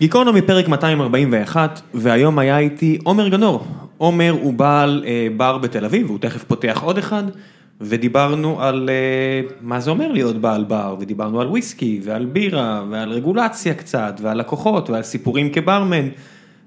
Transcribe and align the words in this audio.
גיקונומי 0.00 0.42
פרק 0.42 0.68
241, 0.68 1.80
והיום 1.94 2.38
היה 2.38 2.58
איתי 2.58 2.98
עומר 3.04 3.28
גנור. 3.28 3.66
עומר 3.98 4.36
הוא 4.42 4.54
בעל 4.54 5.04
אה, 5.06 5.28
בר 5.36 5.58
בתל 5.58 5.84
אביב, 5.84 6.08
הוא 6.08 6.18
תכף 6.18 6.44
פותח 6.44 6.80
עוד 6.82 6.98
אחד, 6.98 7.22
ודיברנו 7.80 8.62
על 8.62 8.90
אה, 8.90 9.48
מה 9.60 9.80
זה 9.80 9.90
אומר 9.90 10.12
להיות 10.12 10.36
בעל 10.36 10.64
בר, 10.64 10.96
ודיברנו 11.00 11.40
על 11.40 11.46
וויסקי, 11.46 12.00
ועל 12.04 12.24
בירה, 12.24 12.84
ועל 12.90 13.10
רגולציה 13.10 13.74
קצת, 13.74 14.20
ועל 14.22 14.38
לקוחות, 14.38 14.90
ועל 14.90 15.02
סיפורים 15.02 15.50
כברמן, 15.50 16.08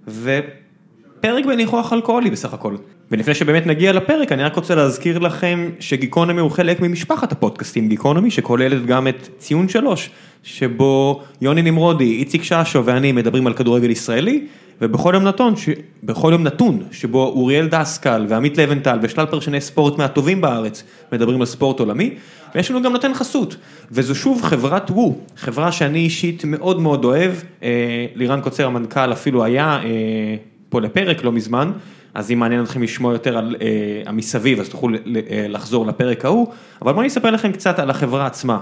ופרק 0.07 1.46
בניחוח 1.46 1.94
אלכוהולי 1.94 2.30
בסך 2.30 2.54
הכל. 2.54 2.75
ולפני 3.12 3.34
שבאמת 3.34 3.68
נגיע 3.68 3.94
לפרק, 3.94 4.32
אני 4.32 4.44
רק 4.44 4.55
רוצה 4.55 4.76
להזכיר 4.76 5.20
לכם 5.20 5.70
שגיקונומי 5.80 6.42
הוא 6.42 6.52
חלק 6.52 6.80
ממשפחת 6.80 7.32
הפודקאסטים 7.32 7.89
גיקונומי, 7.89 8.32
שכוללת 8.32 8.86
גם 8.86 9.07
את 9.07 9.30
ציון 9.38 9.70
שלוש, 9.70 10.10
שבו 10.44 11.24
יוני 11.42 11.62
נמרודי, 11.62 12.16
איציק 12.20 12.43
ששו 12.43 12.86
ואני 12.86 13.12
מדברים 13.12 13.48
על 13.48 13.54
כדורגל 13.54 13.89
ישראלי, 13.89 14.48
ובכל 14.82 15.11
יום 15.14 15.24
נתון, 15.24 15.56
ש... 15.56 15.70
בכל 16.04 16.30
יום 16.32 16.43
נתון, 16.43 16.83
שבו 16.92 17.24
אוריאל 17.24 17.68
דסקל 17.68 18.25
ועמית 18.30 18.57
לבנטל 18.57 19.00
ושלל 19.02 19.25
פרשני 19.25 19.61
ספורט 19.61 19.97
מהטובים 19.97 20.42
בארץ 20.42 20.83
מדברים 21.11 21.39
על 21.39 21.46
ספורט 21.46 21.80
עולמי, 21.80 22.14
ויש 22.55 22.71
לנו 22.71 22.82
גם 22.82 22.94
נותן 22.94 23.14
חסות, 23.14 23.55
וזו 23.92 24.16
שוב 24.16 24.42
חברת 24.42 24.92
וו, 24.92 25.18
חברה 25.38 25.71
שאני 25.71 26.00
אישית 26.00 26.46
מאוד 26.46 26.82
מאוד 26.82 27.05
אוהב, 27.05 27.32
אה, 27.64 28.05
לירן 28.16 28.42
קוצר 28.42 28.66
המנכ"ל 28.66 29.11
אפילו 29.11 29.44
היה 29.44 29.80
אה, 29.83 30.36
פה 30.69 30.82
לפרק 30.82 31.24
לא 31.24 31.32
מזמן. 31.32 31.71
אז 32.17 32.31
אם 32.31 32.39
מעניין 32.39 32.64
אתכם 32.64 32.84
לשמוע 32.84 33.14
יותר 33.14 33.38
על 33.38 33.56
אה, 33.62 33.67
המסביב, 34.06 34.59
אז 34.59 34.70
תוכלו 34.70 34.98
אה, 35.30 35.45
לחזור 35.50 35.88
לפרק 35.88 36.25
ההוא, 36.25 36.48
אבל 36.81 36.92
בואו 36.92 37.02
אני 37.02 37.08
אספר 37.08 37.31
לכם 37.31 37.52
קצת 37.52 37.80
על 37.80 37.89
החברה 37.89 38.25
עצמה. 38.25 38.59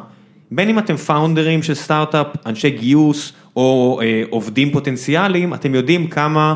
בין 0.51 0.69
אם 0.69 0.79
אתם 0.79 0.97
פאונדרים 0.97 1.63
של 1.63 1.73
סטארט-אפ, 1.73 2.27
אנשי 2.45 2.69
גיוס 2.69 3.33
או 3.55 3.99
אה, 4.03 4.23
עובדים 4.29 4.71
פוטנציאליים, 4.71 5.53
אתם 5.53 5.75
יודעים 5.75 6.07
כמה 6.07 6.55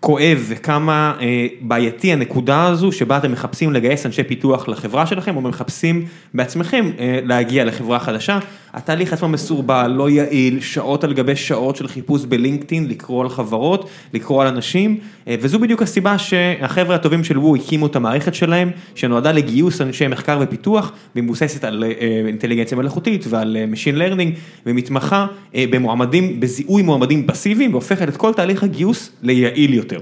כואב 0.00 0.44
וכמה 0.48 1.14
אה, 1.20 1.46
בעייתי 1.60 2.12
הנקודה 2.12 2.66
הזו 2.66 2.92
שבה 2.92 3.16
אתם 3.16 3.32
מחפשים 3.32 3.72
לגייס 3.72 4.06
אנשי 4.06 4.24
פיתוח 4.24 4.68
לחברה 4.68 5.06
שלכם 5.06 5.36
או 5.36 5.40
מחפשים 5.40 6.04
בעצמכם 6.34 6.90
אה, 6.98 7.18
להגיע 7.24 7.64
לחברה 7.64 7.98
חדשה. 7.98 8.38
התהליך 8.74 9.12
עצמו 9.12 9.28
מסורבל, 9.28 9.90
לא 9.96 10.10
יעיל, 10.10 10.60
שעות 10.60 11.04
על 11.04 11.12
גבי 11.12 11.36
שעות 11.36 11.76
של 11.76 11.88
חיפוש 11.88 12.24
בלינקדאין, 12.24 12.88
לקרוא 12.88 13.22
על 13.22 13.28
חברות, 13.28 13.88
לקרוא 14.14 14.42
על 14.42 14.48
אנשים, 14.48 14.98
אה, 15.28 15.34
וזו 15.40 15.58
בדיוק 15.58 15.82
הסיבה 15.82 16.18
שהחבר'ה 16.18 16.94
הטובים 16.94 17.24
של 17.24 17.38
וו 17.38 17.56
הקימו 17.56 17.86
את 17.86 17.96
המערכת 17.96 18.34
שלהם, 18.34 18.70
שנועדה 18.94 19.32
לגיוס 19.32 19.80
אנשי 19.80 20.08
מחקר 20.08 20.38
ופיתוח, 20.42 20.92
ומבוססת 21.16 21.64
על 21.64 21.84
אינטליגנציה 22.26 22.78
מלאכותית 22.78 23.24
ועל 23.28 23.56
Machine 23.72 23.98
Learning, 23.98 24.38
ומתמחה 24.66 25.26
במועמדים, 25.54 26.40
בזיהוי 26.40 26.82
מועמדים 26.82 27.26
פסיביים, 27.26 27.72
והופכת 27.72 28.08
את 28.08 28.16
כל 28.16 28.32
תהליך 28.32 28.62
הגיוס 28.62 29.10
ליעיל 29.22 29.74
יותר. 29.74 30.00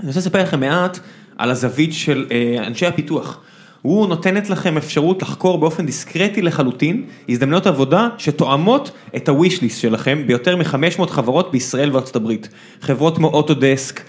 אני 0.00 0.06
רוצה 0.06 0.20
לספר 0.20 0.42
לכם 0.42 0.60
מעט 0.60 0.98
על 1.38 1.50
הזווית 1.50 1.92
של 1.92 2.26
אנשי 2.66 2.86
הפיתוח. 2.86 3.40
הוא 3.86 4.06
נותנת 4.06 4.50
לכם 4.50 4.76
אפשרות 4.76 5.22
לחקור 5.22 5.58
באופן 5.58 5.86
דיסקרטי 5.86 6.42
לחלוטין 6.42 7.04
הזדמנויות 7.28 7.66
עבודה 7.66 8.08
שתואמות 8.18 8.90
את 9.16 9.28
ה-wish 9.28 9.60
list 9.60 9.80
שלכם 9.80 10.22
ביותר 10.26 10.56
מ-500 10.56 11.06
חברות 11.06 11.52
בישראל 11.52 11.90
וארצות 11.92 12.16
הברית. 12.16 12.48
חברות 12.80 13.16
כמו 13.16 13.28
אוטודסק, 13.28 14.00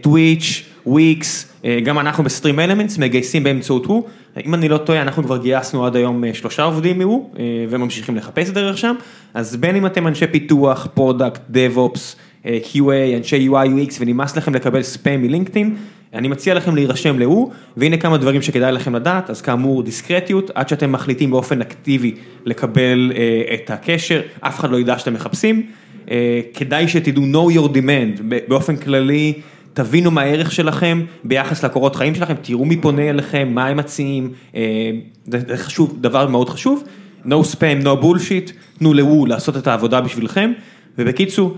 טוויץ', 0.00 0.64
וויקס, 0.86 1.52
גם 1.84 1.98
אנחנו 1.98 2.24
ב 2.24 2.60
StreamElements 2.60 2.98
מגייסים 2.98 3.44
באמצעות 3.44 3.86
הוא. 3.86 4.02
אם 4.46 4.54
אני 4.54 4.68
לא 4.68 4.78
טועה, 4.78 5.02
אנחנו 5.02 5.22
כבר 5.22 5.36
גייסנו 5.36 5.86
עד 5.86 5.96
היום 5.96 6.24
שלושה 6.32 6.64
עובדים 6.64 6.98
מהו 6.98 7.30
וממשיכים 7.70 8.16
לחפש 8.16 8.50
דרך 8.50 8.78
שם. 8.78 8.94
אז 9.34 9.56
בין 9.56 9.76
אם 9.76 9.86
אתם 9.86 10.06
אנשי 10.06 10.26
פיתוח, 10.26 10.88
product, 10.94 11.40
DevOps, 11.50 12.16
QA, 12.44 13.16
אנשי 13.16 13.48
UI, 13.48 13.66
UX 13.66 13.94
ונמאס 14.00 14.36
לכם 14.36 14.54
לקבל 14.54 14.82
ספאם 14.82 15.22
מ 15.22 15.27
LinkedIn. 15.27 15.76
אני 16.14 16.28
מציע 16.28 16.54
לכם 16.54 16.74
להירשם 16.74 17.18
להוא, 17.18 17.50
והנה 17.76 17.96
כמה 17.96 18.18
דברים 18.18 18.42
שכדאי 18.42 18.72
לכם 18.72 18.94
לדעת, 18.94 19.30
אז 19.30 19.42
כאמור 19.42 19.82
דיסקרטיות, 19.82 20.50
עד 20.54 20.68
שאתם 20.68 20.92
מחליטים 20.92 21.30
באופן 21.30 21.60
אקטיבי 21.60 22.14
לקבל 22.44 23.12
אה, 23.16 23.54
את 23.54 23.70
הקשר, 23.70 24.20
אף 24.40 24.60
אחד 24.60 24.70
לא 24.70 24.80
ידע 24.80 24.98
שאתם 24.98 25.14
מחפשים, 25.14 25.66
אה, 26.10 26.40
כדאי 26.54 26.88
שתדעו 26.88 27.22
know 27.22 27.54
your 27.54 27.68
demand, 27.68 28.22
באופן 28.48 28.76
כללי, 28.76 29.34
תבינו 29.74 30.10
מה 30.10 30.20
הערך 30.22 30.52
שלכם 30.52 31.04
ביחס 31.24 31.64
לקורות 31.64 31.96
חיים 31.96 32.14
שלכם, 32.14 32.34
תראו 32.42 32.64
מי 32.64 32.76
פונה 32.76 33.10
אליכם, 33.10 33.48
מה 33.50 33.66
הם 33.66 33.76
מציעים, 33.76 34.32
אה, 34.54 34.90
זה 35.26 35.56
חשוב, 35.56 35.96
דבר 36.00 36.28
מאוד 36.28 36.48
חשוב, 36.48 36.84
no 37.24 37.28
spam, 37.28 37.84
no 37.84 38.02
bullshit, 38.02 38.52
תנו 38.78 38.94
להוא 38.94 39.28
לעשות 39.28 39.56
את 39.56 39.66
העבודה 39.66 40.00
בשבילכם, 40.00 40.52
ובקיצור, 40.98 41.56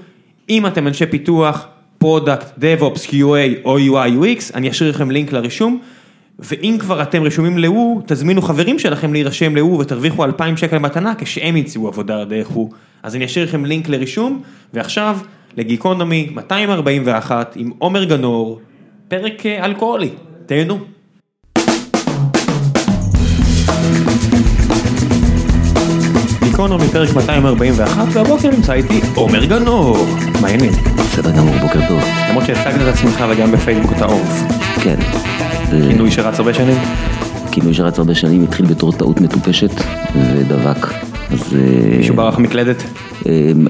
אם 0.48 0.66
אתם 0.66 0.86
אנשי 0.86 1.06
פיתוח, 1.06 1.66
product, 2.00 2.46
DevOps, 2.58 3.10
QA 3.10 3.64
או 3.64 3.78
UI 3.78 4.10
UX, 4.22 4.54
אני 4.54 4.70
אשאיר 4.70 4.90
לכם 4.90 5.10
לינק 5.10 5.32
לרישום, 5.32 5.80
ואם 6.38 6.76
כבר 6.80 7.02
אתם 7.02 7.22
רשומים 7.22 7.58
להוא, 7.58 8.02
תזמינו 8.06 8.42
חברים 8.42 8.78
שלכם 8.78 9.12
להירשם 9.12 9.56
להוא 9.56 9.80
ותרוויחו 9.80 10.24
2,000 10.24 10.56
שקל 10.56 10.78
מתנה 10.78 11.14
כשהם 11.18 11.56
ימצאו 11.56 11.88
עבודה 11.88 12.24
דרך 12.24 12.48
הוא. 12.48 12.70
אז 13.02 13.16
אני 13.16 13.24
אשאיר 13.24 13.44
לכם 13.44 13.64
לינק 13.64 13.88
לרישום, 13.88 14.42
ועכשיו 14.74 15.18
לגיקונומי 15.56 16.28
241 16.34 17.56
עם 17.56 17.70
עומר 17.78 18.04
גנור, 18.04 18.60
פרק 19.08 19.46
אלכוהולי, 19.46 20.10
תהנו. 20.46 20.78
גיקונומי 26.50 26.88
פרק 26.88 27.16
241, 27.16 28.06
והבוקר 28.12 28.50
נמצא 28.50 28.72
איתי 28.72 29.00
עומר 29.14 29.44
גנור. 29.44 30.06
מה 30.40 30.48
העניינים? 30.48 30.72
בסדר 30.96 31.30
גמור, 31.30 31.54
בוקר 31.60 31.80
טוב. 31.88 32.00
למרות 32.30 32.46
שהצגת 32.46 32.82
את 32.82 32.94
עצמך 32.94 33.24
וגם 33.30 33.52
בפייסבוק 33.52 33.92
אתה 33.92 34.04
עורף. 34.04 34.42
כן. 34.82 34.96
כינוי 35.70 36.10
שרץ 36.10 36.38
הרבה 36.38 36.54
שנים? 36.54 36.76
כינוי 37.52 37.74
שרץ 37.74 37.98
הרבה 37.98 38.14
שנים 38.14 38.44
התחיל 38.44 38.66
בתור 38.66 38.92
טעות 38.92 39.20
מטופשת 39.20 39.70
ודבק. 40.16 40.86
אז... 41.30 41.56
מישהו 41.98 42.16
ברח 42.16 42.38
מקלדת? 42.38 42.82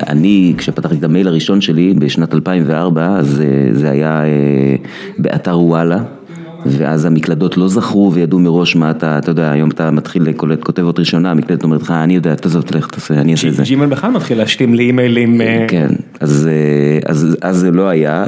אני, 0.08 0.54
כשפתחתי 0.58 0.97
את 0.98 1.04
המייל 1.04 1.28
הראשון 1.28 1.60
שלי 1.60 1.94
בשנת 1.98 2.34
2004, 2.34 3.06
אז 3.06 3.42
זה 3.72 3.91
היה 3.91 4.22
באתר 5.18 5.58
וואלה. 5.58 5.98
ואז 6.66 7.04
המקלדות 7.04 7.56
לא 7.56 7.69
זכרו 7.69 8.12
וידעו 8.15 8.38
מראש 8.38 8.76
מה 8.76 8.91
אתה, 8.91 9.19
אתה 9.19 9.31
יודע, 9.31 9.50
היום 9.50 9.71
אתה 9.71 9.91
מתחיל 9.91 10.22
לקולט 10.22 10.62
כותבת 10.62 10.98
ראשונה, 10.98 11.31
המקלדת 11.31 11.62
אומרת 11.62 11.82
לך, 11.82 11.91
אני 11.91 12.15
יודע, 12.15 12.34
תעזוב, 12.34 12.62
תלך, 12.62 12.87
תעשה, 12.87 13.15
אני 13.15 13.32
אעשה 13.32 13.48
את 13.48 13.54
זה. 13.54 13.62
ג'ימל 13.62 13.87
בכלל 13.87 14.10
מתחיל 14.10 14.38
להשתים 14.38 14.75
לי 14.75 14.84
אימיילים. 14.84 15.41
כן, 15.69 15.88
אז 16.21 16.48
זה 17.50 17.71
לא 17.71 17.88
היה, 17.88 18.26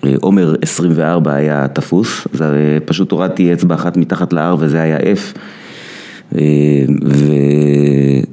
ועומר 0.00 0.54
24 0.62 1.34
היה 1.34 1.68
תפוס, 1.68 2.26
אז 2.34 2.44
פשוט 2.84 3.12
הורדתי 3.12 3.52
אצבע 3.52 3.74
אחת 3.74 3.96
מתחת 3.96 4.32
ל-R 4.32 4.56
וזה 4.58 4.82
היה 4.82 4.98
F. 4.98 5.38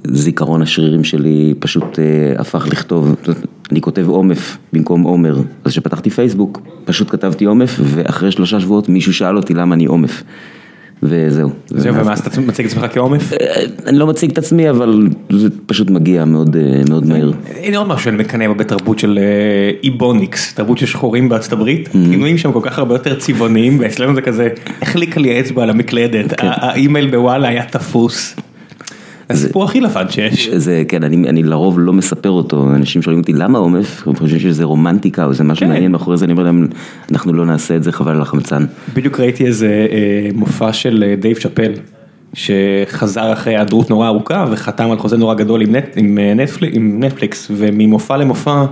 וזיכרון 0.07 0.61
השרירים 0.61 1.03
שלי 1.03 1.53
פשוט 1.59 1.99
הפך 2.37 2.67
לכתוב, 2.71 3.15
אני 3.71 3.81
כותב 3.81 4.09
עומף 4.09 4.57
במקום 4.73 5.01
עומר, 5.01 5.41
אז 5.63 5.71
כשפתחתי 5.71 6.09
פייסבוק 6.09 6.61
פשוט 6.85 7.11
כתבתי 7.11 7.45
עומף 7.45 7.79
ואחרי 7.83 8.31
שלושה 8.31 8.59
שבועות 8.59 8.89
מישהו 8.89 9.13
שאל 9.13 9.37
אותי 9.37 9.53
למה 9.53 9.75
אני 9.75 9.85
עומף. 9.85 10.23
וזהו. 11.03 11.49
זהו, 11.67 11.95
ומה, 11.95 12.13
אתה 12.13 12.41
מציג 12.41 12.65
את 12.65 12.71
עצמך 12.71 12.85
כעומף? 12.93 13.31
אני 13.87 13.97
לא 13.97 14.07
מציג 14.07 14.31
את 14.31 14.37
עצמי, 14.37 14.69
אבל 14.69 15.07
זה 15.29 15.47
פשוט 15.65 15.89
מגיע 15.89 16.25
מאוד 16.25 17.05
מהר. 17.05 17.31
הנה 17.63 17.77
עוד 17.77 17.87
משהו 17.87 18.03
שאני 18.03 18.17
מקנא 18.17 18.53
בתרבות 18.53 18.99
של 18.99 19.19
Ebonics, 19.83 20.53
תרבות 20.53 20.77
של 20.77 20.85
שחורים 20.85 21.29
בארצות 21.29 21.53
הברית, 21.53 21.89
כינויים 21.91 22.37
שם 22.37 22.51
כל 22.51 22.59
כך 22.63 22.79
הרבה 22.79 22.95
יותר 22.95 23.19
צבעוניים, 23.19 23.77
ואצלנו 23.79 24.15
זה 24.15 24.21
כזה, 24.21 24.49
החליקה 24.81 25.19
לי 25.19 25.37
האצבע 25.37 25.63
על 25.63 25.69
המקלדת, 25.69 26.33
האימייל 26.39 27.09
בוואלה 27.11 27.47
היה 27.47 27.65
תפוס. 27.65 28.35
הסיפור 29.31 29.63
הכי 29.63 29.81
לבן 29.81 30.09
שיש. 30.09 30.49
זה 30.49 30.83
כן, 30.87 31.03
אני 31.03 31.43
לרוב 31.43 31.79
לא 31.79 31.93
מספר 31.93 32.29
אותו, 32.29 32.69
אנשים 32.75 33.01
שואלים 33.01 33.19
אותי 33.19 33.33
למה 33.33 33.59
עומף, 33.59 34.07
הם 34.07 34.15
חושבים 34.15 34.39
שזה 34.39 34.63
רומנטיקה 34.63 35.25
או 35.25 35.33
זה 35.33 35.43
משהו 35.43 35.67
מעניין 35.67 35.91
מאחורי 35.91 36.17
זה, 36.17 36.25
אני 36.25 36.33
אומר 36.33 36.43
להם, 36.43 36.67
אנחנו 37.11 37.33
לא 37.33 37.45
נעשה 37.45 37.75
את 37.75 37.83
זה, 37.83 37.91
חבל 37.91 38.11
על 38.11 38.21
החמצן. 38.21 38.65
בדיוק 38.93 39.19
ראיתי 39.19 39.45
איזה 39.45 39.87
מופע 40.33 40.73
של 40.73 41.13
דייב 41.19 41.39
שאפל, 41.39 41.71
שחזר 42.33 43.33
אחרי 43.33 43.55
היעדרות 43.55 43.89
נורא 43.89 44.07
ארוכה 44.07 44.45
וחתם 44.51 44.91
על 44.91 44.97
חוזה 44.97 45.17
נורא 45.17 45.33
גדול 45.33 45.61
עם 45.95 46.19
נטפליקס, 46.99 47.51
וממופע 47.55 48.17
למופע, 48.17 48.65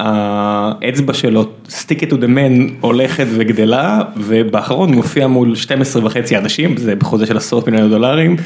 האצבע 0.00 1.12
שלו, 1.12 1.44
stick 1.68 2.00
it 2.00 2.10
to 2.10 2.14
the 2.14 2.26
man, 2.26 2.70
הולכת 2.80 3.26
וגדלה, 3.30 4.00
ובאחרון 4.16 4.94
מופיע 4.94 5.26
מול 5.26 5.54
12 5.54 6.06
וחצי 6.06 6.36
אנשים, 6.36 6.76
זה 6.76 6.94
בחוזה 6.94 7.26
של 7.26 7.36
עשרות 7.36 7.68
מיליון 7.68 7.90
דולרים. 7.90 8.36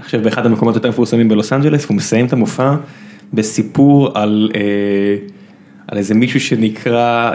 עכשיו 0.00 0.20
באחד 0.22 0.46
המקומות 0.46 0.74
יותר 0.74 0.88
מפורסמים 0.88 1.28
בלוס 1.28 1.52
אנג'לס, 1.52 1.84
והוא 1.84 1.96
מסיים 1.96 2.26
את 2.26 2.32
המופע 2.32 2.74
בסיפור 3.34 4.10
על 4.18 4.50
על 5.88 5.98
איזה 5.98 6.14
מישהו 6.14 6.40
שנקרא 6.40 7.32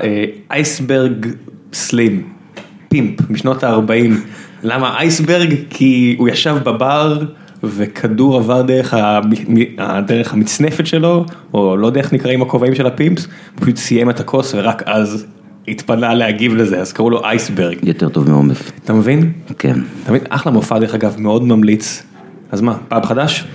אייסברג 0.52 1.28
סלים, 1.74 2.24
פימפ, 2.90 3.30
משנות 3.30 3.64
ה-40. 3.64 4.12
למה 4.64 5.00
אייסברג? 5.00 5.56
כי 5.70 6.16
הוא 6.20 6.30
ישב 6.30 6.56
בבר 6.64 7.24
וכדור 7.64 8.36
עבר 8.38 8.62
דרך 8.62 8.94
ה- 8.94 9.20
דרך 10.08 10.34
המצנפת 10.34 10.88
שלו, 10.88 11.26
או 11.54 11.78
לא 11.78 11.88
יודע 11.88 12.00
איך 12.02 12.14
נקראים 12.14 12.42
הכובעים 12.42 12.76
של 12.76 12.86
הפימפס, 12.88 13.26
הוא 13.26 13.62
פשוט 13.62 13.78
סיים 13.78 14.10
את 14.10 14.20
הכוס 14.20 14.54
ורק 14.56 14.84
אז 14.86 15.26
התפנה 15.68 16.14
להגיב 16.14 16.56
לזה, 16.56 16.80
אז 16.80 16.94
קראו 16.94 17.10
לו 17.10 17.24
אייסברג. 17.26 17.78
יותר 17.84 18.10
טוב 18.10 18.30
מעומף. 18.30 18.72
אתה 18.84 18.94
מבין? 18.94 19.32
כן. 19.60 19.80
אתה 20.04 20.12
מבין? 20.12 20.24
אחלה 20.30 20.52
מופע 20.52 20.80
דרך 20.80 20.96
אגב, 20.96 21.16
מאוד 21.20 21.44
ממליץ. 21.44 22.04
אז 22.56 22.62
מה, 22.62 22.78
פעם 22.88 23.04
חדש? 23.04 23.46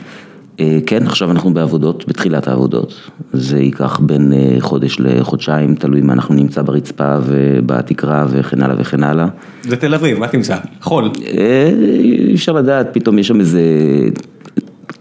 אה, 0.61 0.79
כן, 0.87 1.07
עכשיו 1.07 1.31
אנחנו 1.31 1.55
בעבודות, 1.55 2.05
בתחילת 2.09 2.49
העבודות. 2.49 3.11
זה 3.33 3.59
ייקח 3.61 4.01
בין 4.03 4.33
אה, 4.33 4.57
חודש 4.61 4.97
לחודשיים, 5.01 5.75
תלוי 5.75 6.01
מה 6.01 6.13
אנחנו 6.13 6.35
נמצא 6.35 6.63
ברצפה 6.63 7.19
ובתקרה 7.25 8.27
וכן 8.31 8.63
הלאה 8.63 8.77
וכן 8.79 9.05
הלאה. 9.05 9.27
זה 9.63 9.77
תל 9.77 9.95
אביב, 9.95 10.19
מה 10.19 10.29
תמצא? 10.29 10.57
חול. 10.81 11.11
אה, 11.39 11.71
אי 11.99 12.35
אפשר 12.35 12.53
לדעת, 12.53 12.89
פתאום 12.93 13.19
יש 13.19 13.29
שם 13.29 13.41
איזה 13.41 13.61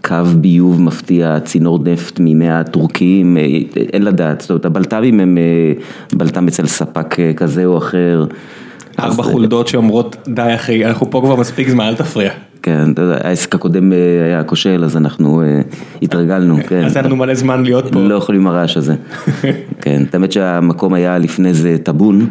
קו 0.04 0.24
ביוב 0.40 0.80
מפתיע, 0.80 1.40
צינור 1.40 1.78
נפט 1.84 2.20
מימי 2.20 2.48
הטורקים, 2.48 3.36
אה, 3.36 3.42
אין 3.92 4.02
לדעת, 4.02 4.40
זאת 4.40 4.50
אומרת 4.50 4.64
הבלת"מים 4.64 5.20
הם 5.20 5.38
אה, 5.38 5.72
בלת"ם 6.12 6.48
אצל 6.48 6.66
ספק 6.66 7.20
אה, 7.20 7.32
כזה 7.32 7.64
או 7.64 7.78
אחר. 7.78 8.24
ארבע 9.00 9.24
אה, 9.24 9.28
חולדות 9.32 9.68
שאומרות 9.68 10.16
די 10.28 10.54
אחי, 10.54 10.86
אנחנו 10.86 11.10
פה 11.10 11.20
כבר 11.20 11.36
מספיק 11.36 11.68
זמן, 11.68 11.84
אל 11.84 11.94
תפריע. 11.94 12.30
כן, 12.62 12.92
אתה 12.92 13.02
יודע, 13.02 13.18
העסק 13.24 13.54
הקודם 13.54 13.92
אה, 13.92 13.98
היה 14.24 14.44
כושל, 14.44 14.84
אז 14.84 14.96
אנחנו 14.96 15.42
אה, 15.42 15.60
התרגלנו, 16.02 16.56
כן. 16.68 16.84
אז 16.84 16.96
היה 16.96 17.06
לנו 17.06 17.16
מלא 17.16 17.34
זמן 17.34 17.62
להיות 17.62 17.92
פה. 17.92 18.00
לא 18.00 18.14
יכולים 18.14 18.46
הרעש 18.46 18.76
הזה. 18.76 18.94
כן, 19.82 20.02
האמת 20.12 20.32
שהמקום 20.32 20.94
היה 20.94 21.18
לפני 21.18 21.54
זה 21.54 21.76
טאבון, 21.82 22.26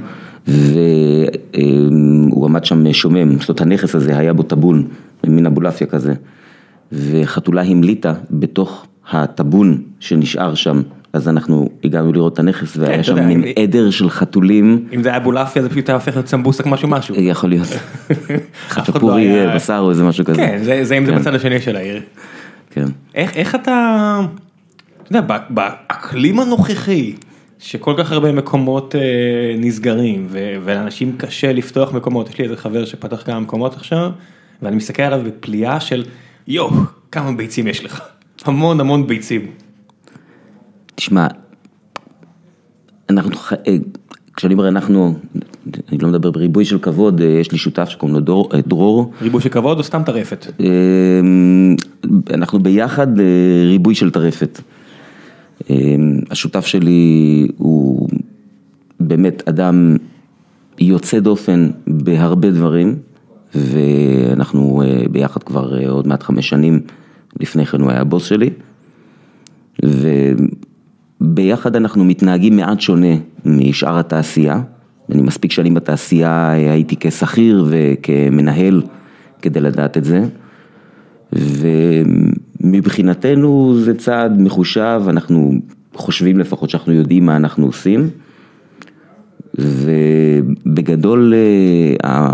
והוא 0.47 2.45
עמד 2.45 2.65
שם 2.65 2.93
שומם, 2.93 3.39
זאת 3.39 3.49
אומרת 3.49 3.61
הנכס 3.61 3.95
הזה 3.95 4.17
היה 4.17 4.33
בו 4.33 4.43
טאבון, 4.43 4.87
מין 5.27 5.45
אבולעפיה 5.45 5.87
כזה, 5.87 6.13
וחתולה 6.91 7.61
המליטה 7.61 8.13
בתוך 8.31 8.85
הטאבון 9.11 9.77
שנשאר 9.99 10.55
שם, 10.55 10.81
אז 11.13 11.27
אנחנו 11.29 11.69
הגענו 11.83 12.13
לראות 12.13 12.33
את 12.33 12.39
הנכס, 12.39 12.77
והיה 12.77 12.95
אתה 12.95 13.03
שם 13.03 13.27
מין 13.27 13.43
אם- 13.43 13.51
עדר 13.63 13.89
של 13.89 14.09
חתולים, 14.09 14.87
אם 14.93 15.03
זה 15.03 15.09
היה 15.09 15.19
בולאפיה 15.19 15.61
זה 15.61 15.69
פשוט 15.69 15.89
היה 15.89 15.95
הופך 15.95 16.13
להיות 16.15 16.27
סמבוסק 16.27 16.65
משהו 16.65 16.87
משהו. 16.87 17.15
יכול 17.19 17.49
להיות, 17.49 17.67
אף 18.79 18.89
אחד 18.89 19.01
לא 19.01 19.15
היה- 19.15 19.55
בשר 19.55 19.77
או 19.79 19.89
איזה 19.89 20.03
משהו 20.03 20.25
כזה. 20.25 20.35
כן, 20.41 20.59
זה 20.63 20.79
זה 20.85 20.97
אם 20.97 21.05
זה 21.05 21.11
כן. 21.11 21.19
בצד 21.19 21.35
השני 21.35 21.61
של 21.61 21.75
העיר. 21.75 22.01
כן. 22.71 22.85
איך 23.15 23.35
איך 23.37 23.55
אתה, 23.55 24.19
אתה 25.03 25.17
יודע, 25.17 25.21
באקלים 25.49 26.39
הנוכחי, 26.39 27.13
שכל 27.59 27.93
כך 27.97 28.11
הרבה 28.11 28.31
מקומות 28.31 28.95
אה, 28.95 29.01
נסגרים 29.57 30.27
ו- 30.29 30.55
ולאנשים 30.65 31.15
קשה 31.17 31.53
לפתוח 31.53 31.93
מקומות, 31.93 32.29
יש 32.29 32.37
לי 32.37 32.43
איזה 32.43 32.57
חבר 32.57 32.85
שפתח 32.85 33.21
כמה 33.25 33.39
מקומות 33.39 33.75
עכשיו, 33.75 34.11
ואני 34.61 34.75
מסתכל 34.75 35.03
עליו 35.03 35.21
בפליאה 35.25 35.79
של 35.79 36.03
יואו, 36.47 36.69
כמה 37.11 37.31
ביצים 37.31 37.67
יש 37.67 37.85
לך, 37.85 38.01
המון 38.45 38.79
המון 38.79 39.07
ביצים. 39.07 39.41
תשמע, 40.99 41.27
אנחנו, 43.09 43.31
אה, 43.67 43.77
כשאני 44.35 44.53
אומר 44.53 44.67
אנחנו, 44.67 45.15
אני 45.89 45.97
לא 45.97 46.09
מדבר 46.09 46.31
בריבוי 46.31 46.65
של 46.65 46.79
כבוד, 46.79 47.21
אה, 47.21 47.27
יש 47.27 47.51
לי 47.51 47.57
שותף 47.57 47.89
שקוראים 47.89 48.15
לו 48.15 48.21
דור, 48.21 48.49
אה, 48.53 48.59
דרור, 48.67 49.11
ריבוי 49.21 49.41
של 49.41 49.49
כבוד 49.49 49.77
או 49.77 49.83
סתם 49.83 50.01
טרפת? 50.05 50.45
אנחנו 52.33 52.59
ביחד 52.59 53.07
ריבוי 53.65 53.95
של 53.95 54.11
טרפת. 54.11 54.61
השותף 56.31 56.65
שלי 56.65 57.47
הוא 57.57 58.09
באמת 58.99 59.43
אדם 59.49 59.95
יוצא 60.79 61.19
דופן 61.19 61.69
בהרבה 61.87 62.51
דברים, 62.51 62.95
ואנחנו 63.55 64.83
ביחד 65.11 65.43
כבר 65.43 65.89
עוד 65.89 66.07
מעט 66.07 66.23
חמש 66.23 66.49
שנים, 66.49 66.79
לפני 67.39 67.65
כן 67.65 67.81
הוא 67.81 67.91
היה 67.91 68.01
הבוס 68.01 68.25
שלי. 68.25 68.49
וביחד 71.21 71.75
אנחנו 71.75 72.05
מתנהגים 72.05 72.57
מעט 72.57 72.81
שונה 72.81 73.15
משאר 73.45 73.99
התעשייה. 73.99 74.61
אני 75.11 75.21
מספיק 75.21 75.51
שנים 75.51 75.73
בתעשייה, 75.73 76.51
הייתי 76.51 76.95
כשכיר 76.99 77.65
וכמנהל 77.69 78.81
כדי 79.41 79.59
לדעת 79.61 79.97
את 79.97 80.03
זה. 80.03 80.23
ומבחינתנו 82.63 83.75
זה 83.79 83.93
צעד 83.93 84.41
מחושב, 84.41 85.01
אנחנו 85.07 85.53
חושבים 85.93 86.39
לפחות 86.39 86.69
שאנחנו 86.69 86.93
יודעים 86.93 87.25
מה 87.25 87.35
אנחנו 87.35 87.65
עושים. 87.65 88.09
ובגדול, 89.59 91.33
אה, 92.03 92.29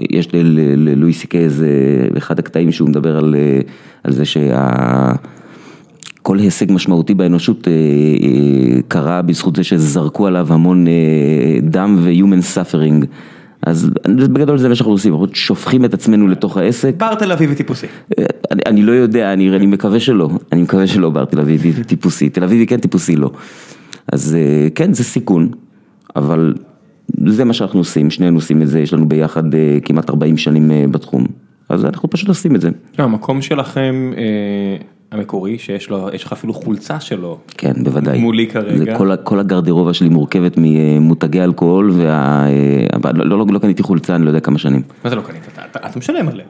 יש 0.00 0.28
ללואי 0.32 1.12
סי 1.12 1.26
קיי 1.26 1.44
איזה, 1.44 1.68
אחד 2.16 2.38
הקטעים 2.38 2.72
שהוא 2.72 2.88
מדבר 2.88 3.16
על, 3.16 3.34
אה, 3.38 3.60
על 4.04 4.12
זה 4.12 4.24
שה... 4.24 5.12
כל 6.22 6.38
הישג 6.38 6.72
משמעותי 6.72 7.14
באנושות 7.14 7.68
אה, 7.68 7.72
אה, 7.72 8.80
קרה 8.88 9.22
בזכות 9.22 9.56
זה 9.56 9.64
שזרקו 9.64 10.26
עליו 10.26 10.52
המון 10.52 10.86
אה, 10.88 10.92
דם 11.62 11.98
ו-human 12.00 12.56
suffering. 12.56 13.06
אז 13.66 13.90
בגדול 14.06 14.58
זה 14.58 14.68
מה 14.68 14.74
שאנחנו 14.74 14.92
עושים, 14.92 15.12
אנחנו 15.12 15.26
שופכים 15.32 15.84
את 15.84 15.94
עצמנו 15.94 16.28
לתוך 16.28 16.56
העסק. 16.56 16.94
בר 16.96 17.14
תל 17.14 17.32
אביבי 17.32 17.54
טיפוסי. 17.54 17.86
אני, 18.50 18.62
אני 18.66 18.82
לא 18.82 18.92
יודע, 18.92 19.32
אני, 19.32 19.56
אני 19.56 19.66
מקווה 19.66 20.00
שלא, 20.00 20.30
אני 20.52 20.62
מקווה 20.62 20.86
שלא 20.86 21.10
בר 21.10 21.24
תל 21.24 21.40
אביבי 21.40 21.84
טיפוסי, 21.84 22.28
תל 22.28 22.44
אביבי 22.44 22.66
כן 22.66 22.80
טיפוסי 22.80 23.16
לא. 23.16 23.30
אז 24.12 24.36
כן 24.74 24.92
זה 24.92 25.04
סיכון, 25.04 25.48
אבל 26.16 26.54
זה 27.26 27.44
מה 27.44 27.52
שאנחנו 27.52 27.80
עושים, 27.80 28.10
שנינו 28.10 28.36
עושים 28.36 28.62
את 28.62 28.68
זה, 28.68 28.80
יש 28.80 28.92
לנו 28.92 29.08
ביחד 29.08 29.42
כמעט 29.84 30.10
40 30.10 30.36
שנים 30.36 30.70
בתחום, 30.90 31.26
אז 31.68 31.84
אנחנו 31.84 32.10
פשוט 32.10 32.28
עושים 32.28 32.56
את 32.56 32.60
זה. 32.60 32.70
לא, 32.98 33.04
המקום 33.04 33.42
שלכם 33.42 34.12
אה, 34.16 34.76
המקורי, 35.12 35.58
שיש 35.58 35.90
לו, 35.90 36.08
יש 36.12 36.24
לך 36.24 36.32
אפילו 36.32 36.54
חולצה 36.54 37.00
שלו, 37.00 37.38
כן, 37.58 37.72
בוודאי. 37.84 38.18
מולי 38.18 38.46
כרגע. 38.46 38.98
כל, 38.98 39.16
כל 39.24 39.38
הגרדירובה 39.40 39.94
שלי 39.94 40.08
מורכבת 40.08 40.52
ממותגי 40.56 41.42
אלכוהול, 41.42 41.90
וה... 41.94 42.06
אה, 42.46 42.50
אבל 42.92 43.12
לא, 43.14 43.38
לא, 43.38 43.46
לא 43.50 43.58
קניתי 43.58 43.82
חולצה, 43.82 44.14
אני 44.14 44.24
לא 44.24 44.30
יודע 44.30 44.40
כמה 44.40 44.58
שנים. 44.58 44.82
מה 45.04 45.10
זה 45.10 45.16
לא 45.16 45.20
קנית? 45.22 45.42
אתה- 45.52 45.62
אתה 45.78 45.88
אתה 45.90 45.98
משלם 45.98 46.28
עליה. 46.28 46.44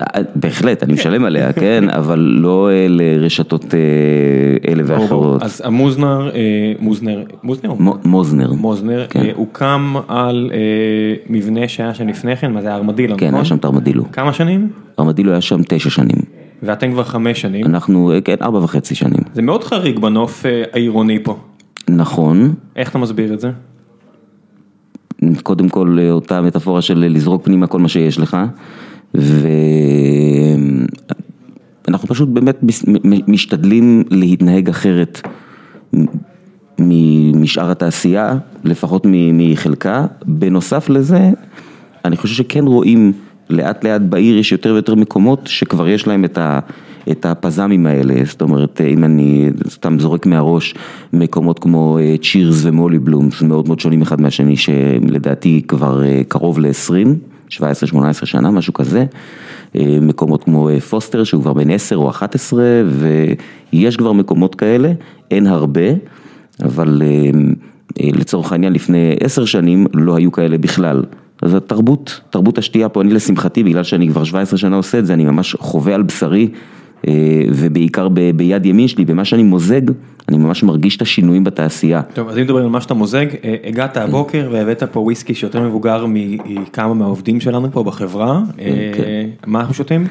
אה, 0.00 0.20
בהחלט, 0.34 0.82
אני 0.82 0.92
משלם 0.92 1.24
עליה, 1.24 1.52
כן, 1.52 1.84
אבל 1.98 2.18
לא 2.18 2.70
אה, 2.70 2.86
לרשתות 2.88 3.74
אה, 3.74 3.78
אלה 4.72 4.82
ואחרות. 4.86 5.42
אז 5.42 5.62
המוזנר, 5.64 6.30
אה, 6.34 6.40
מוזנר, 6.78 7.22
מוזנר? 7.42 7.72
מוזנר. 8.04 8.52
מוזנר, 8.52 9.06
כן. 9.10 9.20
אה, 9.20 9.30
הוקם 9.34 9.94
על 10.08 10.50
אה, 10.54 10.58
מבנה 11.28 11.68
שהיה 11.68 11.94
שם 11.94 12.08
לפני 12.08 12.36
כן, 12.36 12.52
מה 12.52 12.62
זה 12.62 12.74
ארמדילו, 12.74 13.16
כן, 13.16 13.26
נכון? 13.26 13.34
היה 13.38 13.44
שם 13.44 13.56
את 13.56 13.64
ארמדילו. 13.64 14.04
כמה 14.12 14.32
שנים? 14.32 14.68
ארמדילו 14.98 15.32
היה 15.32 15.40
שם 15.40 15.60
תשע 15.68 15.90
שנים. 15.90 16.16
ואתם 16.66 16.92
כבר 16.92 17.04
חמש 17.04 17.40
שנים. 17.40 17.66
אנחנו, 17.66 18.12
כן, 18.24 18.36
ארבע 18.42 18.58
וחצי 18.58 18.94
שנים. 18.94 19.22
זה 19.34 19.42
מאוד 19.42 19.64
חריג 19.64 19.98
בנוף 19.98 20.46
אה, 20.46 20.62
העירוני 20.72 21.24
פה. 21.24 21.36
נכון, 21.88 22.54
איך 22.76 22.90
אתה 22.90 22.98
מסביר 22.98 23.34
את 23.34 23.40
זה? 23.40 23.50
קודם 25.42 25.68
כל 25.68 25.98
אה, 26.00 26.10
אותה 26.10 26.40
מטאפורה 26.40 26.82
של 26.82 26.98
לזרוק 26.98 27.44
פנימה 27.44 27.66
כל 27.66 27.78
מה 27.78 27.88
שיש 27.88 28.18
לך, 28.18 28.36
ואנחנו 31.84 32.08
פשוט 32.08 32.28
באמת 32.28 32.58
משתדלים 33.28 34.04
להתנהג 34.10 34.68
אחרת 34.68 35.28
משאר 37.34 37.70
התעשייה, 37.70 38.38
לפחות 38.64 39.06
מחלקה. 39.32 40.06
בנוסף 40.26 40.88
לזה, 40.88 41.30
אני 42.04 42.16
חושב 42.16 42.34
שכן 42.34 42.64
רואים 42.64 43.12
לאט 43.50 43.84
לאט 43.84 44.00
בעיר 44.00 44.38
יש 44.38 44.52
יותר 44.52 44.72
ויותר 44.72 44.94
מקומות 44.94 45.40
שכבר 45.46 45.88
יש 45.88 46.06
להם 46.06 46.24
את 46.24 46.38
ה... 46.38 46.58
את 47.10 47.26
הפזמים 47.26 47.86
האלה, 47.86 48.14
זאת 48.24 48.42
אומרת, 48.42 48.80
אם 48.80 49.04
אני 49.04 49.50
סתם 49.68 49.98
זורק 49.98 50.26
מהראש, 50.26 50.74
מקומות 51.12 51.58
כמו 51.58 51.98
צ'ירס 52.22 52.60
ומולי 52.62 52.98
בלומס, 52.98 53.42
מאוד 53.42 53.66
מאוד 53.66 53.80
שונים 53.80 54.02
אחד 54.02 54.20
מהשני, 54.20 54.56
שלדעתי 54.56 55.62
כבר 55.68 56.04
אה, 56.04 56.22
קרוב 56.28 56.58
ל-20, 56.58 57.50
17-18 57.50 57.56
שנה, 58.24 58.50
משהו 58.50 58.72
כזה. 58.72 59.04
אה, 59.76 59.98
מקומות 60.00 60.44
כמו 60.44 60.68
אה, 60.68 60.80
פוסטר, 60.80 61.24
שהוא 61.24 61.42
כבר 61.42 61.52
בן 61.52 61.70
10 61.70 61.96
או 61.96 62.10
11, 62.10 62.64
ויש 63.72 63.96
כבר 63.96 64.12
מקומות 64.12 64.54
כאלה, 64.54 64.92
אין 65.30 65.46
הרבה, 65.46 65.88
אבל 66.62 67.02
אה, 67.04 67.40
אה, 68.00 68.10
לצורך 68.12 68.52
העניין 68.52 68.72
לפני 68.72 69.16
10 69.20 69.44
שנים 69.44 69.86
לא 69.94 70.16
היו 70.16 70.32
כאלה 70.32 70.58
בכלל. 70.58 71.02
אז 71.42 71.54
התרבות, 71.54 72.20
תרבות 72.30 72.58
השתייה 72.58 72.88
פה, 72.88 73.00
אני 73.00 73.14
לשמחתי, 73.14 73.62
בגלל 73.62 73.82
שאני 73.82 74.08
כבר 74.08 74.24
17 74.24 74.58
שנה 74.58 74.76
עושה 74.76 74.98
את 74.98 75.06
זה, 75.06 75.14
אני 75.14 75.24
ממש 75.24 75.56
חווה 75.58 75.94
על 75.94 76.02
בשרי, 76.02 76.48
אה, 77.08 77.12
ובעיקר 77.48 78.08
ב- 78.08 78.30
ביד 78.30 78.66
ימין 78.66 78.88
שלי, 78.88 79.04
במה 79.04 79.24
שאני 79.24 79.42
מוזג, 79.42 79.80
אני 80.28 80.36
ממש 80.36 80.62
מרגיש 80.62 80.96
את 80.96 81.02
השינויים 81.02 81.44
בתעשייה. 81.44 82.02
טוב, 82.02 82.28
אז 82.28 82.38
אם 82.38 82.42
מדברים 82.42 82.64
על 82.64 82.70
מה 82.70 82.80
שאתה 82.80 82.94
מוזג, 82.94 83.26
אה, 83.44 83.54
הגעת 83.64 83.96
הבוקר 83.96 84.48
והבאת 84.52 84.82
פה 84.82 85.00
וויסקי 85.00 85.34
שיותר 85.34 85.60
מבוגר 85.60 86.06
מכמה 86.08 86.94
מהעובדים 86.94 87.40
שלנו 87.40 87.72
פה 87.72 87.82
בחברה. 87.82 88.40
אה, 88.58 88.92
כן. 88.96 89.26
מה 89.46 89.60
אנחנו 89.60 89.74
שותים? 89.74 90.06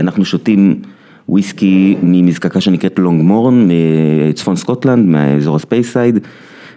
אנחנו 0.00 0.24
שותים 0.24 0.80
וויסקי 1.28 1.96
ממזקקה 2.02 2.60
שנקראת 2.60 2.98
לונג 2.98 3.22
מורן, 3.22 3.68
מצפון 4.28 4.56
סקוטלנד, 4.56 5.08
מהאזור 5.08 5.56
ה 5.56 5.62
Speyside, 5.62 6.18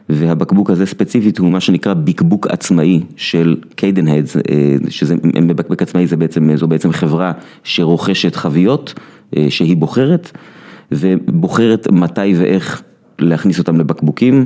והבקבוק 0.10 0.70
הזה 0.70 0.86
ספציפית 0.86 1.38
הוא 1.38 1.50
מה 1.50 1.60
שנקרא 1.60 1.94
בקבוק 1.94 2.48
עצמאי 2.48 3.02
של 3.16 3.58
Cadenhead's, 3.76 4.38
שזה 4.90 5.16
בקבוק 5.48 5.82
עצמאי 5.82 6.08
זה 6.08 6.18
בעצם, 6.18 6.56
זו 6.56 6.68
בעצם 6.68 6.92
חברה 6.92 7.32
שרוכשת 7.64 8.36
חביות 8.36 8.94
שהיא 9.50 9.78
בוחרת 9.78 10.32
ובוחרת 10.92 11.88
מתי 11.92 12.34
ואיך 12.38 12.82
להכניס 13.20 13.60
אותם 13.60 13.80
לבקבוקים, 13.80 14.46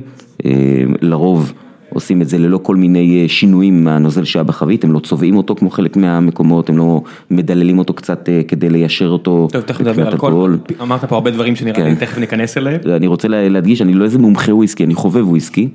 לרוב 1.01 1.53
עושים 1.93 2.21
את 2.21 2.29
זה 2.29 2.37
ללא 2.37 2.59
כל 2.63 2.75
מיני 2.75 3.25
שינויים 3.27 3.83
מהנוזל 3.83 4.23
שהיה 4.23 4.43
בחבית, 4.43 4.83
הם 4.83 4.93
לא 4.93 4.99
צובעים 4.99 5.37
אותו 5.37 5.55
כמו 5.55 5.69
חלק 5.69 5.97
מהמקומות, 5.97 6.69
הם 6.69 6.77
לא 6.77 7.01
מדללים 7.31 7.79
אותו 7.79 7.93
קצת 7.93 8.29
כדי 8.47 8.69
ליישר 8.69 9.07
אותו. 9.07 9.47
טוב, 9.51 9.61
תכף 9.61 9.81
נדבר 9.81 10.07
על 10.07 10.13
הכל, 10.13 10.55
אמרת 10.81 11.05
פה 11.05 11.15
הרבה 11.15 11.31
דברים 11.31 11.55
שנראה 11.55 11.89
לי 11.89 11.95
תכף 11.95 12.17
ניכנס 12.17 12.57
אליהם. 12.57 12.81
אני 12.85 13.07
רוצה 13.07 13.27
להדגיש, 13.27 13.81
אני 13.81 13.93
לא 13.93 14.05
איזה 14.05 14.19
מומחה 14.19 14.55
וויסקי, 14.55 14.83
אני 14.83 14.95
חובב 14.95 15.29
וויסקי, 15.29 15.69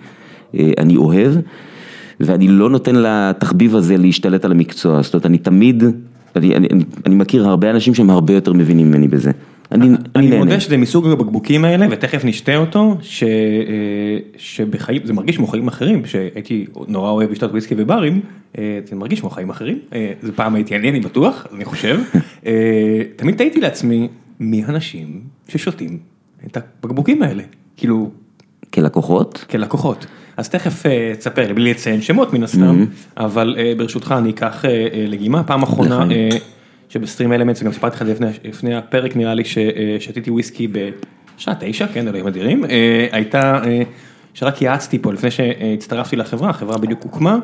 אני 0.55 0.97
אוהב, 0.97 1.33
ואני 2.21 2.49
לא 2.49 2.71
נותן 2.71 2.97
לתחביב 2.97 3.77
הזה 3.77 3.97
להשתלט 3.97 4.45
על 4.45 4.53
המקצוע, 4.53 5.03
זאת 5.03 5.15
אומרת, 5.15 5.27
אני 5.27 5.39
תמיד, 5.39 5.85
אני 7.07 7.15
מכיר 7.15 7.49
הרבה 7.49 7.71
אנשים 7.71 7.95
שהם 7.95 8.11
הרבה 8.11 8.35
יותר 8.35 8.53
מבינים 8.53 8.91
ממני 8.91 9.09
בזה. 9.09 9.31
אני 9.73 10.37
מודה 10.39 10.61
שזה 10.61 10.77
מסוג 10.77 11.07
הבקבוקים 11.07 11.65
האלה 11.65 11.87
ותכף 11.91 12.25
נשתה 12.25 12.57
אותו, 12.57 12.97
שבחיים, 14.37 15.01
זה 15.05 15.13
מרגיש 15.13 15.37
כמו 15.37 15.47
חיים 15.47 15.69
אחרים, 15.69 16.07
שהייתי 16.07 16.67
נורא 16.89 17.11
אוהב 17.11 17.31
לשתות 17.31 17.51
וויסקי 17.51 17.75
בברים, 17.75 18.21
זה 18.57 18.97
מרגיש 18.97 19.21
כמו 19.21 19.31
חיים 19.31 19.51
אחרים, 19.51 19.79
זה 20.23 20.33
פעם 20.33 20.55
הייתי 20.55 20.77
אני, 20.77 20.91
אני 20.91 21.01
בטוח, 21.01 21.47
אני 21.55 21.65
חושב, 21.65 22.01
תמיד 23.17 23.37
תהיתי 23.37 23.61
לעצמי, 23.61 24.09
מי 24.41 24.65
האנשים 24.65 25.21
ששותים 25.49 25.99
את 26.47 26.57
הבקבוקים 26.57 27.23
האלה, 27.23 27.43
כאילו... 27.77 28.11
כלקוחות? 28.75 29.45
כלקוחות. 29.51 30.07
אז 30.37 30.49
תכף 30.49 30.83
תספר 31.19 31.47
לי, 31.47 31.55
בלי 31.55 31.71
לציין 31.71 32.03
שמות 32.03 32.33
מן 32.33 32.43
הסתם, 32.43 32.85
אבל 33.17 33.57
ברשותך 33.77 34.15
אני 34.19 34.31
אקח 34.31 34.65
לגימה, 35.09 35.45
פעם 35.45 35.63
אחרונה. 35.63 36.05
שבסטרים 36.89 37.33
אלמנטס, 37.33 37.63
גם 37.63 37.73
סיפרתי 37.73 37.97
לך 37.97 38.03
את 38.03 38.07
זה 38.07 38.31
לפני 38.45 38.75
הפרק 38.75 39.17
נראה 39.17 39.35
לי 39.35 39.43
ששתיתי 39.45 40.31
וויסקי 40.31 40.69
בשעה 40.69 41.55
תשע, 41.61 41.87
כן, 41.87 42.09
אלוהים 42.09 42.27
אדירים, 42.27 42.65
הייתה, 43.13 43.61
שרק 44.35 44.63
יעצתי 44.63 44.99
פה 44.99 45.13
לפני 45.13 45.31
שהצטרפתי 45.31 46.17
לחברה, 46.17 46.51
החברה 46.51 46.79
בדיוק 46.79 47.03
הוקמה, 47.03 47.39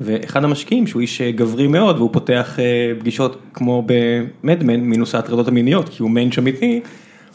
ואחד 0.00 0.44
המשקיעים 0.44 0.86
שהוא 0.86 1.00
איש 1.00 1.22
גברי 1.22 1.66
מאוד 1.66 1.96
והוא 1.96 2.10
פותח 2.12 2.58
פגישות 2.98 3.42
כמו 3.54 3.86
במדמן 3.86 4.80
מינוס 4.80 5.14
ההטרדות 5.14 5.48
המיניות 5.48 5.88
כי 5.88 6.02
הוא 6.02 6.10
מענץ' 6.10 6.38
אמיתי, 6.38 6.80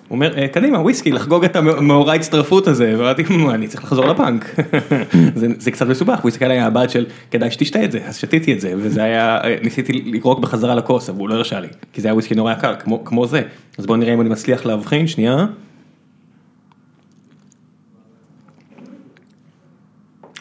הוא 0.07 0.15
אומר 0.15 0.47
קדימה 0.47 0.79
וויסקי 0.79 1.11
לחגוג 1.11 1.45
את 1.45 1.55
המאורע 1.55 2.13
הצטרפות 2.13 2.67
הזה, 2.67 2.95
ואמרתי 2.97 3.23
אני 3.49 3.67
צריך 3.67 3.83
לחזור 3.83 4.05
לבנק, 4.05 4.55
זה 5.59 5.71
קצת 5.71 5.87
מסובך, 5.87 6.19
הוא 6.21 6.29
הסתכל 6.29 6.45
עליי 6.45 6.59
מהבית 6.59 6.89
של 6.89 7.05
כדאי 7.31 7.51
שתשתה 7.51 7.83
את 7.83 7.91
זה, 7.91 7.99
אז 8.05 8.17
שתיתי 8.17 8.53
את 8.53 8.61
זה 8.61 8.73
וזה 8.77 9.03
היה, 9.03 9.39
ניסיתי 9.63 9.93
לקרוק 9.93 10.39
בחזרה 10.39 10.75
לכוס 10.75 11.09
אבל 11.09 11.19
הוא 11.19 11.29
לא 11.29 11.35
הרשה 11.35 11.59
לי, 11.59 11.67
כי 11.93 12.01
זה 12.01 12.07
היה 12.07 12.13
וויסקי 12.13 12.35
נורא 12.35 12.53
יקר 12.53 12.75
כמו 13.05 13.27
זה, 13.27 13.41
אז 13.77 13.85
בוא 13.85 13.97
נראה 13.97 14.13
אם 14.13 14.21
אני 14.21 14.29
מצליח 14.29 14.65
להבחין, 14.65 15.07
שנייה. 15.07 15.45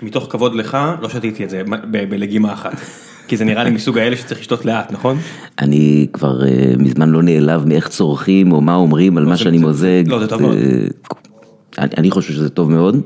מתוך 0.02 0.26
כבוד 0.30 0.54
לך 0.54 0.78
לא 1.00 1.08
שתיתי 1.08 1.44
את 1.44 1.50
זה 1.50 1.62
בלגימה 1.90 2.52
אחת. 2.52 2.80
כי 3.28 3.36
זה 3.36 3.44
נראה 3.44 3.64
לי 3.64 3.70
מסוג 3.70 3.98
האלה 3.98 4.16
שצריך 4.16 4.40
לשתות 4.40 4.64
לאט, 4.64 4.92
נכון? 4.92 5.16
אני 5.58 6.06
כבר 6.12 6.40
מזמן 6.78 7.10
לא 7.10 7.22
נעלב 7.22 7.68
מאיך 7.68 7.88
צורכים 7.88 8.52
או 8.52 8.60
מה 8.60 8.74
אומרים 8.74 9.18
על 9.18 9.24
מה 9.24 9.36
שאני 9.36 9.58
מוזג. 9.58 10.04
לא, 10.06 10.18
זה 10.18 10.26
טוב 10.26 10.42
מאוד. 10.42 10.56
אני 11.78 12.10
חושב 12.10 12.32
שזה 12.32 12.48
טוב 12.48 12.70
מאוד. 12.70 13.00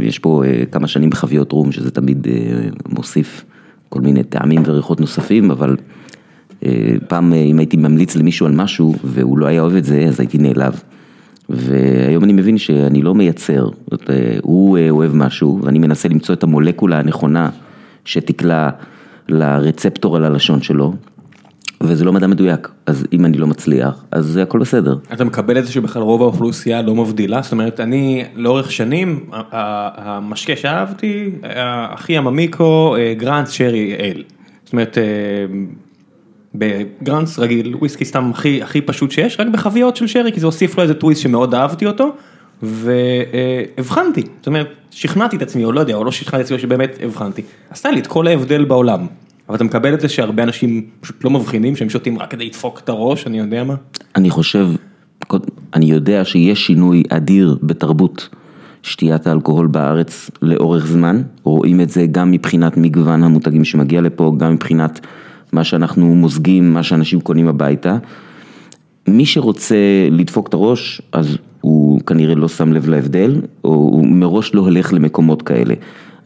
יש 0.00 0.18
פה 0.18 0.42
כמה 0.72 0.88
שנים 0.88 1.10
בחביות 1.10 1.52
רום 1.52 1.72
שזה 1.72 1.90
תמיד 1.90 2.26
מוסיף 2.88 3.44
כל 3.88 4.00
מיני 4.00 4.24
טעמים 4.24 4.62
וריחות 4.66 5.00
נוספים, 5.00 5.50
אבל 5.50 5.76
פעם 7.08 7.32
אם 7.32 7.58
הייתי 7.58 7.76
ממליץ 7.76 8.16
למישהו 8.16 8.46
על 8.46 8.52
משהו 8.52 8.94
והוא 9.04 9.38
לא 9.38 9.46
היה 9.46 9.60
אוהב 9.60 9.74
את 9.74 9.84
זה, 9.84 10.04
אז 10.08 10.20
הייתי 10.20 10.38
נעלב. 10.38 10.82
והיום 11.48 12.24
אני 12.24 12.32
מבין 12.32 12.58
שאני 12.58 13.02
לא 13.02 13.14
מייצר, 13.14 13.68
הוא 14.42 14.78
אוהב 14.90 15.16
משהו 15.16 15.60
ואני 15.62 15.78
מנסה 15.78 16.08
למצוא 16.08 16.34
את 16.34 16.42
המולקולה 16.42 16.98
הנכונה. 16.98 17.50
שתקלע 18.08 18.70
לרצפטור 19.28 20.16
על 20.16 20.24
הלשון 20.24 20.62
שלו, 20.62 20.94
וזה 21.80 22.04
לא 22.04 22.12
מדע 22.12 22.26
מדויק, 22.26 22.68
אז 22.86 23.06
אם 23.12 23.24
אני 23.24 23.38
לא 23.38 23.46
מצליח, 23.46 24.04
אז 24.10 24.26
זה 24.26 24.42
הכל 24.42 24.58
בסדר. 24.58 24.96
אתה 25.12 25.24
מקבל 25.24 25.58
את 25.58 25.66
זה 25.66 25.72
שבכלל 25.72 26.02
רוב 26.02 26.22
האוכלוסייה 26.22 26.82
לא 26.82 26.94
מבדילה? 26.94 27.42
זאת 27.42 27.52
אומרת, 27.52 27.80
אני 27.80 28.24
לאורך 28.34 28.72
שנים, 28.72 29.30
המשקה 29.52 30.56
שאהבתי, 30.56 31.30
הכי 31.92 32.16
עממיקו, 32.16 32.96
גראנץ 33.16 33.50
שרי 33.50 33.94
אל. 33.94 34.22
זאת 34.64 34.72
אומרת, 34.72 34.98
בגראנץ 36.54 37.38
רגיל, 37.38 37.76
וויסקי 37.76 38.04
סתם 38.04 38.30
הכי 38.62 38.80
פשוט 38.80 39.10
שיש, 39.10 39.40
רק 39.40 39.46
בחביות 39.46 39.96
של 39.96 40.06
שרי, 40.06 40.32
כי 40.32 40.40
זה 40.40 40.46
הוסיף 40.46 40.76
לו 40.76 40.82
איזה 40.82 40.94
טוויסט 40.94 41.22
שמאוד 41.22 41.54
אהבתי 41.54 41.86
אותו. 41.86 42.16
והבחנתי, 42.62 44.22
זאת 44.38 44.46
אומרת, 44.46 44.68
שכנעתי 44.90 45.36
את 45.36 45.42
עצמי, 45.42 45.64
או 45.64 45.72
לא 45.72 45.80
יודע, 45.80 45.94
או 45.94 46.04
לא 46.04 46.10
שכנעתי 46.10 46.36
את 46.36 46.44
עצמי, 46.44 46.56
או 46.56 46.62
שבאמת 46.62 46.98
הבחנתי. 47.02 47.42
עשתה 47.70 47.90
לי 47.90 48.00
את 48.00 48.06
כל 48.06 48.26
ההבדל 48.26 48.64
בעולם. 48.64 49.06
אבל 49.48 49.56
אתה 49.56 49.64
מקבל 49.64 49.94
את 49.94 50.00
זה 50.00 50.08
שהרבה 50.08 50.42
אנשים 50.42 50.86
פשוט 51.00 51.24
לא 51.24 51.30
מבחינים, 51.30 51.76
שהם 51.76 51.90
שותים 51.90 52.18
רק 52.18 52.30
כדי 52.30 52.46
לדפוק 52.46 52.80
את 52.84 52.88
הראש, 52.88 53.26
אני 53.26 53.38
יודע 53.38 53.64
מה? 53.64 53.74
אני 54.16 54.30
חושב, 54.30 54.68
אני 55.74 55.86
יודע 55.86 56.24
שיש 56.24 56.66
שינוי 56.66 57.02
אדיר 57.08 57.58
בתרבות 57.62 58.28
שתיית 58.82 59.26
האלכוהול 59.26 59.66
בארץ 59.66 60.30
לאורך 60.42 60.86
זמן. 60.86 61.22
רואים 61.42 61.80
את 61.80 61.90
זה 61.90 62.06
גם 62.06 62.30
מבחינת 62.30 62.76
מגוון 62.76 63.24
המותגים 63.24 63.64
שמגיע 63.64 64.00
לפה, 64.00 64.34
גם 64.38 64.52
מבחינת 64.52 65.06
מה 65.52 65.64
שאנחנו 65.64 66.14
מוזגים, 66.14 66.74
מה 66.74 66.82
שאנשים 66.82 67.20
קונים 67.20 67.48
הביתה. 67.48 67.96
מי 69.08 69.26
שרוצה 69.26 69.76
לדפוק 70.10 70.48
את 70.48 70.54
הראש, 70.54 71.02
אז 71.12 71.38
הוא 71.68 72.00
כנראה 72.00 72.34
לא 72.34 72.48
שם 72.48 72.72
לב 72.72 72.88
להבדל, 72.88 73.40
או 73.64 73.70
הוא 73.70 74.06
מראש 74.06 74.54
לא 74.54 74.60
הולך 74.60 74.92
למקומות 74.92 75.42
כאלה. 75.42 75.74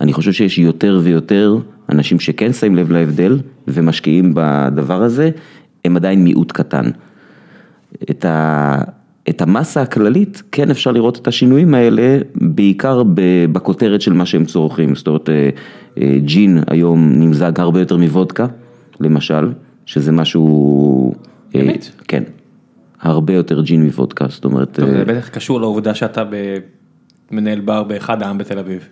אני 0.01 0.13
חושב 0.13 0.33
שיש 0.33 0.59
יותר 0.59 1.01
ויותר 1.03 1.57
אנשים 1.89 2.21
שכן 2.21 2.53
שמים 2.53 2.77
לב 2.77 2.93
להבדל 2.93 3.39
ומשקיעים 3.69 4.33
בדבר 4.35 5.03
הזה, 5.03 5.31
הם 5.85 5.97
עדיין 5.97 6.25
מיעוט 6.25 6.53
קטן. 6.53 6.91
את, 8.11 8.25
ה, 8.25 8.79
את 9.29 9.43
המסה 9.43 9.83
הכללית, 9.83 10.43
כן 10.53 10.71
אפשר 10.71 10.93
לראות 10.93 11.19
את 11.19 11.27
השינויים 11.27 11.75
האלה, 11.75 12.19
בעיקר 12.35 13.03
בכותרת 13.53 14.01
של 14.01 14.13
מה 14.13 14.27
שהם 14.27 14.45
צורכים. 14.45 14.95
זאת 14.95 15.07
אומרת, 15.07 15.29
ג'ין 16.25 16.59
היום 16.67 17.13
נמזג 17.15 17.61
הרבה 17.61 17.81
יותר 17.81 17.97
מוודקה, 17.97 18.47
למשל, 19.01 19.53
שזה 19.87 20.13
משהו... 20.13 21.15
באמת? 21.55 21.89
כן. 22.09 22.23
הרבה 23.03 23.35
יותר 23.35 23.63
ג'ין 23.63 23.85
מוודקה, 23.85 24.27
זאת 24.29 24.45
אומרת... 24.45 24.81
טוב, 24.81 24.91
זה 24.91 25.05
בטח 25.05 25.29
קשור 25.29 25.61
לעובדה 25.61 25.95
שאתה 25.95 26.23
מנהל 27.31 27.61
בר 27.61 27.83
באחד 27.83 28.23
העם 28.23 28.39
בתל 28.39 28.59
אביב. 28.59 28.89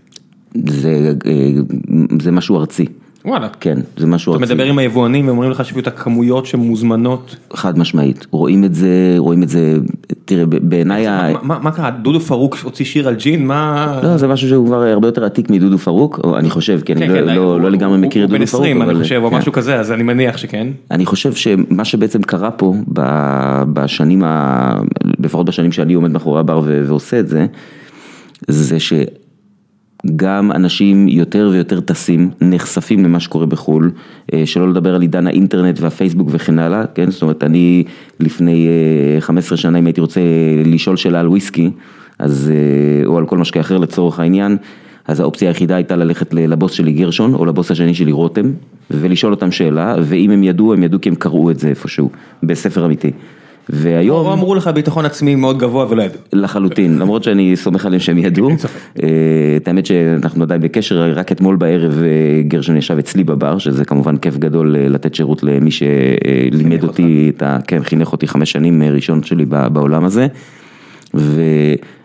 זה 2.22 2.30
משהו 2.32 2.58
ארצי. 2.58 2.86
וואלה. 3.24 3.48
כן, 3.60 3.78
זה 3.96 4.06
משהו 4.06 4.32
ארצי. 4.32 4.44
אתה 4.44 4.54
מדבר 4.54 4.64
עם 4.64 4.78
היבואנים 4.78 5.26
והם 5.26 5.36
אומרים 5.36 5.50
לך 5.50 5.64
שפשוט 5.64 5.86
הכמויות 5.86 6.46
שמוזמנות. 6.46 7.36
חד 7.52 7.78
משמעית, 7.78 8.26
רואים 8.30 8.64
את 8.64 8.74
זה, 8.74 9.14
רואים 9.18 9.42
את 9.42 9.48
זה, 9.48 9.76
תראה 10.24 10.46
בעיניי... 10.46 11.06
מה 11.42 11.70
קרה, 11.70 11.90
דודו 11.90 12.20
פרוק 12.20 12.56
הוציא 12.62 12.84
שיר 12.84 13.08
על 13.08 13.14
ג'ין, 13.14 13.46
מה... 13.46 14.00
לא, 14.02 14.16
זה 14.16 14.28
משהו 14.28 14.48
שהוא 14.48 14.66
כבר 14.66 14.82
הרבה 14.82 15.08
יותר 15.08 15.24
עתיק 15.24 15.50
מדודו 15.50 15.78
פרוק, 15.78 16.20
אני 16.38 16.50
חושב, 16.50 16.80
כי 16.80 16.92
אני 16.92 17.36
לא 17.36 17.70
לגמרי 17.70 17.98
מכיר 17.98 18.24
את 18.24 18.30
דודו 18.30 18.46
פרוק. 18.46 18.64
הוא 18.64 18.72
בן 18.74 18.76
20 18.76 18.82
אני 18.82 19.02
חושב, 19.02 19.20
או 19.24 19.30
משהו 19.30 19.52
כזה, 19.52 19.80
אז 19.80 19.92
אני 19.92 20.02
מניח 20.02 20.36
שכן. 20.36 20.68
אני 20.90 21.06
חושב 21.06 21.32
שמה 21.34 21.84
שבעצם 21.84 22.22
קרה 22.22 22.50
פה, 22.50 22.74
בשנים, 23.72 24.22
לפחות 25.18 25.46
בשנים 25.46 25.72
שאני 25.72 25.94
עומד 25.94 26.10
מאחורי 26.10 26.40
הבר 26.40 26.62
ועושה 26.64 27.18
את 27.20 27.28
זה, 27.28 27.46
זה 28.48 28.80
ש... 28.80 28.92
גם 30.16 30.52
אנשים 30.52 31.08
יותר 31.08 31.48
ויותר 31.52 31.80
טסים, 31.80 32.30
נחשפים 32.40 33.04
למה 33.04 33.20
שקורה 33.20 33.46
בחו"ל, 33.46 33.90
שלא 34.44 34.68
לדבר 34.68 34.94
על 34.94 35.02
עידן 35.02 35.26
האינטרנט 35.26 35.80
והפייסבוק 35.80 36.28
וכן 36.32 36.58
הלאה, 36.58 36.86
כן, 36.94 37.10
זאת 37.10 37.22
אומרת 37.22 37.44
אני 37.44 37.84
לפני 38.20 38.68
15 39.20 39.58
שנה 39.58 39.78
אם 39.78 39.86
הייתי 39.86 40.00
רוצה 40.00 40.20
לשאול 40.64 40.96
שאלה 40.96 41.20
על 41.20 41.28
וויסקי, 41.28 41.70
אז, 42.18 42.52
או 43.06 43.18
על 43.18 43.26
כל 43.26 43.38
משקה 43.38 43.60
אחר 43.60 43.78
לצורך 43.78 44.20
העניין, 44.20 44.56
אז 45.08 45.20
האופציה 45.20 45.48
היחידה 45.48 45.76
הייתה 45.76 45.96
ללכת 45.96 46.34
לבוס 46.34 46.72
שלי 46.72 46.92
גרשון, 46.92 47.34
או 47.34 47.44
לבוס 47.44 47.70
השני 47.70 47.94
שלי 47.94 48.12
רותם, 48.12 48.52
ולשאול 48.90 49.32
אותם 49.32 49.50
שאלה, 49.50 49.96
ואם 50.02 50.30
הם 50.30 50.42
ידעו, 50.42 50.72
הם 50.72 50.82
ידעו 50.82 51.00
כי 51.00 51.08
הם 51.08 51.14
קראו 51.14 51.50
את 51.50 51.58
זה 51.58 51.68
איפשהו, 51.68 52.10
בספר 52.42 52.84
אמיתי. 52.84 53.10
והיום... 53.72 54.26
או 54.26 54.32
אמרו 54.32 54.54
לך 54.54 54.66
ביטחון 54.68 55.04
עצמי 55.04 55.34
מאוד 55.34 55.58
גבוה 55.58 55.86
ולא 55.90 56.02
ידעו. 56.02 56.18
לחלוטין, 56.32 56.98
למרות 56.98 57.24
שאני 57.24 57.56
סומך 57.56 57.86
עליהם 57.86 58.00
שהם 58.00 58.18
ידעו. 58.18 58.50
את 59.56 59.68
האמת 59.68 59.86
שאנחנו 59.86 60.42
עדיין 60.42 60.60
בקשר, 60.60 61.12
רק 61.14 61.32
אתמול 61.32 61.56
בערב 61.56 62.02
גרשון 62.48 62.76
ישב 62.76 62.98
אצלי 62.98 63.24
בבר, 63.24 63.58
שזה 63.58 63.84
כמובן 63.84 64.16
כיף 64.16 64.36
גדול 64.36 64.76
לתת 64.78 65.14
שירות 65.14 65.42
למי 65.42 65.70
שלימד 65.70 66.84
אותי, 66.84 67.32
כן, 67.66 67.82
חינך 67.82 68.12
אותי 68.12 68.26
חמש 68.26 68.52
שנים 68.52 68.82
ראשון 68.82 69.22
שלי 69.22 69.44
בעולם 69.44 70.04
הזה. 70.04 70.26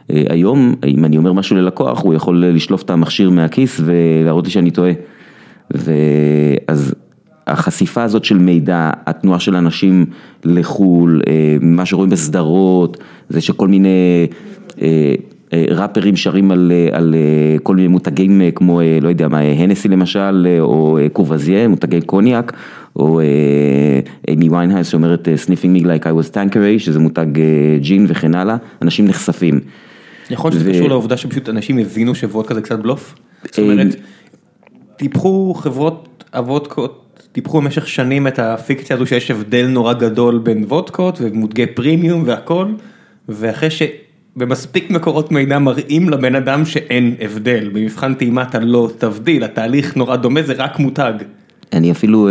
אה, 0.10 0.24
היום, 0.30 0.76
אם 0.88 1.06
אני 1.06 1.18
אומר 1.18 1.34
משהו 1.34 1.56
ללקוח, 1.56 2.02
הוא 2.04 2.14
יכול 2.14 2.46
לשלוף 2.46 2.82
את 2.82 2.90
המכשיר 2.90 3.30
מהכיס 3.30 3.82
ולהראות 3.86 4.46
לי 4.46 4.52
שאני 4.52 4.72
טועה. 4.72 4.92
ואז 5.72 6.96
החשיפה 7.48 8.04
הזאת 8.04 8.26
של 8.26 8.38
מידע, 8.38 8.92
התנועה 9.06 9.40
של 9.40 9.56
אנשים 9.56 10.06
לחו"ל, 10.44 11.22
אה, 11.28 11.58
מה 11.62 11.86
שרואים 11.86 12.10
בסדרות, 12.10 12.98
זה 13.30 13.42
שכל 13.42 13.68
מיני 13.68 14.28
אה, 14.82 15.16
ראפרים 15.70 16.16
שרים 16.16 16.52
על, 16.52 16.72
על 16.92 17.16
כל 17.64 17.76
מיני 17.76 17.88
מותגים 17.88 18.42
כמו, 18.56 18.82
לא 19.02 19.10
יודע 19.10 19.28
מה, 19.28 19.40
הנסי 19.40 19.88
למשל, 19.88 20.48
או 20.60 20.98
קורבזיה, 21.14 21.68
מותגי 21.68 22.02
קוניאק, 22.02 22.54
או 22.96 23.22
אימי 24.28 24.50
ויינהייס 24.50 24.88
שאומרת 24.88 25.28
sniffing 25.46 25.82
me 25.82 25.84
like 25.84 26.04
I 26.04 26.30
was 26.30 26.34
tankeray, 26.34 26.80
שזה 26.80 27.00
מותג 27.00 27.26
ג'ין 27.82 28.06
וכן 28.10 28.36
הלאה, 28.36 28.56
אנשים 28.82 29.06
נחשפים. 29.08 29.60
יכול 30.30 30.52
להיות 30.52 30.62
שזה 30.62 30.72
קשור 30.72 30.88
לעובדה 30.88 31.18
שפשוט 31.18 31.50
אנשים 31.50 31.78
הבינו 31.78 32.16
שוודקה 32.16 32.54
זה 32.54 32.62
קצת 32.62 32.80
בלוף? 32.80 33.16
זאת 33.44 33.60
אומרת, 33.60 33.96
טיפחו 34.98 35.54
חברות 35.54 36.24
הוודקות, 36.34 37.05
טיפחו 37.36 37.62
במשך 37.62 37.88
שנים 37.88 38.28
את 38.28 38.40
הפיקציה 38.40 38.96
הזו 38.96 39.06
שיש 39.06 39.32
הבדל 39.32 39.68
נורא 39.68 39.94
גדול 39.94 40.38
בין 40.38 40.64
וודקות 40.64 41.18
ומותגי 41.22 41.66
פרימיום 41.66 42.24
והכל, 42.26 42.68
ואחרי 43.30 43.70
שבמספיק 43.70 44.90
מקורות 44.90 45.32
מידע 45.32 45.60
מראים 45.60 46.10
לבן 46.10 46.36
אדם 46.36 46.66
שאין 46.66 47.16
הבדל, 47.22 47.70
במבחן 47.74 48.14
טעימה 48.14 48.42
אתה 48.42 48.60
לא 48.60 48.90
תבדיל, 48.98 49.44
התהליך 49.44 49.96
נורא 49.96 50.16
דומה, 50.16 50.42
זה 50.42 50.54
רק 50.58 50.80
מותג. 50.80 51.14
אני 51.74 51.92
אפילו, 51.92 52.30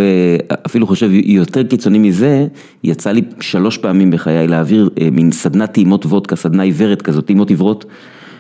אפילו 0.67 0.87
חושב 0.87 1.11
יותר 1.13 1.63
קיצוני 1.63 1.99
מזה, 1.99 2.47
יצא 2.85 3.11
לי 3.11 3.23
שלוש 3.41 3.79
פעמים 3.79 4.11
בחיי 4.11 4.47
להעביר 4.47 4.91
מין 5.13 5.33
סדנת 5.33 5.73
טעימות 5.73 6.07
וודקה, 6.07 6.37
סדנה 6.37 6.63
עיוורת 6.63 7.03
כזאת, 7.03 7.27
טעימות 7.27 7.51
עיוורות, 7.51 7.85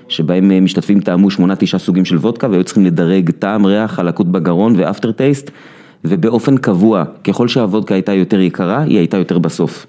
שבהם 0.08 0.64
משתתפים 0.64 1.00
טעמו 1.00 1.30
שמונה 1.30 1.56
תשעה 1.56 1.80
סוגים 1.80 2.04
של 2.04 2.16
וודקה 2.16 2.48
והיו 2.50 2.64
צריכים 2.64 2.84
לדרג 2.84 3.30
טעם, 3.30 3.66
ריח, 3.66 3.92
חלקות 3.92 4.32
בגרון 4.32 4.74
ואפטר 4.76 5.12
טייסט, 5.12 5.50
ובאופן 6.04 6.56
קבוע, 6.56 7.04
ככל 7.24 7.48
שהוודקה 7.48 7.94
הייתה 7.94 8.12
יותר 8.12 8.40
יקרה, 8.40 8.82
היא 8.82 8.98
הייתה 8.98 9.16
יותר 9.16 9.38
בסוף. 9.38 9.86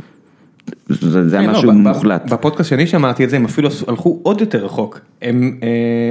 זה 0.89 1.39
היה 1.39 1.51
משהו 1.51 1.72
מוחלט. 1.72 2.31
בפודקאסט 2.31 2.69
שאני 2.69 2.88
שמעתי 2.88 3.24
את 3.24 3.29
זה, 3.29 3.36
הם 3.36 3.45
אפילו 3.45 3.69
הלכו 3.88 4.19
עוד 4.24 4.41
יותר 4.41 4.65
רחוק, 4.65 5.00
הם 5.22 5.60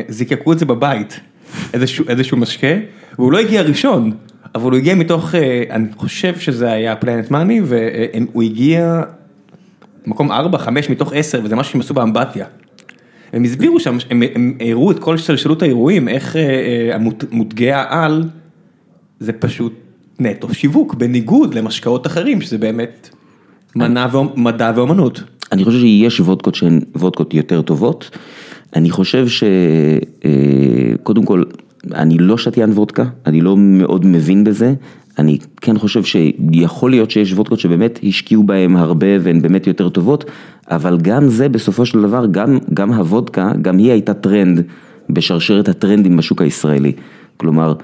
זיקקו 0.09 0.53
את 0.53 0.59
זה 0.59 0.67
בבית, 0.67 1.21
איזשהו 2.09 2.37
משקה, 2.37 2.77
והוא 3.19 3.33
לא 3.33 3.39
הגיע 3.39 3.63
ראשון. 3.63 4.13
אבל 4.55 4.71
הוא 4.71 4.79
הגיע 4.79 4.95
מתוך, 4.95 5.35
אני 5.71 5.89
חושב 5.97 6.39
שזה 6.39 6.73
היה 6.73 6.97
פלנט 6.97 7.31
מאני, 7.31 7.61
והוא 7.65 8.43
הגיע 8.43 9.03
מקום 10.07 10.31
4-5 10.31 10.35
מתוך 10.91 11.13
10, 11.13 11.41
וזה 11.45 11.57
משהו 11.57 11.73
שהם 11.73 11.81
עשו 11.81 11.95
באמבטיה. 11.95 12.47
הם 13.33 13.45
הסבירו 13.45 13.81
שם, 13.81 13.97
הם 14.11 14.55
הראו 14.61 14.91
את 14.91 14.99
כל 14.99 15.17
שלשלות 15.17 15.63
האירועים, 15.63 16.09
איך 16.09 16.37
מותגי 17.31 17.73
העל, 17.73 18.25
זה 19.21 19.33
פשוט 19.33 19.73
נטו 20.19 20.55
שיווק, 20.55 20.95
בניגוד 20.95 21.55
למשקאות 21.55 22.07
אחרים, 22.07 22.41
שזה 22.41 22.59
באמת 22.59 23.11
מדע 24.37 24.73
ואומנות. 24.75 25.23
אני 25.53 25.65
חושב 25.65 25.79
שיש 25.79 26.21
וודקות 26.21 26.55
שהן 26.55 26.81
וודקות 26.97 27.35
יותר 27.35 27.63
טובות, 27.63 28.11
אני 28.77 28.91
חושב 28.91 29.27
שקודם 30.99 31.25
כל, 31.25 31.43
אני 31.95 32.19
לא 32.19 32.39
שתיין 32.39 32.71
וודקה, 32.71 33.05
אני 33.27 33.41
לא 33.41 33.57
מאוד 33.57 34.07
מבין 34.07 34.45
בזה, 34.45 34.75
אני 35.19 35.39
כן 35.61 35.79
חושב 35.79 36.03
שיכול 36.05 36.91
להיות 36.91 37.11
שיש 37.11 37.33
וודקות 37.33 37.61
שבאמת 37.61 38.01
השקיעו 38.03 38.43
בהם 38.43 38.77
הרבה 38.77 39.07
והן 39.21 39.43
באמת 39.43 39.67
יותר 39.67 39.89
טובות, 39.89 40.25
אבל 40.71 40.99
גם 41.03 41.29
זה 41.29 41.49
בסופו 41.49 41.87
של 41.87 42.03
דבר, 42.03 42.27
גם, 42.31 42.59
גם 42.75 42.93
הוודקה, 42.93 43.53
גם 43.63 43.79
היא 43.79 43.91
הייתה 43.91 44.15
טרנד 44.15 44.63
בשרשרת 45.11 45.69
הטרנדים 45.69 46.17
בשוק 46.17 46.43
הישראלי. 46.43 46.93
כלומר, 47.37 47.75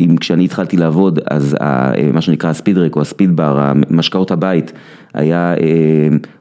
אם 0.00 0.16
כשאני 0.16 0.44
התחלתי 0.44 0.76
לעבוד, 0.76 1.18
אז 1.30 1.56
מה 2.12 2.20
שנקרא 2.20 2.50
הספידרק 2.50 2.96
או 2.96 3.00
הספידבר, 3.00 3.72
משקאות 3.90 4.30
הבית, 4.30 4.72
היה 5.14 5.54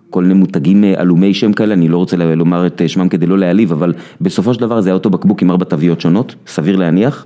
כל 0.09 0.21
מיני 0.21 0.33
מותגים 0.33 0.83
עלומי 0.97 1.33
שם 1.33 1.53
כאלה, 1.53 1.73
אני 1.73 1.87
לא 1.87 1.97
רוצה 1.97 2.17
לומר 2.17 2.67
את 2.67 2.81
שמם 2.87 3.09
כדי 3.09 3.25
לא 3.25 3.39
להעליב, 3.39 3.71
אבל 3.71 3.93
בסופו 4.21 4.53
של 4.53 4.61
דבר 4.61 4.81
זה 4.81 4.89
היה 4.89 4.93
אותו 4.93 5.09
בקבוק 5.09 5.41
עם 5.41 5.51
ארבע 5.51 5.65
תוויות 5.65 6.01
שונות, 6.01 6.35
סביר 6.47 6.75
להניח. 6.75 7.25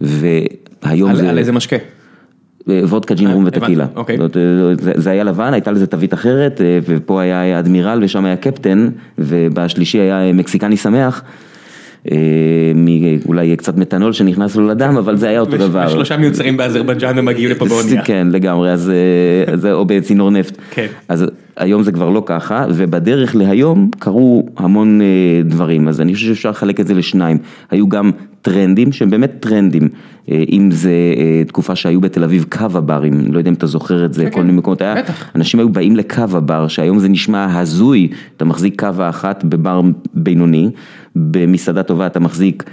והיום 0.00 1.14
זה... 1.14 1.30
על 1.30 1.38
איזה 1.38 1.52
משקה? 1.52 1.76
וודקה, 2.68 3.14
ג'ין 3.14 3.30
רום 3.30 3.44
וטקילה. 3.46 3.86
זה 4.96 5.10
היה 5.10 5.24
לבן, 5.24 5.52
הייתה 5.52 5.70
לזה 5.70 5.86
תווית 5.86 6.14
אחרת, 6.14 6.60
ופה 6.84 7.20
היה 7.20 7.58
אדמירל 7.58 8.00
ושם 8.02 8.24
היה 8.24 8.36
קפטן, 8.36 8.88
ובשלישי 9.18 9.98
היה 9.98 10.32
מקסיקני 10.32 10.76
שמח. 10.76 11.22
אולי 13.26 13.56
קצת 13.56 13.76
מתנול 13.76 14.12
שנכנס 14.12 14.56
לו 14.56 14.68
לדם, 14.68 14.96
אבל 14.96 15.16
זה 15.16 15.28
היה 15.28 15.40
אותו 15.40 15.56
דבר. 15.56 15.84
ושלושה 15.86 16.16
מיוצרים 16.16 16.56
באזרבייג'אן 16.56 17.18
ומגיעים 17.18 17.50
לפה 17.50 17.64
באונייה. 17.64 18.02
כן, 18.08 18.28
לגמרי, 18.30 18.70
או 19.72 19.84
בצינור 19.84 20.30
נפט. 20.30 20.58
אז 21.08 21.26
היום 21.56 21.82
זה 21.82 21.92
כבר 21.92 22.08
לא 22.08 22.22
ככה, 22.26 22.66
ובדרך 22.68 23.36
להיום 23.36 23.90
קרו 23.98 24.46
המון 24.56 25.00
דברים, 25.44 25.88
אז 25.88 26.00
אני 26.00 26.14
חושב 26.14 26.26
שאפשר 26.26 26.50
לחלק 26.50 26.80
את 26.80 26.86
זה 26.86 26.94
לשניים. 26.94 27.38
היו 27.70 27.88
גם 27.88 28.10
טרנדים 28.42 28.92
שהם 28.92 29.10
באמת 29.10 29.32
טרנדים, 29.40 29.88
אם 30.28 30.68
זה 30.70 30.92
תקופה 31.46 31.76
שהיו 31.76 32.00
בתל 32.00 32.24
אביב 32.24 32.46
קאבה 32.48 32.80
ברים, 32.80 33.32
לא 33.32 33.38
יודע 33.38 33.50
אם 33.50 33.54
אתה 33.54 33.66
זוכר 33.66 34.04
את 34.04 34.14
זה, 34.14 34.30
כל 34.30 34.40
מיני 34.40 34.52
מקומות, 34.52 34.82
אנשים 35.34 35.60
היו 35.60 35.68
באים 35.68 35.96
לקאבה 35.96 36.40
בר, 36.40 36.68
שהיום 36.68 36.98
זה 36.98 37.08
נשמע 37.08 37.58
הזוי, 37.58 38.08
אתה 38.36 38.44
מחזיק 38.44 38.80
קאבה 38.80 39.08
אחת 39.08 39.44
בבר 39.44 39.80
בינוני, 40.14 40.70
במסעדה 41.16 41.82
טובה 41.82 42.06
אתה 42.06 42.20
מחזיק 42.20 42.64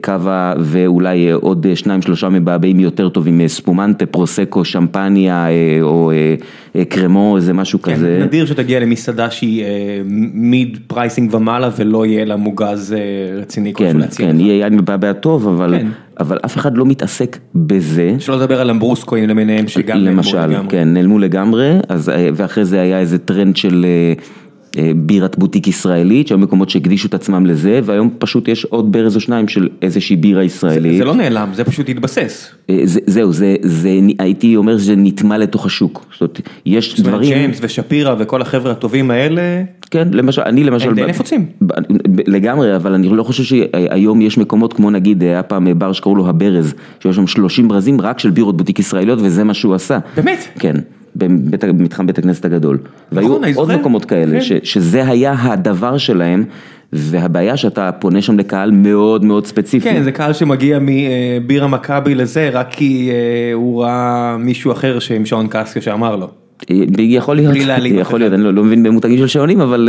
קאבה 0.00 0.52
ואולי 0.60 1.30
עוד 1.30 1.66
שניים 1.74 2.02
שלושה 2.02 2.28
מבעבעים 2.28 2.80
יותר 2.80 3.08
טובים, 3.08 3.48
ספומנטה, 3.48 4.06
פרוסקו, 4.06 4.64
שמפניה 4.64 5.46
או 5.82 6.12
קרמאן, 6.88 7.36
איזה 7.36 7.52
משהו 7.52 7.82
כזה. 7.82 8.20
נדיר 8.24 8.46
שתגיע 8.46 8.80
למסעדה 8.80 9.30
שהיא 9.30 9.64
mid 10.34 10.78
pricing 10.86 11.34
ומעלה 11.34 11.70
ולא 11.76 12.06
יהיה 12.06 12.24
לה 12.24 12.36
מוגז 12.36 12.96
רציני. 13.36 13.74
כן, 13.74 13.96
כן, 14.16 14.40
יהיה 14.40 14.64
יין 14.64 14.76
מבעבע 14.76 15.12
טוב, 15.12 15.62
אבל 16.20 16.38
אף 16.44 16.56
אחד 16.56 16.76
לא 16.76 16.86
מתעסק 16.86 17.38
בזה. 17.54 18.14
שלא 18.18 18.36
לדבר 18.36 18.60
על 18.60 18.70
למברוסקוים 18.70 19.28
למיניהם 19.28 19.68
שגם 19.68 19.98
נעלמו 19.98 20.20
לגמרי. 20.22 20.54
למשל, 20.54 20.68
כן, 20.68 20.88
נעלמו 20.88 21.18
לגמרי, 21.18 21.72
ואחרי 22.34 22.64
זה 22.64 22.80
היה 22.80 23.00
איזה 23.00 23.18
טרנד 23.18 23.56
של... 23.56 23.86
בירת 24.96 25.38
בוטיק 25.38 25.68
ישראלית, 25.68 26.28
שהיו 26.28 26.38
מקומות 26.38 26.70
שהקדישו 26.70 27.08
את 27.08 27.14
עצמם 27.14 27.46
לזה, 27.46 27.80
והיום 27.84 28.10
פשוט 28.18 28.48
יש 28.48 28.64
עוד 28.64 28.92
ברז 28.92 29.16
או 29.16 29.20
שניים 29.20 29.48
של 29.48 29.68
איזושהי 29.82 30.16
בירה 30.16 30.44
ישראלית. 30.44 30.98
זה 30.98 31.04
לא 31.04 31.14
נעלם, 31.14 31.48
זה 31.54 31.64
פשוט 31.64 31.88
התבסס. 31.88 32.54
זהו, 33.06 33.30
הייתי 34.18 34.56
אומר 34.56 34.78
שזה 34.78 34.94
נטמע 34.96 35.38
לתוך 35.38 35.66
השוק. 35.66 36.06
זאת 36.12 36.20
אומרת, 36.20 36.40
יש 36.66 37.00
דברים... 37.00 37.22
זאת 37.22 37.30
אומרת, 37.32 37.38
ג'מס 37.38 37.58
ושפירא 37.62 38.14
וכל 38.18 38.42
החבר'ה 38.42 38.72
הטובים 38.72 39.10
האלה... 39.10 39.62
כן, 39.90 40.08
למשל, 40.12 40.42
אני 40.42 40.64
למשל... 40.64 40.88
הם 40.88 40.94
די 40.94 41.06
נפוצים. 41.06 41.46
לגמרי, 42.26 42.76
אבל 42.76 42.94
אני 42.94 43.08
לא 43.08 43.22
חושב 43.22 43.42
שהיום 43.42 44.20
יש 44.20 44.38
מקומות 44.38 44.72
כמו 44.72 44.90
נגיד, 44.90 45.22
היה 45.22 45.42
פעם 45.42 45.78
בר 45.78 45.92
שקראו 45.92 46.16
לו 46.16 46.28
הברז, 46.28 46.74
שיש 47.00 47.16
שם 47.16 47.26
30 47.26 47.68
ברזים 47.68 48.00
רק 48.00 48.18
של 48.18 48.30
בירות 48.30 48.56
בוטיק 48.56 48.78
ישראליות, 48.78 49.18
וזה 49.22 49.44
מה 49.44 49.54
שהוא 49.54 49.74
עשה. 49.74 49.98
באמת? 50.16 50.48
כן. 50.58 50.76
במתחם 51.18 52.06
בית 52.06 52.18
הכנסת 52.18 52.44
הגדול. 52.44 52.78
והיו 53.12 53.38
עוד 53.54 53.74
מקומות 53.74 54.04
כאלה, 54.04 54.38
שזה 54.62 55.08
היה 55.08 55.34
הדבר 55.38 55.98
שלהם, 55.98 56.44
והבעיה 56.92 57.56
שאתה 57.56 57.92
פונה 57.92 58.22
שם 58.22 58.38
לקהל 58.38 58.70
מאוד 58.70 59.24
מאוד 59.24 59.46
ספציפי. 59.46 59.90
כן, 59.90 60.02
זה 60.02 60.12
קהל 60.12 60.32
שמגיע 60.32 60.78
מבירה 60.82 61.66
מכבי 61.66 62.14
לזה, 62.14 62.50
רק 62.52 62.70
כי 62.70 63.10
הוא 63.54 63.82
ראה 63.82 64.36
מישהו 64.38 64.72
אחר 64.72 64.98
עם 65.16 65.26
שעון 65.26 65.46
קסקה 65.50 65.80
שאמר 65.80 66.16
לו. 66.16 66.28
יכול 66.98 67.36
להיות, 67.36 67.56
יכול 67.84 68.18
להיות, 68.18 68.32
אני 68.32 68.42
לא 68.42 68.64
מבין 68.64 68.82
במותגים 68.82 69.18
של 69.18 69.26
שעונים, 69.26 69.60
אבל 69.60 69.88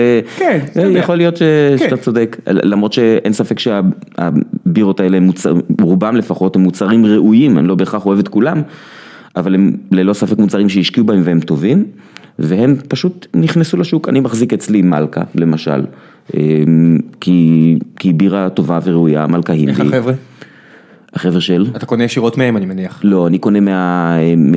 יכול 0.89 1.15
להיות 1.15 1.37
שאתה 1.77 1.97
צודק, 1.97 2.37
למרות 2.47 2.93
שאין 2.93 3.33
ספק 3.33 3.59
שהבירות 3.59 4.99
האלה, 4.99 5.19
רובם 5.81 6.15
לפחות, 6.15 6.55
הם 6.55 6.61
מוצרים 6.61 7.05
ראויים, 7.05 7.57
אני 7.57 7.67
לא 7.67 7.75
בהכרח 7.75 8.05
אוהב 8.05 8.19
את 8.19 8.27
כולם. 8.27 8.61
אבל 9.39 9.55
הם 9.55 9.73
ללא 9.91 10.13
ספק 10.13 10.37
מוצרים 10.37 10.69
שהשקיעו 10.69 11.05
בהם 11.05 11.21
והם 11.23 11.39
טובים, 11.39 11.85
והם 12.39 12.75
פשוט 12.87 13.27
נכנסו 13.33 13.77
לשוק, 13.77 14.09
אני 14.09 14.19
מחזיק 14.19 14.53
אצלי 14.53 14.81
מלכה 14.81 15.21
למשל, 15.35 15.85
כי 17.19 17.79
היא 18.03 18.13
בירה 18.13 18.49
טובה 18.49 18.79
וראויה, 18.83 19.27
מלכה 19.27 19.53
הינדי. 19.53 19.71
איך 19.71 19.79
החבר'ה? 19.79 20.13
החבר'ה 21.13 21.41
של? 21.41 21.65
אתה 21.75 21.85
קונה 21.85 22.03
ישירות 22.03 22.37
מהם 22.37 22.57
אני 22.57 22.65
מניח. 22.65 23.01
לא, 23.03 23.27
אני 23.27 23.37
קונה 23.37 23.59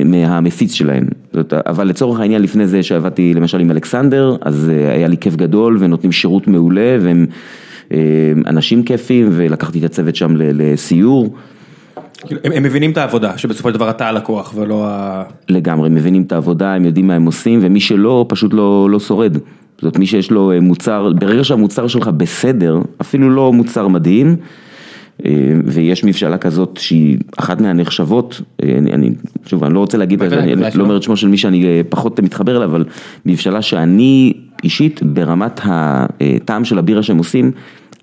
מהמפיץ 0.05 0.73
שלהם, 0.73 1.03
אבל 1.51 1.87
לצורך 1.87 2.19
העניין 2.19 2.41
לפני 2.41 2.67
זה 2.67 2.83
שעבדתי 2.83 3.33
למשל 3.33 3.59
עם 3.59 3.71
אלכסנדר, 3.71 4.35
אז 4.41 4.71
היה 4.93 5.07
לי 5.07 5.17
כיף 5.17 5.35
גדול 5.35 5.77
ונותנים 5.79 6.11
שירות 6.11 6.47
מעולה 6.47 6.97
והם 7.01 7.25
אנשים 8.47 8.83
כיפים 8.83 9.27
ולקחתי 9.31 9.79
את 9.79 9.83
הצוות 9.83 10.15
שם 10.15 10.35
לסיור. 10.37 11.35
הם 12.43 12.63
מבינים 12.63 12.91
את 12.91 12.97
העבודה, 12.97 13.37
שבסופו 13.37 13.69
של 13.69 13.75
דבר 13.75 13.89
אתה 13.89 14.07
הלקוח 14.07 14.53
ולא 14.55 14.83
ה... 14.87 15.23
לגמרי, 15.49 15.87
הם 15.87 15.95
מבינים 15.95 16.21
את 16.21 16.31
העבודה, 16.31 16.73
הם 16.73 16.85
יודעים 16.85 17.07
מה 17.07 17.13
הם 17.13 17.25
עושים, 17.25 17.59
ומי 17.61 17.79
שלא, 17.79 18.25
פשוט 18.29 18.53
לא, 18.53 18.89
לא 18.89 18.99
שורד. 18.99 19.37
זאת 19.81 19.99
מי 19.99 20.05
שיש 20.05 20.31
לו 20.31 20.51
מוצר, 20.61 21.13
ברגע 21.19 21.43
שהמוצר 21.43 21.87
שלך 21.87 22.07
בסדר, 22.07 22.79
אפילו 23.01 23.29
לא 23.29 23.53
מוצר 23.53 23.87
מדהים, 23.87 24.35
ויש 25.65 26.03
מבשלה 26.03 26.37
כזאת 26.37 26.77
שהיא 26.77 27.17
אחת 27.37 27.61
מהנחשבות, 27.61 28.41
אני, 28.63 28.91
אני, 28.91 29.09
שוב, 29.45 29.63
אני 29.63 29.73
לא 29.73 29.79
רוצה 29.79 29.97
להגיד, 29.97 30.23
אני 30.23 30.55
לא 30.75 30.83
אומר 30.83 30.97
את 30.97 31.03
שמו 31.03 31.17
של 31.17 31.27
מי 31.27 31.37
שאני 31.37 31.83
פחות 31.89 32.19
מתחבר 32.19 32.57
אליו, 32.57 32.69
אבל 32.69 32.85
מבשלה 33.25 33.61
שאני 33.61 34.33
אישית 34.63 35.03
ברמת 35.03 35.61
הטעם 35.63 36.65
של 36.65 36.79
הבירה 36.79 37.03
שהם 37.03 37.17
עושים, 37.17 37.51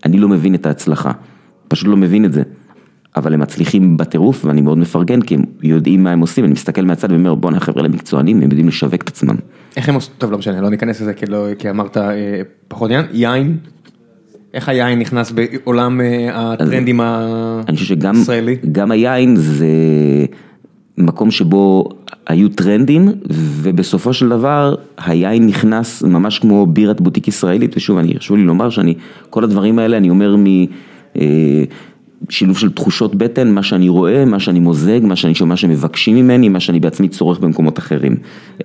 אני 0.04 0.18
לא 0.18 0.28
מבין 0.28 0.54
את 0.54 0.66
ההצלחה, 0.66 1.12
פשוט 1.68 1.88
לא 1.88 1.96
מבין 1.96 2.24
את 2.24 2.32
זה. 2.32 2.42
אבל 3.18 3.34
הם 3.34 3.40
מצליחים 3.40 3.96
בטירוף 3.96 4.44
ואני 4.44 4.60
מאוד 4.60 4.78
מפרגן 4.78 5.20
כי 5.20 5.34
הם 5.34 5.44
יודעים 5.62 6.02
מה 6.02 6.10
הם 6.10 6.20
עושים, 6.20 6.44
אני 6.44 6.52
מסתכל 6.52 6.82
מהצד 6.82 7.12
ואומר 7.12 7.34
בואנה 7.34 7.56
החבר'ה 7.56 7.82
האלה 7.82 7.94
מקצוענים, 7.94 8.36
הם 8.36 8.42
יודעים 8.42 8.68
לשווק 8.68 9.02
את 9.02 9.08
עצמם. 9.08 9.36
איך 9.76 9.88
הם 9.88 9.94
עושים, 9.94 10.14
טוב 10.18 10.32
לא 10.32 10.38
משנה, 10.38 10.60
לא 10.60 10.70
ניכנס 10.70 11.00
לזה 11.00 11.14
כי, 11.14 11.26
לא, 11.26 11.46
כי 11.58 11.70
אמרת 11.70 11.96
אה, 11.96 12.40
פחות 12.68 12.90
עניין, 12.90 13.06
יין, 13.12 13.56
איך 14.54 14.68
היין 14.68 14.98
נכנס 14.98 15.32
בעולם 15.32 16.00
אה, 16.00 16.52
הטרנדים 16.52 17.00
הישראלי? 17.00 17.62
אני 17.68 17.76
חושב 17.76 17.96
שגם 18.62 18.90
היין 18.90 19.36
זה 19.36 19.66
מקום 20.98 21.30
שבו 21.30 21.88
היו 22.26 22.48
טרנדים 22.48 23.08
ובסופו 23.30 24.12
של 24.12 24.28
דבר 24.28 24.74
היין 24.98 25.46
נכנס 25.46 26.02
ממש 26.02 26.38
כמו 26.38 26.66
בירת 26.66 27.00
בוטיק 27.00 27.28
ישראלית. 27.28 27.76
ושוב 27.76 27.98
אני 27.98 28.18
חשוב 28.18 28.36
לי 28.36 28.42
לומר 28.42 28.70
שאני 28.70 28.94
כל 29.30 29.44
הדברים 29.44 29.78
האלה 29.78 29.96
אני 29.96 30.10
אומר 30.10 30.36
מ... 30.36 30.46
אה, 31.16 31.64
שילוב 32.28 32.58
של 32.58 32.72
תחושות 32.72 33.14
בטן, 33.14 33.50
מה 33.50 33.62
שאני 33.62 33.88
רואה, 33.88 34.24
מה 34.24 34.40
שאני 34.40 34.60
מוזג, 34.60 35.00
מה 35.02 35.16
שאני 35.16 35.34
שומע 35.34 35.56
שמבקשים 35.56 36.16
ממני, 36.16 36.48
מה 36.48 36.60
שאני 36.60 36.80
בעצמי 36.80 37.08
צורך 37.08 37.38
במקומות 37.38 37.78
אחרים, 37.78 38.16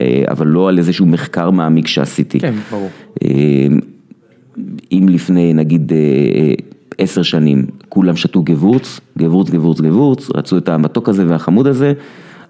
אה, 0.01 0.23
אבל 0.31 0.47
לא 0.47 0.69
על 0.69 0.77
איזשהו 0.77 1.05
מחקר 1.05 1.49
מעמיק 1.49 1.87
שעשיתי. 1.87 2.39
כן, 2.39 2.53
ברור. 2.71 2.89
אם 4.91 5.05
לפני 5.09 5.53
נגיד 5.53 5.91
עשר 6.97 7.21
שנים 7.21 7.65
כולם 7.89 8.15
שתו 8.15 8.41
גבורץ, 8.41 8.99
גבורץ, 9.17 9.49
גבורץ, 9.49 9.81
גבורץ, 9.81 10.29
רצו 10.35 10.57
את 10.57 10.69
המתוק 10.69 11.09
הזה 11.09 11.27
והחמוד 11.27 11.67
הזה, 11.67 11.93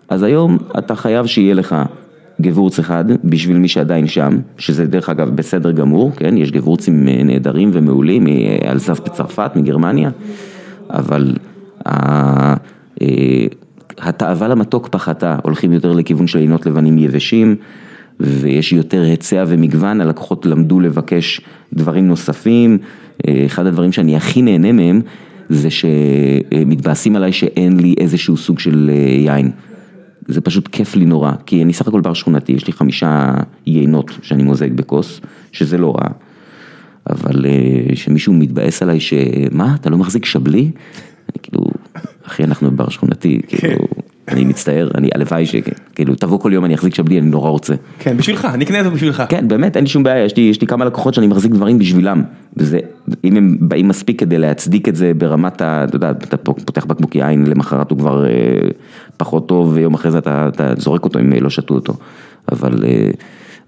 אז 0.10 0.24
היום 0.24 0.58
אתה 0.78 0.96
חייב 0.96 1.26
שיהיה 1.26 1.54
לך 1.54 1.76
גבורץ 2.42 2.80
אחד 2.80 3.06
בשביל 3.24 3.58
מי 3.58 3.68
שעדיין 3.68 4.08
שם, 4.08 4.38
שזה 4.58 4.86
דרך 4.86 5.10
אגב 5.10 5.30
בסדר 5.30 5.72
גמור, 5.72 6.12
כן, 6.16 6.38
יש 6.38 6.52
גבורצים 6.52 7.06
נהדרים 7.06 7.70
ומעולים 7.74 8.24
מאלזס 8.24 9.00
בצרפת, 9.00 9.52
מגרמניה, 9.56 10.10
אבל 10.93 11.36
התאווה 13.97 14.47
למתוק 14.47 14.88
פחתה, 14.88 15.38
הולכים 15.43 15.73
יותר 15.73 15.93
לכיוון 15.93 16.27
של 16.27 16.39
עינות 16.39 16.65
לבנים 16.65 16.97
יבשים. 16.97 17.56
ויש 18.19 18.73
יותר 18.73 19.01
היצע 19.01 19.43
ומגוון, 19.47 20.01
הלקוחות 20.01 20.45
למדו 20.45 20.79
לבקש 20.79 21.41
דברים 21.73 22.08
נוספים, 22.08 22.77
אחד 23.45 23.65
הדברים 23.65 23.91
שאני 23.91 24.15
הכי 24.15 24.41
נהנה 24.41 24.71
מהם 24.71 25.01
זה 25.49 25.69
שמתבאסים 25.69 27.15
עליי 27.15 27.32
שאין 27.32 27.79
לי 27.79 27.95
איזשהו 27.97 28.38
סוג 28.38 28.60
של 28.60 28.91
יין. 29.19 29.51
זה 30.27 30.41
פשוט 30.41 30.67
כיף 30.67 30.95
לי 30.95 31.06
נורא, 31.06 31.32
כי 31.45 31.63
אני 31.63 31.73
סך 31.73 31.88
הכל 31.88 32.01
בר 32.01 32.13
שכונתי, 32.13 32.51
יש 32.51 32.67
לי 32.67 32.73
חמישה 32.73 33.34
יינות 33.65 34.12
שאני 34.21 34.43
מוזג 34.43 34.73
בכוס, 34.73 35.21
שזה 35.51 35.77
לא 35.77 35.95
רע, 35.95 36.08
אבל 37.10 37.46
שמישהו 37.96 38.34
מתבאס 38.34 38.82
עליי 38.82 39.00
שמה, 39.00 39.76
אתה 39.76 39.89
לא 39.89 39.98
מחזיק 39.98 40.26
שבלי? 40.26 40.62
אני 40.62 40.72
כאילו, 41.44 41.66
אחי 42.28 42.44
אנחנו 42.44 42.72
בר 42.72 42.89
שכונתי, 42.89 43.42
כאילו... 43.48 43.78
אני 44.28 44.46
מצטער, 44.46 44.89
אני 44.96 45.10
הלוואי 45.16 45.46
שכאילו 45.46 46.16
תבוא 46.16 46.39
כל 46.39 46.54
יום 46.54 46.66
אני 46.66 46.76
אחזיק 46.76 46.96
שבלי, 46.96 47.20
אני 47.20 47.30
נורא 47.30 47.50
רוצה. 47.50 47.74
כן, 48.00 48.18
בשבילך, 48.18 48.46
אני 48.46 48.66
אקנה 48.66 48.80
את 48.80 48.84
זה 48.84 48.89
בשבילך. 48.89 49.24
כן, 49.30 49.48
באמת, 49.48 49.76
אין 49.76 49.84
לי 49.84 49.89
שום 49.89 50.04
בעיה, 50.04 50.26
יש 50.26 50.38
לי, 50.38 50.44
יש 50.44 50.62
לי 50.62 50.68
כמה 50.68 50.86
לקוחות 50.86 51.13
שאני 51.13 51.28
מחזיק 51.28 51.52
דברים 51.52 51.80
בשבילם. 51.80 52.24
וזה, 52.58 52.80
אם 53.24 53.38
הם 53.38 53.58
באים 53.60 53.88
מספיק 53.88 54.20
כדי 54.20 54.38
להצדיק 54.38 54.89
את 54.89 54.96
זה 54.96 55.12
ברמת 55.18 55.62
ה... 55.62 55.84
אתה 55.84 55.96
יודע, 55.96 56.12
אתה 56.12 56.38
פותח 56.38 56.86
בקבוק 56.86 57.16
יין, 57.16 57.46
למחרת 57.48 57.92
הוא 57.92 58.00
כבר 58.00 58.26
אה, 58.26 58.32
פחות 59.18 59.48
טוב, 59.48 59.72
ויום 59.74 59.94
אחרי 59.94 60.12
זה 60.12 60.18
אתה, 60.18 60.48
אתה 60.48 60.74
זורק 60.78 61.04
אותו 61.04 61.20
אם 61.20 61.34
לא 61.34 61.50
שתו 61.50 61.74
אותו. 61.74 61.94
אבל 62.52 62.84
אה, 62.86 63.10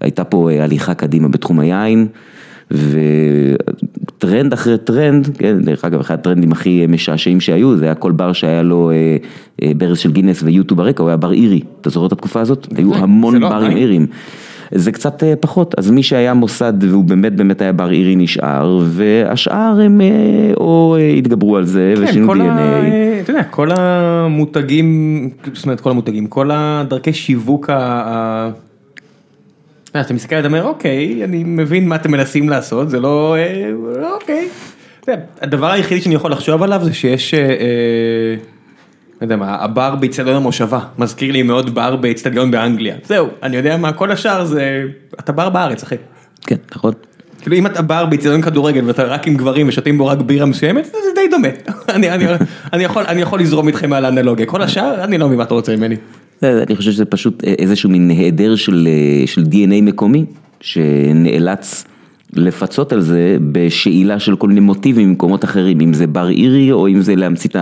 הייתה 0.00 0.24
פה 0.24 0.50
אה, 0.50 0.64
הליכה 0.64 0.94
קדימה 0.94 1.28
בתחום 1.28 1.60
היין. 1.60 2.06
וטרנד 2.70 4.52
אחרי 4.52 4.78
טרנד, 4.78 5.36
כן, 5.38 5.60
דרך 5.60 5.84
אגב 5.84 6.00
אחד 6.00 6.14
הטרנדים 6.14 6.52
הכי 6.52 6.86
משעשעים 6.88 7.40
שהיו, 7.40 7.76
זה 7.76 7.84
היה 7.84 7.94
כל 7.94 8.12
בר 8.12 8.32
שהיה 8.32 8.62
לו 8.62 8.90
אה, 8.90 9.16
אה, 9.62 9.72
ברז 9.76 9.98
של 9.98 10.12
גינס 10.12 10.42
ו 10.42 10.54
U2 10.54 10.78
ברקע, 10.78 11.02
הוא 11.02 11.08
היה 11.08 11.16
בר 11.16 11.32
אירי, 11.32 11.60
אתה 11.80 11.90
זוכר 11.90 12.06
את 12.06 12.12
התקופה 12.12 12.40
הזאת? 12.40 12.66
היו 12.76 12.94
המון 12.94 13.36
לא 13.36 13.48
ברים 13.48 13.76
אירים. 13.76 14.06
זה 14.74 14.92
קצת 14.92 15.22
פחות, 15.40 15.74
אז 15.78 15.90
מי 15.90 16.02
שהיה 16.02 16.34
מוסד 16.34 16.72
והוא 16.80 17.04
באמת 17.04 17.36
באמת 17.36 17.60
היה 17.60 17.72
בר 17.72 17.90
אירי 17.90 18.16
נשאר, 18.16 18.80
והשאר 18.84 19.80
הם 19.84 20.00
או 20.56 20.96
התגברו 21.18 21.56
על 21.56 21.64
זה 21.64 21.94
כן, 21.96 22.02
ושינו 22.02 22.34
DNA. 22.34 22.38
אתה 23.22 23.30
יודע, 23.30 23.42
כל 23.42 23.68
המותגים, 23.72 25.30
זאת 25.52 25.64
אומרת 25.64 25.80
כל 25.80 25.90
המותגים, 25.90 26.26
כל 26.26 26.50
הדרכי 26.52 27.12
שיווק 27.12 27.70
ה... 27.70 28.50
אתה 30.00 30.14
מסתכל 30.14 30.34
ואתה 30.34 30.46
אומר 30.46 30.64
אוקיי, 30.64 31.24
אני 31.24 31.44
מבין 31.44 31.88
מה 31.88 31.96
אתם 31.96 32.10
מנסים 32.10 32.48
לעשות, 32.48 32.90
זה 32.90 33.00
לא, 33.00 33.36
אוקיי. 34.14 34.48
הדבר 35.40 35.70
היחידי 35.70 36.00
שאני 36.00 36.14
יכול 36.14 36.32
לחשוב 36.32 36.62
עליו 36.62 36.80
זה 36.84 36.94
שיש, 36.94 37.34
לא 37.34 37.40
יודע 39.22 39.36
מה, 39.36 39.56
הבר 39.60 39.94
באיצטדיון 39.94 40.36
המושבה, 40.36 40.80
מזכיר 40.98 41.32
לי 41.32 41.42
מאוד 41.42 41.74
בר 41.74 41.96
באיצטדיון 41.96 42.50
באנגליה, 42.50 42.96
זהו, 43.04 43.28
אני 43.42 43.56
יודע 43.56 43.76
מה, 43.76 43.92
כל 43.92 44.10
השאר 44.10 44.44
זה, 44.44 44.82
אתה 45.20 45.32
בר 45.32 45.48
בארץ 45.48 45.82
אחי. 45.82 45.96
כן, 46.46 46.56
נכון. 46.74 46.92
כאילו 47.40 47.56
אם 47.56 47.66
אתה 47.66 47.82
בר 47.82 48.06
באיצטדיון 48.06 48.42
כדורגל 48.42 48.84
ואתה 48.84 49.04
רק 49.04 49.26
עם 49.26 49.36
גברים 49.36 49.68
ושותים 49.68 49.98
בו 49.98 50.06
רק 50.06 50.18
בירה 50.18 50.46
מסוימת, 50.46 50.84
זה 50.84 50.92
די 51.14 51.28
דומה, 51.30 51.48
אני 53.08 53.20
יכול 53.20 53.40
לזרום 53.40 53.68
איתכם 53.68 53.92
על 53.92 54.04
האנלוגיה, 54.04 54.46
כל 54.46 54.62
השאר 54.62 55.04
אני 55.04 55.18
לא 55.18 55.26
מבין 55.26 55.38
מה 55.38 55.44
אתה 55.44 55.54
רוצה 55.54 55.76
ממני. 55.76 55.96
אני 56.42 56.76
חושב 56.76 56.92
שזה 56.92 57.04
פשוט 57.04 57.44
איזשהו 57.44 57.90
מין 57.90 58.10
היעדר 58.10 58.56
של 58.56 58.88
של 59.26 59.42
DNA 59.42 59.82
מקומי, 59.82 60.24
שנאלץ 60.60 61.84
לפצות 62.32 62.92
על 62.92 63.00
זה 63.00 63.36
בשאילה 63.52 64.18
של 64.18 64.36
כל 64.36 64.48
מיני 64.48 64.60
מוטיבים 64.60 65.08
ממקומות 65.08 65.44
אחרים, 65.44 65.80
אם 65.80 65.94
זה 65.94 66.06
בר 66.06 66.28
אירי 66.28 66.72
או 66.72 66.88
אם 66.88 67.00
זה 67.00 67.16
להמציא 67.16 67.50
את 67.50 67.56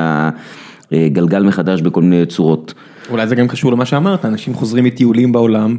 הגלגל 0.93 1.43
מחדש 1.43 1.81
בכל 1.81 2.03
מיני 2.03 2.27
צורות. 2.27 2.75
אולי 3.11 3.27
זה 3.27 3.35
גם 3.35 3.49
קשור 3.49 3.73
למה 3.73 3.87
שאמרת, 3.87 4.25
אנשים 4.25 4.55
חוזרים 4.55 4.85
מטיולים 4.85 5.33
בעולם, 5.33 5.77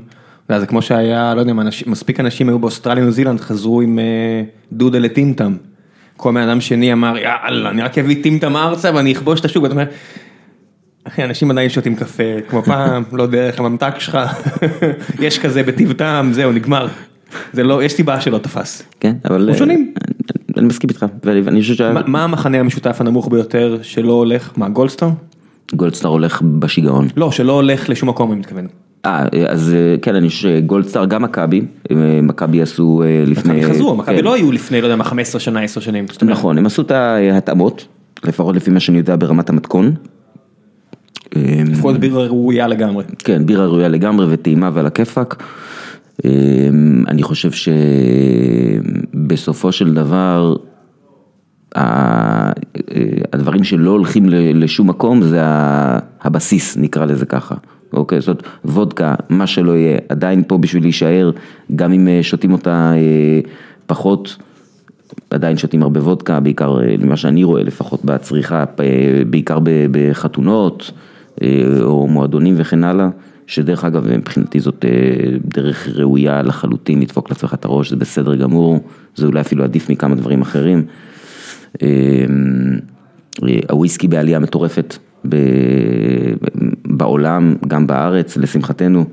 זה 0.50 0.66
כמו 0.66 0.82
שהיה, 0.82 1.34
לא 1.36 1.40
יודע, 1.40 1.54
מספיק 1.88 2.20
אנשים 2.20 2.50
היו 2.50 2.60
באוסטרליה 2.60 3.04
ניו 3.04 3.12
זילנד, 3.12 3.40
חזרו 3.40 3.82
עם 3.82 4.00
דודה 4.72 5.00
לטינטם. 5.00 5.56
כל 6.18 6.32
בן 6.32 6.38
אדם 6.38 6.62
שני 6.62 6.94
אמר 6.94 7.18
יאללה 7.18 7.70
אני 7.70 7.82
רק 7.82 7.98
אביא 7.98 8.24
טינטם 8.24 8.56
ארצה 8.56 8.92
ואני 8.96 9.12
אכבוש 9.12 9.40
את 9.40 9.46
השוק, 9.46 9.64
ואתה 9.64 9.74
אומר 9.74 9.86
אנשים 11.20 11.52
עדיין 11.52 11.70
שותים 11.70 11.96
קפה, 11.96 12.24
כמו 12.48 12.64
פעם, 12.64 13.04
לא 13.12 13.28
דרך 13.28 13.60
הממתק 13.60 14.00
שלך, 14.00 14.18
יש 15.20 15.40
כזה 15.40 15.64
בטיב 15.64 15.94
טעם, 15.94 16.34
זהו, 16.34 16.52
נגמר. 16.52 16.88
זה 17.54 17.64
לא, 17.64 17.84
יש 17.84 17.94
סיבה 17.94 18.22
שלא 18.22 18.38
תפס. 18.38 18.84
כן, 19.00 19.14
אבל... 19.26 19.42
אנחנו 19.42 19.58
שונים. 19.58 19.94
אני 20.58 20.66
מסכים 20.66 20.90
איתך, 20.90 21.06
ואני 21.24 21.62
חושב 21.62 21.74
ש... 21.74 21.82
מה 22.08 22.24
המחנה 22.24 22.60
המשותף 22.60 23.02
הנמוך 23.02 23.28
ביותר 23.32 23.78
שלא 23.82 24.14
הולך, 24.14 24.52
מה, 24.58 24.70
גולדסטאר? 24.70 25.10
גולדסטאר 25.76 26.10
הולך 26.10 26.42
בשיגעון. 26.42 27.08
לא, 27.18 27.32
שלא 27.32 27.54
הולך 27.54 27.90
לשום 27.90 28.10
מקום, 28.10 28.32
אני 28.32 28.40
מתכוון. 28.40 28.68
אה, 29.06 29.24
אז 29.48 29.76
כן, 30.02 30.16
אני 30.16 30.30
חושב 30.30 30.42
שגולדסטאר, 30.42 31.06
גם 31.06 31.24
מכבי, 31.24 31.62
מכבי 32.24 32.62
עשו 32.62 33.04
לפני... 33.26 33.60
מכבי 33.60 33.74
חזרו, 33.74 33.96
מכבי 33.96 34.22
לא 34.22 34.34
היו 34.34 34.52
לפני, 34.52 34.82
לא 34.82 34.86
יודע 34.86 34.96
מה, 34.96 35.04
15 35.04 35.42
שנה, 35.42 35.62
10 35.62 35.80
שנים. 35.80 36.06
נכון, 36.22 36.58
הם 36.58 36.66
עשו 36.66 36.82
את 36.82 36.92
ההתאמות, 36.92 37.88
לפחות 38.24 38.56
לפי 38.56 38.72
מה 38.72 38.80
שאני 38.80 38.98
יודע 38.98 39.16
ברמת 39.16 39.50
המתכון. 39.50 39.96
לפחות 41.66 41.98
בירה 41.98 42.26
ראויה 42.26 42.68
לגמרי. 42.68 43.04
כן, 43.18 43.46
בירה 43.46 43.66
ראויה 43.66 43.88
לגמרי 43.88 44.26
וטעימה 44.30 44.70
ועל 44.74 44.86
הכיפאק. 44.86 45.44
אני 47.08 47.24
חושב 47.24 47.52
שבסופו 49.12 49.72
של 49.72 49.94
דבר, 49.94 50.56
הדברים 53.34 53.64
שלא 53.64 53.92
הולכים 53.92 54.26
לשום 54.30 54.90
מקום 54.90 55.22
זה 55.22 55.42
הבסיס, 56.22 56.78
נקרא 56.78 57.06
לזה 57.06 57.26
ככה. 57.26 57.56
אוקיי, 57.94 58.22
זאת 58.22 58.44
וודקה, 58.66 59.16
מה 59.30 59.48
שלא 59.48 59.72
יהיה, 59.72 59.98
עדיין 60.10 60.44
פה 60.48 60.58
בשביל 60.58 60.84
להישאר, 60.84 61.32
גם 61.76 61.94
אם 61.94 62.08
שותים 62.22 62.52
אותה 62.52 62.94
פחות, 63.86 64.38
עדיין 65.30 65.58
שותים 65.58 65.84
הרבה 65.84 66.00
וודקה, 66.00 66.40
בעיקר 66.40 66.78
למה 67.00 67.18
שאני 67.18 67.44
רואה 67.44 67.64
לפחות 67.64 68.06
בצריכה, 68.06 68.64
בעיקר 69.30 69.60
בחתונות. 69.92 70.92
או 71.82 72.08
מועדונים 72.08 72.56
וכן 72.58 72.84
הלאה, 72.84 73.10
שדרך 73.48 73.86
אגב 73.86 74.08
מבחינתי 74.18 74.60
זאת 74.60 74.86
דרך 75.54 75.88
ראויה 75.96 76.42
לחלוטין 76.42 77.02
לדפוק 77.02 77.30
לעצמך 77.30 77.54
את 77.54 77.66
הראש, 77.66 77.90
זה 77.90 77.96
בסדר 77.96 78.36
גמור, 78.36 78.80
זה 79.16 79.26
אולי 79.26 79.42
אפילו 79.42 79.64
עדיף 79.64 79.90
מכמה 79.90 80.16
דברים 80.16 80.42
אחרים. 80.42 80.86
הוויסקי 83.70 84.08
בעלייה 84.08 84.40
מטורפת 84.40 84.98
בעולם, 86.88 87.56
גם 87.68 87.88
בארץ, 87.88 88.38
לשמחתנו, 88.38 89.00
לש- 89.00 89.08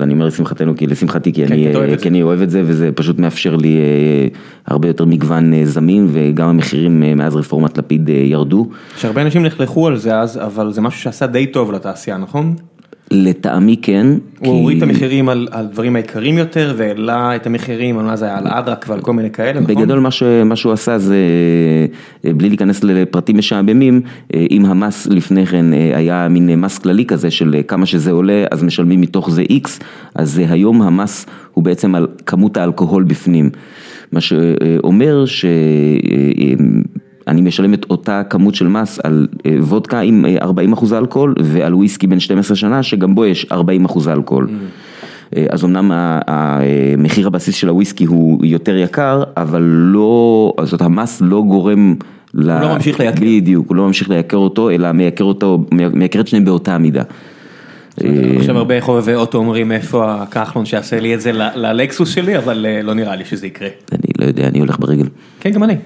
אני 0.00 0.12
אומר 0.12 0.26
לשמחתנו, 0.26 0.76
כי 0.76 0.86
לשמחתי, 0.86 1.32
כי 1.32 1.46
כן, 1.46 1.52
אני, 1.52 1.62
כי 1.62 1.70
אתה 1.70 1.78
אוהב 1.78 1.90
את 1.90 1.98
כי 1.98 2.02
זה. 2.02 2.08
אני 2.08 2.22
אוהב 2.22 2.42
את 2.42 2.50
זה, 2.50 2.62
וזה 2.64 2.90
פשוט 2.94 3.18
מאפשר 3.18 3.56
לי 3.56 3.76
אה, 3.76 4.28
הרבה 4.66 4.88
יותר 4.88 5.04
מגוון 5.04 5.54
אה, 5.54 5.66
זמין, 5.66 6.08
וגם 6.12 6.48
המחירים 6.48 7.02
אה, 7.02 7.14
מאז 7.14 7.36
רפורמת 7.36 7.78
לפיד 7.78 8.10
אה, 8.10 8.14
ירדו. 8.14 8.68
שהרבה 8.96 9.22
אנשים 9.22 9.42
נחלכו 9.42 9.86
על 9.86 9.96
זה 9.96 10.18
אז, 10.18 10.38
אבל 10.38 10.72
זה 10.72 10.80
משהו 10.80 11.00
שעשה 11.00 11.26
די 11.26 11.46
טוב 11.46 11.72
לתעשייה, 11.72 12.16
נכון? 12.16 12.54
לטעמי 13.10 13.76
כן. 13.82 14.06
הוא 14.38 14.54
הוריד 14.54 14.76
את 14.76 14.82
המחירים 14.82 15.28
על, 15.28 15.48
על 15.50 15.66
דברים 15.66 15.96
העיקריים 15.96 16.38
יותר, 16.38 16.74
והעלה 16.76 17.36
את 17.36 17.46
המחירים, 17.46 17.98
על 17.98 18.04
מה 18.04 18.16
זה 18.16 18.24
היה, 18.24 18.38
על 18.38 18.48
אדרק 18.48 18.84
ועל 18.88 19.00
כל 19.00 19.12
מיני 19.12 19.30
כאלה, 19.30 19.60
נכון? 19.60 19.74
בגדול 19.74 19.98
מה, 19.98 20.10
ש, 20.10 20.22
מה 20.22 20.56
שהוא 20.56 20.72
עשה 20.72 20.98
זה, 20.98 21.16
אה, 22.24 22.32
בלי 22.32 22.48
להיכנס 22.48 22.84
לפרטים 22.84 23.38
משעממים, 23.38 24.00
אה, 24.34 24.46
אם 24.50 24.64
המס 24.64 25.06
לפני 25.06 25.46
כן 25.46 25.74
אה, 25.74 25.92
היה 25.96 26.28
מין 26.28 26.60
מס 26.60 26.78
כללי 26.78 27.04
כזה 27.04 27.30
של 27.30 27.56
כמה 27.68 27.86
שזה 27.86 28.10
עולה, 28.10 28.44
אז 28.50 28.62
משלמים 28.62 29.00
מתוך 29.00 29.30
זה 29.30 29.42
X, 29.42 29.68
אז 30.14 30.40
היום 30.48 30.82
המס 30.82 31.26
הוא 31.52 31.64
בעצם 31.64 31.94
על 31.94 32.06
כמות 32.26 32.56
האלכוהול 32.56 33.02
בפנים. 33.02 33.50
מה 34.12 34.20
שאומר 34.20 35.24
שאני 37.26 37.40
משלם 37.40 37.74
את 37.74 37.86
אותה 37.90 38.22
כמות 38.30 38.54
של 38.54 38.68
מס 38.68 38.98
על 39.04 39.26
אה, 39.46 39.56
וודקה 39.58 40.00
עם 40.00 40.26
אה, 40.26 40.36
40 40.42 40.72
אחוז 40.72 40.92
אלכוהול 40.92 41.34
ועל 41.40 41.74
וויסקי 41.74 42.06
בן 42.06 42.20
12 42.20 42.56
שנה 42.56 42.82
שגם 42.82 43.14
בו 43.14 43.26
יש 43.26 43.46
40 43.52 43.84
אחוז 43.84 44.08
אלכוהול. 44.08 44.48
אה, 45.36 45.46
אז 45.50 45.64
אמנם 45.64 45.90
המחיר 46.26 47.26
הבסיס 47.26 47.54
של 47.54 47.68
הוויסקי 47.68 48.04
הוא 48.04 48.44
יותר 48.44 48.76
יקר, 48.76 49.22
אבל 49.36 49.62
לא, 49.62 50.52
זאת 50.62 50.80
המס 50.80 51.20
לא 51.20 51.42
גורם 51.42 51.94
ל... 52.34 52.50
הוא 52.50 52.60
לא 52.60 52.74
ממשיך 52.74 53.00
לייקר. 53.00 53.20
בדיוק, 53.20 53.68
הוא 53.68 53.76
לא 53.76 53.86
ממשיך 53.86 54.10
לייקר 54.10 54.36
אותו, 54.36 54.70
אלא 54.70 54.92
מייקר 54.92 55.24
אותו, 55.24 55.64
מייקר 55.72 56.20
את 56.20 56.28
שניהם 56.28 56.44
באותה 56.44 56.78
מידה. 56.78 57.02
אה, 58.04 58.08
עכשיו 58.38 58.58
הרבה 58.58 58.80
חובבי 58.80 59.14
אוטו 59.14 59.38
אומרים 59.38 59.72
איפה 59.72 60.14
הכחלון 60.22 60.66
שיעשה 60.66 61.00
לי 61.00 61.14
את 61.14 61.20
זה 61.20 61.32
ללקסוס 61.32 62.14
שלי, 62.14 62.38
אבל 62.38 62.66
אה, 62.68 62.82
לא 62.82 62.94
נראה 62.94 63.16
לי 63.16 63.24
שזה 63.24 63.46
יקרה. 63.46 63.68
אני 63.92 64.00
לא 64.18 64.24
יודע, 64.24 64.48
אני 64.48 64.58
הולך 64.58 64.78
ברגל. 64.78 65.06
כן, 65.40 65.50
גם 65.50 65.62
אני. 65.64 65.76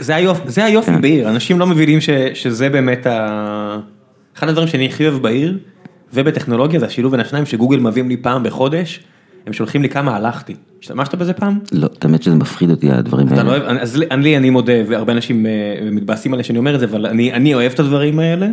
זה- 0.00 0.14
היופי, 0.16 0.62
היופי 0.62 0.90
בעיר, 1.00 1.28
אנשים 1.28 1.58
לא 1.58 1.66
מבינים 1.66 1.98
שזה 2.34 2.68
באמת 2.68 3.06
ה... 3.06 3.78
אחד 4.38 4.48
הדברים 4.48 4.68
שאני 4.68 4.86
הכי 4.86 5.08
אוהב 5.08 5.22
בעיר, 5.22 5.58
ובטכנולוגיה 6.14 6.80
זה 6.80 6.86
השילוב 6.86 7.12
בין 7.12 7.20
השניים 7.20 7.46
שגוגל 7.46 7.78
מביאים 7.80 8.08
לי 8.08 8.16
פעם 8.16 8.42
בחודש, 8.42 9.00
הם 9.46 9.52
שולחים 9.52 9.82
לי 9.82 9.88
כמה 9.88 10.16
הלכתי. 10.16 10.54
השתמשת 10.82 11.14
בזה 11.14 11.32
פעם? 11.32 11.58
לא, 11.72 11.88
האמת 12.02 12.22
שזה 12.22 12.34
מפחיד 12.34 12.70
אותי 12.70 12.90
הדברים 12.90 13.26
אתה 13.26 13.42
לא 13.42 13.52
האלה. 13.52 13.64
אוהב, 13.66 13.78
אז 13.80 13.96
לי, 13.96 14.06
אני, 14.10 14.36
אני 14.36 14.50
מודה, 14.50 14.72
והרבה 14.88 15.12
אנשים 15.12 15.46
אה, 15.46 15.50
מתבאסים 15.92 16.32
עליי 16.32 16.44
שאני 16.44 16.58
אומר 16.58 16.74
את 16.74 16.80
זה, 16.80 16.86
אבל 16.86 17.06
אני, 17.06 17.32
אני 17.32 17.54
אוהב 17.54 17.72
את 17.72 17.80
הדברים 17.80 18.18
האלה. 18.18 18.48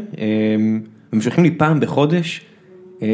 הם 1.14 1.22
שולחים 1.22 1.44
לי 1.44 1.52
פעם 1.52 1.80
בחודש, 1.80 2.42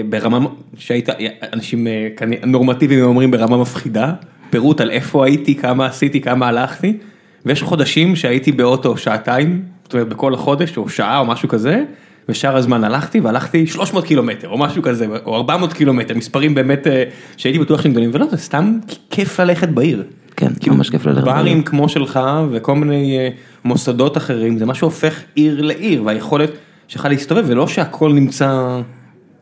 ברמה, 0.09 0.47
שהיית, 0.77 1.09
אנשים 1.53 1.87
אה, 1.87 2.07
נורמטיביים 2.45 3.03
אומרים 3.03 3.31
ברמה 3.31 3.57
מפחידה, 3.57 4.13
פירוט 4.49 4.81
על 4.81 4.91
איפה 4.91 5.25
הייתי, 5.25 5.55
כמה 5.55 5.85
עשיתי, 5.85 6.21
כמה 6.21 6.47
הלכתי, 6.47 6.97
ויש 7.45 7.63
חודשים 7.63 8.15
שהייתי 8.15 8.51
באוטו 8.51 8.97
שעתיים, 8.97 9.61
זאת 9.83 9.93
אומרת 9.93 10.09
בכל 10.09 10.33
החודש, 10.33 10.77
או 10.77 10.89
שעה 10.89 11.19
או 11.19 11.25
משהו 11.25 11.49
כזה, 11.49 11.83
ושאר 12.29 12.57
הזמן 12.57 12.83
הלכתי, 12.83 13.19
והלכתי 13.19 13.67
300 13.67 14.05
קילומטר, 14.05 14.49
או 14.49 14.57
משהו 14.57 14.81
כזה, 14.81 15.05
או 15.25 15.35
400 15.35 15.73
קילומטר, 15.73 16.15
מספרים 16.15 16.55
באמת, 16.55 16.87
אה, 16.87 17.03
שהייתי 17.37 17.59
בטוח 17.59 17.81
שהם 17.81 17.91
גדולים, 17.91 18.09
ולא, 18.13 18.25
זה 18.31 18.37
סתם 18.37 18.79
כיף 19.09 19.39
ללכת 19.39 19.69
בעיר. 19.69 20.03
כן, 20.35 20.53
כאילו, 20.59 20.75
ממש 20.75 20.89
כיף 20.89 21.05
ללכת. 21.05 21.23
ברים. 21.23 21.63
כמו 21.63 21.89
שלך 21.89 22.19
וכל 22.51 22.75
מיני 22.75 23.17
אה, 23.17 23.29
מוסדות 23.65 24.17
אחרים, 24.17 24.57
זה 24.57 24.65
מה 24.65 24.73
שהופך 24.73 25.21
עיר 25.35 25.61
לעיר, 25.61 26.03
והיכולת 26.05 26.49
שלך 26.87 27.05
להסתובב, 27.05 27.43
ולא 27.47 27.67
שהכל 27.67 28.13
נמצא 28.13 28.79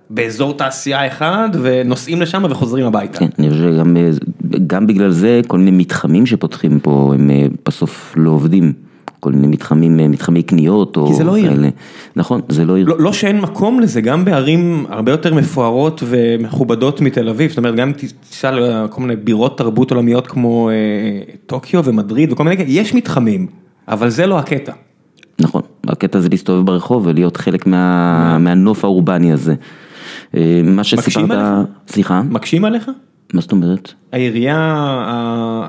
באזור 0.10 0.54
תעשייה 0.54 1.08
אחד, 1.08 1.50
ונוסעים 1.62 2.22
לשם 2.22 2.46
וחוזרים 2.50 2.86
הביתה. 2.86 3.20
כן, 3.20 3.28
אני 3.40 3.50
חושב 3.50 3.74
שגם 3.74 3.98
גם 4.68 4.88
בגלל 4.88 5.12
זה 5.12 5.42
כל 5.48 5.58
מיני 5.58 5.72
מתחמים 5.72 6.26
שפותחים 6.26 6.80
פה 6.80 7.12
הם 7.14 7.30
אה, 7.30 7.46
בסוף 7.66 8.14
לא 8.18 8.30
עובדים. 8.30 8.74
כל 9.20 9.32
מיני 9.32 9.48
מתחמים, 9.48 10.00
אה, 10.00 10.08
מתחמי 10.08 10.44
קניות 10.44 10.98
או 10.98 11.08
כי 11.08 11.14
זה 11.14 11.24
לא 11.24 11.36
עיר. 11.36 11.50
כאלה. 11.50 11.70
נכון, 12.16 12.42
זה 12.50 12.66
לא 12.66 12.76
עיר. 12.76 12.88
לא, 12.88 13.00
לא 13.00 13.14
שאין 13.14 13.42
מקום 13.42 13.80
לזה, 13.80 14.02
גם 14.02 14.26
בערים 14.26 14.86
הרבה 14.90 15.12
יותר 15.12 15.34
מפוארות 15.34 16.04
ומכובדות 16.06 17.02
מתל 17.02 17.30
אביב, 17.30 17.50
זאת 17.50 17.58
אומרת 17.58 17.76
גם 17.76 17.88
אם 17.88 17.94
תיסע 17.94 18.52
לכל 18.52 19.02
מיני 19.02 19.16
בירות 19.16 19.58
תרבות 19.58 19.92
עולמיות 19.92 20.28
כמו 20.28 20.70
אה, 20.70 20.74
טוקיו 21.46 21.86
ומדריד 21.86 22.32
וכל 22.32 22.44
מיני 22.44 22.64
יש 22.68 22.94
מתחמים, 22.94 23.48
אבל 23.88 24.10
זה 24.10 24.28
לא 24.28 24.40
הקטע. 24.40 24.72
נכון, 25.42 25.62
הקטע 25.88 26.20
זה 26.20 26.30
להסתובב 26.30 26.66
ברחוב 26.66 27.08
ולהיות 27.08 27.38
חלק 27.38 27.68
מה, 27.68 28.38
מהנוף 28.38 28.84
האורבני 28.84 29.34
הזה. 29.34 29.56
אה, 30.36 30.62
מה 30.64 30.84
שסיפרת? 30.84 31.66
סליחה, 31.88 32.22
מקשים 32.22 32.66
עליך? 32.66 32.90
מה 33.34 33.42
זאת 33.42 33.52
אומרת? 33.52 33.94
העירייה, 34.12 34.86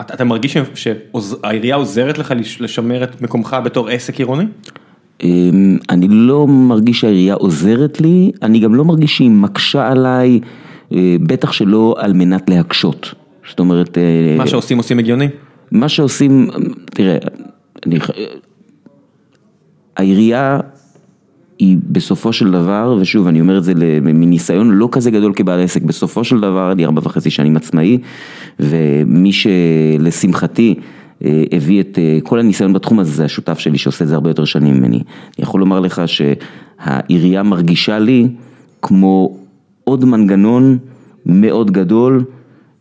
אתה 0.01 0.25
מרגיש 0.25 0.57
שהעירייה 0.75 1.77
עוזרת 1.77 2.19
לך 2.19 2.35
לש- 2.37 2.61
לשמר 2.61 3.05
את 3.05 3.23
מקומך 3.23 3.57
בתור 3.65 3.89
עסק 3.89 4.19
עירוני? 4.19 4.45
אמ, 5.23 5.77
אני 5.91 6.07
לא 6.11 6.47
מרגיש 6.47 7.01
שהעירייה 7.01 7.35
עוזרת 7.35 8.01
לי, 8.01 8.33
אני 8.43 8.59
גם 8.61 8.75
לא 8.75 8.85
מרגיש 8.85 9.17
שהיא 9.17 9.31
מקשה 9.31 9.89
עליי, 9.89 10.41
אה, 10.93 11.17
בטח 11.23 11.53
שלא 11.53 11.95
על 11.99 12.13
מנת 12.13 12.51
להקשות. 12.51 13.15
זאת 13.51 13.59
אומרת, 13.61 13.99
אה, 13.99 14.35
מה 14.39 14.47
שעושים 14.47 14.79
עושים 14.79 14.99
הגיוני? 14.99 15.29
מה 15.73 15.89
שעושים, 15.89 16.49
תראה, 16.85 17.17
אני, 17.87 17.99
העירייה 19.97 20.61
היא 21.59 21.77
בסופו 21.89 22.33
של 22.33 22.51
דבר, 22.51 22.97
ושוב 23.01 23.27
אני 23.27 23.41
אומר 23.41 23.59
את 23.59 23.65
זה 23.65 23.73
מניסיון 24.03 24.71
לא 24.71 24.89
כזה 24.93 25.11
גדול 25.11 25.33
כבעל 25.37 25.61
עסק, 25.61 25.83
בסופו 25.83 26.25
של 26.25 26.41
דבר 26.41 26.73
אני 26.73 26.85
ארבע 26.85 27.01
וחצי 27.05 27.31
שנים 27.31 27.57
עצמאי, 27.57 27.99
ומי 28.61 29.33
שלשמחתי 29.33 30.75
אה, 31.25 31.45
הביא 31.53 31.81
את 31.81 31.99
אה, 31.99 32.19
כל 32.23 32.41
הניסיון 32.41 32.73
בתחום 32.73 32.99
הזה, 32.99 33.13
זה 33.13 33.25
השותף 33.25 33.59
שלי 33.59 33.79
שעושה 33.79 34.05
את 34.05 34.09
זה 34.09 34.15
הרבה 34.15 34.31
יותר 34.31 34.45
שנים 34.45 34.75
ממני. 34.75 34.97
אני 34.97 35.05
יכול 35.39 35.61
לומר 35.61 35.81
לך 35.81 36.03
שהעירייה 36.07 37.43
מרגישה 37.43 37.99
לי 37.99 38.29
כמו 38.83 39.37
עוד 39.85 40.05
מנגנון 40.05 40.79
מאוד 41.27 41.71
גדול. 41.71 42.25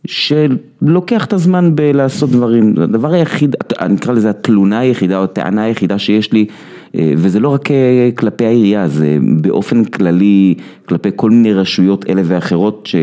שלוקח 0.06 1.24
את 1.24 1.32
הזמן 1.32 1.70
בלעשות 1.74 2.30
דברים, 2.30 2.74
הדבר 2.78 3.12
היחיד, 3.12 3.56
אני 3.80 3.96
אקרא 3.96 4.12
לזה 4.12 4.30
התלונה 4.30 4.78
היחידה 4.78 5.18
או 5.18 5.24
הטענה 5.24 5.62
היחידה 5.62 5.98
שיש 5.98 6.32
לי, 6.32 6.46
וזה 6.94 7.40
לא 7.40 7.48
רק 7.48 7.70
אה, 7.70 8.10
כלפי 8.14 8.44
העירייה, 8.44 8.88
זה 8.88 9.18
באופן 9.40 9.84
כללי 9.84 10.54
כלפי 10.88 11.08
כל 11.16 11.30
מיני 11.30 11.52
רשויות 11.52 12.10
אלה 12.10 12.22
ואחרות 12.24 12.86
ש, 12.86 12.94
אה, 12.94 13.00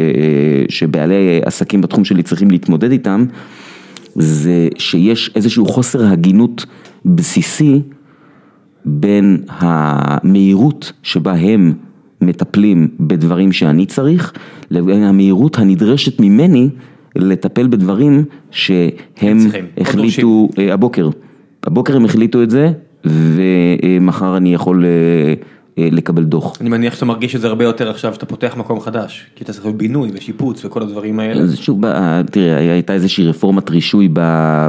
שבעלי 0.69 1.41
עסקים 1.45 1.81
בתחום 1.81 2.05
שלי 2.05 2.23
צריכים 2.23 2.51
להתמודד 2.51 2.91
איתם, 2.91 3.25
זה 4.15 4.67
שיש 4.77 5.31
איזשהו 5.35 5.65
חוסר 5.65 6.05
הגינות 6.05 6.65
בסיסי 7.05 7.81
בין 8.85 9.37
המהירות 9.49 10.91
שבה 11.03 11.33
הם 11.33 11.73
מטפלים 12.21 12.87
בדברים 12.99 13.51
שאני 13.51 13.85
צריך, 13.85 14.33
לבין 14.71 15.03
המהירות 15.03 15.59
הנדרשת 15.59 16.19
ממני 16.19 16.69
לטפל 17.15 17.67
בדברים 17.67 18.23
שהם 18.51 19.37
החליטו 19.77 20.49
אה, 20.57 20.73
הבוקר. 20.73 21.09
הבוקר 21.63 21.95
הם 21.95 22.05
החליטו 22.05 22.43
את 22.43 22.49
זה, 22.49 22.71
ומחר 23.05 24.37
אני 24.37 24.53
יכול 24.53 24.85
אה, 24.85 25.33
אה, 25.83 25.89
לקבל 25.91 26.23
דוח. 26.23 26.53
אני 26.61 26.69
מניח 26.69 26.93
שאתה 26.95 27.05
מרגיש 27.05 27.35
את 27.35 27.41
זה 27.41 27.47
הרבה 27.47 27.63
יותר 27.63 27.89
עכשיו 27.89 28.13
שאתה 28.13 28.25
פותח 28.25 28.53
מקום 28.57 28.79
חדש, 28.79 29.25
כי 29.35 29.43
אתה 29.43 29.53
צריך 29.53 29.65
בינוי 29.65 30.09
ושיפוץ 30.13 30.65
וכל 30.65 30.81
הדברים 30.81 31.19
האלה. 31.19 31.41
אז 31.41 31.57
שוב, 31.57 31.81
בא- 31.81 32.21
תראה, 32.31 32.57
הייתה 32.57 32.93
איזושהי 32.93 33.27
רפורמת 33.27 33.69
רישוי 33.69 34.09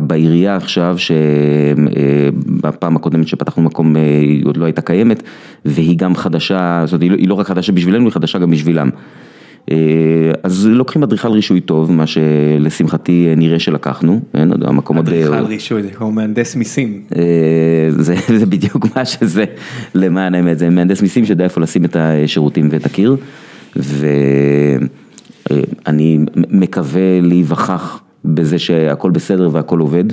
בעירייה 0.03 0.57
עכשיו, 0.57 0.96
שבפעם 0.99 2.96
הקודמת 2.96 3.29
שפתחנו 3.29 3.62
מקום 3.62 3.96
אה, 3.96 4.01
היא 4.20 4.46
עוד 4.46 4.57
לא 4.57 4.64
הייתה 4.64 4.81
קיימת, 4.81 5.22
והיא 5.64 5.99
גם 5.99 6.14
חדשה, 6.16 6.83
זאת 6.85 6.92
אומרת, 6.92 7.03
היא 7.03 7.11
לא- 7.11 7.16
היא 7.16 7.29
לא 7.29 7.35
רק 7.35 7.46
חדשה 7.46 7.72
בשבילנו, 7.72 8.05
היא 8.05 8.12
חדשה 8.12 8.38
גם 8.38 8.51
בשבילם. 8.51 8.90
אה, 9.70 9.76
אז 10.42 10.66
לוקחים 10.66 11.02
אדריכל 11.02 11.29
רישוי 11.29 11.61
טוב, 11.61 11.92
מה 11.92 12.07
שלשמחתי 12.07 13.35
נראה 13.37 13.59
שלקחנו, 13.59 14.20
כן, 14.33 14.48
המקום 14.62 14.96
עוד... 14.96 15.09
אדריכל 15.09 15.44
רישוי 15.44 15.83
זה 15.83 15.90
כמו 15.90 16.12
מהנדס 16.12 16.57
מיסים. 16.57 17.02
אה, 17.16 17.22
זה, 17.88 18.14
זה 18.38 18.46
בדיוק 18.46 18.96
מה 18.96 19.05
שזה, 19.05 19.44
למען 19.94 20.35
האמת, 20.35 20.59
זה 20.59 20.70
מהנדס 20.70 21.02
מיסים 21.02 21.24
שיודע 21.24 21.44
איפה 21.44 21.61
לשים 21.61 21.85
את 21.85 21.96
השירותים 21.96 22.68
ואת 22.70 22.87
הקיר, 22.87 23.16
ואני 25.46 26.18
מקווה 26.35 27.20
להיווכח 27.20 28.00
בזה 28.24 28.59
שהכל 28.59 29.11
בסדר 29.11 29.48
והכל 29.52 29.79
עובד, 29.79 30.05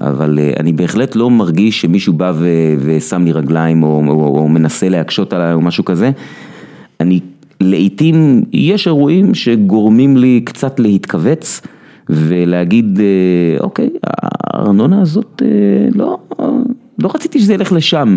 אבל 0.00 0.38
אה, 0.38 0.52
אני 0.60 0.72
בהחלט 0.72 1.16
לא 1.16 1.30
מרגיש 1.30 1.80
שמישהו 1.80 2.12
בא 2.12 2.32
ו- 2.36 2.74
ושם 2.80 3.24
לי 3.24 3.32
רגליים 3.32 3.82
או, 3.82 4.02
או, 4.08 4.38
או 4.38 4.48
מנסה 4.48 4.88
להקשות 4.88 5.32
עליי 5.32 5.52
או 5.52 5.60
משהו 5.60 5.84
כזה. 5.84 6.10
אני, 7.00 7.20
לעיתים 7.60 8.42
יש 8.52 8.86
אירועים 8.86 9.34
שגורמים 9.34 10.16
לי 10.16 10.40
קצת 10.44 10.80
להתכווץ 10.80 11.60
ולהגיד, 12.08 13.00
אה, 13.00 13.60
אוקיי, 13.64 13.90
הארנונה 14.04 15.02
הזאת, 15.02 15.42
אה, 15.44 15.48
לא, 15.94 16.18
לא 16.98 17.10
רציתי 17.14 17.40
שזה 17.40 17.54
ילך 17.54 17.72
לשם. 17.72 18.16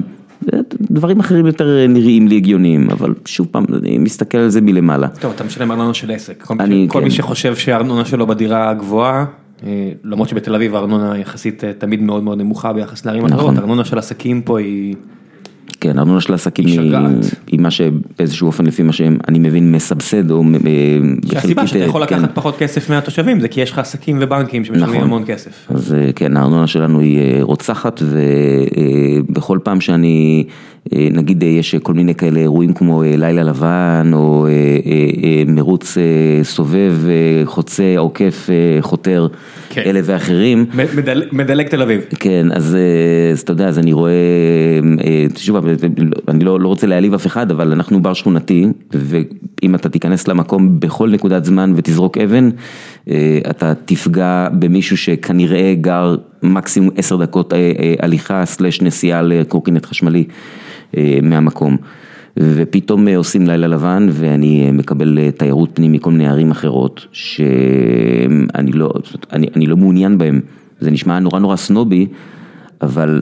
דברים 0.82 1.20
אחרים 1.20 1.46
יותר 1.46 1.88
נראים 1.90 2.28
לי 2.28 2.36
הגיוניים, 2.36 2.88
אבל 2.92 3.14
שוב 3.26 3.48
פעם, 3.52 3.66
אני 3.74 3.98
מסתכל 3.98 4.38
על 4.38 4.50
זה 4.50 4.62
מלמעלה. 4.62 5.08
טוב, 5.08 5.32
אתה 5.36 5.44
משלם 5.44 5.72
ארנונה 5.72 5.94
של 5.94 6.12
עסק. 6.12 6.44
כל, 6.44 6.56
אני- 6.60 6.88
כל 6.90 7.00
כן. 7.00 7.06
מי 7.06 7.12
שחושב 7.12 7.56
שהארנונה 7.56 8.06
שלו 8.06 8.28
בדירה 8.28 8.74
גבוהה, 8.74 9.26
אה, 9.66 9.92
למרות 10.04 10.30
שבתל 10.30 10.56
אביב 10.56 10.76
הארנונה 10.76 11.18
יחסית 11.18 11.64
תמיד 11.78 12.02
מאוד 12.02 12.24
מאוד 12.24 12.38
נמוכה 12.38 12.74
ביחס 12.74 13.06
לערים 13.06 13.26
נכון. 13.26 13.38
אחרות, 13.40 13.58
הארנונה 13.58 13.86
של 13.86 13.98
עסקים 13.98 14.42
פה 14.42 14.60
היא... 14.60 14.96
כן, 15.82 16.00
ארנונה 16.00 16.22
של 16.22 16.34
עסקים 16.34 16.66
היא 16.66 16.76
שגעת. 16.76 17.36
היא 17.48 17.60
מה 17.60 17.72
שבאיזשהו 17.72 18.48
אופן 18.48 18.66
לפי 18.66 18.84
מה 18.84 18.94
שאני 18.94 19.40
מבין 19.40 19.72
מסבסד 19.72 20.32
או... 20.32 20.44
אה, 20.44 20.98
שהסיבה 21.32 21.64
בחלקית, 21.64 21.68
שאתה 21.68 21.80
יכול 21.80 22.06
כן. 22.06 22.20
לקחת 22.20 22.36
פחות 22.36 22.58
כסף 22.58 22.90
מהתושבים 22.90 23.40
זה 23.40 23.48
כי 23.48 23.62
יש 23.62 23.72
לך 23.72 23.80
עסקים 23.80 24.18
ובנקים 24.22 24.66
שמשלמים 24.66 24.90
נכון. 24.90 25.02
המון 25.04 25.24
כסף. 25.26 25.68
אז 25.70 25.94
אה, 25.94 26.14
כן, 26.16 26.38
הארנונה 26.38 26.68
שלנו 26.68 27.00
היא 27.00 27.20
אה, 27.20 27.40
רוצחת 27.42 28.02
ובכל 28.04 29.60
פעם 29.64 29.82
שאני, 29.82 30.44
אה, 30.48 30.52
נגיד 31.12 31.44
אה, 31.44 31.50
יש 31.50 31.76
כל 31.76 31.94
מיני 31.94 32.16
כאלה 32.16 32.40
אירועים 32.40 32.74
כמו 32.74 33.04
אה, 33.04 33.14
לילה 33.18 33.44
לבן 33.44 34.12
או 34.14 34.46
אה, 34.48 34.52
אה, 34.52 34.58
אה, 35.24 35.44
מרוץ 35.48 35.98
אה, 35.98 36.04
סובב, 36.44 36.94
אה, 37.08 37.46
חוצה, 37.46 37.84
עוקף, 37.98 38.48
אה, 38.50 38.82
חותר, 38.82 39.28
כן. 39.70 39.82
אלה 39.86 40.00
ואחרים. 40.04 40.66
מדל- 40.96 41.24
מדלג 41.32 41.68
תל 41.68 41.82
אביב. 41.82 42.02
כן, 42.20 42.48
אז, 42.52 42.76
אה, 42.76 43.32
אז 43.32 43.40
אתה 43.42 43.52
יודע, 43.52 43.68
אז 43.68 43.80
אני 43.80 43.94
רואה, 43.94 44.12
אה, 45.06 45.26
שוב, 45.38 45.66
אני 46.28 46.44
לא, 46.44 46.60
לא 46.60 46.68
רוצה 46.68 46.88
להעליב 46.88 47.14
אף 47.14 47.26
אחד, 47.26 47.52
אבל 47.52 47.72
אנחנו 47.72 48.02
בר 48.02 48.14
שכונתי, 48.14 48.66
ואם 48.94 49.76
אתה 49.76 49.90
תיכנס 49.90 50.28
למקום 50.28 50.80
בכל 50.80 51.10
נקודת 51.10 51.46
זמן 51.46 51.74
ותזרוק 51.76 52.18
אבן, 52.18 52.50
אה, 53.10 53.40
אתה 53.50 53.74
תפגע 53.86 54.48
במישהו 54.60 54.98
שכנראה 54.98 55.74
גר 55.82 56.16
מקסימום 56.44 56.90
עשר 56.98 57.16
דקות 57.16 57.54
אה, 57.54 57.58
אה, 57.80 57.94
הליכה 58.00 58.46
סלש 58.46 58.82
נסיעה 58.82 59.22
לקורקינט 59.22 59.86
חשמלי 59.86 60.24
אה, 60.30 60.34
מהמקום. 61.22 61.78
ופתאום 62.40 63.08
אה, 63.08 63.18
עושים 63.18 63.48
לילה 63.48 63.68
לבן 63.68 64.08
ואני 64.12 64.66
אה, 64.66 64.72
מקבל 64.72 65.20
אה, 65.20 65.32
תיירות 65.32 65.70
פנים 65.74 65.92
מכל 65.92 66.12
מיני 66.12 66.28
ערים 66.28 66.52
אחרות 66.52 67.06
שאני 67.12 68.72
לא, 68.74 68.94
אני, 69.34 69.48
אני 69.56 69.66
לא 69.66 69.78
מעוניין 69.78 70.18
בהם, 70.18 70.42
זה 70.80 70.92
נשמע 70.92 71.20
נורא 71.20 71.40
נורא 71.40 71.56
סנובי, 71.56 72.08
אבל 72.82 73.22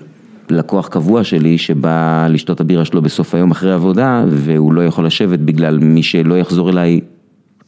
לקוח 0.50 0.88
קבוע 0.88 1.24
שלי 1.24 1.58
שבא 1.58 2.28
לשתות 2.30 2.62
הבירה 2.62 2.86
שלו 2.86 3.02
בסוף 3.02 3.36
היום 3.36 3.52
אחרי 3.52 3.72
עבודה 3.72 4.26
והוא 4.30 4.74
לא 4.74 4.86
יכול 4.86 5.06
לשבת 5.06 5.40
בגלל 5.40 5.78
מי 5.78 6.04
שלא 6.04 6.38
יחזור 6.38 6.70
אליי 6.70 7.02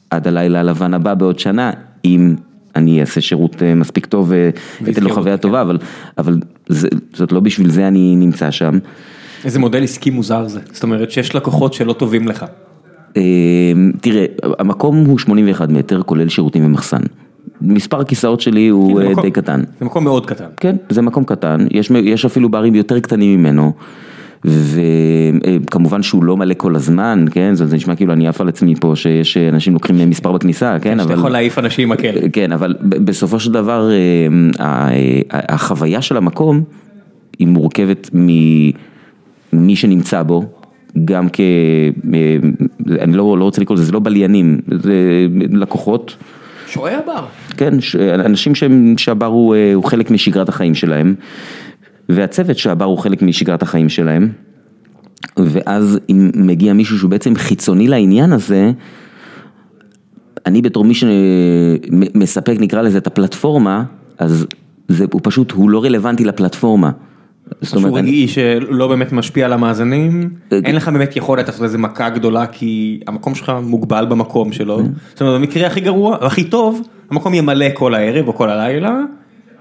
עד 0.10 0.28
הלילה 0.28 0.60
הלבן 0.60 0.94
הבא 0.94 1.14
בעוד 1.14 1.40
שנה, 1.40 1.72
אם 2.06 2.36
אני 2.76 3.02
אעשה 3.02 3.22
שירות 3.22 3.64
אה, 3.64 3.76
מספיק 3.76 4.06
טוב 4.06 4.32
ואתן 4.82 5.04
לו 5.04 5.10
חוויה 5.10 5.34
אותי, 5.34 5.42
טובה, 5.42 5.62
אבל, 5.62 5.78
אבל 6.18 6.40
זה, 6.68 6.88
זאת 7.14 7.32
לא 7.32 7.40
בשביל 7.40 7.70
זה 7.70 7.88
אני 7.88 8.16
נמצא 8.16 8.52
שם. 8.52 8.78
איזה 9.46 9.60
מודל 9.60 9.84
עסקי 9.84 10.10
מוזר 10.10 10.48
זה. 10.48 10.60
זאת 10.72 10.84
אומרת 10.84 11.12
שיש 11.12 11.36
לקוחות 11.36 11.74
שלא 11.74 11.94
טובים 11.94 12.28
לך. 12.28 12.46
אה, 13.18 13.22
תראה, 14.02 14.26
המקום 14.60 15.06
הוא 15.06 15.20
81 15.20 15.70
מטר, 15.70 16.02
כולל 16.02 16.30
שירותים 16.30 16.66
ומחסן. 16.66 17.02
מספר 17.62 18.00
הכיסאות 18.00 18.42
שלי 18.42 18.68
הוא 18.68 19.00
זה 19.00 19.06
אה, 19.06 19.12
מקום- 19.12 19.24
די 19.24 19.32
קטן. 19.32 19.62
זה 19.80 19.86
מקום 19.86 20.04
מאוד 20.04 20.26
קטן. 20.26 20.46
כן, 20.58 20.76
זה 20.90 21.02
מקום 21.02 21.24
קטן, 21.24 21.68
יש, 21.72 21.92
יש 22.04 22.26
אפילו 22.26 22.50
ברים 22.50 22.76
יותר 22.76 23.00
קטנים 23.00 23.40
ממנו, 23.40 23.74
וכמובן 24.46 26.04
שהוא 26.04 26.24
לא 26.24 26.38
מלא 26.38 26.54
כל 26.58 26.76
הזמן, 26.76 27.26
כן, 27.32 27.56
זה, 27.56 27.68
זה 27.68 27.76
נשמע 27.76 27.96
כאילו 27.96 28.14
אני 28.14 28.28
עף 28.28 28.42
על 28.42 28.48
עצמי 28.50 28.76
פה 28.76 28.92
שיש 28.96 29.38
אנשים 29.38 29.74
לוקחים 29.74 30.10
מספר 30.10 30.32
בכניסה, 30.32 30.78
כן, 30.82 30.92
שאתה 30.98 31.04
אבל... 31.04 31.14
יכול 31.20 31.30
להעיף 31.32 31.60
אנשים 31.60 31.84
עם 31.84 31.92
הכלב. 31.92 32.22
כן, 32.34 32.52
אבל 32.52 32.76
בסופו 32.82 33.40
של 33.40 33.52
דבר 33.52 33.90
אה, 34.60 34.90
החוויה 35.50 36.02
של 36.02 36.18
המקום 36.18 36.64
היא 37.40 37.48
מורכבת 37.48 38.10
ממי 39.54 39.76
שנמצא 39.76 40.24
בו, 40.24 40.46
גם 41.06 41.28
כ... 41.34 41.40
אה, 42.14 42.38
אני 43.00 43.14
לא, 43.18 43.38
לא 43.38 43.44
רוצה 43.44 43.62
לקרוא 43.62 43.78
לזה, 43.78 43.86
זה 43.86 43.92
לא 43.92 44.00
בליינים, 44.00 44.60
זה 44.84 44.94
לקוחות. 45.52 46.16
שועי 46.68 46.96
הבר. 46.96 47.26
כן, 47.58 47.82
ש- 47.82 47.96
אנשים 47.96 48.56
שהם, 48.56 48.94
שהבר 48.98 49.26
הוא, 49.26 49.56
אה, 49.56 49.74
הוא 49.74 49.84
חלק 49.84 50.12
משגרת 50.12 50.50
החיים 50.50 50.76
שלהם, 50.76 51.16
והצוות 52.10 52.58
שהבר 52.58 52.86
הוא 52.86 52.98
חלק 52.98 53.22
משגרת 53.22 53.62
החיים 53.62 53.90
שלהם, 53.90 54.30
ואז 55.38 56.00
אם 56.10 56.32
מגיע 56.36 56.74
מישהו 56.74 56.98
שהוא 56.98 57.10
בעצם 57.10 57.36
חיצוני 57.36 57.88
לעניין 57.88 58.34
הזה, 58.34 58.72
אני 60.46 60.62
בתור 60.62 60.84
מי 60.84 60.94
שמספק 60.94 62.56
נקרא 62.60 62.82
לזה 62.82 62.98
את 62.98 63.08
הפלטפורמה, 63.08 63.84
אז 64.18 64.46
זה, 64.88 65.06
הוא 65.14 65.22
פשוט, 65.24 65.52
הוא 65.52 65.70
לא 65.70 65.84
רלוונטי 65.84 66.26
לפלטפורמה. 66.26 66.92
אני- 67.78 67.94
רגעי 67.94 68.28
שלא 68.28 68.88
באמת 68.88 69.12
משפיע 69.12 69.46
על 69.46 69.54
המאזינים, 69.54 70.30
אה, 70.52 70.60
אין 70.66 70.76
לך 70.76 70.88
באמת 70.90 71.16
יכולת 71.16 71.48
לעשות 71.48 71.64
איזה 71.64 71.78
מכה 71.78 72.10
גדולה 72.10 72.46
כי 72.48 73.00
המקום 73.08 73.36
שלך 73.36 73.52
מוגבל 73.64 74.06
במקום 74.10 74.52
שלו, 74.52 74.80
אה. 74.80 74.86
זאת 75.10 75.22
אומרת 75.22 75.40
במקרה 75.40 75.68
הכי 75.68 75.80
גרוע, 75.80 76.18
הכי 76.22 76.44
טוב, 76.44 76.82
המקום 77.12 77.34
ימלא 77.34 77.66
כל 77.74 77.94
הערב 77.96 78.28
או 78.28 78.34
כל 78.36 78.50
הלילה, 78.50 79.00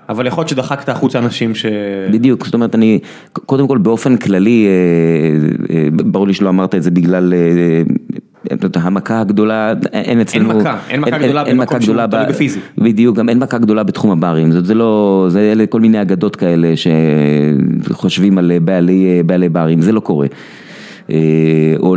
אבל 0.09 0.27
יכול 0.27 0.41
להיות 0.41 0.49
שדחקת 0.49 0.89
החוצה 0.89 1.19
אנשים 1.19 1.55
ש... 1.55 1.67
בדיוק, 2.13 2.45
זאת 2.45 2.55
אומרת, 2.55 2.75
אני, 2.75 2.99
קודם 3.33 3.69
כל 3.69 3.79
באופן 3.79 4.17
כללי, 4.17 4.67
אה, 5.71 5.89
ברור 5.91 6.27
לי 6.27 6.35
שלא 6.35 6.49
אמרת 6.49 6.75
את 6.75 6.83
זה 6.83 6.91
בגלל 6.91 7.33
המכה 8.75 9.21
הגדולה, 9.21 9.73
אין 9.93 10.21
אצלנו, 10.21 10.59
מכה, 10.59 10.79
אין 10.89 11.01
מכה 11.01 11.19
גדולה 11.19 11.45
אין 11.47 11.57
במקום 11.59 11.81
שהוא 11.81 11.95
גדולה 11.95 12.09
תלוי 12.09 12.27
בפיזי. 12.27 12.61
בדיוק, 12.79 13.17
גם 13.17 13.29
אין 13.29 13.39
מכה 13.39 13.59
גדולה 13.59 13.83
בתחום 13.83 14.11
הברים, 14.11 14.51
זה 14.51 14.75
לא, 14.75 15.27
זה 15.29 15.41
אלה 15.41 15.67
כל 15.67 15.81
מיני 15.81 16.03
אגדות 16.03 16.37
כאלה 16.37 16.73
שחושבים 16.77 18.39
על 18.39 18.53
בעלי, 18.65 19.23
בעלי 19.27 19.49
ברים, 19.49 19.83
זה 19.83 19.93
לא 19.93 20.01
קורה. 20.01 20.27
אה, 21.11 21.75
או 21.79 21.97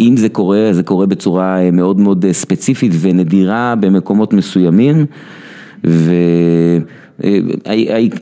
אם 0.00 0.14
זה 0.16 0.28
קורה, 0.28 0.68
זה 0.72 0.82
קורה 0.82 1.06
בצורה 1.06 1.60
אה, 1.60 1.70
מאוד 1.70 2.00
מאוד 2.00 2.24
אה, 2.24 2.32
ספציפית 2.32 2.92
ונדירה 3.00 3.74
במקומות 3.80 4.32
מסוימים, 4.32 5.06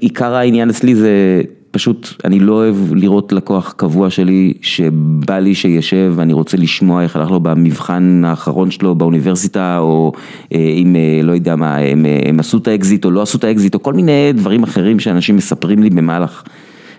ועיקר 0.02 0.34
העניין 0.34 0.70
אצלי 0.70 0.94
זה 0.94 1.42
פשוט, 1.70 2.08
אני 2.24 2.40
לא 2.40 2.52
אוהב 2.52 2.76
לראות 2.94 3.32
לקוח 3.32 3.74
קבוע 3.76 4.10
שלי 4.10 4.54
שבא 4.62 5.38
לי 5.38 5.54
שישב 5.54 6.12
ואני 6.16 6.32
רוצה 6.32 6.56
לשמוע 6.56 7.02
איך 7.02 7.16
הלך 7.16 7.30
לו 7.30 7.40
במבחן 7.40 8.22
האחרון 8.26 8.70
שלו 8.70 8.94
באוניברסיטה, 8.94 9.78
או 9.78 10.12
אה, 10.52 10.58
אם 10.58 10.96
אה, 10.96 11.22
לא 11.22 11.32
יודע 11.32 11.56
מה, 11.56 11.76
הם, 11.76 12.06
אה, 12.06 12.20
הם 12.24 12.40
עשו 12.40 12.58
את 12.58 12.68
האקזיט 12.68 13.04
או 13.04 13.10
לא 13.10 13.22
עשו 13.22 13.38
את 13.38 13.44
האקזיט, 13.44 13.74
או 13.74 13.82
כל 13.82 13.92
מיני 13.92 14.32
דברים 14.34 14.62
אחרים 14.62 15.00
שאנשים 15.00 15.36
מספרים 15.36 15.82
לי 15.82 15.90
במהלך, 15.90 16.42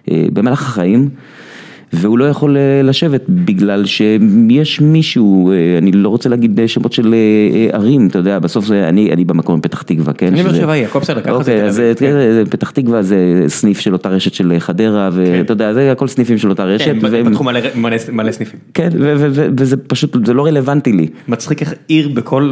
במהלך 0.07 0.62
החיים. 0.62 1.10
והוא 1.93 2.17
לא 2.17 2.25
יכול 2.25 2.58
אה, 2.58 2.82
לשבת 2.84 3.21
בגלל 3.30 3.86
שיש 3.86 4.82
מישהו, 4.82 5.51
אה, 5.51 5.77
אני 5.77 5.91
לא 5.91 6.10
רוצה 6.10 6.30
להגיד 6.30 6.60
אה, 6.60 6.67
שמות 6.67 6.93
של 6.93 7.15
ערים, 7.71 8.08
אתה 8.08 8.17
יודע, 8.17 8.39
בסוף 8.39 8.65
זה, 8.65 8.89
אני, 8.89 9.12
אני 9.13 9.25
במקום 9.25 9.60
מפתח 9.60 9.82
תקווה, 9.82 10.13
כן? 10.13 10.27
אני 10.27 10.43
באר 10.43 10.54
שבעי, 10.54 10.86
הכל 10.86 10.99
בסדר, 10.99 11.21
ככה 11.21 11.32
זה 11.32 11.38
אוקיי, 11.38 11.56
תל 11.95 12.06
אביב, 12.06 12.32
זה 12.34 12.43
פתח 12.49 12.69
תקווה 12.69 13.01
זה 13.04 13.17
סניף 13.47 13.80
של 13.80 13.93
אותה 13.93 14.10
רשת 14.10 14.34
של 14.34 14.54
חדרה, 14.60 15.10
ואתה 15.13 15.54
יודע, 15.54 15.73
זה 15.73 15.91
הכל 15.91 16.08
סניפים 16.08 16.38
של 16.38 16.49
אותה 16.49 16.63
רשת, 16.63 16.86
כן, 16.86 16.97
והם- 17.01 17.30
פתחו 17.30 17.43
מלא- 17.43 18.32
סניפים. 18.32 18.60
כן, 18.73 18.89
וזה 18.95 19.77
פשוט, 19.77 20.25
זה 20.25 20.34
לא 20.34 20.45
רלוונטי 20.45 20.91
לי. 20.91 21.08
מצחיק 21.27 21.62
איך 21.62 21.73
עיר 21.88 22.10
בכל, 22.13 22.51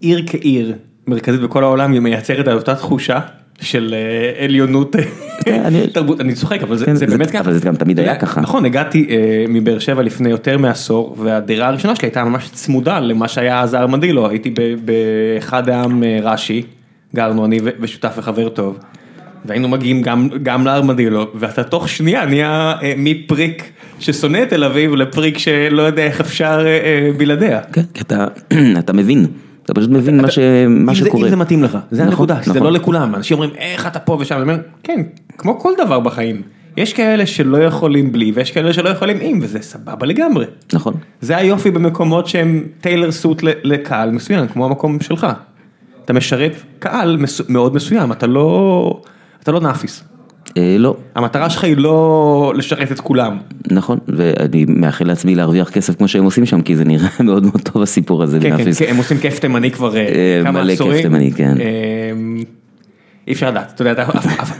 עיר 0.00 0.22
כעיר 0.26 0.72
מרכזית 1.06 1.40
בכל 1.40 1.64
העולם 1.64 1.92
היא 1.92 2.00
מייצרת 2.00 2.48
על 2.48 2.56
אותה 2.56 2.74
תחושה 2.74 3.18
של 3.60 3.94
עליונות 4.44 4.96
כן, 4.96 5.02
תרבות, 5.92 6.20
אני 6.20 6.34
צוחק 6.34 6.62
אבל 6.62 6.76
זה 6.76 6.86
כן, 6.86 6.94
זה 6.94 7.06
באמת 7.06 7.30
ככה. 7.30 7.40
אבל 7.40 7.54
זה 7.54 7.66
גם 7.66 7.76
תמיד 7.76 8.00
היה 8.00 8.16
ככה. 8.16 8.40
נכון, 8.40 8.64
הגעתי 8.64 9.06
אה, 9.10 9.44
מבאר 9.48 9.78
שבע 9.78 10.02
לפני 10.02 10.30
יותר 10.30 10.58
מעשור 10.58 11.16
והדירה 11.18 11.68
הראשונה 11.68 11.96
שלי 11.96 12.06
הייתה 12.06 12.24
ממש 12.24 12.50
צמודה 12.52 13.00
למה 13.00 13.28
שהיה 13.28 13.60
אז 13.60 13.74
הארמדילו, 13.74 14.28
הייתי 14.28 14.54
באחד 14.84 15.68
העם 15.68 16.02
אה, 16.04 16.18
רש"י, 16.22 16.62
גרנו 17.14 17.44
אני 17.44 17.60
ושותף 17.80 18.14
וחבר 18.16 18.48
טוב. 18.48 18.78
והיינו 19.44 19.68
מגיעים 19.68 20.02
גם, 20.02 20.28
גם 20.42 20.66
לארמדילו, 20.66 21.26
ואתה 21.34 21.64
תוך 21.64 21.88
שנייה 21.88 22.26
נהיה 22.26 22.74
אה, 22.82 22.94
מפריק 22.96 23.70
ששונא 23.98 24.42
את 24.42 24.48
תל 24.48 24.64
אביב 24.64 24.94
לפריק 24.94 25.38
שלא 25.38 25.82
יודע 25.82 26.02
איך 26.02 26.20
אפשר 26.20 26.62
אה, 26.66 26.66
אה, 26.66 27.10
בלעדיה. 27.16 27.60
כן, 27.72 27.82
כי 27.94 28.00
אתה, 28.00 28.26
אתה 28.80 28.92
מבין, 28.92 29.26
אתה 29.70 29.80
פשוט 29.80 29.90
מבין 29.90 30.20
מה 30.68 30.94
שקורה. 30.94 31.24
אם 31.24 31.30
זה 31.30 31.36
מתאים 31.36 31.62
לך, 31.62 31.78
זה 31.90 32.02
נכון, 32.02 32.12
הנקודה, 32.12 32.38
זה 32.44 32.50
נכון. 32.50 32.62
לא 32.62 32.72
לכולם, 32.72 33.14
אנשים 33.14 33.34
אומרים 33.34 33.50
איך 33.56 33.86
אתה 33.86 33.98
פה 33.98 34.16
ושם, 34.20 34.48
כן, 34.82 35.02
כמו 35.38 35.58
כל 35.60 35.72
דבר 35.84 36.00
בחיים, 36.00 36.42
יש 36.76 36.92
כאלה 36.92 37.26
שלא 37.26 37.58
יכולים 37.64 38.12
בלי 38.12 38.32
ויש 38.34 38.50
כאלה 38.50 38.72
שלא 38.72 38.88
יכולים 38.88 39.16
עם 39.20 39.38
וזה 39.42 39.58
סבבה 39.62 40.06
לגמרי. 40.06 40.46
נכון. 40.72 40.94
זה 41.20 41.36
היופי 41.36 41.70
במקומות 41.70 42.26
שהם 42.26 42.64
טיילר 42.80 43.12
סוט 43.12 43.42
לקהל 43.42 44.10
מסוים, 44.10 44.48
כמו 44.48 44.64
המקום 44.64 45.00
שלך. 45.00 45.26
אתה 46.04 46.12
משרת 46.12 46.52
קהל 46.78 47.18
מאוד 47.48 47.74
מסוים, 47.74 48.12
אתה 48.12 48.26
לא, 48.26 49.00
אתה 49.42 49.52
לא 49.52 49.60
נאפיס. 49.60 50.04
אה, 50.56 50.76
לא, 50.78 50.96
המטרה 51.14 51.50
שלך 51.50 51.64
היא 51.64 51.76
לא 51.76 52.52
לשרת 52.56 52.92
את 52.92 53.00
כולם. 53.00 53.36
נכון, 53.70 53.98
ואני 54.08 54.64
מאחל 54.68 55.04
לעצמי 55.06 55.34
להרוויח 55.34 55.70
כסף 55.70 55.96
כמו 55.96 56.08
שהם 56.08 56.24
עושים 56.24 56.46
שם, 56.46 56.62
כי 56.62 56.76
זה 56.76 56.84
נראה 56.84 57.08
מאוד 57.24 57.42
מאוד 57.46 57.60
טוב 57.72 57.82
הסיפור 57.82 58.22
הזה 58.22 58.38
כן, 58.40 58.56
כן. 58.56 58.70
כן, 58.78 58.84
הם 58.88 58.96
עושים 58.96 59.18
כיף 59.18 59.38
תימני 59.38 59.70
כבר 59.70 59.96
אה, 59.96 60.00
אה, 60.00 60.40
כמה 60.44 60.62
מלא 60.62 60.72
עשורים. 60.72 60.92
כיף 60.94 61.02
תימני, 61.02 61.32
כן. 61.32 61.54
אה, 61.60 62.10
אי 63.28 63.32
אפשר 63.32 63.50
לדעת, 63.50 63.72
אתה 63.74 63.82
יודע, 63.82 63.92
אתה 63.92 64.02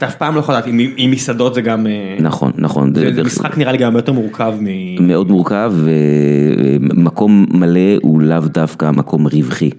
אף- 0.07 0.15
פעם 0.17 0.35
לא 0.35 0.41
יכול 0.41 0.55
לדעת, 0.55 0.67
אם- 0.67 0.79
אם 0.99 1.11
מסעדות 1.13 1.55
זה 1.55 1.61
גם, 1.61 1.87
נכון, 2.21 2.53
נכון. 2.59 2.95
זה 2.95 3.23
משחק 3.25 3.59
נראה 3.59 3.73
לי 3.73 3.79
גם 3.79 3.97
יותר 3.97 4.13
מורכב 4.13 4.55
מ... 4.61 5.07
מאוד 5.09 5.31
מורכב, 5.31 5.73
ומקום 5.77 7.47
מלא 7.55 7.81
הוא 8.03 8.23
לאו 8.23 8.39
דווקא 8.41 8.91
מקום 8.91 9.27
רווחי. 9.27 9.71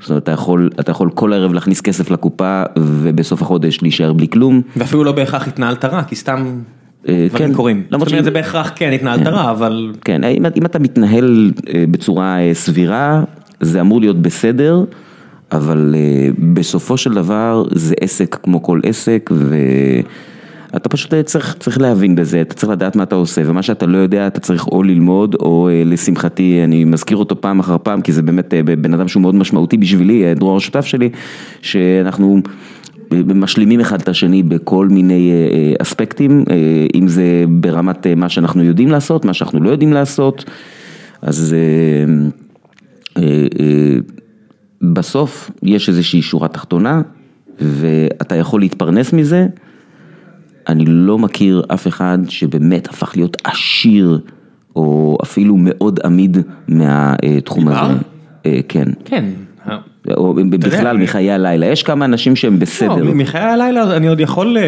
זאת 0.00 0.10
אומרת, 0.10 0.22
אתה 0.22 0.32
יכול, 0.32 0.70
אתה 0.80 0.90
יכול 0.90 1.10
כל 1.10 1.32
ערב 1.32 1.52
להכניס 1.52 1.80
כסף 1.80 2.10
לקופה, 2.10 2.62
ובסוף 2.78 3.42
החודש 3.42 3.82
להישאר 3.82 4.12
בלי 4.12 4.28
כלום. 4.28 4.62
ואפילו 4.76 5.04
לא 5.04 5.12
בהכרח 5.12 5.48
התנהלת 5.48 5.84
רע, 5.84 6.02
כי 6.02 6.16
סתם 6.16 6.60
אה, 7.08 7.26
דברים 7.30 7.48
כן, 7.48 7.54
קורים. 7.54 7.82
זאת 7.90 8.12
אומרת, 8.12 8.24
זה 8.24 8.30
בהכרח 8.30 8.72
כן 8.74 8.92
התנהלת 8.92 9.26
רע, 9.26 9.50
אבל 9.50 9.92
כן, 10.04 10.24
אם, 10.24 10.46
אם 10.56 10.66
אתה 10.66 10.78
מתנהל 10.78 11.52
אה, 11.74 11.84
בצורה 11.90 12.40
אה, 12.40 12.54
סבירה, 12.54 13.22
זה 13.60 13.80
אמור 13.80 14.00
להיות 14.00 14.22
בסדר, 14.22 14.84
אבל 15.52 15.94
בסופו 16.54 16.96
של 16.96 17.14
דבר 17.14 17.64
זה 17.74 17.94
עסק 18.00 18.38
כמו 18.42 18.62
כל 18.62 18.80
עסק, 18.84 19.30
ואתה 20.72 20.88
פשוט 20.88 21.14
אה, 21.14 21.22
צריך, 21.22 21.56
צריך 21.58 21.80
להבין 21.80 22.14
בזה, 22.14 22.40
אתה 22.40 22.54
צריך 22.54 22.72
לדעת 22.72 22.96
מה 22.96 23.02
אתה 23.02 23.14
עושה, 23.14 23.42
ומה 23.46 23.62
שאתה 23.62 23.86
לא 23.86 23.98
יודע 23.98 24.26
אתה 24.26 24.40
צריך 24.40 24.66
או 24.66 24.82
ללמוד, 24.82 25.34
או 25.34 25.68
אה, 25.68 25.82
לשמחתי, 25.86 26.60
אני 26.64 26.84
מזכיר 26.84 27.16
אותו 27.16 27.40
פעם 27.40 27.60
אחר 27.60 27.76
פעם, 27.82 28.00
כי 28.00 28.12
זה 28.12 28.22
באמת 28.22 28.54
אה, 28.54 28.62
בן 28.62 28.94
אדם 28.94 29.08
שהוא 29.08 29.20
מאוד 29.20 29.34
משמעותי 29.34 29.76
בשבילי, 29.76 30.34
דרור 30.34 30.56
השותף 30.56 30.84
שלי, 30.84 31.10
שאנחנו... 31.62 32.40
משלימים 33.34 33.80
אחד 33.80 34.00
את 34.00 34.08
השני 34.08 34.42
בכל 34.42 34.88
מיני 34.88 35.32
אספקטים, 35.82 36.44
אם 36.94 37.08
זה 37.08 37.44
ברמת 37.48 38.06
מה 38.06 38.28
שאנחנו 38.28 38.64
יודעים 38.64 38.88
לעשות, 38.88 39.24
מה 39.24 39.34
שאנחנו 39.34 39.62
לא 39.62 39.70
יודעים 39.70 39.92
לעשות, 39.92 40.44
אז 41.22 41.56
בסוף 44.82 45.50
יש 45.62 45.88
איזושהי 45.88 46.22
שורה 46.22 46.48
תחתונה 46.48 47.02
ואתה 47.60 48.36
יכול 48.36 48.60
להתפרנס 48.60 49.12
מזה. 49.12 49.46
אני 50.68 50.84
לא 50.86 51.18
מכיר 51.18 51.62
אף 51.68 51.86
אחד 51.86 52.18
שבאמת 52.28 52.88
הפך 52.88 53.12
להיות 53.16 53.36
עשיר 53.44 54.20
או 54.76 55.18
אפילו 55.22 55.56
מאוד 55.58 56.00
עמיד 56.04 56.38
מהתחום? 56.68 57.68
הזה. 57.68 57.94
אה, 58.46 58.60
כן. 58.68 58.88
כן. 59.04 59.24
או 60.16 60.34
בכלל 60.50 60.96
מחיי 60.96 61.30
הלילה, 61.30 61.66
יש 61.66 61.82
כמה 61.82 62.04
אנשים 62.04 62.36
שהם 62.36 62.58
בסדר. 62.58 62.96
לא, 62.96 63.14
מחיי 63.14 63.40
הלילה 63.40 63.96
אני 63.96 64.08
עוד 64.08 64.20
יכול, 64.20 64.58
אה, 64.58 64.62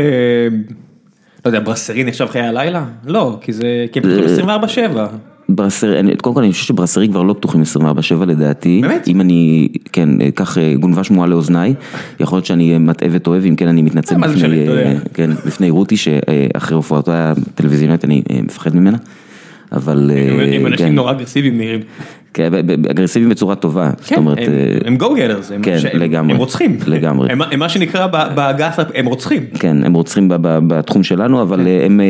לא 1.45 1.49
יודע, 1.49 1.61
ברסרין 1.61 2.07
נחשב 2.07 2.27
חיי 2.27 2.43
הלילה? 2.43 2.85
לא, 3.07 3.39
כי 3.41 3.53
זה, 3.53 3.87
כי 3.93 3.99
הם 3.99 4.11
אה, 4.11 4.17
פתוחים 4.17 4.49
24/7. 4.95 5.30
ברסרי, 5.57 6.01
אני- 6.01 6.17
קודם 6.17 6.35
כל 6.35 6.43
אני 6.43 6.53
חושב 6.53 6.65
שברסרי 6.65 7.09
כבר 7.09 7.23
לא 7.23 7.33
פתוחים 7.33 7.63
24/7 7.63 8.25
לדעתי. 8.27 8.79
באמת? 8.83 9.09
אם 9.09 9.21
אני, 9.21 9.69
כן, 9.93 10.09
אה, 10.21 10.31
כך 10.31 10.59
אה, 10.59 10.75
גונבה 10.81 11.05
שמועה 11.05 11.29
לאוזניי, 11.29 11.75
יכול 12.21 12.37
להיות 12.37 12.47
שאני 12.47 12.73
אה, 12.73 12.79
מטעה 12.79 13.09
וטועה, 13.13 13.39
ואם 13.43 13.57
כן 13.57 13.69
אני 13.69 13.83
מתנצל 13.83 14.15
בפני, 14.17 14.67
כן, 15.15 15.31
בפני 15.47 15.71
רותי 15.71 15.97
שאחרי 15.97 16.77
הופעתה 16.77 17.33
הטלוויזיונית 17.55 18.05
אני 18.05 18.23
מפחד 18.43 18.77
ממנה. 18.77 18.97
אבל, 19.73 20.11
הם 20.15 20.41
הם 20.41 20.61
כן, 20.61 20.67
אנשים 20.67 20.95
נורא 20.95 21.11
אגרסיביים 21.13 21.59
נראים. 21.59 21.81
כן, 22.35 22.53
אגרסיביים 22.91 23.31
בצורה 23.31 23.55
טובה, 23.55 23.91
זאת 24.01 24.09
כן, 24.09 24.17
אומרת, 24.17 24.39
הם- 24.85 24.97
אה, 25.01 25.09
go 25.09 25.13
getters, 25.13 25.55
הם- 25.55 25.63
כן, 25.63 25.77
לגמרי. 25.95 26.33
הם 26.33 26.39
רוצחים. 26.39 26.77
לגמרי. 26.87 27.29
הם 27.51 27.59
מה 27.59 27.69
שנקרא 27.69 28.07
ב- 28.07 28.35
בעגה, 28.35 28.71
הם 28.95 29.07
רוצחים. 29.07 29.43
כן, 29.59 29.77
הם 29.85 29.93
רוצחים 29.95 30.29
בתחום 30.43 31.03
שלנו. 31.03 31.43
אבל 31.43 31.67
אה, 31.67 31.87
הם, 31.87 32.01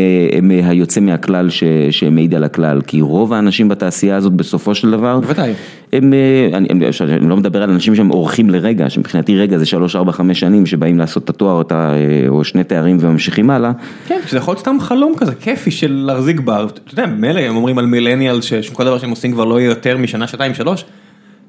אה, 0.51 0.68
היוצא 0.68 1.01
מהכלל 1.01 1.49
שמעיד 1.91 2.35
על 2.35 2.45
הכלל, 2.45 2.81
כי 2.87 3.01
רוב 3.01 3.33
האנשים 3.33 3.68
בתעשייה 3.68 4.16
הזאת 4.16 4.33
בסופו 4.33 4.75
של 4.75 4.91
דבר, 4.91 5.21
בוודאי. 5.21 5.53
הם, 5.93 6.12
אה, 6.12 6.57
אני, 6.57 6.68
אני, 6.70 6.84
אני 7.16 7.28
לא 7.28 7.36
מדבר 7.36 7.62
על 7.62 7.70
אנשים 7.70 7.95
שהם 7.95 8.11
אורחים 8.11 8.51
לרגע, 8.51 8.91
שמבחינתי 8.91 9.36
רגע 9.36 9.59
זה 9.59 9.66
שלוש, 9.66 9.97
ארבע, 9.97 10.12
חמש 10.12 10.41
שנים 10.41 10.66
שבאים 10.66 10.99
לעשות 10.99 11.24
את 11.24 11.30
התואר 11.30 11.53
או, 11.53 11.61
את 11.61 11.72
ה- 11.72 11.95
אה, 11.95 12.28
או 12.28 12.45
שני 12.45 12.64
תארים 12.64 12.97
וממשיכים 13.01 13.51
הלאה, 13.51 13.72
כן, 14.07 14.20
שזה 14.26 14.36
יכול 14.36 14.53
להיות 14.53 14.61
סתם 14.61 14.76
חלום 14.80 15.12
כזה 15.16 15.34
כיפי 15.34 15.70
של 15.70 15.93
להחזיק 16.07 16.41
בר, 16.41 16.66
אתה 16.84 16.93
יודע, 16.95 17.07
מילא 17.07 17.41
הם 17.41 17.57
אומרים 17.57 17.78
על 17.78 17.86
מילניאל 17.86 18.41
שכל 18.41 18.84
דבר 18.84 18.99
שהם 18.99 19.11
עושים 19.11 19.32
כבר 19.32 19.45
לא 19.45 19.61
יהיה 19.61 19.68
יותר 19.68 19.97
משנה, 19.99 20.26
שנתיים, 20.26 20.55
שלוש, 20.55 20.84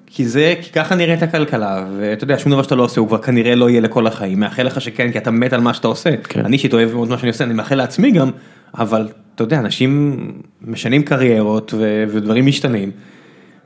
כי 0.07 0.25
זה, 0.25 0.53
כי 0.61 0.71
ככה 0.71 0.95
נראית 0.95 1.23
הכלכלה, 1.23 1.85
ואתה 1.99 2.23
יודע, 2.23 2.39
שום 2.39 2.51
דבר 2.51 2.61
שאתה 2.63 2.75
לא 2.75 2.83
עושה 2.83 2.99
הוא 3.01 3.07
כבר 3.07 3.17
כנראה 3.17 3.55
לא 3.55 3.69
יהיה 3.69 3.81
לכל 3.81 4.07
החיים, 4.07 4.39
מאחל 4.39 4.63
לך 4.63 4.81
שכן, 4.81 5.11
כי 5.11 5.17
אתה 5.17 5.31
מת 5.31 5.53
על 5.53 5.61
מה 5.61 5.73
שאתה 5.73 5.87
עושה, 5.87 6.09
כן. 6.23 6.45
אני 6.45 6.53
אישית 6.53 6.73
אוהב 6.73 6.93
מאוד 6.93 7.09
מה 7.09 7.17
שאני 7.17 7.29
עושה, 7.29 7.43
אני 7.43 7.53
מאחל 7.53 7.75
לעצמי 7.75 8.11
גם, 8.11 8.29
אבל 8.77 9.07
אתה 9.35 9.43
יודע, 9.43 9.59
אנשים 9.59 10.17
משנים 10.61 11.03
קריירות 11.03 11.73
ו- 11.77 12.03
ודברים 12.09 12.45
משתנים, 12.45 12.91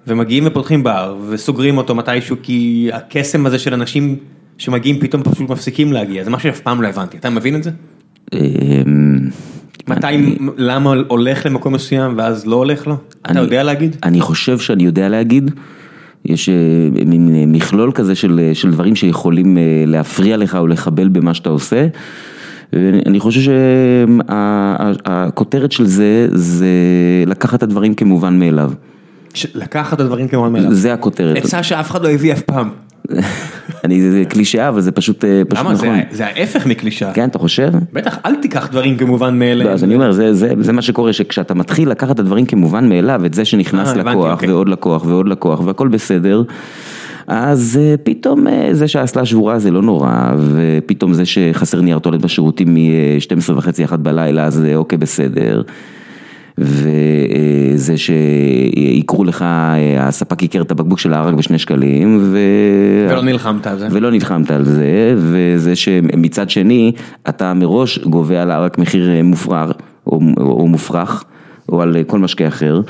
ומגיעים 0.08 0.44
ופותחים 0.48 0.84
בר, 0.84 1.18
וסוגרים 1.30 1.78
אותו 1.78 1.96
מתישהו, 1.96 2.36
כי 2.44 2.90
הקסם 2.94 3.46
הזה 3.46 3.60
של 3.60 3.74
אנשים 3.74 4.16
שמגיעים 4.58 5.00
פתאום 5.00 5.24
פשוט 5.24 5.50
מפסיקים 5.50 5.94
להגיע, 5.94 6.24
זה 6.24 6.30
משהו 6.30 6.50
שאף 6.50 6.60
פעם 6.60 6.82
לא 6.82 6.88
הבנתי, 6.88 7.18
אתה 7.18 7.30
מבין 7.30 7.56
את 7.56 7.64
זה? 7.64 7.70
אה, 8.34 8.40
מתי, 9.88 10.38
למה 10.58 10.94
הולך 11.08 11.46
למקום 11.46 11.74
מסוים 11.74 12.14
ואז 12.18 12.46
לא 12.46 12.56
הולך 12.56 12.88
לו? 12.88 12.98
אתה 13.32 13.40
יודע 13.40 13.64
להגיד? 13.64 13.96
אני 14.04 14.22
חושב 14.22 14.60
שאני 14.60 14.84
יודע 14.84 15.10
להגיד, 15.10 15.52
יש 16.26 16.50
אה, 16.50 16.54
מין 17.06 17.36
אה, 17.36 17.44
מכלול 17.48 17.92
כזה 17.92 18.16
של, 18.16 18.40
אה, 18.44 18.56
של 18.56 18.72
דברים 18.72 18.96
שיכולים 18.96 19.58
להפריע 19.88 20.38
לך 20.38 20.56
או 20.56 20.68
לחבל 20.68 21.08
במה 21.08 21.34
שאתה 21.34 21.50
עושה. 21.50 21.88
אני 23.06 23.20
חושב 23.20 23.52
שהכותרת 24.28 25.72
של 25.72 25.86
זה, 25.86 26.28
זה 26.32 26.68
לקחת 27.26 27.58
את 27.58 27.64
הדברים 27.64 27.94
כמובן 27.94 28.40
מאליו. 28.40 28.72
לקחת 29.56 29.94
את 29.94 30.00
הדברים 30.00 30.28
כמובן 30.28 30.54
מאליו. 30.54 30.74
זה 30.74 30.94
הכותרת. 30.94 31.38
עצה 31.38 31.64
שאף 31.64 31.92
אחד 31.92 32.04
לא 32.04 32.10
הביא 32.10 32.34
אף 32.34 32.42
פעם. 32.42 32.70
אני, 33.84 34.12
זה 34.12 34.24
קלישאה, 34.30 34.70
אבל 34.70 34.82
זה 34.82 34.92
פשוט, 34.92 35.26
אה, 35.26 35.42
פשוט 35.50 35.66
למה? 35.66 35.76
זה 35.76 35.88
נכון. 35.88 36.00
ה- 36.00 36.04
זה 36.16 36.26
ההפך 36.26 36.66
מקלישה. 36.66 37.12
כן, 37.14 37.30
אתה 37.30 37.40
חושב? 37.40 37.72
בטח, 37.94 38.18
אל 38.26 38.36
תיקח 38.36 38.68
דברים 38.72 38.98
כמובן 38.98 39.40
מאליהם. 39.40 39.70
לא, 39.70 39.74
אז 39.74 39.84
אני 39.84 39.96
אומר, 39.96 40.12
זה, 40.12 40.34
זה, 40.34 40.54
זה 40.60 40.74
מה 40.74 40.82
שקורה, 40.82 41.14
שכשאתה 41.14 41.54
מתחיל 41.54 41.90
לקחת 41.90 42.12
את 42.12 42.20
הדברים 42.20 42.46
כמובן 42.46 42.90
מאליו, 42.90 43.26
את 43.26 43.34
זה 43.34 43.46
שנכנס 43.46 43.88
אה, 43.88 43.94
הבנתי, 43.94 44.10
לקוח, 44.18 44.32
אוקיי. 44.32 44.52
ועוד 44.52 44.70
לקוח, 44.70 45.06
ועוד 45.06 45.28
לקוח, 45.28 45.60
והכל 45.66 45.88
בסדר, 45.88 46.44
אז 47.28 47.80
אה, 47.82 47.96
פתאום 48.04 48.48
אה, 48.48 48.70
זה 48.72 48.88
שהאסלה 48.88 49.26
שבורה 49.26 49.60
זה 49.60 49.72
לא 49.72 49.82
נורא, 49.82 50.32
ופתאום 50.38 51.14
זה 51.14 51.26
שחסר 51.26 51.82
נייר 51.82 52.00
טואלט 52.00 52.22
בשירותים 52.22 52.74
מ-12 52.74 53.52
וחצי, 53.56 53.86
אחת 53.86 54.00
בלילה, 54.00 54.46
אז 54.46 54.66
אוקיי, 54.76 54.98
בסדר. 54.98 55.62
וזה 56.58 57.98
שיקרו 57.98 59.24
לך, 59.24 59.42
אה, 59.42 60.08
הספק 60.08 60.42
ייקר 60.42 60.62
את 60.62 60.72
הבקבוק 60.72 61.00
של 61.00 61.14
הערק 61.14 61.34
בשני 61.34 61.60
שקלים, 61.60 62.20
ו... 62.22 62.38
ולא 63.10 63.22
נלחמת 63.22 63.68
על 63.68 63.80
זה. 63.80 63.88
ולא 63.92 64.12
נלחמת 64.12 64.52
על 64.52 64.66
זה, 64.66 65.16
וזה 65.18 65.76
שמצד 65.76 66.50
שני, 66.50 66.92
אתה 67.30 67.54
מראש 67.54 68.00
גובה 68.00 68.42
על 68.42 68.52
הערק 68.52 68.78
מחיר 68.78 69.10
אה, 69.10 69.24
מופרר, 69.24 69.72
או, 70.08 70.20
או 70.38 70.68
מופרך, 70.68 71.24
או 71.70 71.82
על 71.82 71.96
אה, 71.96 72.04
כל 72.04 72.20
משקה 72.20 72.48
אחר, 72.48 72.82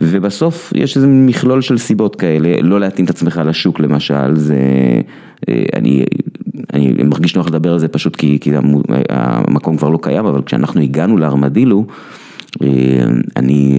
ובסוף 0.00 0.72
יש 0.76 0.96
איזה 0.96 1.06
מכלול 1.06 1.60
של 1.60 1.78
סיבות 1.78 2.16
כאלה, 2.16 2.62
לא 2.62 2.80
להתאים 2.80 3.04
את 3.04 3.10
עצמך 3.10 3.40
לשוק 3.44 3.80
למשל, 3.80 4.36
זה, 4.36 4.56
אני, 5.74 6.04
אני 6.72 6.92
מרגיש 7.04 7.36
נוח 7.36 7.46
לדבר 7.46 7.72
על 7.72 7.78
זה 7.78 7.88
פשוט 7.88 8.16
כי, 8.16 8.38
כי 8.40 8.50
המקום 9.10 9.76
כבר 9.76 9.88
לא 9.88 9.98
קיים, 10.02 10.26
אבל 10.26 10.42
כשאנחנו 10.42 10.80
הגענו 10.80 11.16
לארמדילו, 11.18 11.86
אני, 13.36 13.78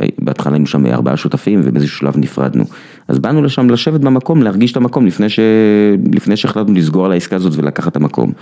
אה, 0.00 0.06
בהתחלה 0.18 0.52
היינו 0.52 0.66
שם 0.66 0.86
ארבעה 0.86 1.16
שותפים 1.16 1.60
ובאיזשהו 1.64 1.98
שלב 1.98 2.16
נפרדנו. 2.16 2.64
אז 3.08 3.18
באנו 3.18 3.42
לשם 3.42 3.70
לשבת 3.70 4.00
במקום, 4.00 4.42
להרגיש 4.42 4.72
את 4.72 4.76
המקום 4.76 5.06
לפני, 5.06 5.28
ש... 5.28 5.40
לפני 6.12 6.36
שהחלטנו 6.36 6.74
לסגור 6.74 7.04
על 7.04 7.12
העסקה 7.12 7.36
הזאת 7.36 7.52
ולקחת 7.56 7.92
את 7.92 7.96
המקום. 7.96 8.32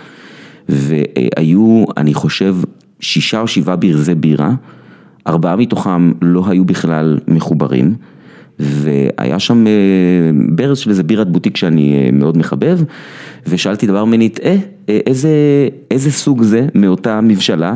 והיו, 0.68 1.84
אני 1.96 2.14
חושב, 2.14 2.56
שישה 3.00 3.40
או 3.40 3.46
שבעה 3.46 3.76
ברזי 3.76 4.14
בירה, 4.14 4.54
ארבעה 5.26 5.56
מתוכם 5.56 6.12
לא 6.22 6.44
היו 6.48 6.64
בכלל 6.64 7.18
מחוברים. 7.28 7.94
והיה 8.58 9.38
שם 9.38 9.66
אה, 9.66 9.72
ברז 10.48 10.78
של 10.78 10.90
איזה 10.90 11.02
בירת 11.02 11.28
בוטיק 11.28 11.56
שאני 11.56 11.94
אה, 11.94 12.10
מאוד 12.12 12.38
מחבב, 12.38 12.80
ושאלתי 13.46 13.86
דבר 13.86 14.04
מנית, 14.04 14.40
אה, 14.44 14.56
אה, 14.88 14.98
איזה, 15.06 15.30
איזה 15.90 16.12
סוג 16.12 16.42
זה 16.42 16.66
מאותה 16.74 17.20
מבשלה? 17.20 17.74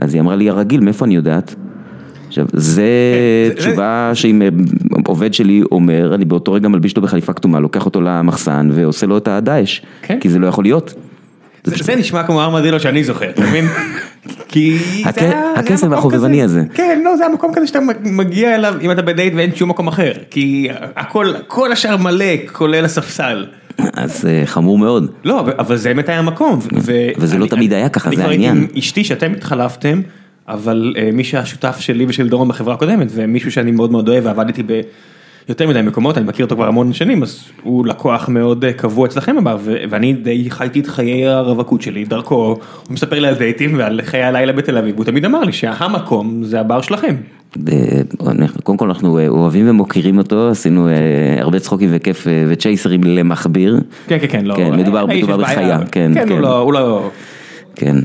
אז 0.00 0.14
היא 0.14 0.20
אמרה 0.22 0.36
לי, 0.36 0.50
הרגיל, 0.50 0.80
מאיפה 0.80 1.04
אני 1.04 1.16
יודעת? 1.16 1.54
עכשיו, 2.28 2.46
זה 2.52 2.60
זה- 2.60 3.54
תשובה 3.56 4.10
שאם 4.14 4.42
אה, 4.42 4.48
עובד 5.06 5.34
שלי 5.34 5.62
אומר, 5.72 6.14
אני 6.14 6.24
באותו 6.24 6.52
רגע 6.52 6.68
מלביש 6.68 6.92
אותו 6.92 7.00
בחליפה 7.00 7.32
כתומה, 7.32 7.60
לוקח 7.60 7.84
אותו 7.86 8.00
למחסן 8.00 8.70
ועושה 8.72 9.06
לו 9.06 9.16
את 9.16 9.28
הדאעש, 9.28 9.80
כן. 10.02 10.18
כי 10.20 10.28
זה 10.28 10.38
לא 10.38 10.46
יכול 10.46 10.64
להיות. 10.64 10.94
זה 11.64 11.96
נשמע 11.96 12.22
כמו 12.22 12.42
ארמדילו 12.42 12.80
שאני 12.80 13.04
זוכר, 13.04 13.30
אתה 13.30 13.40
מבין? 13.42 13.64
כי 14.52 14.78
זה 15.14 15.20
היה- 15.20 15.52
הקסם 15.56 15.86
מקום 15.86 15.98
החובבני. 15.98 16.42
הזה. 16.42 16.62
כן, 16.74 17.00
לא, 17.04 17.16
זה 17.16 17.26
המקום 17.26 17.52
כזה 17.54 17.66
שאתה 17.66 17.78
מגיע 18.04 18.54
אליו 18.54 18.74
אם 18.80 18.90
אתה 18.90 19.02
בדייט 19.02 19.32
ואין 19.36 19.54
שום 19.54 19.68
מקום 19.70 19.88
אחר. 19.88 20.12
כי 20.30 20.68
הכל, 20.96 21.26
כל 21.46 21.72
השאר 21.72 21.96
מלא, 21.96 22.24
כולל 22.52 22.84
הספסל. 22.84 23.46
אז 23.94 24.24
אה, 24.26 24.42
חמור 24.46 24.78
מאוד. 24.78 25.10
לא, 25.24 25.40
אבל- 25.40 25.76
זה 25.76 25.88
באמת 25.88 26.08
היה 26.08 26.18
המקום. 26.18 26.58
וזה 26.72 27.10
לא 27.38 27.42
אני- 27.44 27.48
תמיד 27.48 27.72
אני- 27.72 27.80
היה 27.82 27.88
ככה, 27.88 28.08
אני 28.08 28.16
זה 28.16 28.22
כבר 28.22 28.30
הייתי 28.30 28.46
העניין. 28.46 28.66
עם 28.72 28.78
אשתי 28.78 29.04
שאתם 29.04 29.32
התחלפתם, 29.32 30.00
אבל 30.48 30.94
אה, 30.98 31.10
מי 31.12 31.24
שהשותף 31.24 31.76
שלי 31.80 32.04
ושל 32.08 32.28
דורון 32.28 32.48
בחברה 32.48 32.74
הקודמת, 32.74 33.06
ומישהו 33.10 33.52
שאני 33.52 33.70
מאוד 33.70 33.92
מאוד 33.92 34.08
אוהב 34.08 34.26
ועבדתי 34.26 34.62
ב... 34.66 34.80
יותר 35.48 35.68
מדי 35.68 35.82
מקומות, 35.82 36.18
אני 36.18 36.26
מכיר 36.26 36.44
אותו 36.44 36.54
כבר 36.56 36.68
המון 36.68 36.92
שנים, 36.92 37.22
אז 37.22 37.44
הוא 37.62 37.86
לקוח 37.86 38.28
מאוד 38.28 38.64
אה, 38.64 38.72
קבוע 38.72 39.06
אצלכם 39.06 39.36
ו- 39.60 39.76
ואני 39.90 40.12
די 40.12 40.50
חייתי 40.50 40.80
את 40.80 40.86
חיי 40.86 41.26
הרווקות 41.28 41.82
שלי, 41.82 42.04
דרכו, 42.04 42.34
הוא 42.34 42.56
מספר 42.90 43.18
לי 43.20 43.28
על 43.28 43.34
דייטים 43.34 43.78
ועל 43.78 44.00
חיי 44.04 44.22
הלילה 44.22 44.52
בתל 44.52 44.78
אביב, 44.78 44.96
הוא 44.96 45.04
תמיד 45.04 45.24
אמר 45.24 45.40
לי 45.40 45.52
שהמקום 45.52 46.44
זה 46.44 46.60
הבר 46.60 46.80
שלכם. 46.80 47.14
אה, 47.68 48.00
קודם 48.62 48.78
כל 48.78 48.88
אנחנו 48.88 49.18
אה, 49.18 49.28
אוהבים 49.28 49.70
ומוקירים 49.70 50.18
אותו, 50.18 50.48
עשינו 50.50 50.88
אה, 50.88 50.94
הרבה 51.40 51.58
צחוקים 51.58 51.88
וכיף 51.92 52.26
וצ'ייסרים 52.48 53.04
למכביר. 53.04 53.80
כן, 54.06 54.18
כן, 54.20 54.26
כן, 54.28 54.44
לא, 54.44 54.54
כן, 54.54 54.74
מדובר. 54.74 55.06
בחיה, 55.06 55.78
כן, 55.92 56.10
כן, 56.14 56.28
הוא 56.28 56.36
כן. 56.36 56.42
לא, 56.42 56.72
לא, 56.72 57.10
כן, 57.74 57.96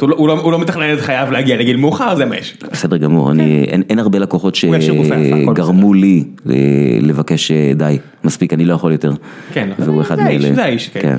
הוא 0.00 0.08
לא- 0.08 0.16
הוא 0.16 0.28
לא- 0.28 0.40
הוא 0.40 0.52
לא 0.52 0.58
מתכנן 0.58 0.92
את 0.94 1.00
חייו 1.00 1.28
להגיע 1.30 1.56
לגיל 1.56 1.76
מאוחר, 1.76 2.16
זה 2.16 2.24
מה 2.24 2.36
יש. 2.36 2.56
בסדר 2.72 2.96
גמור, 2.96 3.30
אני, 3.30 3.64
אין, 3.64 3.82
אין 3.90 3.98
הרבה 3.98 4.18
לקוחות 4.18 4.54
שגרמו 4.54 5.94
לי 5.94 6.24
לבקש 7.00 7.52
די, 7.76 7.98
מספיק, 8.24 8.52
אני 8.52 8.64
לא 8.64 8.74
יכול 8.74 8.92
יותר. 8.92 9.12
כן, 9.52 9.68
זה 9.78 9.90
האיש. 10.24 10.44
זה 10.44 10.64
האיש, 10.64 10.88
כן. 10.88 11.16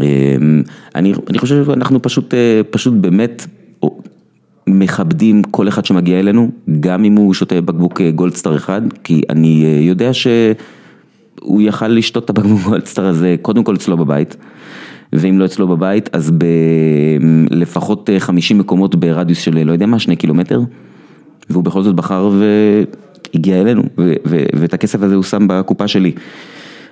אמ, 0.00 0.62
אני, 0.94 1.12
אני 1.30 1.38
חושב 1.38 1.64
שאנחנו 1.66 2.02
פשוט, 2.02 2.34
פשוט 2.70 2.94
באמת 2.94 3.46
מכבדים 4.66 5.42
כל 5.42 5.68
אחד 5.68 5.84
שמגיע 5.84 6.20
אלינו, 6.20 6.50
גם 6.80 7.04
אם 7.04 7.16
הוא 7.16 7.34
שותה 7.34 7.60
בקבוק 7.60 8.00
אה, 8.00 8.10
גולדסטאר 8.10 8.56
אחד, 8.56 8.82
כי 9.04 9.22
אני 9.30 9.64
אה, 9.64 9.80
יודע 9.80 10.10
שהוא 10.14 11.62
יכל 11.62 11.88
לשתות 11.88 12.24
את 12.24 12.30
הבקבוק 12.30 12.60
גולדסטאר 12.68 13.06
הזה 13.06 13.36
קודם 13.42 13.64
כל 13.64 13.74
אצלו 13.74 13.96
בבית. 13.96 14.36
ואם 15.12 15.38
לא 15.38 15.44
אצלו 15.44 15.68
בבית, 15.68 16.10
אז 16.12 16.32
בלפחות 17.50 18.10
50 18.18 18.58
מקומות 18.58 18.94
ברדיוס 18.94 19.38
של 19.38 19.64
לא 19.64 19.72
יודע 19.72 19.86
מה, 19.86 19.98
שני 19.98 20.16
קילומטר, 20.16 20.60
והוא 21.50 21.64
בכל 21.64 21.82
זאת 21.82 21.94
בחר 21.94 22.30
והגיע 23.34 23.60
אלינו, 23.60 23.82
ו- 23.98 24.14
ו- 24.26 24.44
ואת 24.56 24.74
הכסף 24.74 25.02
הזה 25.02 25.14
הוא 25.14 25.22
שם 25.22 25.46
בקופה 25.48 25.88
שלי. 25.88 26.12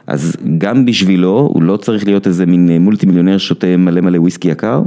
אז 0.07 0.37
גם 0.59 0.87
בשבילו, 0.87 1.51
הוא 1.55 1.63
לא 1.63 1.77
צריך 1.77 2.07
להיות 2.07 2.27
איזה 2.27 2.47
מין 2.47 2.83
מולטי 2.83 3.07
מיליונר 3.07 3.39
שותה 3.39 3.77
מלא 3.77 4.01
מלא 4.01 4.19
וויסקי 4.19 4.49
יקר, 4.49 4.83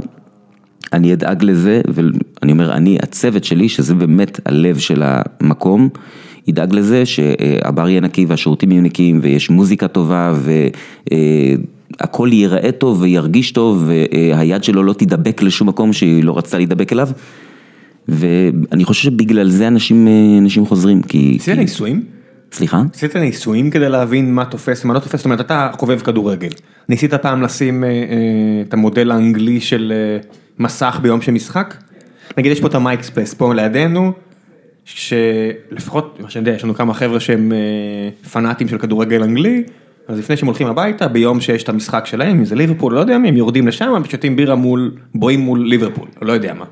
אני 0.94 1.12
אדאג 1.12 1.44
לזה, 1.44 1.80
ואני 1.88 2.52
אומר, 2.52 2.72
אני, 2.72 2.98
הצוות 3.02 3.44
שלי, 3.44 3.68
שזה 3.68 3.94
באמת 3.94 4.40
הלב 4.46 4.78
של 4.78 5.02
המקום, 5.04 5.88
ידאג 6.46 6.74
לזה 6.74 7.06
שהבר 7.06 7.88
יהיה 7.88 8.00
נקי 8.00 8.24
והשירותים 8.24 8.72
יהיו 8.72 8.82
נקיים 8.82 9.20
ויש 9.22 9.50
מוזיקה 9.50 9.88
טובה 9.88 10.34
והכל 12.00 12.28
ייראה 12.32 12.72
טוב 12.72 13.02
וירגיש 13.02 13.52
טוב 13.52 13.84
והיד 13.86 14.64
שלו 14.64 14.82
לא 14.82 14.92
תידבק 14.92 15.42
לשום 15.42 15.68
מקום 15.68 15.92
שהיא 15.92 16.24
לא 16.24 16.38
רצתה 16.38 16.56
להידבק 16.56 16.92
אליו. 16.92 17.08
ואני 18.08 18.84
חושב 18.84 19.02
שבגלל 19.02 19.48
זה 19.48 19.68
אנשים, 19.68 20.08
אנשים 20.38 20.66
חוזרים, 20.66 21.02
כי... 21.02 21.36
עשית 21.40 21.54
כי- 21.54 21.60
ניסויים? 21.60 22.02
סליחה? 22.52 22.82
עשית 22.94 23.16
ניסויים 23.16 23.70
כדי 23.70 23.88
להבין 23.88 24.34
מה 24.34 24.44
תופס 24.44 24.84
ומה 24.84 24.94
לא 24.94 24.98
תופס? 24.98 25.16
זאת 25.16 25.24
אומרת, 25.24 25.40
אתה 25.40 25.70
חובב 25.78 25.98
כדורגל. 26.00 26.48
ניסית 26.88 27.14
פעם 27.14 27.42
לשים 27.42 27.84
אה, 27.84 27.88
אה, 27.88 27.94
את 28.68 28.74
המודל 28.74 29.10
האנגלי 29.10 29.60
של 29.60 29.92
אה, 29.96 30.18
מסך 30.58 30.98
ביום 31.02 31.20
של 31.22 31.32
משחק? 31.32 31.74
נגיד 32.38 32.52
יש 32.52 32.60
פה 32.60 32.66
את 32.66 32.74
ה 32.74 32.78
Mike's 32.78 33.02
Place 33.02 33.34
פה 33.34 33.54
לידינו, 33.54 34.12
שלפחות, 34.84 36.18
מה 36.20 36.30
שאני 36.30 36.40
יודע, 36.40 36.56
יש 36.56 36.64
לנו 36.64 36.74
כמה 36.74 36.94
חבר'ה 36.94 37.20
שהם 37.20 37.52
אה, 37.52 38.28
פנאטים 38.32 38.68
של 38.68 38.78
כדורגל 38.78 39.22
אנגלי, 39.22 39.64
אז 40.08 40.18
לפני 40.18 40.36
שהם 40.36 40.46
הולכים 40.46 40.66
הביתה, 40.66 41.08
ביום 41.08 41.40
שיש 41.40 41.62
את 41.62 41.68
המשחק 41.68 42.06
שלהם, 42.06 42.38
אם 42.38 42.44
זה 42.44 42.54
ליברפול, 42.54 42.94
לא 42.94 43.00
יודע 43.00 43.18
מי, 43.18 43.28
הם 43.28 43.36
יורדים 43.36 43.68
לשם, 43.68 44.02
ושותים 44.04 44.36
בירה 44.36 44.54
מול, 44.54 44.92
בואים 45.14 45.40
מול 45.40 45.66
ליברפול, 45.66 46.08
לא 46.22 46.32
יודע 46.32 46.54
מה. 46.54 46.64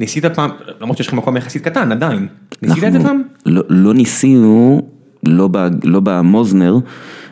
ניסית 0.00 0.26
פעם, 0.26 0.50
למרות 0.80 0.96
שיש 0.96 1.08
לך 1.08 1.14
מקום 1.14 1.36
יחסית 1.36 1.64
קטן, 1.64 1.92
עדיין. 1.92 2.26
ניסית 2.62 2.84
את 2.84 2.92
זה 2.92 3.00
פעם? 3.00 3.22
לא, 3.46 3.62
לא 3.68 3.94
ניסינו, 3.94 4.82
לא, 5.26 5.48
ב, 5.52 5.68
לא 5.84 6.00
במוזנר, 6.00 6.76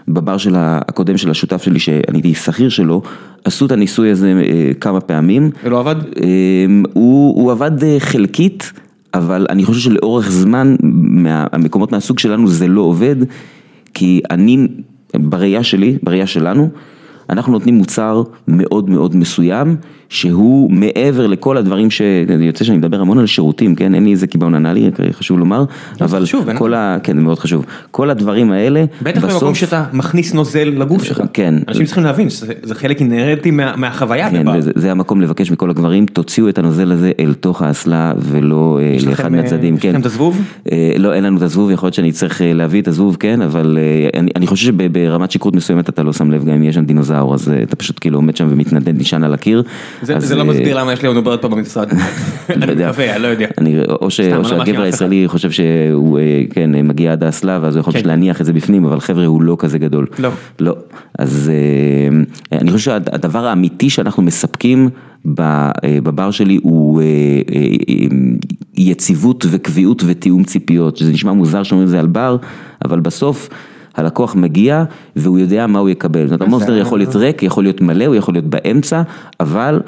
בבר 0.09 0.39
של 0.39 0.55
הקודם 0.57 1.17
של 1.17 1.31
השותף 1.31 1.63
שלי, 1.63 1.79
שאני 1.79 2.03
הייתי 2.13 2.35
שכיר 2.35 2.69
שלו, 2.69 3.03
עשו 3.45 3.67
את 3.67 3.73
הניסוי 3.73 4.11
הזה 4.11 4.43
אה, 4.45 4.71
כמה 4.81 5.01
פעמים. 5.01 5.51
זה 5.63 5.71
לא 5.71 5.81
עבד? 5.81 5.97
אה, 5.97 6.67
הוא, 6.93 7.43
הוא 7.43 7.53
עבד 7.53 7.85
אה, 7.85 7.97
חלקית, 7.99 8.73
אבל 9.15 9.47
אני 9.51 9.65
חושב 9.65 9.81
שלאורך 9.81 10.31
זמן, 10.31 10.77
מה, 10.83 11.47
המקומות 11.53 11.93
מהסוג 11.93 12.19
שלנו 12.19 12.49
זה 12.49 12.69
לא 12.69 12.81
עובד, 12.81 13.17
כי 13.95 14.21
אני, 14.31 14.69
בראייה 15.17 15.63
שלי, 15.63 15.99
בראייה 16.03 16.27
שלנו, 16.27 16.69
אנחנו 17.31 17.53
נותנים 17.53 17.75
מוצר 17.75 18.23
מאוד 18.49 18.91
מאוד 18.91 19.17
מסוים, 19.17 19.77
שהוא 20.09 20.71
מעבר 20.71 21.27
לכל 21.27 21.57
הדברים 21.57 21.91
ש... 21.91 22.03
יוצא 22.41 22.65
שאני 22.65 22.79
מדבר 22.79 23.01
המון 23.01 23.19
על 23.19 23.27
שירותים, 23.27 23.75
כן? 23.75 23.95
אין 23.95 24.05
לי 24.05 24.11
איזה 24.11 24.27
קיבעון 24.27 24.55
אנאלי, 24.55 24.91
חשוב 25.13 25.39
לומר, 25.39 25.65
אבל 26.01 26.23
חשוב, 26.23 26.53
כל 26.59 26.75
ה... 26.75 26.97
כן, 27.03 27.17
זה 27.17 27.23
מאוד 27.23 27.39
חשוב. 27.39 27.65
כל 27.91 28.11
הדברים 28.11 28.53
האלה, 28.53 28.85
בטח 29.03 29.25
במקום 29.25 29.55
שאתה 29.55 29.85
מכניס 29.93 30.35
נוזל 30.35 30.73
לגוף 30.77 31.05
שלך. 31.05 31.23
כן. 31.33 31.55
אנשים 31.69 31.85
צריכים 31.87 32.05
להבין 32.05 32.31
שזה 32.31 32.53
זה 32.63 32.75
חלק 32.75 33.01
אינהרנטי 33.01 33.51
מה, 33.51 33.77
מהחוויה. 33.77 34.31
כן. 34.31 34.49
וזה 34.49 34.71
זה 34.75 34.91
המקום 34.91 35.21
לבקש 35.21 35.51
מכל 35.51 35.71
הגברים, 35.71 36.07
תוציאו 36.07 36.49
את 36.49 36.59
הנוזל 36.59 36.93
הזה 36.93 37.13
אל 37.21 37.35
תוך 37.35 37.63
האסלה 37.63 38.13
ולא 38.19 38.79
אה, 38.83 38.97
לאחד 39.07 39.25
אה, 39.25 39.29
מהצדדים, 39.29 39.75
יש 39.75 39.83
כן. 39.83 39.89
לכם 39.89 40.01
את 40.01 40.07
הזבוב? 40.07 40.43
אה, 40.73 40.93
לא, 40.99 41.15
אין 41.15 41.25
לנו 41.25 41.37
את 41.37 41.43
הזבוב, 41.43 41.71
יכול 41.71 41.87
להיות 41.87 41.95
שאני 41.95 42.13
צריך 42.13 42.41
להביא 42.45 42.83
את 42.83 42.89
הזבוב, 42.89 43.17
כן, 43.21 43.43
אבל 43.43 43.79
אני, 44.15 44.31
אני 44.37 44.47
חושב 44.47 44.67
שברמת 44.67 45.31
שכרות 45.31 45.57
מסוימת 45.57 45.89
אתה 45.89 46.03
לא 46.03 46.13
שם 46.13 46.31
לב 46.31 46.45
גם 46.45 46.55
אם 46.55 46.63
יש 46.63 46.75
שם 46.75 46.85
דינוזאור, 46.85 47.35
אז 47.35 47.53
אתה 47.63 47.77
פשוט 47.77 47.99
כאילו 48.01 48.19
עומד 48.19 48.37
שם 48.37 48.47
ומתנדנד, 48.51 49.01
נשען 49.01 49.25
על 49.25 49.35
הקיר. 49.35 49.63
זה, 50.03 50.34
לא 50.34 50.40
אה, 50.40 50.46
מסביר 50.46 50.78
למה 50.78 50.92
יש 50.92 51.03
לי 51.03 51.09
לנו 51.09 51.22
בעיות 51.22 51.42
פה 51.42 51.49
במשרד. 51.49 51.88
אני 52.51 52.66
לא 52.66 52.70
יודע. 52.70 52.88
מקווה, 52.88 53.14
אני 53.14 53.22
לא 53.22 53.28
יודע. 53.28 53.46
אני, 53.59 53.80
או, 53.84 53.99
לא 54.03 54.11
שהגבר. 54.11 54.82
הישראלי 54.82 55.24
חושב 55.28 55.51
שהוא 55.51 56.18
אה, 56.18 56.42
כן, 56.51 56.74
אה, 56.74 56.82
מגיע 56.82 57.12
עד 57.12 57.24
האסלה 57.24 57.59
ואז 57.62 57.76
הוא 57.76 57.80
יכול 57.80 57.92
כן. 57.92 58.01
להניח 58.05 58.40
את 58.40 58.46
זה 58.46 58.53
בפנים, 58.53 58.84
אבל 58.84 59.01
חבר'ה 59.01 59.26
הוא 59.26 59.42
לא 59.42 59.57
כזה 59.59 59.78
גדול. 59.78 60.07
לא. 60.18 60.30
לא. 60.61 60.76
אז 61.18 61.51
אני 62.53 62.70
חושב 62.70 62.84
שהדבר 62.84 63.46
האמיתי 63.46 63.90
שאנחנו 63.90 64.22
מספקים 64.22 64.88
בבר 65.84 66.30
שלי 66.30 66.61
הוא 66.62 67.03
יציבות 68.76 69.46
וקביעות 69.51 70.03
ותיאום 70.07 70.44
ציפיות, 70.44 70.96
שזה 70.96 71.12
נשמע 71.12 71.32
מוזר 71.32 71.62
שאומרים 71.62 71.86
את 71.86 71.90
זה 71.90 71.99
על 71.99 72.07
בר, 72.07 72.36
אבל 72.84 73.01
בסוף 73.01 73.49
הלקוח 73.99 74.34
מגיע 74.34 74.84
והוא 75.16 75.38
יודע 75.38 75.66
מה 75.66 75.78
הוא 75.78 75.88
יקבל. 75.88 76.28
זאת 76.28 76.40
אומרת, 76.40 76.42
המוסטר 76.42 76.76
יכול 76.76 76.99
להיות 76.99 77.16
ריק, 77.16 77.42
יכול 77.42 77.64
להיות 77.64 77.80
מלא, 77.80 78.05
הוא 78.05 78.14
יכול 78.14 78.34
להיות 78.34 78.46
באמצע, 78.46 79.03
אבל... 79.40 79.80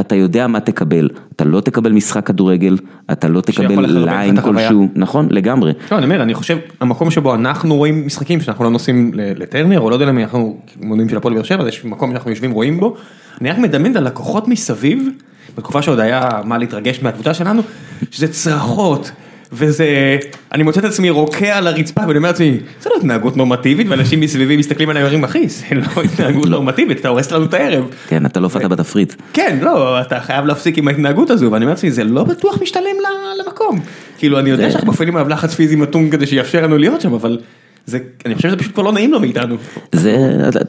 אתה 0.00 0.14
יודע 0.14 0.46
מה 0.46 0.60
תקבל, 0.60 1.08
אתה 1.36 1.44
לא 1.44 1.60
תקבל 1.60 1.92
משחק 1.92 2.26
כדורגל, 2.26 2.76
אתה 3.12 3.28
לא 3.28 3.40
תקבל 3.40 3.86
ליין. 3.86 4.40
כלשהו, 4.40 4.88
נכון? 4.94 5.28
לגמרי. 5.30 5.72
לא, 5.92 5.96
אני 5.98 6.04
אומר, 6.04 6.22
אני 6.22 6.34
חושב, 6.34 6.58
המקום 6.80 7.10
שבו 7.10 7.34
אנחנו 7.34 7.76
רואים 7.76 8.06
משחקים, 8.06 8.40
שאנחנו 8.40 8.64
לא 8.64 8.70
נוסעים 8.70 9.10
לטרנר, 9.14 9.80
או 9.80 9.90
לא 9.90 9.94
יודע 9.94 10.06
למי, 10.06 10.22
אנחנו 10.22 10.56
מודיעים 10.80 11.08
של 11.08 11.16
הפועל 11.16 11.34
באר 11.34 11.42
שבע, 11.42 11.68
יש 11.68 11.84
מקום 11.84 12.10
שאנחנו 12.10 12.30
יושבים 12.30 12.50
רואים 12.50 12.80
בו, 12.80 12.96
אני 13.40 13.50
רק 13.50 13.58
מדמיין 13.58 13.92
את 13.92 13.96
הלקוחות 13.96 14.48
מסביב, 14.48 15.08
בתקופה 15.56 15.82
שעוד 15.82 16.00
היה 16.00 16.28
מה 16.44 16.58
להתרגש 16.58 17.02
מהקבוצה 17.02 17.34
שלנו, 17.34 17.62
שזה 18.10 18.28
צרחות. 18.28 19.10
וזה, 19.52 20.16
אני 20.52 20.62
מוצא 20.62 20.80
את 20.80 20.84
עצמי 20.84 21.10
רוקע 21.10 21.58
על 21.58 21.66
הרצפה 21.66 22.00
ואני 22.06 22.18
אומר 22.18 22.28
לעצמי, 22.28 22.58
זה 22.80 22.90
לא 22.90 22.96
התנהגות 22.98 23.36
נורמטיבית 23.36 23.86
ואנשים 23.90 24.20
מסביבי 24.20 24.56
מסתכלים 24.56 24.90
עליי 24.90 25.02
ואומרים 25.02 25.24
אחי, 25.24 25.48
זה 25.48 25.64
לא 25.72 26.02
התנהגות 26.12 26.48
נורמטיבית, 26.48 27.00
אתה 27.00 27.08
הורס 27.08 27.32
לנו 27.32 27.44
את 27.44 27.54
הערב. 27.54 27.84
כן, 28.08 28.26
אתה 28.26 28.40
לא 28.40 28.46
הופעת 28.46 28.64
בתפריט. 28.64 29.14
כן, 29.32 29.58
לא, 29.62 30.00
אתה 30.00 30.20
חייב 30.20 30.46
להפסיק 30.46 30.78
עם 30.78 30.88
ההתנהגות 30.88 31.30
הזו, 31.30 31.52
ואני 31.52 31.64
אומר 31.64 31.74
לעצמי, 31.74 31.90
זה 31.90 32.04
לא 32.04 32.24
בטוח 32.24 32.62
משתלם 32.62 32.96
למקום. 33.44 33.80
כאילו, 34.18 34.38
אני 34.38 34.50
יודע 34.50 34.70
שאנחנו 34.70 34.88
מפעילים 34.88 35.16
עליו 35.16 35.28
לחץ 35.28 35.54
פיזי 35.54 35.76
מתון 35.76 36.10
כדי 36.10 36.26
שיאפשר 36.26 36.62
לנו 36.62 36.78
להיות 36.78 37.00
שם, 37.00 37.12
אבל 37.12 37.38
זה, 37.86 37.98
אני 38.26 38.34
חושב 38.34 38.48
שזה 38.48 38.56
פשוט 38.56 38.74
כבר 38.74 38.82
לא 38.82 38.92
נעים 38.92 39.12
לו 39.12 39.20
מאיתנו. 39.20 39.56
זה, 39.92 40.16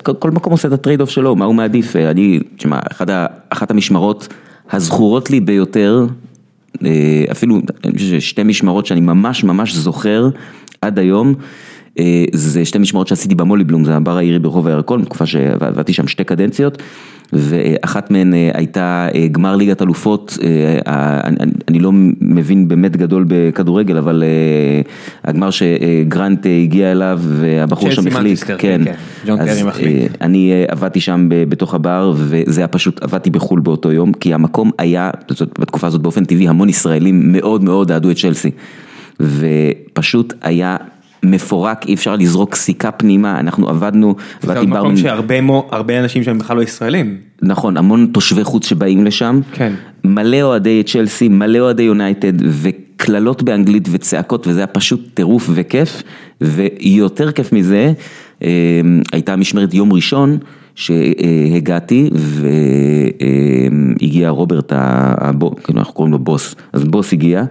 כל, 0.03 0.13
כל 0.19 0.31
מקום 0.31 0.51
עושה 0.51 0.67
את 0.67 0.73
ה 0.73 1.01
trade-off 1.01 1.09
שלו, 1.09 1.35
מה 1.35 1.45
הוא 1.45 1.55
מעדיף, 1.55 1.95
אני, 1.95 2.39
תשמע, 2.57 2.79
אחת 3.49 3.71
המשמרות 3.71 4.27
הזכורות 4.71 5.29
לי 5.29 5.39
ביותר, 5.39 6.05
אה, 6.09 6.28
אפילו 7.31 7.61
אני 7.85 7.97
חושב 7.97 8.19
ששתי 8.19 8.43
משמרות 8.43 8.85
שאני 8.85 9.01
ממש 9.01 9.43
ממש 9.43 9.75
זוכר 9.75 10.29
עד 10.81 10.99
היום, 10.99 11.33
אה, 11.37 11.43
זה 12.33 12.65
שתי 12.65 12.77
משמרות 12.77 13.07
שעשיתי 13.07 13.35
ב 13.35 13.39
Molly 13.39 13.60
Bloom, 13.60 13.85
זה 13.85 13.95
הבר 13.95 14.17
האירי 14.17 14.39
ברחוב 14.39 14.67
הירקון, 14.67 15.01
בתקופה 15.01 15.25
שעבדתי 15.25 15.93
שם 15.93 16.07
שתי 16.07 16.23
קדנציות, 16.23 16.81
ואחת 17.33 18.11
מהן 18.11 18.33
אה, 18.33 18.51
הייתה 18.53 19.07
אה, 19.15 19.27
גמר 19.27 19.55
ליגת 19.55 19.81
אלופות, 19.81 20.37
אה, 20.87 21.21
אני, 21.67 21.79
לא 21.79 21.91
מבין 22.21 22.67
באמת 22.67 22.97
גדול 22.97 23.25
בכדורגל, 23.27 23.97
אבל 23.97 24.23
אה, 24.23 24.81
הגמר 25.23 25.49
שגרנט 25.49 26.45
אה, 26.45 26.59
הגיע 26.63 26.91
אליו 26.91 27.19
והבחור 27.23 27.91
שם 27.91 28.07
החליק, 28.07 28.43
כן, 28.43 28.55
כן, 28.57 28.81
ג'ון 29.27 29.39
אז, 29.39 29.47
טרי 29.47 29.63
מחליק. 29.63 29.97
אה, 29.97 30.07
אני 30.21 30.51
אה, 30.51 30.65
עבדתי 30.67 30.99
שם 30.99 31.27
בתוך 31.29 31.73
הבר 31.73 32.13
וזה 32.15 32.61
היה 32.61 32.67
פשוט, 32.67 33.03
עבדתי 33.03 33.29
בחו"ל 33.29 33.59
באותו 33.59 33.91
יום, 33.91 34.13
כי 34.13 34.33
המקום 34.33 34.71
היה, 34.77 35.11
בתקופה 35.59 35.87
הזאת 35.87 36.01
באופן 36.01 36.25
טבעי, 36.25 36.47
המון 36.47 36.69
ישראלים 36.69 37.31
מאוד 37.31 37.63
מאוד 37.63 37.91
אהדו 37.91 38.11
את 38.11 38.17
צ'לסי. 38.17 38.51
ופשוט 39.19 40.33
היה 40.41 40.77
מפורק, 41.23 41.85
אי 41.85 41.93
אפשר 41.93 42.15
לזרוק 42.15 42.55
סיכה 42.55 42.91
פנימה, 42.91 43.39
אנחנו 43.39 43.69
עבדנו, 43.69 44.15
זה 44.41 44.61
מקום 44.61 44.97
שהרבה 44.97 45.99
אנשים 45.99 46.23
שהם 46.23 46.37
בכלל 46.37 46.57
לא 46.57 46.61
ישראלים. 46.61 47.17
נכון, 47.41 47.77
המון 47.77 48.09
תושבי 48.13 48.43
חוץ 48.43 48.67
שבאים 48.67 49.05
לשם, 49.05 49.39
כן. 49.51 49.73
מלא 50.03 50.41
אוהדי 50.41 50.83
צ'לסי, 50.83 51.27
מלא 51.27 51.59
אוהדי 51.59 51.83
יונייטד, 51.83 52.33
קללות 52.97 53.43
באנגלית 53.43 53.87
וצעקות 53.91 54.47
וזה 54.47 54.59
היה 54.59 54.67
פשוט 54.67 55.07
טירוף 55.13 55.49
וכיף, 55.53 56.03
ויותר 56.41 57.31
כיף 57.31 57.53
מזה, 57.53 57.93
אה, 58.43 58.49
הייתה 59.11 59.35
משמרת 59.35 59.73
יום 59.73 59.93
ראשון. 59.93 60.37
שהגעתי 60.75 62.09
והגיע 63.21 64.29
רוברט, 64.29 64.73
הבוס, 64.75 65.53
כאילו 65.63 65.79
אנחנו 65.79 65.93
קוראים 65.93 66.11
לו 66.11 66.19
בוס, 66.19 66.55
אז 66.73 66.83
בוס 66.83 67.13
הגיע 67.13 67.43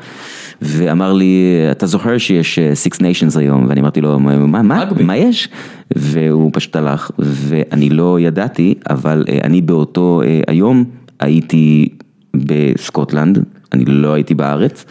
ואמר 0.63 1.13
לי, 1.13 1.45
אתה 1.71 1.87
זוכר 1.87 2.19
שיש 2.19 2.59
Six 2.59 2.97
Nations 2.97 3.39
היום? 3.39 3.67
ואני 3.69 3.81
אמרתי 3.81 4.01
לו, 4.01 4.19
מה, 4.19 4.63
מה, 4.63 4.85
מה 5.05 5.17
יש? 5.17 5.49
והוא 5.97 6.51
פשוט 6.55 6.77
הלך 6.77 7.11
ואני 7.19 7.89
לא 7.89 8.21
ידעתי, 8.21 8.75
אבל 8.91 9.25
אני 9.45 9.61
באותו 9.61 10.23
היום 10.47 10.85
הייתי 11.21 11.89
בסקוטלנד, 12.37 13.45
אני 13.73 13.85
לא 13.85 14.13
הייתי 14.13 14.35
בארץ. 14.35 14.85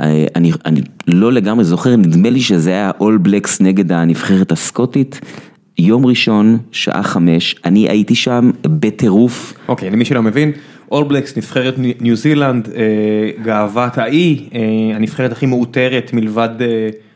אני, 0.00 0.52
אני 0.66 0.80
לא 1.06 1.32
לגמרי 1.32 1.64
זוכר, 1.64 1.96
נדמה 1.96 2.30
לי 2.30 2.40
שזה 2.40 2.70
היה 2.70 2.90
All 3.00 3.16
Blacks 3.18 3.60
נגד 3.60 3.92
הנבחרת 3.92 4.52
הסקוטית. 4.52 5.20
יום 5.78 6.06
ראשון, 6.06 6.58
שעה 6.72 7.02
חמש, 7.02 7.56
אני 7.64 7.88
הייתי 7.88 8.14
שם 8.14 8.50
בטירוף. 8.62 9.54
אוקיי, 9.68 9.90
למי 9.90 10.04
שלא 10.04 10.22
מבין, 10.22 10.52
All 10.92 11.05
Blacks, 11.05 11.36
נבחרת 11.36 11.74
ניו 12.00 12.16
זילנד, 12.16 12.68
גאוות 13.42 13.98
האי, 13.98 14.48
הנבחרת 14.94 15.32
הכי 15.32 15.46
מעוטרת 15.46 16.10
מלבד, 16.12 16.48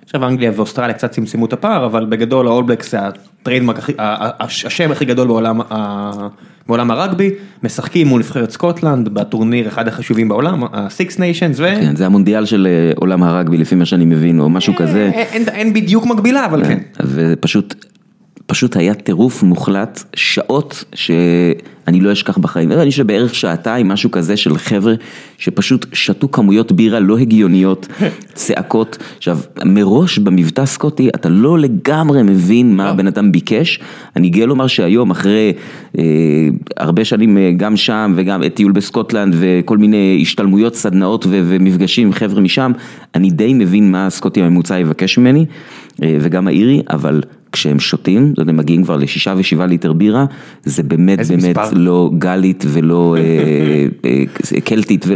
עכשיו 0.05 0.27
אנגליה 0.27 0.51
ואוסטרליה 0.57 0.95
קצת 0.95 1.11
צמצמו 1.11 1.47
את 1.47 1.53
הפער, 1.53 1.87
אבל 1.87 2.07
בגדול 2.09 2.47
ה 2.47 2.51
All 2.51 2.65
Blacks 2.65 2.93
זה 2.93 2.99
ה 3.01 3.08
trademark, 3.08 3.79
השם 4.41 4.93
הכי 4.93 5.05
גדול 5.05 5.29
בעולם, 5.29 5.61
בעולם 6.69 6.91
הרגבי, 6.91 7.31
משחקים 7.63 8.07
מול 8.07 8.21
נבחרת 8.21 8.51
סקוטלנד 8.51 9.09
בטורניר 9.09 9.69
אחד 9.69 9.89
החשובים 9.89 10.29
בעולם, 10.29 10.65
ה-Six 10.65 11.17
Nations 11.17 11.57
ו... 11.57 11.65
כן, 11.81 11.97
זה 11.97 12.07
המונדיאל 12.07 12.45
של 12.45 12.69
עולם 12.97 13.23
הרגבי 13.23 13.57
לפי 13.57 13.75
מה 13.75 13.85
שאני 13.85 14.05
מבין, 14.05 14.41
או 14.41 14.51
משהו 14.51 14.75
כזה. 14.77 15.11
אין 15.33 15.73
בדיוק 15.73 16.07
מקבילה, 16.07 16.47
אבל 16.47 16.65
כן. 16.65 16.79
ופשוט... 17.01 17.75
פשוט 18.47 18.77
היה 18.77 18.95
טירוף 18.95 19.43
מוחלט, 19.43 20.03
שעות 20.15 20.85
שאני 20.95 22.01
לא 22.01 22.13
אשכח 22.13 22.39
בחיים, 22.39 22.73
אני 22.73 22.91
חושב 22.91 23.07
בערך 23.07 23.35
שעתיים, 23.35 23.89
משהו 23.89 24.11
כזה 24.11 24.37
של 24.37 24.59
חבר'ה 24.59 24.95
שפשוט 25.39 25.87
שתו 25.93 26.29
כמויות 26.33 26.73
בירה 26.73 27.01
לא 27.01 27.19
הגיוניות, 27.19 27.89
צעקות, 28.35 28.99
עכשיו 29.17 29.39
מראש 29.65 30.19
במבטא 30.19 30.67
סקוטי 30.67 31.09
אתה 31.09 31.29
לא 31.29 31.59
לגמרי 31.59 32.23
מבין 32.23 32.77
מה 32.77 32.89
הבן 32.89 33.07
אדם 33.07 33.33
ביקש, 33.33 33.81
אני 34.17 34.29
גאה 34.29 34.47
לומר 34.47 34.67
שהיום 34.67 35.11
אחרי 35.11 35.53
אה, 35.99 36.03
הרבה 36.77 37.05
שנים 37.05 37.39
גם 37.57 37.77
שם 37.77 38.13
וגם 38.17 38.49
טיול 38.49 38.73
בסקוטלנד 38.73 39.35
וכל 39.39 39.79
מיני 39.79 40.19
השתלמויות, 40.23 40.75
סדנאות 40.75 41.27
ומפגשים 41.29 42.07
עם 42.07 42.13
חבר'ה 42.13 42.41
משם, 42.41 42.73
אני 43.15 43.31
די 43.31 43.55
מבין 43.55 43.93
מה 43.93 44.07
הסקוטי 44.07 44.43
הממוצע 44.43 44.79
יבקש 44.79 45.19
ממני 45.19 45.47
אה, 46.03 46.17
וגם 46.21 46.49
האירי, 46.49 46.83
אבל 46.91 47.23
כשהם 47.53 47.81
שותים, 47.81 48.35
הם 48.39 48.57
מגיעים 48.57 48.85
כבר 48.85 48.97
לשישה 48.97 49.35
ושבעה 49.37 49.67
ליטר 49.67 49.93
בירה, 49.93 50.25
זה 50.65 50.83
באמת 50.83 51.19
באמת 51.29 51.57
לא 51.73 52.11
גלית 52.19 52.65
ולא 52.69 53.17
קלטית, 54.65 55.07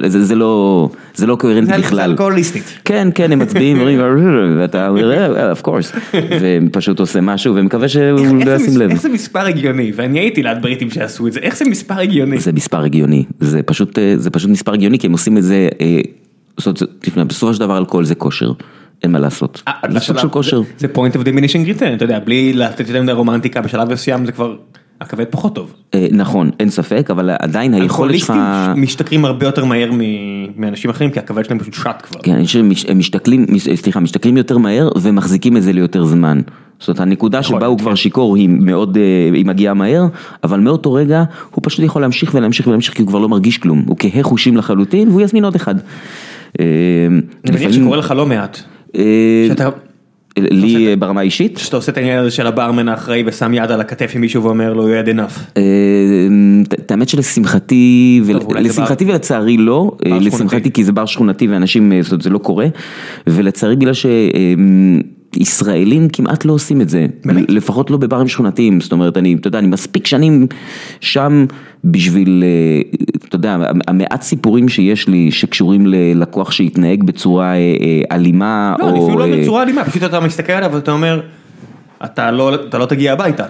זה 1.15 1.27
לא 1.27 1.37
קוהרנטי 1.39 1.73
בכלל. 1.79 1.97
זה 1.97 2.05
אלכוהוליסטית. 2.05 2.79
כן, 2.85 3.09
כן, 3.15 3.33
הם 3.33 3.39
מצביעים, 3.39 3.79
ואתה 4.59 4.89
אומר, 4.89 5.53
of 5.53 5.67
course, 5.67 6.17
ופשוט 6.41 7.01
עושה 7.01 7.21
משהו 7.21 7.55
ומקווה 7.55 7.89
שהוא 7.89 8.45
לא 8.47 8.51
ישים 8.51 8.81
לב. 8.81 8.91
איך 8.91 9.03
זה 9.03 9.09
מספר 9.09 9.47
הגיוני, 9.47 9.93
ואני 9.97 10.19
הייתי 10.19 10.43
ליד 10.43 10.63
בריטים 10.63 10.91
שעשו 10.91 11.27
את 11.27 11.33
זה, 11.33 11.41
איך 11.41 11.57
זה 11.57 11.65
מספר 11.65 11.99
הגיוני? 11.99 12.41
זה 12.41 12.53
מספר 12.53 12.81
הגיוני, 12.81 13.25
זה 13.41 13.63
פשוט 13.63 13.99
מספר 14.49 14.73
הגיוני, 14.73 14.99
כי 14.99 15.07
הם 15.07 15.13
עושים 15.13 15.39
את 15.39 15.43
זה, 15.43 15.69
בסופו 17.27 17.55
של 17.55 17.61
דבר 17.61 17.79
אלכוהול 17.79 18.05
זה 18.05 18.15
כושר. 18.15 18.53
אין 19.07 19.13
מה 19.13 19.19
לעשות, 19.19 19.63
זה 19.89 20.01
סוג 20.01 20.19
של 20.19 20.29
כושר. 20.29 20.63
זה 20.79 20.87
point 20.95 21.17
of 21.17 21.19
diminishing 21.19 21.79
return, 21.79 21.95
אתה 21.97 22.05
יודע, 22.05 22.19
בלי 22.19 22.53
לתת 22.53 22.89
יותר 22.89 23.03
מדי 23.03 23.13
רומנטיקה 23.13 23.61
בשלב 23.61 23.93
מסוים 23.93 24.27
זה 24.27 24.33
כבר, 24.33 24.57
הכבד 25.01 25.25
פחות 25.31 25.55
טוב. 25.55 25.75
נכון, 26.11 26.51
אין 26.61 26.71
ספק, 26.71 27.11
אבל 27.11 27.31
עדיין 27.39 27.75
היכולת 27.75 27.89
שלך... 28.19 28.31
אלכוהוליסטים 28.31 28.83
משתכרים 28.83 29.25
הרבה 29.25 29.47
יותר 29.47 29.65
מהר 29.65 29.91
מאנשים 30.57 30.91
אחרים, 30.91 31.11
כי 31.11 31.19
הכבד 31.19 31.45
שלהם 31.45 31.59
פשוט 31.59 31.75
שט 31.75 32.03
כבר. 32.03 32.21
כן, 32.23 32.37
הם 32.89 32.99
משתכלים, 32.99 33.47
סליחה, 33.75 34.01
משתכלים 34.01 34.37
יותר 34.37 34.59
מהר 34.59 34.89
ומחזיקים 35.03 35.57
את 35.57 35.63
זה 35.63 35.73
ליותר 35.73 36.05
זמן. 36.05 36.41
זאת 36.79 36.89
אומרת, 36.89 37.01
הנקודה 37.01 37.43
שבה 37.43 37.67
הוא 37.67 37.79
כבר 37.79 37.95
שיכור 37.95 38.37
היא 38.37 38.49
מאוד, 38.49 38.99
היא 39.35 39.47
מגיעה 39.47 39.75
מהר, 39.75 40.07
אבל 40.45 40.61
מאותו 40.61 40.93
רגע 40.93 41.25
הוא 41.51 41.63
פשוט 41.65 41.85
יכול 41.85 42.03
להמשיך 42.03 42.35
ולהמשיך 42.35 42.67
ולהמשיך, 42.67 42.95
כי 42.95 43.03
הוא 43.03 43.09
כבר 43.09 43.19
לא 43.19 43.29
מרגיש 43.29 43.59
כלום, 43.59 43.85
הוא 43.87 43.97
כהה 43.99 44.23
חושים 44.23 44.57
לחלוטין 44.57 45.09
והוא 45.09 45.21
יזמין 45.21 45.45
עוד 45.45 45.55
אחד. 45.55 45.75
אני 46.59 46.67
מניח 47.53 47.73
שקורה 47.73 47.97
לך 47.97 48.15
לא 48.17 48.27
מעט. 48.27 48.63
לי 50.39 50.97
ברמה 50.97 51.21
אישית? 51.21 51.59
שאתה 51.59 51.77
עושה 51.77 51.93
את 51.93 51.97
העניין 51.97 52.19
הזה 52.19 52.31
של 52.31 52.47
הברמן 52.47 52.89
האחראי 52.89 53.23
ושם 53.27 53.55
יד 53.55 53.71
על 53.71 53.81
הכתף 53.81 54.13
עם 54.15 54.21
מישהו 54.21 54.43
ואומר 54.43 54.75
לו 54.75 54.89
you 54.89 55.07
had 55.07 55.09
enough. 55.09 55.61
את 56.73 56.91
האמת 56.91 57.09
שלשמחתי, 57.09 58.21
לשמחתי 58.61 59.05
ולצערי 59.05 59.57
לא, 59.57 59.97
לשמחתי 60.07 60.71
כי 60.71 60.85
זה 60.85 60.93
בר 60.93 61.07
שכונתי 61.07 61.47
ואנשים, 61.47 61.93
זה 62.21 62.31
לא 62.31 62.39
קורה, 62.39 62.67
ולצערי 63.27 63.77
בגלל 63.77 63.95
ש... 63.95 64.07
ישראלים 65.37 66.09
כמעט 66.09 66.45
לא 66.45 66.53
עושים 66.53 66.81
את 66.81 66.89
זה, 66.89 67.07
לפחות 67.49 67.91
לא 67.91 67.97
בברים 67.97 68.29
שכונתיים, 68.29 68.81
זאת 68.81 68.93
אומרת, 68.93 69.17
אני, 69.17 69.35
אתה 69.35 69.49
יודע, 69.49 69.59
אני 69.59 69.67
מספיק 69.67 70.07
שנים 70.07 70.47
שם 71.01 71.47
בשביל, 71.85 72.45
אתה 73.29 73.37
יודע, 73.37 73.57
המעט 73.87 74.23
סיפורים 74.23 74.69
שיש 74.69 75.09
לי 75.09 75.31
שקשורים 75.31 75.87
ללקוח 75.87 76.51
שהתנהג 76.51 77.05
בצורה 77.05 77.53
אלימה, 78.13 78.77
לא, 78.79 78.91
או... 78.91 79.07
אפילו 79.07 79.27
לא 79.27 79.37
בצורה 79.37 79.63
אלימה, 79.63 79.85
פשוט 79.85 80.03
אתה 80.03 80.21
מסתכל 80.21 80.53
עליו 80.53 80.71
ואתה 80.75 80.93
אומר, 80.93 81.21
אתה 82.05 82.31
לא 82.79 82.87
תגיע 82.89 83.13
הביתה. 83.13 83.45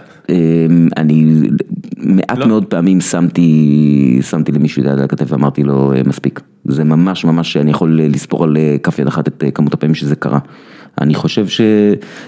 אני 0.97 1.24
מעט 1.97 2.39
מאוד 2.39 2.64
פעמים 2.64 3.01
שמתי, 3.01 4.18
שמתי 4.30 4.53
למישהו 4.53 4.82
יד 4.82 4.89
על 4.89 5.03
הכתף 5.03 5.26
ואמרתי 5.28 5.62
לו, 5.62 5.93
מספיק, 6.07 6.41
זה 6.64 6.84
ממש 6.84 7.24
ממש, 7.24 7.57
אני 7.57 7.70
יכול 7.70 8.01
לספור 8.03 8.45
על 8.45 8.57
כף 8.82 8.99
יד 8.99 9.07
אחת 9.07 9.28
את 9.28 9.45
כמות 9.55 9.74
הפעמים 9.74 9.95
שזה 9.95 10.16
קרה. 10.16 10.39
אני 11.01 11.14
חושב 11.14 11.49
ש... 11.49 11.61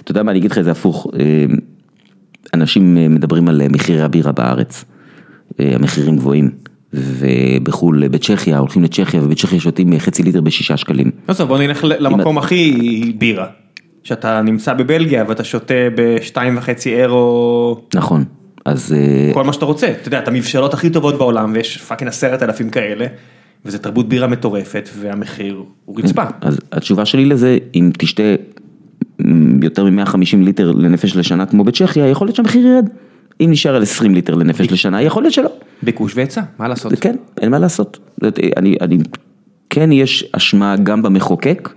אתה 0.05 0.11
יודע 0.11 0.23
מה, 0.23 0.31
אני 0.31 0.39
אגיד 0.39 0.51
לך 0.51 0.59
את 0.59 0.65
זה 0.65 0.71
הפוך, 0.71 1.07
אנשים 2.55 3.15
מדברים 3.15 3.49
על 3.49 3.63
מחירי 3.71 4.01
הבירה 4.03 4.33
בארץ, 4.33 4.85
המחירים 5.59 6.17
גבוהים, 6.17 6.51
ובחו"ל, 6.93 8.09
בצ'כיה, 8.09 8.59
הולכים 8.59 8.85
לצ'כיה 8.85 9.23
ובצ'כיה 9.23 9.61
שותים 9.61 9.99
חצי 9.99 10.23
ליטר 10.23 10.41
בשישה 10.41 10.77
שקלים. 10.77 11.11
אז 11.29 11.41
בוא 11.41 11.59
נלך 11.59 11.85
למקום 11.85 12.39
הכי 12.39 12.73
בירה, 13.19 13.47
שאתה 14.05 14.43
נמצא 14.43 14.75
בבלגיה 14.75 15.25
ואתה 15.29 15.45
שותה 15.45 15.75
בשתיים 15.95 16.57
וחצי 16.59 16.97
אירו. 16.97 17.81
נכון, 17.95 18.25
אז... 18.65 18.95
כל 19.35 19.45
מה 19.45 19.53
שאתה 19.53 19.65
רוצה, 19.65 19.91
אתה 20.01 20.09
יודע, 20.09 20.19
את 20.19 20.29
המבשלות 20.29 20.75
הכי 20.75 20.91
טובות 20.91 21.19
בעולם 21.19 21.53
ויש 21.55 21.77
fucking 21.77 22.09
עשרת 22.09 22.43
אלפים 22.43 22.71
כאלה. 22.71 23.07
וזה 23.65 23.79
תרבות 23.79 24.09
בירה 24.09 24.27
מטורפת 24.27 24.89
והמחיר 24.99 25.63
הוא 25.85 25.99
רצפה. 25.99 26.23
אז 26.41 26.61
התשובה 26.73 27.05
שלי 27.05 27.25
לזה, 27.25 27.59
אם 27.75 27.91
תשתה 27.99 28.23
יותר 29.63 29.85
מ-150 29.85 30.37
ליטר 30.37 30.73
לנפש 30.73 31.17
לשנה 31.17 31.47
כמו 31.47 31.65
בצ'כיה, 31.65 32.07
יכול 32.07 32.27
להיות 32.27 32.37
שהמחיר 32.37 32.67
ירד. 32.67 32.89
אם 33.41 33.49
נשאר 33.51 33.75
על 33.75 33.83
20 33.83 34.15
ליטר 34.15 34.35
לנפש 34.35 34.73
לשנה, 34.73 35.03
יכול 35.03 35.23
להיות 35.23 35.35
שלא. 35.35 35.51
ביקוש 35.83 36.17
והיצע, 36.17 36.43
מה 36.59 36.69
לעשות? 36.69 36.93
כן, 37.01 37.17
אין 37.41 37.51
מה 37.51 37.59
לעשות. 37.59 37.99
אני, 38.57 38.77
אני, 38.81 38.99
כן 39.71 39.93
יש 39.93 40.25
אשמה 40.33 40.77
גם 40.77 41.03
במחוקק, 41.03 41.69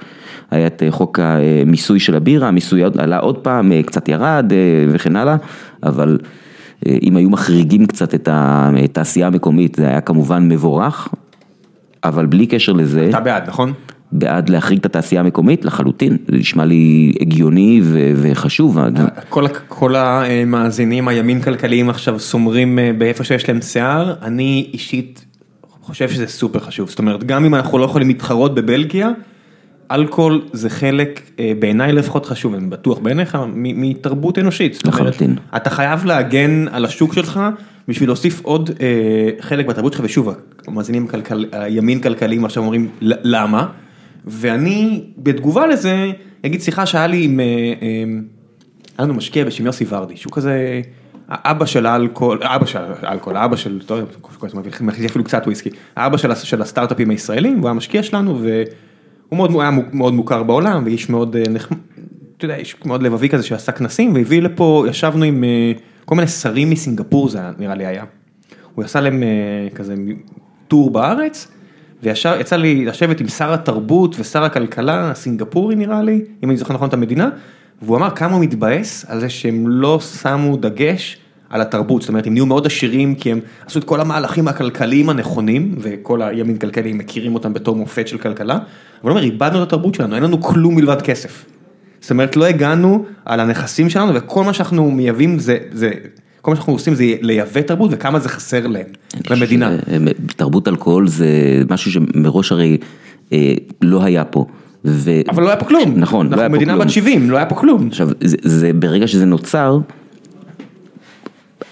היה 0.51 0.67
את 0.67 0.83
חוק 0.89 1.19
המיסוי 1.19 1.99
של 1.99 2.15
הבירה, 2.15 2.47
המיסוי 2.47 2.83
עלה 2.97 3.17
עוד 3.17 3.37
פעם, 3.37 3.71
קצת 3.81 4.09
ירד 4.09 4.51
וכן 4.89 5.15
הלאה, 5.15 5.35
אבל 5.83 6.17
אם 6.85 7.17
היו 7.17 7.29
מחריגים 7.29 7.85
קצת 7.85 8.15
את 8.15 8.29
התעשייה 8.31 9.27
המקומית, 9.27 9.75
זה 9.75 9.87
היה 9.87 10.01
כמובן 10.01 10.49
מבורך. 10.49 11.07
אבל 12.03 12.25
בלי 12.25 12.47
קשר 12.47 12.73
לזה, 12.73 13.07
אתה 13.09 13.19
בעד 13.19 13.43
נכון? 13.47 13.73
בעד 14.11 14.49
להחריג 14.49 14.79
את 14.79 14.85
התעשייה 14.85 15.21
המקומית 15.21 15.65
לחלוטין, 15.65 16.17
זה 16.27 16.37
נשמע 16.37 16.65
לי 16.65 17.13
הגיוני 17.21 17.81
וחשוב. 18.15 18.77
כל 19.67 19.95
המאזינים 19.95 21.07
הימין 21.07 21.41
כלכליים 21.41 21.89
עכשיו 21.89 22.19
סומרים 22.19 22.79
באיפה 22.97 23.23
שיש 23.23 23.49
להם 23.49 23.61
שיער, 23.61 24.13
אני 24.21 24.69
אישית 24.73 25.25
חושב 25.81 26.09
שזה 26.09 26.27
סופר 26.27 26.59
חשוב, 26.59 26.89
זאת 26.89 26.99
אומרת 26.99 27.23
גם 27.23 27.45
אם 27.45 27.55
אנחנו 27.55 27.77
לא 27.77 27.83
יכולים 27.83 28.07
להתחרות 28.07 28.55
בבלגיה, 28.55 29.09
אלכוהול 29.91 30.41
זה 30.53 30.69
חלק 30.69 31.31
בעיניי 31.59 31.93
לפחות 31.93 32.25
חשוב, 32.25 32.53
אני 32.53 32.67
בטוח 32.67 32.99
בעיניך, 32.99 33.37
מתרבות 33.55 34.39
אנושית, 34.39 34.87
לחלוטין. 34.87 35.35
אתה 35.55 35.69
חייב 35.69 36.05
להגן 36.05 36.65
על 36.71 36.85
השוק 36.85 37.13
שלך. 37.13 37.39
בשביל 37.87 38.09
להוסיף 38.09 38.41
עוד 38.43 38.69
חלק 39.39 39.65
בתרבות 39.65 39.93
שלך, 39.93 40.01
ושוב, 40.05 40.29
המאזינים 40.67 41.07
הימין 41.51 41.99
כלכליים 41.99 42.45
עכשיו 42.45 42.63
אומרים 42.63 42.87
למה, 43.01 43.67
ואני 44.25 45.03
בתגובה 45.17 45.67
לזה, 45.67 46.11
אגיד 46.45 46.61
שיחה 46.61 46.85
שהיה 46.85 47.07
לי 47.07 47.23
עם, 47.23 47.39
היה 48.97 49.05
לנו 49.05 49.13
משקיע 49.13 49.45
בשם 49.45 49.65
יוסי 49.65 49.85
ורדי, 49.89 50.17
שהוא 50.17 50.33
כזה, 50.33 50.81
האבא 51.27 51.65
של 51.65 51.85
האלכוהול, 51.85 52.43
אבא 52.43 52.65
של 52.65 52.79
האלכוהול, 53.01 53.37
האבא 53.37 53.55
של, 53.55 53.79
אפילו 55.05 55.23
קצת 55.23 55.43
וויסקי, 55.45 55.69
האבא 55.95 56.17
של 56.33 56.61
הסטארט-אפים 56.61 57.09
הישראלים, 57.09 57.57
הוא 57.59 57.67
היה 57.67 57.73
משקיע 57.73 58.03
שלנו, 58.03 58.39
והוא 58.39 58.65
הוא 59.29 59.37
מאוד, 59.37 59.51
היה 59.61 59.71
מאוד 59.93 60.13
מוכר 60.13 60.43
בעולם, 60.43 60.83
ואיש 60.85 61.09
מאוד 61.09 61.37
נחמד, 61.37 61.77
אתה 62.37 62.45
יודע, 62.45 62.55
איש 62.55 62.75
מאוד 62.85 63.03
לבבי 63.03 63.29
כזה 63.29 63.43
שעשה 63.43 63.71
כנסים, 63.71 64.13
והביא 64.15 64.41
לפה, 64.41 64.85
ישבנו 64.89 65.23
עם 65.23 65.43
כל 66.05 66.15
מיני 66.15 66.27
שרים 66.27 66.69
מסינגפור 66.69 67.29
זה 67.29 67.39
נראה 67.57 67.75
לי 67.75 67.85
היה. 67.85 68.03
הוא 68.75 68.85
עשה 68.85 69.01
להם 69.01 69.23
כזה 69.75 69.95
טור 70.67 70.91
בארץ, 70.91 71.47
ויצא 72.03 72.55
לי 72.55 72.85
לשבת 72.85 73.19
עם 73.19 73.27
שר 73.27 73.53
התרבות 73.53 74.15
ושר 74.19 74.43
הכלכלה 74.43 75.11
הסינגפורי 75.11 75.75
נראה 75.75 76.01
לי, 76.01 76.21
אם 76.43 76.49
אני 76.49 76.57
זוכר 76.57 76.73
נכון 76.73 76.87
את 76.87 76.93
המדינה, 76.93 77.29
והוא 77.81 77.97
אמר 77.97 78.09
כמה 78.09 78.33
הוא 78.33 78.41
מתבאס 78.41 79.05
על 79.07 79.19
זה 79.19 79.29
שהם 79.29 79.67
לא 79.67 79.99
שמו 79.99 80.57
דגש 80.57 81.17
על 81.49 81.61
התרבות, 81.61 82.01
זאת 82.01 82.09
אומרת 82.09 82.27
הם 82.27 82.33
נהיו 82.33 82.45
מאוד 82.45 82.65
עשירים 82.65 83.15
כי 83.15 83.31
הם 83.31 83.39
עשו 83.65 83.79
את 83.79 83.83
כל 83.83 84.01
המהלכים 84.01 84.47
הכלכליים 84.47 85.09
הנכונים, 85.09 85.75
וכל 85.79 86.21
הימין 86.21 86.57
כלכליים 86.57 86.97
מכירים 86.97 87.35
אותם 87.35 87.53
בתור 87.53 87.75
מופת 87.75 88.07
של 88.07 88.17
כלכלה, 88.17 88.53
אבל 88.53 88.63
הוא 89.01 89.09
אומר 89.09 89.23
איבדנו 89.23 89.63
את 89.63 89.67
התרבות 89.67 89.95
שלנו, 89.95 90.15
אין 90.15 90.23
לנו 90.23 90.41
כלום 90.41 90.75
מלבד 90.75 91.01
כסף. 91.01 91.45
זאת 92.01 92.11
אומרת 92.11 92.35
לא 92.35 92.45
הגענו 92.45 93.05
על 93.25 93.39
הנכסים 93.39 93.89
שלנו 93.89 94.15
וכל 94.15 94.43
מה 94.43 94.53
שאנחנו 94.53 94.91
מייבאים 94.91 95.39
זה, 95.39 95.57
זה, 95.71 95.91
כל 96.41 96.51
מה 96.51 96.55
שאנחנו 96.55 96.73
עושים 96.73 96.95
זה 96.95 97.03
לייבא 97.21 97.61
תרבות 97.61 97.89
וכמה 97.93 98.19
זה 98.19 98.29
חסר 98.29 98.67
להם, 98.67 98.85
למדינה. 99.29 99.77
תרבות 100.35 100.67
אלכוהול 100.67 101.07
זה 101.07 101.27
משהו 101.69 101.91
שמראש 101.91 102.51
הרי 102.51 102.77
אה, 103.33 103.53
לא 103.81 104.03
היה 104.03 104.25
פה. 104.25 104.45
ו... 104.85 105.11
אבל 105.29 105.43
לא 105.43 105.47
היה 105.47 105.57
פה 105.57 105.65
כלום, 105.65 105.93
נכון, 105.95 106.29
לא 106.29 106.41
היה 106.41 106.49
פה 106.49 106.57
כלום. 106.57 106.69
אנחנו 106.69 106.73
מדינה 106.73 106.77
בת 106.77 106.89
70, 106.89 107.29
לא 107.29 107.37
היה 107.37 107.45
פה 107.45 107.55
כלום. 107.55 107.87
עכשיו, 107.87 108.09
זה, 108.21 108.37
זה, 108.41 108.71
ברגע 108.73 109.07
שזה 109.07 109.25
נוצר, 109.25 109.79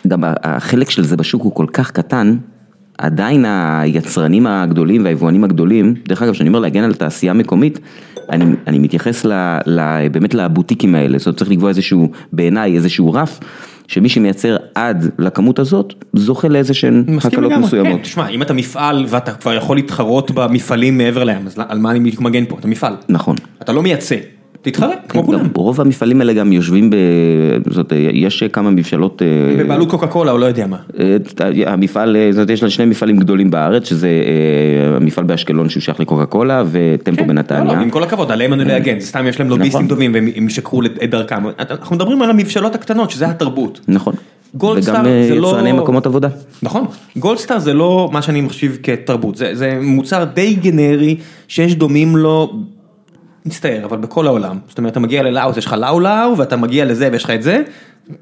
גם 0.08 0.24
החלק 0.44 0.90
של 0.90 1.04
זה 1.04 1.18
בשוק 1.18 1.44
הוא 1.44 1.56
כל 1.56 1.66
כך 1.74 1.92
קטן, 1.92 2.38
עדיין 2.98 3.46
היצרנים 3.48 4.48
הגדולים 4.48 5.04
והיבואנים 5.04 5.44
הגדולים, 5.44 5.94
דרך 6.08 6.22
אגב, 6.22 6.34
כשאני 6.34 6.50
אומר 6.50 6.60
להגן 6.60 6.84
על 6.84 6.94
תעשייה 6.94 7.34
מקומית, 7.34 7.80
אני, 8.30 8.46
אני 8.68 8.80
מתייחס 8.80 9.26
ל, 9.26 9.60
ל, 9.66 10.08
באמת 10.12 10.34
לבוטיקים 10.34 10.96
האלה, 10.96 11.18
זאת 11.18 11.28
אומרת 11.28 11.38
צריך 11.38 11.52
לקבוע 11.52 11.70
איזשהו, 11.70 12.12
בעיניי 12.34 12.76
איזשהו 12.76 13.14
רף, 13.14 13.40
שמי 13.90 14.10
שמייצר 14.10 14.58
עד 14.76 15.10
לכמות 15.20 15.60
הזאת, 15.60 15.94
זוכה 16.14 16.48
לאיזה 16.48 16.74
שהן 16.74 17.06
הקלות 17.26 17.52
מסוימות. 17.52 17.98
כן, 17.98 18.04
תשמע, 18.04 18.28
אם 18.28 18.42
אתה 18.42 18.54
מפעל 18.54 19.06
ואתה 19.08 19.32
כבר 19.32 19.54
יכול 19.54 19.78
להתחרות 19.78 20.32
במפעלים 20.32 20.98
מעבר 20.98 21.24
לים, 21.24 21.48
אז 21.48 21.60
על 21.68 21.80
מה 21.80 21.92
אני 21.92 22.12
מגן 22.20 22.46
פה? 22.46 22.58
אתה 22.60 22.68
מפעל. 22.68 22.94
נכון. 23.10 23.36
אתה 23.62 23.74
לא 23.74 23.84
מייצא. 23.84 24.16
תתחרה, 24.62 24.94
כמו 25.10 25.24
כולם. 25.24 25.48
רוב 25.56 25.82
המפעלים 25.82 26.22
האלה 26.22 26.34
גם 26.34 26.54
יושבים 26.54 26.90
ב... 26.90 26.96
זאת, 27.70 27.94
יש 28.14 28.44
כמה 28.44 28.72
מבשלות... 28.72 29.22
אה, 29.22 29.64
בבעלות 29.64 29.90
קוקה 29.90 30.08
קולה 30.08 30.32
או 30.32 30.38
לא 30.38 30.46
יודע 30.46 30.68
מה. 30.68 30.78
אה, 31.00 31.18
המפעל, 31.66 32.18
זאת, 32.32 32.50
יש 32.50 32.64
לה 32.64 32.70
שני 32.70 32.86
מפעלים 32.86 33.18
גדולים 33.18 33.52
בארץ, 33.52 33.90
שזה 33.90 34.08
אה, 34.08 34.96
המפעל 34.96 35.24
באשקלון 35.24 35.70
שהוא 35.70 35.82
שייך 35.82 36.00
לקוקה 36.00 36.26
קולה 36.26 36.64
וטמפו 36.72 37.22
כן, 37.22 37.28
בנתניה. 37.28 37.64
לא, 37.64 37.76
לא, 37.76 37.82
עם 37.82 37.90
כל 37.90 38.04
הכבוד, 38.04 38.32
עליהם 38.32 38.54
אני 38.54 38.66
להגן, 38.66 39.00
סתם 39.00 39.28
יש 39.28 39.40
להם 39.40 39.50
לוביסטים 39.50 39.80
נכון. 39.80 39.88
טובים 39.88 40.14
והם 40.14 40.48
ישקרו 40.48 40.82
את 40.86 41.10
דרכם. 41.10 41.44
אנחנו 41.60 41.96
מדברים 41.96 42.22
על 42.22 42.30
המבשלות 42.30 42.76
הקטנות, 42.76 43.12
שזה 43.12 43.28
התרבות. 43.28 43.80
נכון. 43.88 44.14
וגם 44.56 45.06
יצרני 45.06 45.72
מקומות 45.72 46.06
עבודה. 46.06 46.28
נכון, 46.64 46.86
גולדסטאר 47.18 47.60
זה 47.60 47.74
לא 47.74 48.10
מה 48.12 48.22
שאני 48.22 48.42
מחשיב 48.42 48.78
כתרבות, 48.84 49.36
זה 49.36 49.80
מוצר 49.82 50.24
די 50.24 50.54
גנרי 50.54 51.16
שיש 51.48 51.76
דומים 51.76 52.16
לו 52.16 52.54
מצטער, 53.46 53.86
אבל 53.86 53.98
בכל 53.98 54.28
העולם, 54.28 54.58
זאת 54.68 54.78
אומרת, 54.78 54.92
אתה 54.92 55.00
מגיע 55.00 55.24
ללאוס, 55.24 55.58
יש 55.58 55.66
לך 55.66 55.74
לאו 55.74 56.00
לאו, 56.00 56.38
ואתה 56.38 56.58
מגיע 56.58 56.86
לזה 56.86 57.10
ויש 57.12 57.24
לך 57.24 57.30
את 57.30 57.44
זה, 57.44 57.64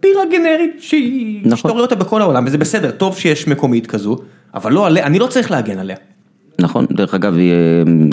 בירה 0.02 0.22
גנרית 0.32 0.76
שהיא, 0.80 1.40
נכון. 1.46 1.58
שאתה 1.58 1.70
רואה 1.70 1.82
אותה 1.82 1.96
בכל 1.96 2.22
העולם, 2.22 2.46
וזה 2.48 2.58
בסדר, 2.58 2.92
טוב 2.92 3.18
שיש 3.18 3.48
מקומית 3.48 3.88
כזו, 3.88 4.18
אבל 4.54 4.74
לא 4.74 4.88
עליה, 4.88 5.06
אני 5.06 5.20
לא 5.20 5.28
צריך 5.28 5.52
להגן 5.52 5.80
עליה. 5.80 5.96
נכון, 6.62 6.86
דרך 6.92 7.14
אגב, 7.14 7.36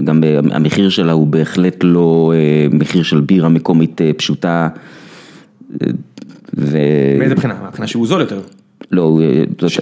גם 0.05 0.21
המחיר 0.51 0.89
שלה 0.89 1.13
הוא 1.13 1.27
בהחלט 1.27 1.77
לא 1.83 2.33
אה, 2.35 2.67
מחיר 2.71 3.03
של 3.03 3.21
בירה 3.21 3.49
מקומית 3.49 4.01
אה, 4.01 4.11
פשוטה. 4.17 4.69
אה, 5.73 5.87
ו... 6.57 6.79
מאיזה 7.19 7.35
בחינה? 7.35 7.55
מהבחינה 7.63 7.87
שהוא 7.87 8.07
זול 8.07 8.21
יותר. 8.21 8.41
לא, 8.95 9.19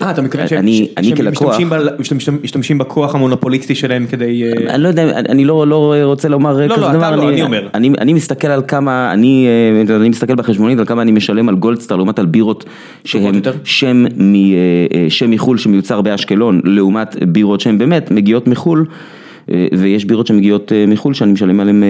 אה, 0.02 0.10
אתה 0.10 0.22
מתכוון 0.22 0.48
שהם 0.48 0.66
כלקוח, 1.16 1.56
משתמשים 2.42 2.78
בכוח 2.78 3.14
המונופוליסטי 3.14 3.74
שלהם 3.74 4.06
כדי... 4.06 4.44
אה, 4.44 4.74
אני 4.74 4.82
לא 4.82 4.88
יודע, 4.88 5.18
אני 5.18 5.44
לא, 5.44 5.66
לא 5.66 5.94
רוצה 6.02 6.28
לומר 6.28 6.66
לא, 6.66 6.74
כזה 6.74 6.80
לא, 6.80 6.92
דבר, 6.92 7.16
לא, 7.16 7.28
אני 7.28 7.42
אומר. 7.42 7.68
אני 7.74 8.12
מסתכל 8.12 8.48
על 8.48 8.62
כמה, 8.68 9.12
אני 9.12 9.48
מסתכל 10.10 10.34
בחשבונית 10.34 10.78
על 10.78 10.84
כמה 10.84 11.02
אני 11.02 11.12
משלם 11.12 11.48
על 11.48 11.54
גולדסטאר 11.54 11.96
לעומת 11.96 12.18
על 12.18 12.26
בירות 12.26 12.64
שהם 13.04 13.40
שם 13.64 14.04
אה, 14.06 15.26
מחו"ל 15.28 15.58
שמיוצר 15.58 16.00
באשקלון, 16.00 16.60
לעומת 16.64 17.16
בירות 17.28 17.60
שהן 17.60 17.78
באמת 17.78 18.10
מגיעות 18.10 18.46
מחו"ל, 18.46 18.86
ויש 19.78 20.04
בירות 20.04 20.26
שמגיעות 20.26 20.72
מחו"ל 20.88 21.14
שאני 21.14 21.32
משלם 21.32 21.60
עליהן 21.60 21.82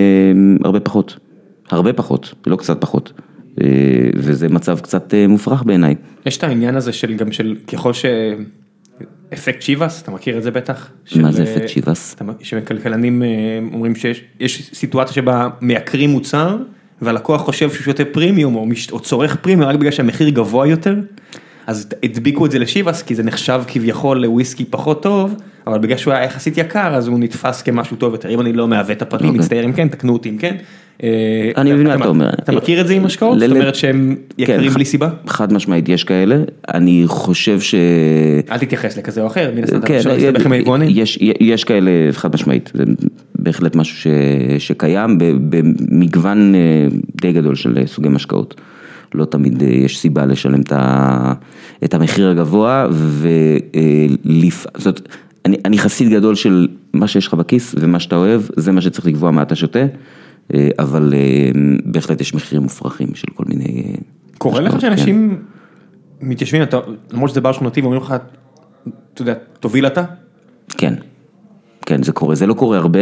הרבה 0.64 0.80
פחות, 0.80 1.16
הרבה 1.70 1.92
פחות, 1.92 2.34
לא 2.46 2.56
קצת 2.56 2.80
פחות. 2.80 3.12
אה, 3.60 3.66
וזה 4.16 4.48
מצב 4.48 4.80
קצת 4.80 5.14
אה, 5.14 5.28
מופרך 5.28 5.62
בעיניי. 5.62 5.94
יש 6.26 6.36
את 6.36 6.44
העניין 6.44 6.76
הזה 6.76 6.92
של 6.92 7.14
גם 7.14 7.32
של 7.32 7.56
ככל 7.72 7.92
ש... 7.92 8.04
אפקט 9.34 9.62
שיבאס, 9.62 10.02
אתה 10.02 10.10
מכיר 10.10 10.38
את 10.38 10.42
זה 10.42 10.50
בטח? 10.50 10.90
מה 11.16 11.32
זה 11.32 11.42
אפקט 11.42 11.68
שיבאס? 11.68 12.16
שכלכלנים 12.42 13.22
אה, 13.22 13.28
אומרים 13.72 13.94
שיש 13.94 14.70
סיטואציה 14.74 15.14
שבה 15.14 15.48
מייקרים 15.60 16.10
מוצר 16.10 16.56
והלקוח 17.02 17.40
חושב 17.40 17.70
שהוא 17.70 17.84
שותה 17.84 18.04
פרימיום 18.04 18.54
או, 18.54 18.66
מש... 18.66 18.90
או 18.90 19.00
צורך 19.00 19.36
פרימיום 19.36 19.68
רק 19.68 19.76
בגלל 19.76 19.90
שהמחיר 19.90 20.28
גבוה 20.28 20.66
יותר, 20.66 20.96
אז 21.66 21.88
הדביקו 22.02 22.46
את 22.46 22.50
זה 22.50 22.58
לשיבאס 22.58 23.02
כי 23.02 23.14
זה 23.14 23.22
נחשב 23.22 23.62
כביכול 23.66 24.18
לוויסקי 24.18 24.64
פחות 24.64 25.02
טוב, 25.02 25.34
אבל 25.66 25.78
בגלל 25.78 25.96
שהוא 25.96 26.14
היה 26.14 26.24
יחסית 26.24 26.58
יקר 26.58 26.94
אז 26.94 27.08
הוא 27.08 27.18
נתפס 27.18 27.62
כמשהו 27.62 27.96
טוב 27.96 28.12
יותר, 28.12 28.28
אם 28.28 28.40
אני 28.40 28.52
לא 28.52 28.68
מעוות 28.68 28.96
את 28.96 29.02
הפרטים, 29.02 29.26
אוקיי. 29.26 29.40
מצטער 29.40 29.64
אם 29.64 29.72
כן, 29.72 29.88
תקנו 29.88 30.12
אותי 30.12 30.28
אם 30.28 30.38
כן. 30.38 30.56
אה, 31.02 31.50
אני 31.56 31.72
מבין 31.72 31.86
מה 31.86 31.94
אתה 31.94 32.08
אומר. 32.08 32.30
אתה 32.30 32.52
מכיר 32.52 32.80
את 32.80 32.86
זה 32.86 32.94
עם 32.94 33.04
השקעות? 33.04 33.38
זאת 33.38 33.50
אומרת 33.50 33.74
שהם 33.74 34.16
יקרים 34.38 34.68
כן, 34.68 34.74
בלי 34.74 34.84
סיבה? 34.84 35.10
חד 35.26 35.52
משמעית 35.52 35.88
יש 35.88 36.04
כאלה, 36.04 36.36
אני 36.74 37.02
חושב 37.06 37.60
ש... 37.60 37.74
אל 38.50 38.58
תתייחס 38.58 38.98
לכזה 38.98 39.22
או 39.22 39.26
אחר, 39.26 39.50
מן 39.54 39.64
הסתם 39.64 39.78
אתה 39.78 39.86
חושב 39.86 40.00
שזה 40.00 40.32
בכם 40.32 40.52
היבואנים? 40.52 40.88
יש 41.40 41.64
כאלה 41.64 41.90
חד 42.12 42.34
משמעית, 42.34 42.72
זה 42.74 42.84
בהחלט 43.34 43.76
משהו 43.76 44.10
שקיים 44.58 45.18
במגוון 45.18 46.54
אה, 46.54 46.60
די 47.20 47.32
גדול 47.32 47.54
של 47.54 47.78
סוגי 47.86 48.08
משקאות. 48.08 48.60
לא 49.14 49.24
תמיד 49.24 49.62
אה, 49.62 49.68
יש 49.68 49.98
סיבה 49.98 50.26
לשלם 50.26 50.60
את 51.84 51.94
המחיר 51.94 52.28
הגבוה, 52.28 52.86
ולפ... 52.90 54.66
אני 55.44 55.78
חסיד 55.78 56.08
גדול 56.08 56.34
של 56.34 56.68
מה 56.92 57.08
שיש 57.08 57.26
לך 57.26 57.34
בכיס 57.34 57.74
ומה 57.78 58.00
שאתה 58.00 58.16
אוהב, 58.16 58.42
זה 58.56 58.72
מה 58.72 58.80
שצריך 58.80 59.06
לקבוע 59.06 59.30
מה 59.30 59.42
אתה 59.42 59.54
שותה. 59.54 59.86
אה, 60.54 60.68
אבל 60.78 61.14
אה, 61.16 61.50
בהחלט 61.84 62.20
יש 62.20 62.34
מחירים 62.34 62.62
מופרכים 62.62 63.14
של 63.14 63.26
כל 63.34 63.44
מיני... 63.48 63.82
אה, 63.86 63.94
קורה 64.38 64.60
לך 64.60 64.80
שאנשים 64.80 65.38
כן. 66.20 66.26
מתיישבים, 66.26 66.62
למרות 67.10 67.30
שזה 67.30 67.40
בר 67.40 67.52
שכונתי 67.52 67.80
ואומרים 67.80 68.02
לך, 68.02 68.14
אתה 69.14 69.22
יודע, 69.22 69.34
תוביל 69.60 69.86
אתה? 69.86 70.04
כן, 70.68 70.94
כן 71.86 72.02
זה 72.02 72.12
קורה, 72.12 72.34
זה 72.34 72.46
לא 72.46 72.54
קורה 72.54 72.76
הרבה, 72.76 73.00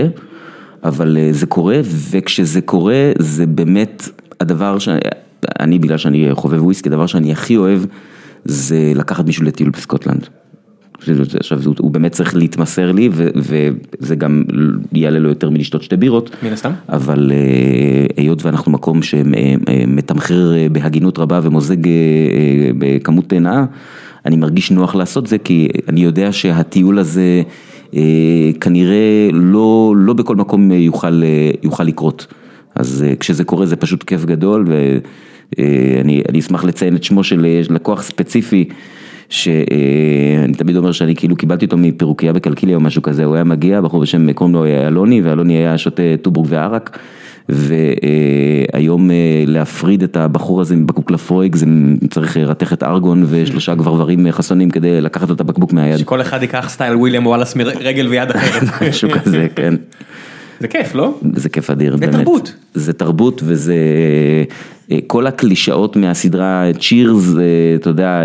אבל 0.85 1.19
זה 1.31 1.47
קורה, 1.47 1.81
וכשזה 2.11 2.61
קורה 2.61 3.13
זה 3.19 3.47
באמת 3.47 4.09
הדבר 4.41 4.79
שאני, 4.79 5.79
בגלל 5.79 5.99
שאני 5.99 6.29
חובב 6.33 6.65
וויסקי, 6.65 6.89
הדבר 6.89 7.07
שאני 7.07 7.33
הכי 7.33 7.57
אוהב 7.57 7.83
זה 8.45 8.93
לקחת 8.95 9.27
מישהו 9.27 9.45
לטיול 9.45 9.71
בסקוטלנד. 9.71 10.29
עכשיו 11.39 11.61
הוא 11.79 11.91
באמת 11.91 12.13
צריך 12.13 12.37
להתמסר 12.37 12.93
לי 12.93 13.09
וזה 13.13 14.15
גם 14.15 14.45
יעלה 14.93 15.19
לו 15.19 15.29
יותר 15.29 15.51
מלשתות 15.51 15.83
שתי 15.83 15.97
בירות. 15.97 16.31
מן 16.43 16.53
הסתם. 16.53 16.71
אבל 16.89 17.33
אה, 17.35 18.07
היות 18.17 18.45
ואנחנו 18.45 18.73
מקום 18.73 19.03
שמתמחר 19.03 20.55
אה, 20.57 20.67
בהגינות 20.73 21.19
רבה 21.19 21.41
ומוזג 21.43 21.87
אה, 21.87 21.93
בכמות 22.79 23.33
נאה, 23.33 23.65
אני 24.27 24.37
מרגיש 24.37 24.71
נוח 24.71 24.95
לעשות 24.95 25.27
זה 25.27 25.39
כי 25.39 25.69
אני 25.89 26.01
יודע 26.01 26.33
שהטיול 26.33 26.99
הזה 26.99 27.43
כנראה 28.61 29.29
לא, 29.33 29.95
לא 29.97 30.13
בכל 30.13 30.37
מקום 30.37 30.73
יוכל, 30.73 31.23
יוכל 31.63 31.85
לקרות. 31.85 32.27
אז 32.75 33.05
כשזה 33.21 33.45
קורה 33.45 33.67
זה 33.67 33.77
פשוט 33.77 34.03
כיף 34.03 34.25
גדול 34.25 34.67
ואני 35.59 36.39
אשמח 36.39 36.65
לציין 36.65 36.97
את 36.97 37.05
שמו 37.05 37.25
של 37.25 37.47
לקוח 37.71 38.03
ספציפי. 38.03 38.69
שאני 39.31 40.55
תמיד 40.57 40.77
אומר 40.77 40.93
שאני 40.93 41.15
כאילו 41.17 41.37
קיבלתי 41.37 41.65
אותו 41.65 41.77
מפירוקיה 41.77 42.33
בקלקיליה 42.33 42.77
או 42.77 42.81
משהו 42.81 43.03
כזה, 43.03 43.25
הוא 43.25 43.35
היה 43.35 43.45
מגיע, 43.45 43.81
בחור 43.81 44.01
בשם, 44.01 44.33
קוראים 44.33 44.55
לו 44.55 44.67
אלוני, 44.67 45.21
ואלוני 45.21 45.55
היה 45.55 45.79
שותה 45.79 46.03
טובורג 46.23 46.47
וערק. 46.51 46.99
והיום 47.49 49.11
אה, 49.11 49.45
להפריד 49.47 50.03
את 50.03 50.17
הבחור 50.17 50.61
הזה 50.61 50.77
מבקבוק 50.77 51.11
לפרויג, 51.11 51.57
זה 51.57 51.67
צריך 52.11 52.37
רתכת 52.37 52.83
ארגון 52.83 53.27
ושלושה 53.29 53.75
גברברים 53.75 54.27
חסונים 54.31 54.71
כדי 54.71 55.01
לקחת 55.01 55.31
את 55.31 55.41
הבקבוק 55.41 55.73
מהיד. 55.73 55.97
שכל 55.97 56.21
אחד 56.21 56.43
ייקח 56.43 56.69
סטייל 56.69 56.97
וויליאם 56.97 57.27
וואלאס 57.27 57.57
מרגל 57.57 58.07
ויד 58.09 58.31
אחרת. 58.31 58.63
משהו 58.89 59.11
כזה, 59.11 59.47
כן. 59.57 59.75
זה 60.61 60.69
כיף, 60.69 60.95
לא? 60.95 61.19
זה 61.37 61.49
כיף 61.49 61.71
אדיר, 61.71 61.97
באמת. 61.97 62.13
זה 62.13 62.19
תרבות. 62.19 62.55
זה 62.75 62.93
תרבות 62.93 63.43
וזה 63.45 63.75
אה, 64.91 64.99
כל 65.07 65.27
הקלישאות 65.27 65.97
מהסדרה 65.97 66.65
צ'ירס, 66.81 67.25
אה, 67.39 67.43
אתה 67.75 67.91
יודע. 67.91 68.21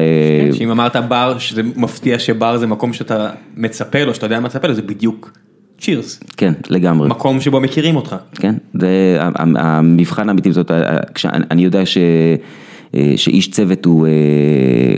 כן, 0.46 0.54
שאם 0.54 0.72
אמרת 0.72 0.96
בר, 0.96 1.38
שזה 1.40 1.62
מפתיע 1.76 2.20
שבר 2.20 2.58
זה 2.58 2.68
מקום 2.68 2.94
שאתה 2.94 3.30
מצפה 3.58 4.04
לו, 4.04 4.14
שאתה 4.14 4.26
יודע 4.26 4.40
מה 4.40 4.46
מצפה 4.46 4.68
לו, 4.68 4.74
זה 4.74 4.82
בדיוק 4.82 5.32
צ'ירס. 5.80 6.20
כן, 6.38 6.54
לגמרי. 6.70 7.10
מקום 7.10 7.42
שבו 7.42 7.60
מכירים 7.62 7.96
אותך. 7.96 8.16
כן, 8.34 8.56
זה 8.74 9.18
המבחן 9.56 10.30
האמיתי, 10.30 10.52
זאת, 10.52 10.72
כשאני 11.14 11.46
אני 11.52 11.64
יודע 11.64 11.86
ש, 11.86 11.98
אה, 11.98 12.36
שאיש 13.16 13.52
צוות 13.52 13.86
הוא, 13.86 14.08
אה, 14.08 14.12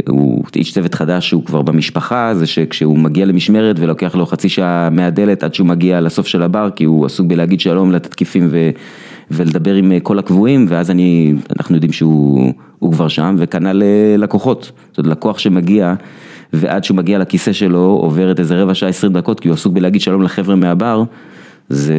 הוא 0.09 0.43
איש 0.55 0.73
צוות 0.73 0.95
חדש 0.95 1.29
שהוא 1.29 1.45
כבר 1.45 1.61
במשפחה, 1.61 2.33
זה 2.35 2.45
שכשהוא 2.45 2.99
מגיע 2.99 3.25
למשמרת 3.25 3.75
ולוקח 3.79 4.15
לו 4.15 4.25
חצי 4.25 4.49
שעה 4.49 4.89
מהדלת 4.89 5.43
עד 5.43 5.53
שהוא 5.53 5.67
מגיע 5.67 6.01
לסוף 6.01 6.27
של 6.27 6.43
הבר, 6.43 6.69
כי 6.75 6.83
הוא 6.83 7.05
עסוק 7.05 7.27
בלהגיד 7.27 7.59
שלום 7.59 7.91
לתתקיפים 7.91 8.47
ו, 8.51 8.69
ולדבר 9.31 9.73
עם 9.73 9.91
אה, 9.91 9.99
כל 9.99 10.19
הקבועים, 10.19 10.65
ואז 10.69 10.91
אני, 10.91 11.33
אנחנו 11.57 11.75
יודעים 11.75 11.91
שהוא 11.91 12.53
הוא 12.79 12.93
כבר 12.93 13.07
שם, 13.07 13.35
וכנ"ל 13.39 13.83
אה, 13.83 14.17
לקוחות, 14.17 14.71
זאת 14.89 14.97
אומרת 14.97 15.11
לקוח 15.11 15.39
שמגיע. 15.39 15.93
ועד 16.53 16.83
שהוא 16.83 16.97
מגיע 16.97 17.19
לכיסא 17.19 17.53
שלו 17.53 17.79
עוברת 17.79 18.39
איזה 18.39 18.61
רבע 18.63 18.73
שעה, 18.73 18.89
עשרים 18.89 19.13
דקות, 19.13 19.39
כי 19.39 19.47
הוא 19.47 19.53
עסוק 19.53 19.73
בלהגיד 19.73 20.01
שלום 20.01 20.21
לחבר'ה 20.21 20.55
מהבר, 20.55 21.03
זה, 21.69 21.95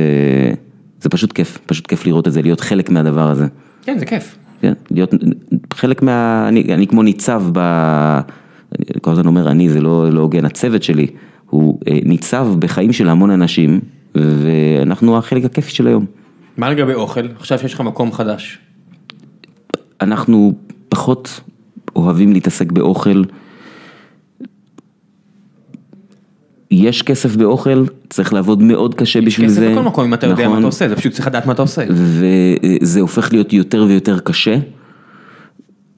זה 1.01 1.09
פשוט 1.09 1.32
כיף, 1.32 1.59
פשוט 1.66 1.86
כיף 1.86 2.07
לראות 2.07 2.28
את 2.28 2.32
זה, 2.32 2.42
להיות 2.42 2.61
חלק 2.61 2.90
מהדבר 2.90 3.30
הזה. 3.30 3.46
כן, 3.82 3.99
זה 3.99 4.07
כיף. 4.07 4.38
כן, 4.61 4.73
להיות 4.91 5.15
חלק 5.75 6.03
מה... 6.03 6.49
אני, 6.49 6.75
אני 6.75 6.87
כמו 6.87 7.03
ניצב 7.03 7.43
ב... 7.53 7.59
אני 8.79 9.01
כל 9.01 9.11
הזמן 9.11 9.27
אומר 9.27 9.51
אני, 9.51 9.69
זה 9.69 9.81
לא 9.81 10.11
לא 10.11 10.21
הוגן, 10.21 10.45
הצוות 10.45 10.83
שלי 10.83 11.07
הוא 11.51 11.81
אה, 11.89 11.99
ניצב 12.05 12.49
בחיים 12.59 12.93
של 12.93 13.09
המון 13.09 13.31
אנשים, 13.31 13.81
ואנחנו 14.15 15.19
החלק 15.19 15.45
הכיפי 15.45 15.71
של 15.71 15.87
היום. 15.87 16.07
מה 16.57 16.71
לגבי 16.71 16.95
אוכל? 16.95 17.27
עכשיו 17.37 17.59
שיש 17.59 17.75
לך 17.75 17.81
מקום 17.81 18.13
חדש. 18.13 18.59
אנחנו 20.01 20.53
פחות 20.89 21.41
אוהבים 21.97 22.33
להתעסק 22.33 22.73
באוכל. 22.73 23.23
יש 26.71 27.03
כסף 27.03 27.37
באוכל, 27.37 27.85
צריך 28.11 28.33
לעבוד 28.33 28.62
מאוד 28.62 28.95
קשה 28.95 29.21
בשביל 29.21 29.47
כסף 29.47 29.55
זה. 29.55 29.71
בכל 29.73 29.83
מקום 29.83 30.05
אם 30.05 30.14
אתה 30.14 30.27
יודע 30.27 30.43
מה 30.43 30.49
נכון. 30.49 30.59
אתה 30.59 30.66
עושה, 30.66 30.89
זה 30.89 30.97
פשוט 30.97 31.12
צריך 31.12 31.27
לדעת 31.27 31.47
מה 31.47 31.53
אתה 31.53 31.62
עושה. 31.62 31.85
וזה 31.91 33.01
הופך 33.01 33.33
להיות 33.33 33.53
יותר 33.53 33.85
ויותר 33.89 34.19
קשה. 34.19 34.57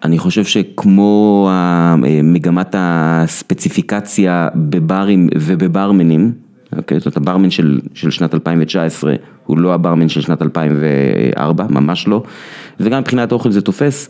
אני 0.04 0.18
חושב 0.18 0.44
שכמו 0.44 1.50
מגמת 2.24 2.74
הספציפיקציה 2.78 4.48
בברים 4.54 5.28
ובברמנים, 5.34 6.32
אוקיי, 6.76 6.98
זאת 6.98 7.06
אומרת 7.06 7.16
הברמן 7.16 7.50
של, 7.50 7.80
של 7.94 8.10
שנת 8.10 8.34
2019 8.34 9.14
הוא 9.46 9.58
לא 9.58 9.74
הברמן 9.74 10.08
של 10.08 10.20
שנת 10.20 10.42
2004, 10.42 11.66
ממש 11.70 12.08
לא, 12.08 12.22
וגם 12.80 13.00
מבחינת 13.00 13.32
האוכל 13.32 13.50
זה 13.50 13.60
תופס. 13.60 14.08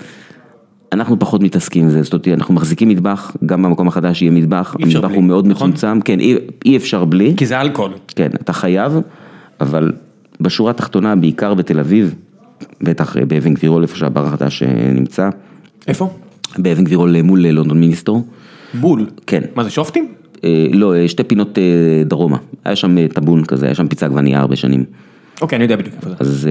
אנחנו 0.92 1.18
פחות 1.18 1.42
מתעסקים 1.42 1.84
עם 1.84 1.90
זה, 1.90 2.02
זאת 2.02 2.12
אומרת, 2.12 2.28
אנחנו 2.28 2.54
מחזיקים 2.54 2.88
מטבח, 2.88 3.36
גם 3.46 3.62
במקום 3.62 3.88
החדש 3.88 4.22
יהיה 4.22 4.32
מטבח, 4.32 4.76
המטבח 4.80 5.08
בלי, 5.08 5.16
הוא 5.16 5.24
מאוד 5.24 5.46
נכון? 5.46 5.70
מצומצם, 5.70 6.00
כן, 6.00 6.20
אי, 6.20 6.36
אי 6.64 6.76
אפשר 6.76 7.04
בלי, 7.04 7.34
כי 7.36 7.46
זה 7.46 7.60
אלכוהול. 7.60 7.92
כן, 8.16 8.28
אתה 8.34 8.52
חייב, 8.52 8.92
אבל 9.60 9.92
בשורה 10.40 10.70
התחתונה, 10.70 11.16
בעיקר 11.16 11.54
בתל 11.54 11.80
אביב, 11.80 12.14
בטח 12.80 13.16
אה, 13.16 13.24
באבן 13.24 13.54
גבירול, 13.54 13.82
איפה 13.82 13.96
שהבר 13.96 14.26
החדש 14.26 14.62
אה, 14.62 14.90
נמצא, 14.94 15.30
איפה? 15.88 16.10
באבן 16.58 16.84
גבירול 16.84 17.16
אה, 17.16 17.22
מול 17.22 17.46
לונדון 17.46 17.80
מיניסטור, 17.80 18.26
בול. 18.74 19.06
כן. 19.26 19.42
מה 19.54 19.64
זה 19.64 19.70
שופטים? 19.70 20.08
אה, 20.44 20.66
לא, 20.72 21.06
שתי 21.06 21.24
פינות 21.24 21.58
אה, 21.58 22.02
דרומה, 22.04 22.36
היה 22.64 22.76
שם 22.76 23.08
טאבון 23.08 23.44
כזה, 23.44 23.66
היה 23.66 23.74
שם 23.74 23.88
פיצה 23.88 24.06
עגבנייה 24.06 24.40
הרבה 24.40 24.56
שנים. 24.56 24.84
אוקיי, 25.40 25.56
אני 25.56 25.64
יודע 25.64 25.76
בדיוק 25.76 25.94
איפה 25.96 26.08
זה. 26.08 26.14
אז 26.20 26.48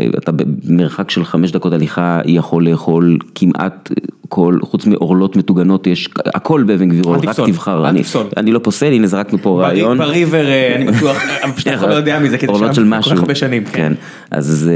אה, 0.00 0.06
אתה 0.18 0.32
במרחק 0.32 1.10
של 1.10 1.24
חמש 1.24 1.52
דקות 1.52 1.72
הליכה 1.72 2.20
יכול 2.24 2.64
לאכול 2.68 3.18
כמעט 3.34 3.90
כל, 4.28 4.58
חוץ 4.62 4.86
מעורלות 4.86 5.36
מטוגנות, 5.36 5.86
יש 5.86 6.08
הכל 6.26 6.62
באבן 6.62 6.88
גבירול, 6.88 7.18
רק 7.18 7.36
תבחר. 7.46 7.80
אל 7.80 7.86
אני- 7.86 8.00
תפסול. 8.02 8.26
אני 8.36 8.52
לא 8.52 8.58
פוסל, 8.58 8.86
הנה 8.92 9.06
זרקנו 9.06 9.38
פה 9.38 9.60
רעיון. 9.62 9.98
בריבר, 9.98 10.46
אה, 10.46 10.74
אני 10.76 10.84
בטוח, 10.92 11.16
אבל 11.44 11.52
פשוט 11.52 11.66
אף 11.68 11.78
אחד 11.78 11.88
לא 11.88 11.94
יודע 11.94 12.18
מזה, 12.18 12.38
כי 12.38 12.46
זה 12.46 12.52
שם 12.74 12.90
כל. 13.02 13.10
כך 13.10 13.18
הרבה 13.20 13.34
שנים. 13.34 13.64
כן, 13.64 13.92
אז 14.30 14.70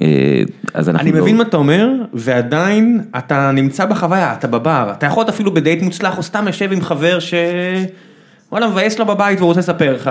אה, 0.00 0.06
אז 0.74 0.88
אנחנו 0.88 1.08
אני 1.08 1.16
לא- 1.16 1.22
מבין 1.22 1.36
מה 1.36 1.42
אתה 1.42 1.56
אומר, 1.56 1.88
ועדיין 2.14 3.00
אתה 3.18 3.50
נמצא 3.50 3.84
בחוויה, 3.86 4.32
אתה 4.32 4.46
בבר, 4.48 4.88
אתה 4.92 5.06
יכול 5.06 5.20
להיות 5.20 5.28
אפילו 5.28 5.54
בדייט 5.54 5.82
מוצלח, 5.82 6.18
או 6.18 6.22
סתם 6.22 6.44
יושב 6.46 6.72
עם 6.72 6.80
חבר 6.80 7.18
ש... 7.18 7.34
וואלה, 8.52 8.68
מבאס 8.68 8.98
לו 8.98 9.06
בבית 9.06 9.38
והוא 9.38 9.48
רוצה 9.48 9.60
לספר 9.60 9.94
לך, 9.94 10.10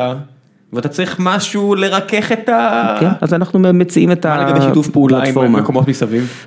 ואתה 0.76 0.88
צריך 0.88 1.18
משהו 1.20 1.76
לרכך 1.76 2.32
את 2.32 2.50
ה... 2.50 2.98
כן, 3.00 3.10
אז 3.22 3.34
אנחנו 3.34 3.60
מציעים 3.60 4.12
את 4.12 4.26
מה 4.26 4.46
לגבי 4.46 4.62
שיתוף 4.62 4.90
פעולה 4.90 5.18
עם 5.18 5.24
הפלטפורמה. 5.24 5.62
מקומות 5.62 5.88
מסביב? 5.88 6.46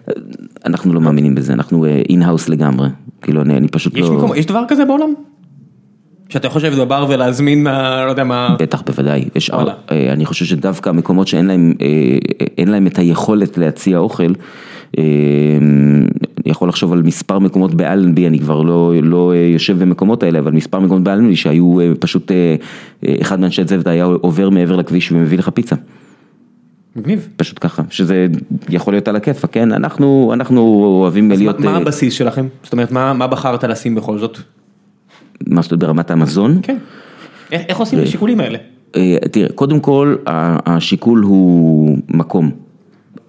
אנחנו 0.66 0.92
לא 0.92 1.00
מאמינים 1.00 1.34
בזה, 1.34 1.52
אנחנו 1.52 1.86
in-house 2.08 2.48
לגמרי. 2.48 2.88
כאילו, 3.22 3.42
אני 3.42 3.56
אני 3.56 3.68
פשוט 3.68 3.96
יש 3.96 4.00
לא... 4.00 4.12
מקום, 4.12 4.34
יש 4.34 4.46
דבר 4.46 4.64
כזה 4.68 4.84
בעולם? 4.84 5.14
שאתה 6.28 6.46
יכול 6.46 6.60
לשבת 6.62 6.78
בבר 6.78 7.06
ולהזמין 7.08 7.62
מה... 7.62 8.04
לא 8.04 8.10
יודע 8.10 8.24
מה... 8.24 8.56
בטח, 8.58 8.82
בוודאי. 8.86 9.24
יש. 9.34 9.50
אה, 9.50 10.12
אני 10.12 10.26
חושב 10.26 10.44
שדווקא 10.44 10.88
המקומות 10.88 11.28
שאין 11.28 11.46
להם, 11.46 11.72
אה, 11.80 11.86
אין 12.58 12.68
להם 12.68 12.86
את 12.86 12.98
היכולת 12.98 13.58
להציע 13.58 13.98
אוכל, 13.98 14.32
אה, 14.98 15.04
אני 16.48 16.52
יכול 16.52 16.68
לחשוב 16.68 16.92
על 16.92 17.02
מספר 17.02 17.38
מקומות 17.38 17.74
באלנבי, 17.74 18.26
אני 18.26 18.38
כבר 18.38 18.62
לא, 18.62 18.92
לא 19.02 19.32
אה, 19.32 19.38
יושב 19.38 19.78
במקומות 19.78 20.22
האלה, 20.22 20.38
אבל 20.38 20.52
מספר 20.52 20.78
מקומות 20.80 21.02
באלנבי 21.02 21.36
שהיו 21.36 21.80
אה, 21.80 21.92
פשוט, 22.00 22.32
אה, 22.32 22.56
אחד 23.20 23.40
מאנשי 23.40 23.62
הצוות 23.62 23.86
היה 23.86 24.04
עובר 24.04 24.50
מעבר 24.50 24.76
לכביש 24.76 25.12
ומביא 25.12 25.38
לך 25.38 25.48
פיצה. 25.48 25.76
מגניב. 26.96 27.28
פשוט 27.36 27.58
ככה, 27.60 27.82
שזה 27.90 28.26
יכול 28.68 28.92
להיות 28.94 29.08
על 29.08 29.16
הכיפאק, 29.16 29.50
כן? 29.52 29.72
אנחנו, 29.72 30.30
אנחנו 30.34 30.60
אוהבים 31.00 31.32
אז 31.32 31.38
מה- 31.38 31.44
להיות, 31.44 31.60
מה 31.60 31.70
אה, 31.72 31.76
הבסיס 31.76 32.14
שלכם? 32.14 32.46
זאת 32.62 32.72
אומרת, 32.72 32.92
מה 32.92 33.12
מה 33.12 33.26
בחרת 33.26 33.64
לשים 33.64 33.94
בכל 33.94 34.18
זאת? 34.18 34.38
מה 35.46 35.62
זאת 35.62 35.72
אומרת 35.72 35.84
ברמת 35.84 36.10
המזון? 36.10 36.58
כן. 36.62 36.76
איך 37.52 37.62
איך 37.68 37.78
עושים 37.78 37.98
את 37.98 38.04
השיקולים 38.04 38.40
האלה? 38.40 38.58
אה, 38.96 39.16
תראה, 39.30 39.48
קודם 39.54 39.80
כל, 39.80 40.16
השיקול 40.66 41.22
הוא 41.22 41.98
מקום. 42.08 42.50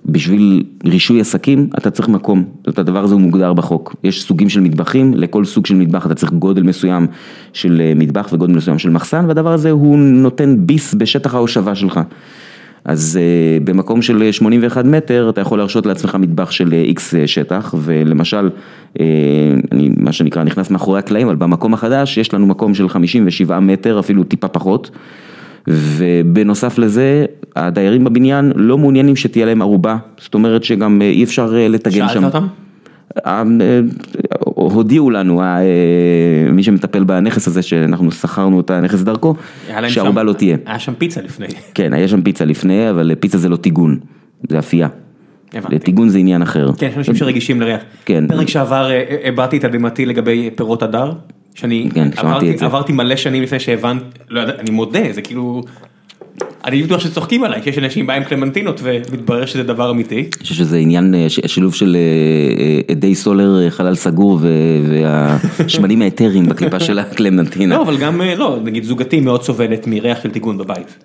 בשביל 0.06 0.64
רישוי 0.86 1.22
עסקים 1.22 1.70
אתה 1.78 1.92
צריך 1.92 2.10
מקום, 2.10 2.44
זאת 2.58 2.68
אומרת, 2.68 2.80
הדבר 2.80 3.04
הזה 3.04 3.14
הוא 3.14 3.22
מוגדר 3.22 3.54
בחוק. 3.54 3.96
יש 4.04 4.24
סוגים 4.24 4.50
של 4.50 4.60
מטבחים, 4.60 5.14
לכל 5.16 5.46
סוג 5.46 5.66
של 5.66 5.76
מטבח 5.76 6.06
אתה 6.06 6.16
צריך 6.16 6.32
גודל 6.32 6.64
מסוים 6.64 7.08
של 7.54 7.82
אה, 7.82 7.94
מטבח 7.96 8.30
וגודל 8.34 8.54
מסוים 8.54 8.80
של 8.80 8.90
מחסן, 8.90 9.26
והדבר 9.28 9.54
הזה 9.54 9.72
הוא 9.72 9.98
נותן 9.98 10.56
ביס 10.60 10.94
בשטח 10.94 11.36
ההושבה 11.36 11.76
שלך. 11.76 12.00
אז 12.86 13.20
uh, 13.20 13.64
במקום 13.64 14.02
של 14.02 14.32
81 14.32 14.86
מטר 14.86 15.30
אתה 15.30 15.42
יכול 15.42 15.58
להרשות 15.58 15.86
לעצמך 15.86 16.16
מטבח 16.16 16.52
של 16.52 16.74
איקס 16.74 17.14
שטח 17.26 17.76
ולמשל, 17.78 18.50
uh, 18.94 19.00
אני 19.72 19.90
מה 19.98 20.12
שנקרא 20.12 20.44
נכנס 20.44 20.70
מאחורי 20.70 21.00
הקלעים, 21.00 21.28
אבל 21.28 21.36
במקום 21.36 21.74
החדש 21.74 22.18
יש 22.18 22.34
לנו 22.34 22.48
מקום 22.48 22.74
של 22.74 22.90
57 22.90 23.60
מטר, 23.60 24.00
אפילו 24.00 24.24
טיפה 24.24 24.48
פחות, 24.48 24.92
ובנוסף 25.68 26.78
לזה 26.78 27.26
הדיירים 27.56 28.04
בבניין 28.04 28.52
לא 28.56 28.78
מעוניינים 28.78 29.16
שתהיה 29.16 29.46
להם 29.46 29.62
ערובה, 29.62 29.98
זאת 30.18 30.34
אומרת 30.34 30.64
שגם 30.64 31.02
uh, 31.02 31.04
אי 31.04 31.24
אפשר 31.24 31.52
uh, 31.52 31.72
לטגן 31.72 32.08
שם. 32.08 32.14
שאלת 32.14 32.36
אותם? 32.36 32.48
אה, 33.26 33.44
אה, 33.62 33.80
הודיעו 34.44 35.10
לנו, 35.10 35.42
אה, 35.42 35.58
מי 36.52 36.64
שמטפל 36.64 37.04
בנכס 37.04 37.48
הזה 37.48 37.62
שאנחנו 37.62 38.12
שכרנו 38.12 38.60
את 38.60 38.72
הנכס 38.72 39.02
דרכו, 39.02 39.36
שהערובה 39.88 40.24
לא 40.24 40.34
תהיה. 40.34 40.58
היה 40.66 40.80
שם 40.80 40.94
פיצה 40.98 41.22
לפני. 41.22 41.48
כן, 41.74 41.94
היה 41.94 42.08
שם 42.08 42.22
פיצה 42.22 42.46
לפני, 42.46 42.90
אבל 42.90 43.12
פיצה 43.20 43.38
זה 43.38 43.50
לא 43.50 43.56
טיגון, 43.56 44.00
זה 44.50 44.60
אפייה. 44.60 44.88
הבנתי. 45.54 45.80
טיגון 45.80 46.10
זה 46.10 46.18
עניין 46.18 46.42
אחר. 46.42 46.72
כן, 46.78 46.88
יש 46.88 46.98
אנשים 46.98 47.16
שרגישים 47.16 47.62
לריח. 47.62 47.82
כן. 48.06 48.28
פרק 48.28 48.48
שעבר 48.48 48.92
אה, 48.92 49.18
הבעתי 49.24 49.58
את 49.58 49.62
תדהמתי 49.62 50.06
לגבי 50.06 50.50
פירות 50.56 50.84
הדר, 50.84 51.12
שאני 51.56 51.90
כן, 51.94 52.08
עברתי-. 52.18 52.66
עברתי 52.66 52.94
מלא 52.94 53.16
שנים 53.16 53.44
לפני 53.44 53.60
שהבנתי, 53.60 54.06
לא 54.30 54.40
יודע, 54.40 54.54
אני 54.60 54.72
מודה, 54.72 55.00
זה 55.12 55.22
כאילו, 55.22 55.62
אני 56.66 56.84
בטוח 56.84 57.00
שצוחקים 57.00 57.44
עליי, 57.44 57.64
שיש 57.64 57.78
אנשים 57.78 58.08
באים 58.08 58.24
קלמנטינות 58.24 58.80
ומתברר 58.84 59.46
שזה 59.46 59.64
דבר 59.64 59.92
אמיתי. 59.92 60.16
אני 60.16 60.42
חושב 60.42 60.56
שזה 60.56 60.78
עניין, 60.78 61.16
אה, 61.16 61.28
שילוב 61.30 61.74
של 61.74 61.96
אה, 61.96 62.64
אה, 62.64 62.80
אדי 62.92 63.16
סולר, 63.16 63.64
אה, 63.64 63.70
חלל 63.70 63.96
סגור 63.96 64.40
והשמנים 64.90 66.02
האתריים 66.06 66.46
בקליפה 66.46 66.80
של 66.80 67.00
הקלמנטינה. 67.00 67.76
לא, 67.76 67.82
אבל 67.82 67.98
גם, 67.98 68.22
אה, 68.22 68.36
לא, 68.36 68.58
נגיד 68.64 68.84
זוגתי 68.84 69.20
מאוד 69.20 69.44
סובלת 69.44 69.88
מריח 69.88 70.24
של 70.24 70.30
טיגון 70.32 70.58
בבית. 70.58 70.98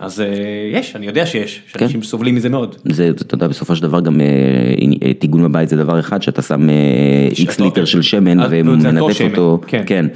אז 0.00 0.20
אה, 0.20 0.26
יש, 0.72 0.96
אני 0.96 1.06
יודע 1.06 1.26
שיש, 1.26 1.62
כן. 1.72 1.78
שאנשים 1.78 2.02
סובלים 2.02 2.34
מזה 2.34 2.48
מאוד. 2.48 2.76
זה, 2.84 3.08
אתה 3.08 3.34
יודע, 3.34 3.46
בסופו 3.48 3.76
של 3.76 3.82
דבר 3.82 4.00
גם 4.00 4.20
אה, 4.20 4.26
אה, 5.02 5.12
טיגון 5.18 5.42
בבית 5.42 5.68
זה 5.68 5.76
דבר 5.76 6.00
אחד, 6.00 6.22
שאתה 6.22 6.42
שם 6.42 6.68
איקס 7.38 7.60
ליטר 7.60 7.84
של 7.84 8.02
שמן 8.02 8.38
ומנדף 8.50 9.20
אותו. 9.30 9.60
כן. 9.66 9.82
כן. 9.86 10.06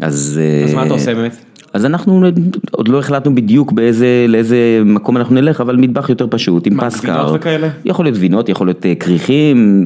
אז... 0.00 0.40
אז 0.64 0.74
מה 0.74 0.84
אתה 0.86 0.92
עושה 0.92 1.14
באמת? 1.14 1.36
אז 1.72 1.84
אנחנו 1.84 2.22
עוד 2.70 2.88
לא 2.88 2.98
החלטנו 2.98 3.34
בדיוק 3.34 3.72
באיזה, 3.72 4.06
לאיזה 4.28 4.56
מקום 4.84 5.16
אנחנו 5.16 5.34
נלך, 5.34 5.60
אבל 5.60 5.76
מטבח 5.76 6.08
יותר 6.10 6.26
פשוט, 6.30 6.66
עם 6.66 6.76
מה, 6.76 6.90
פסקר. 6.90 7.12
גבינות 7.12 7.30
וכאלה? 7.40 7.68
יכול 7.84 8.04
להיות 8.04 8.16
גבינות, 8.16 8.48
יכול 8.48 8.66
להיות 8.66 8.86
כריכים, 9.00 9.84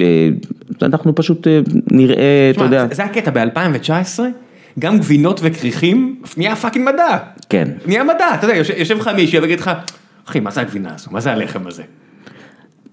אנחנו 0.82 1.14
פשוט 1.14 1.46
אה, 1.46 1.60
נראה, 1.90 2.50
אתה 2.56 2.64
יודע, 2.64 2.86
זה- 2.88 2.94
זה 2.94 3.04
הקטע 3.04 3.30
ב-2019, 3.30 4.20
גם 4.78 4.98
גבינות 4.98 5.40
וכריכים, 5.42 6.22
נהיה 6.36 6.56
fucking 6.56 6.88
מדע. 6.88 7.16
כן. 7.48 7.68
נהיה 7.86 8.04
מדע, 8.04 8.34
אתה 8.34 8.44
יודע, 8.46 8.56
יושב- 8.56 8.74
יושב 8.76 8.98
לך 8.98 9.10
מישהו 9.16 9.42
ויגיד 9.42 9.60
לך, 9.60 9.70
אחי, 10.28 10.40
מה 10.40 10.50
זה 10.50 10.60
הגבינה 10.60 10.94
הזו? 10.94 11.10
מה 11.10 11.20
זה 11.20 11.32
הלחם 11.32 11.66
הזה? 11.66 11.82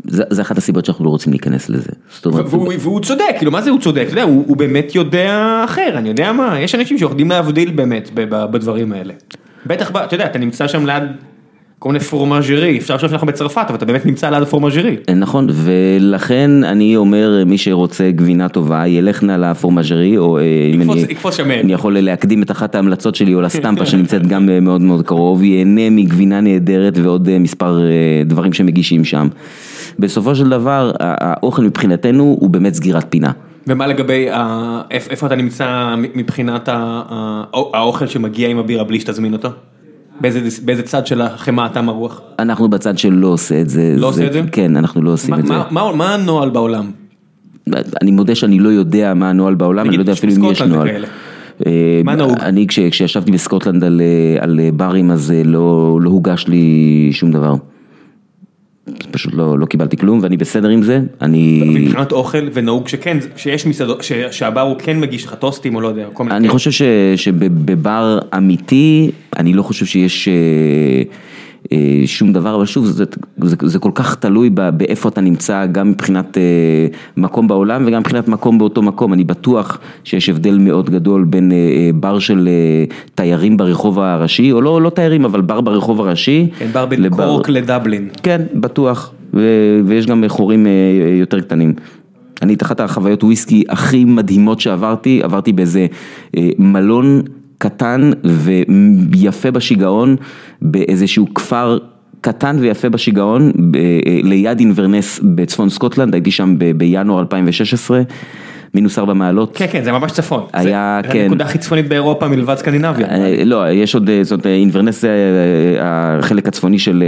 זה, 0.03 0.23
זה 0.29 0.41
אחת 0.41 0.57
הסיבות 0.57 0.85
שאנחנו 0.85 1.05
לא 1.05 1.09
רוצים 1.09 1.33
להיכנס 1.33 1.69
לזה. 1.69 1.91
אומרת, 2.25 2.45
והוא 2.49 2.73
והוא 2.79 3.01
צודק, 3.01 3.23
כאילו, 3.37 3.51
מה 3.51 3.61
זה 3.61 3.69
הוא 3.69 3.79
צודק? 3.79 4.01
אתה 4.03 4.11
יודע, 4.11 4.23
הוא 4.23 4.45
הוא 4.47 4.57
באמת 4.57 4.95
יודע 4.95 5.61
אחר, 5.65 5.93
אני 5.97 6.09
יודע 6.09 6.31
מה, 6.33 6.59
יש 6.59 6.75
אנשים 6.75 6.97
שיודעים 6.97 7.29
להבדיל 7.29 7.69
באמת 7.71 8.09
בדברים 8.13 8.91
האלה. 8.93 9.13
בטח, 9.65 9.91
אתה 9.91 10.15
יודע, 10.15 10.25
אתה 10.25 10.39
נמצא 10.39 10.67
שם 10.67 10.85
ליד 10.85 11.03
כל 11.79 11.89
מיני 11.89 11.99
פורמאז'רי, 11.99 12.77
אפשר 12.77 12.95
לחשוב 12.95 13.09
שאנחנו 13.09 13.27
בצרפת, 13.27 13.65
אבל 13.67 13.75
אתה 13.75 13.85
באמת 13.85 14.05
נמצא 14.05 14.29
ליד 14.29 14.41
הפורמאז'רי. 14.41 14.95
נכון, 15.15 15.47
ולכן 15.51 16.63
אני 16.63 16.95
אומר, 16.95 17.43
מי 17.45 17.57
שרוצה 17.57 18.11
גבינה 18.11 18.49
טובה, 18.49 18.87
ילך 18.87 19.23
נא 19.23 19.31
לפורמאז'רי, 19.31 20.17
או 20.17 20.37
אה, 20.37 20.43
אם 20.73 20.81
אני, 20.81 21.01
יקפוץ 21.09 21.35
שמן. 21.37 21.51
אני 21.51 21.73
יכול 21.73 21.99
להקדים 21.99 22.43
את 22.43 22.51
אחת 22.51 22.75
ההמלצות 22.75 23.15
שלי, 23.15 23.33
או 23.33 23.41
לסטמפה 23.41 23.85
שנמצאת 23.91 24.27
גם 24.27 24.49
אה, 24.49 24.59
מאוד 24.59 24.81
מאוד 24.81 25.05
קרוב, 25.05 25.43
ייהנה 25.43 25.89
מגבינה 25.89 26.41
נהדרת 26.41 26.97
ועוד 26.97 27.29
אה, 27.29 27.39
מספר 27.39 27.81
אה, 27.81 28.23
דברים 28.25 28.53
שמגישים 28.53 29.05
שם. 29.05 29.27
בסופו 29.99 30.35
של 30.35 30.49
דבר, 30.49 30.91
האוכל 30.99 31.61
מבחינתנו 31.61 32.37
הוא 32.39 32.49
באמת 32.49 32.73
סגירת 32.73 33.05
פינה. 33.09 33.31
ומה 33.67 33.87
לגבי, 33.87 34.27
איפה 34.91 35.27
אתה 35.27 35.35
נמצא 35.35 35.95
מבחינת 36.15 36.69
האוכל 36.71 38.07
שמגיע 38.07 38.49
עם 38.49 38.57
הבירה 38.57 38.83
בלי 38.83 38.99
שתזמין 38.99 39.33
אותו? 39.33 39.49
באיזה 40.21 40.39
באיזה 40.65 40.83
צד 40.83 41.07
של 41.07 41.21
החמאה 41.21 41.65
אתה 41.65 41.81
מרוח? 41.81 42.21
אנחנו 42.39 42.67
בצד 42.69 42.97
שלא 42.97 43.27
עושה 43.27 43.61
את 43.61 43.69
זה. 43.69 43.95
לא 43.97 44.07
עושה 44.07 44.27
את 44.27 44.33
זה? 44.33 44.41
כן, 44.51 44.77
אנחנו 44.77 45.01
לא 45.01 45.11
עושים 45.13 45.33
מה- 45.33 45.39
את 45.39 45.45
זה. 45.45 45.53
מה- 45.53 45.65
מה 45.71 45.91
מה 45.95 46.13
הנוהל 46.13 46.49
בעולם? 46.49 46.91
אני 48.01 48.11
מודה 48.11 48.35
שאני 48.35 48.59
לא 48.59 48.69
יודע 48.69 49.13
מה 49.13 49.29
הנוהל 49.29 49.55
בעולם, 49.55 49.87
אני 49.87 49.97
לא 49.97 50.01
יודע 50.01 50.11
אפילו 50.13 50.33
אם 50.35 50.43
יש 50.51 50.61
נוהל. 50.61 51.05
אה, 51.67 52.01
מה 52.03 52.15
נהוג? 52.15 52.39
אני 52.39 52.67
כש- 52.67 52.79
כשישבתי 52.79 53.31
בסקוטלנד 53.31 53.83
על, 53.83 54.01
אה, 54.01 54.63
אה, 54.65 54.69
ברים 54.73 55.11
אז 55.11 55.33
לא, 55.45 55.99
לא 56.01 56.09
הוגש 56.09 56.47
לי 56.47 56.63
שום 57.11 57.31
דבר. 57.31 57.55
פשוט 59.11 59.33
לא, 59.33 59.59
לא 59.59 59.65
קיבלתי 59.65 59.97
כלום 59.97 60.19
ואני 60.21 60.37
בסדר 60.37 60.69
עם 60.69 60.83
זה, 60.83 61.01
אני, 61.21 61.61
מבחינת 61.65 62.11
אוכל 62.11 62.47
ונהוג 62.53 62.87
שכן, 62.87 63.17
שיש 63.35 63.65
מסעדות, 63.65 64.03
ש- 64.03 64.11
שהבר 64.31 64.61
הוא 64.61 64.75
כן 64.79 64.99
מגיש 64.99 65.25
לך 65.25 65.33
טוסטים 65.33 65.75
או 65.75 65.81
לא 65.81 65.87
יודע, 65.87 66.05
כל 66.13 66.23
מיני 66.23 66.35
אני. 66.35 66.47
חושב 66.49 66.71
ש, 66.71 66.81
שבבר 67.15 68.19
אמיתי, 68.37 69.11
אני 69.37 69.53
לא 69.53 69.63
חושב 69.63 69.85
שיש 69.85 70.27
אה, 70.27 70.33
שום 72.05 72.33
דבר, 72.33 72.55
אבל 72.55 72.65
שוב, 72.65 72.85
זה, 72.85 73.05
זה, 73.41 73.55
זה 73.65 73.79
כל 73.79 73.91
כך 73.95 74.15
תלוי 74.15 74.49
באיפה 74.49 75.09
אתה 75.09 75.21
נמצא, 75.21 75.65
גם 75.65 75.89
מבחינת 75.89 76.37
אה, 76.37 76.41
מקום 77.17 77.47
בעולם 77.47 77.83
וגם 77.87 77.99
מבחינת 77.99 78.27
מקום 78.27 78.57
באותו 78.57 78.81
מקום. 78.81 79.13
אני 79.13 79.23
בטוח 79.23 79.79
שיש 80.03 80.29
הבדל 80.29 80.57
מאוד 80.57 80.89
גדול 80.89 81.23
בין 81.23 81.51
אה, 81.51 81.57
אה, 81.57 81.89
בר 81.95 82.19
של 82.19 82.47
אה, 82.51 82.85
תיירים 83.15 83.57
ברחוב 83.57 83.99
הראשי, 83.99 84.51
או 84.51 84.61
לא, 84.61 84.81
לא 84.81 84.89
תיירים, 84.89 85.25
אבל 85.25 85.41
בר 85.41 85.61
ברחוב 85.61 86.01
הראשי. 86.01 86.47
כן, 86.59 86.67
בר 86.73 86.85
בין 86.85 87.01
לבר- 87.03 87.25
קורק 87.27 87.49
לדבלין. 87.49 88.07
כן, 88.23 88.41
בטוח, 88.53 89.11
ו- 89.33 89.79
ויש 89.85 90.05
גם 90.05 90.23
חורים 90.27 90.67
אה, 90.67 90.71
יותר 91.19 91.39
קטנים. 91.39 91.73
אני 92.41 92.53
את 92.53 92.61
אחת 92.63 92.79
החוויות 92.79 93.23
וויסקי 93.23 93.63
הכי 93.69 94.05
מדהימות 94.05 94.59
שעברתי, 94.59 95.21
עברתי 95.23 95.53
באיזה 95.53 95.87
אה, 96.37 96.49
מלון 96.59 97.21
קטן 97.59 98.11
ויפה 98.23 99.51
בשיגעון, 99.51 100.15
באיזשהו 100.61 101.33
כפר 101.33 101.77
קטן 102.21 102.57
ויפה 102.59 102.89
בשיגעון, 102.89 103.51
אה, 103.75 104.19
ליד 104.23 104.59
אינברנס 104.59 105.19
בצפון 105.23 105.69
סקוטלנד, 105.69 106.13
הייתי 106.13 106.31
שם 106.31 106.55
בינואר 106.77 107.19
2016, 107.19 108.01
מינוס 108.73 108.99
ארבע 108.99 109.13
מעלות. 109.13 109.57
כן, 109.57 109.65
כן, 109.71 109.83
זה 109.83 109.91
ממש 109.91 110.11
צפון. 110.11 110.43
היה, 110.53 110.99
זה 111.05 111.11
כן. 111.11 111.19
הנקודה 111.19 111.45
הכי 111.45 111.57
צפונית 111.57 111.87
באירופה 111.87 112.27
מלבד 112.27 112.55
סקנדינביה. 112.55 113.07
אה, 113.07 113.43
לא, 113.45 113.71
יש 113.71 113.95
עוד, 113.95 114.09
אה, 114.09 114.23
זאת 114.23 114.45
אה, 114.45 114.51
אינברנס 114.51 115.01
זה 115.01 115.09
החלק 115.81 116.47
הצפוני 116.47 116.79
של, 116.79 117.03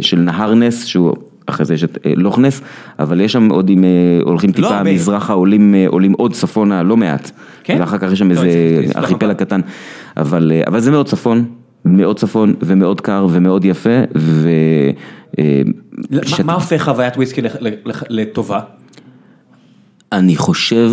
של 0.00 0.18
נהר 0.18 0.54
נס, 0.54 0.84
שהוא, 0.84 1.14
אחרי 1.46 1.66
זה 1.66 1.74
יש 1.74 1.84
את 1.84 1.98
אה, 2.06 2.12
לוך 2.16 2.38
נס, 2.38 2.60
אבל 2.98 3.20
יש 3.20 3.32
שם 3.32 3.48
עוד, 3.50 3.68
אם 3.70 3.84
אה, 3.84 3.88
הולכים 4.22 4.52
טיפה 4.52 4.76
הרבה. 4.78 4.92
מזרחה, 4.92 5.32
עולים, 5.32 5.74
אה, 5.74 5.84
עולים 5.88 6.12
עוד 6.12 6.32
צפונה, 6.32 6.82
לא 6.82 6.96
מעט. 6.96 7.30
כן? 7.64 7.76
ואחר 7.80 7.98
כך 7.98 8.12
יש 8.12 8.18
שם 8.18 8.30
לא, 8.30 8.44
איזה 8.44 8.48
ארכיפלג 8.96 9.36
קטן, 9.36 9.60
אבל, 10.16 10.52
אבל 10.66 10.80
זה 10.80 10.90
מאוד 10.90 11.06
צפון. 11.08 11.44
מאוד 11.84 12.18
צפון 12.18 12.54
ומאוד 12.62 13.00
קר 13.00 13.26
ומאוד 13.30 13.64
יפה 13.64 13.90
ו... 14.16 14.48
אה, 15.38 15.62
מה- 16.44 16.52
הופך 16.54 16.82
חוויית 16.84 17.16
וויסקי 17.16 17.40
לטובה? 18.08 18.60
אני 20.12 20.36
חושב 20.36 20.90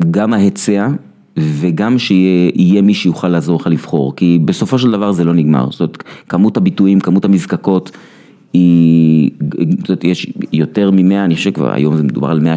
שגם 0.00 0.34
ההיצע 0.34 0.88
וגם 1.38 1.98
שיהיה 1.98 2.82
מי 2.82 2.94
שיוכל 2.94 3.28
לעזור 3.28 3.60
לך 3.60 3.66
לבחור, 3.66 4.16
כי 4.16 4.38
בסופו 4.44 4.78
של 4.78 4.90
דבר 4.90 5.12
זה 5.12 5.24
לא 5.24 5.34
נגמר, 5.34 5.70
זאת 5.70 5.80
אומרת, 5.80 6.02
כמות 6.28 6.56
הביטויים, 6.56 7.00
כמות 7.00 7.24
המזקקות, 7.24 7.90
היא, 8.52 9.30
זאת 9.80 9.88
אומרת, 9.88 10.04
יש 10.04 10.26
יותר 10.52 10.90
ממאה, 10.90 11.24
אני 11.24 11.34
חושב 11.34 11.50
כבר 11.50 11.72
היום 11.74 11.96
זה 11.96 12.02
מדובר 12.02 12.28
על 12.30 12.40
100, 12.40 12.54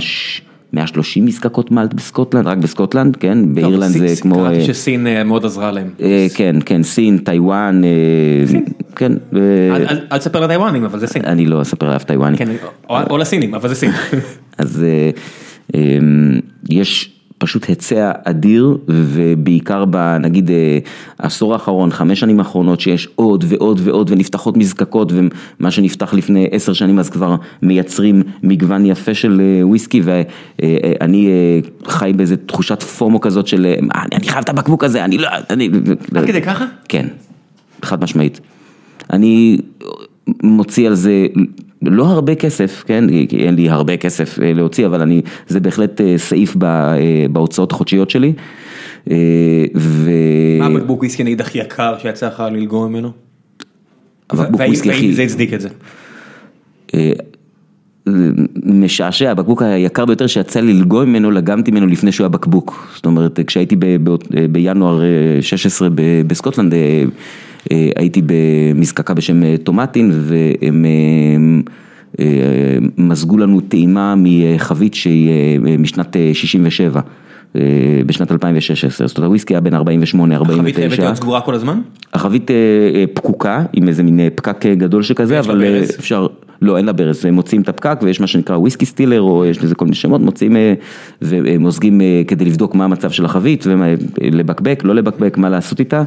130 0.74 1.26
מזקקות 1.26 1.71
מאלט 1.71 1.93
בסקוטלנד, 1.93 2.47
רק 2.47 2.57
בסקוטלנד, 2.57 3.15
כן, 3.15 3.53
באירלנד 3.55 3.93
טוב, 3.97 4.01
זה 4.07 4.07
סין- 4.07 4.21
כמו... 4.24 4.36
קראתי 4.36 4.55
אה, 4.59 4.63
שסין 4.65 5.07
אה, 5.07 5.24
מאוד 5.24 5.45
עזרה 5.45 5.71
להם. 5.71 5.88
אה, 6.01 6.28
כן, 6.36 6.55
כן, 6.65 6.84
סין, 6.84 7.17
טיוואן, 7.17 7.82
כן, 8.95 9.11
ו- 9.34 9.69
אל- 9.76 9.86
אל 9.89 9.97
אל 10.11 10.17
תספר 10.17 10.39
לטיוואנים, 10.39 10.84
אבל 10.84 10.99
זה 10.99 11.07
סין. 11.07 11.21
אני 11.26 11.45
לא 11.45 11.61
אספר 11.61 11.89
על 11.89 11.95
אף 11.95 12.03
טיוואני. 12.03 12.38
כן, 12.38 12.49
או- 12.89 12.95
או 13.09 13.17
לסינים, 13.17 13.55
אבל 13.55 13.69
זה 13.69 13.76
סין. 13.76 13.91
אז 14.57 14.84
אה, 14.84 15.09
אה, 15.76 15.97
יש 16.69 17.12
פשוט 17.43 17.69
היצע 17.69 18.11
אדיר 18.23 18.77
ובעיקר 18.87 19.85
בנגיד 19.85 20.51
אה, 20.51 20.79
העשור 21.19 21.53
האחרון, 21.53 21.91
חמש 21.91 22.19
שנים 22.19 22.39
האחרונות 22.39 22.79
שיש 22.79 23.07
עוד 23.15 23.45
ועוד 23.47 23.79
ועוד 23.83 24.11
ונפתחות 24.11 24.57
מזקקות 24.57 25.11
ומה 25.15 25.71
שנפתח 25.71 26.13
לפני 26.13 26.47
עשר 26.51 26.73
שנים 26.73 26.99
אז 26.99 27.09
כבר 27.09 27.35
מייצרים 27.61 28.23
מגוון 28.43 28.85
יפה 28.85 29.13
של 29.13 29.41
אה, 29.41 29.67
וויסקי 29.67 30.01
ואני 30.03 31.27
אה, 31.27 31.59
חי 31.89 32.11
באיזה 32.15 32.37
תחושת 32.37 32.83
פומו 32.83 33.21
כזאת 33.21 33.47
של 33.47 33.75
"מה, 33.81 34.03
אני 34.11 34.27
חייב 34.27 34.43
את 34.43 34.49
הבקבוק 34.49 34.83
הזה, 34.83 35.05
אני 35.05 35.17
לא, 35.17 35.27
אני, 35.49 35.69
עד 36.15 36.25
כדי 36.25 36.41
ככה? 36.41 36.65
כן, 36.89 37.07
חד 37.81 38.03
משמעית. 38.03 38.39
אני 39.13 39.57
מוציא 40.43 40.87
על 40.87 40.95
זה 40.95 41.27
לא 41.86 42.05
הרבה 42.05 42.36
כסף, 42.36 42.84
כן, 42.88 43.03
כי 43.29 43.38
אין 43.45 43.55
לי 43.55 43.69
הרבה 43.69 43.97
כסף 43.97 44.39
אה, 44.41 44.53
להוציא, 44.53 44.86
אבל 44.86 45.01
אני, 45.01 45.21
זה 45.47 45.59
בהחלט 45.59 46.01
אה, 46.01 46.17
סעיף 46.17 46.55
אה, 46.63 46.95
בהוצאות 47.31 47.71
החודשיות 47.71 48.09
שלי. 48.09 48.34
ו... 49.75 50.09
מה 50.59 50.65
הבקבוק 50.65 50.99
וויסקי 50.99 51.23
נגיד 51.23 51.41
הכי 51.41 51.57
יקר 51.59 51.95
שיצא 52.01 52.27
לך 52.27 52.43
ללגום 52.51 52.89
ממנו? 52.91 53.11
הבקבוק 54.29 54.59
והאם- 54.59 54.69
וויסקי 54.69 54.89
והאם 54.89 54.97
הכי- 54.99 55.13
זה 55.13 55.23
הצדיק 55.23 55.53
את 55.53 55.61
זה? 55.61 55.69
משעשע, 58.65 59.31
הבקבוק 59.31 59.61
היקר 59.61 60.05
ביותר 60.05 60.27
שיצא 60.27 60.59
לי 60.59 60.73
ללגום 60.73 61.09
ממנו, 61.09 61.31
לגמתי 61.31 61.71
ממנו 61.71 61.88
לפני 61.88 62.11
שהוא 62.11 62.23
היה 62.23 62.29
בקבוק. 62.29 62.91
זאת 62.95 63.05
אומרת, 63.05 63.39
כשהייתי 63.47 63.75
ב, 63.75 63.86
ב, 64.03 64.15
בינואר 64.51 65.01
אה, 65.03 65.07
16 65.41 65.89
ב, 65.89 65.95
בסקוטלנד, 66.27 66.73
הייתי 67.95 68.22
במזקקה 68.26 69.14
בשם 69.14 69.43
אה, 69.43 69.55
טומטין, 69.64 70.11
והם 70.14 70.86
אה, 70.86 72.26
אה, 72.26 72.78
מזגו 72.97 73.38
לנו 73.38 73.61
טעימה 73.61 74.16
מחבית 74.18 74.93
שהיא 74.93 75.30
אה, 75.30 75.78
משנת 75.78 76.18
אה, 76.18 76.32
67. 76.34 77.01
אה, 77.55 77.61
בשנת 78.05 78.32
2016, 78.32 79.07
זאת 79.07 79.18
אומרת 79.18 79.28
הוויסקי 79.28 79.53
היה 79.53 79.61
בין 79.61 79.74
48, 79.74 80.36
החבית 80.36 80.49
חייבת 80.49 80.68
49, 80.68 81.03
להיות 81.03 81.18
סגורה 81.18 81.41
כל 81.41 81.55
הזמן? 81.55 81.82
החבית 82.14 82.51
אה, 82.51 82.55
אה, 82.95 83.05
פקוקה 83.14 83.64
עם 83.74 83.88
איזה 83.88 84.03
מין 84.03 84.20
אה, 84.20 84.28
פקק 84.36 84.66
אה, 84.66 84.76
גדול 84.76 85.03
שכזה, 85.03 85.39
אבל 85.39 85.64
אה? 85.64 85.84
אפשר, 85.99 86.28
לא 86.61 86.78
אין 86.78 86.86
לה 86.86 86.91
ברז, 86.93 87.26
הם 87.26 87.34
מוציאים 87.34 87.61
את 87.61 87.70
הפקק 87.70 87.99
ויש 88.01 88.20
מה 88.20 88.28
שנקרא 88.28 88.57
whisky 88.57 88.86
stealer 88.86 89.21
או 89.22 89.45
יש 89.45 89.64
לזה 89.64 89.76
כל 89.76 89.86
מיני 89.86 89.95
שמות, 89.95 90.22
מוציאים 90.21 90.57
אה, 90.57 90.74
ומוזגים 91.22 92.01
אה, 92.01 92.22
כדי 92.28 92.45
לבדוק 92.45 92.76
מה 92.76 92.86
המצב 92.86 93.11
של 93.11 93.26
החבית 93.26 93.66
ולבקבק, 93.68 94.82
לא 94.84 94.95
לבקבק, 94.95 95.38
מה 95.38 95.49
לעשות 95.49 95.80
איתה. 95.80 96.03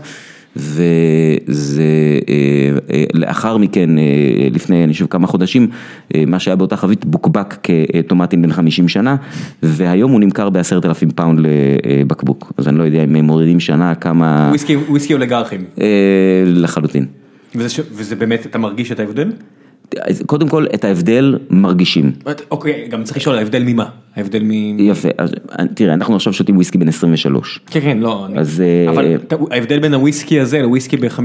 וזה 0.56 1.82
אה, 2.28 2.34
אה, 2.94 3.04
לאחר 3.14 3.56
מכן, 3.56 3.98
אה, 3.98 4.04
לפני 4.52 4.84
אני 4.84 4.92
חושב 4.92 5.06
כמה 5.06 5.26
חודשים, 5.26 5.68
מה 6.26 6.38
שהיה 6.38 6.56
באותה 6.56 6.76
חבית 6.76 7.04
בוקבק 7.04 7.56
כ 7.62 7.80
Tomatin 7.80 8.42
בן 8.42 8.52
50 8.52 8.88
שנה, 8.88 9.16
והיום 9.62 10.12
הוא 10.12 10.20
נמכר 10.20 10.50
בעשרת 10.50 10.84
אלפים 10.86 11.10
פאונד 11.10 11.40
לבקבוק, 11.40 12.52
אז 12.56 12.68
אני 12.68 12.78
לא 12.78 12.82
יודע 12.82 13.04
אם 13.04 13.16
הם 13.16 13.24
מורידים 13.24 13.60
שנה 13.60 13.94
כמה, 13.94 14.52
וויסקי- 14.88 15.12
אוליגרכים. 15.14 15.64
לחלוטין. 16.46 17.06
וזה 17.54 17.82
וזה 17.92 18.16
באמת, 18.16 18.46
אתה 18.46 18.58
מרגיש 18.58 18.92
את 18.92 19.00
ההבדל? 19.00 19.32
קודם 20.26 20.48
כל 20.48 20.66
את 20.74 20.84
ההבדל 20.84 21.38
מרגישים. 21.50 22.12
אוקיי, 22.50 22.88
גם 22.90 23.04
צריך 23.04 23.16
לשאול, 23.16 23.38
ההבדל 23.38 23.62
ממה? 23.66 23.84
ההבדל 24.16 24.42
מ... 24.42 24.50
יפה, 24.80 25.08
אז 25.18 25.34
תראה, 25.74 25.94
אנחנו 25.94 26.16
עכשיו 26.16 26.32
שותים 26.32 26.54
וויסקי 26.56 26.78
בן 26.78 26.88
23. 26.88 27.60
כן, 27.70 27.80
כן, 27.80 27.98
לא. 27.98 28.26
אז, 28.36 28.60
אה, 28.86 28.90
אבל 28.90 29.16
ת- 29.28 29.32
ההבדל 29.50 29.78
בין 29.78 29.94
הוויסקי 29.94 30.40
הזה 30.40 30.62
לוויסקי 30.62 30.96
ב-50-60 30.96 31.18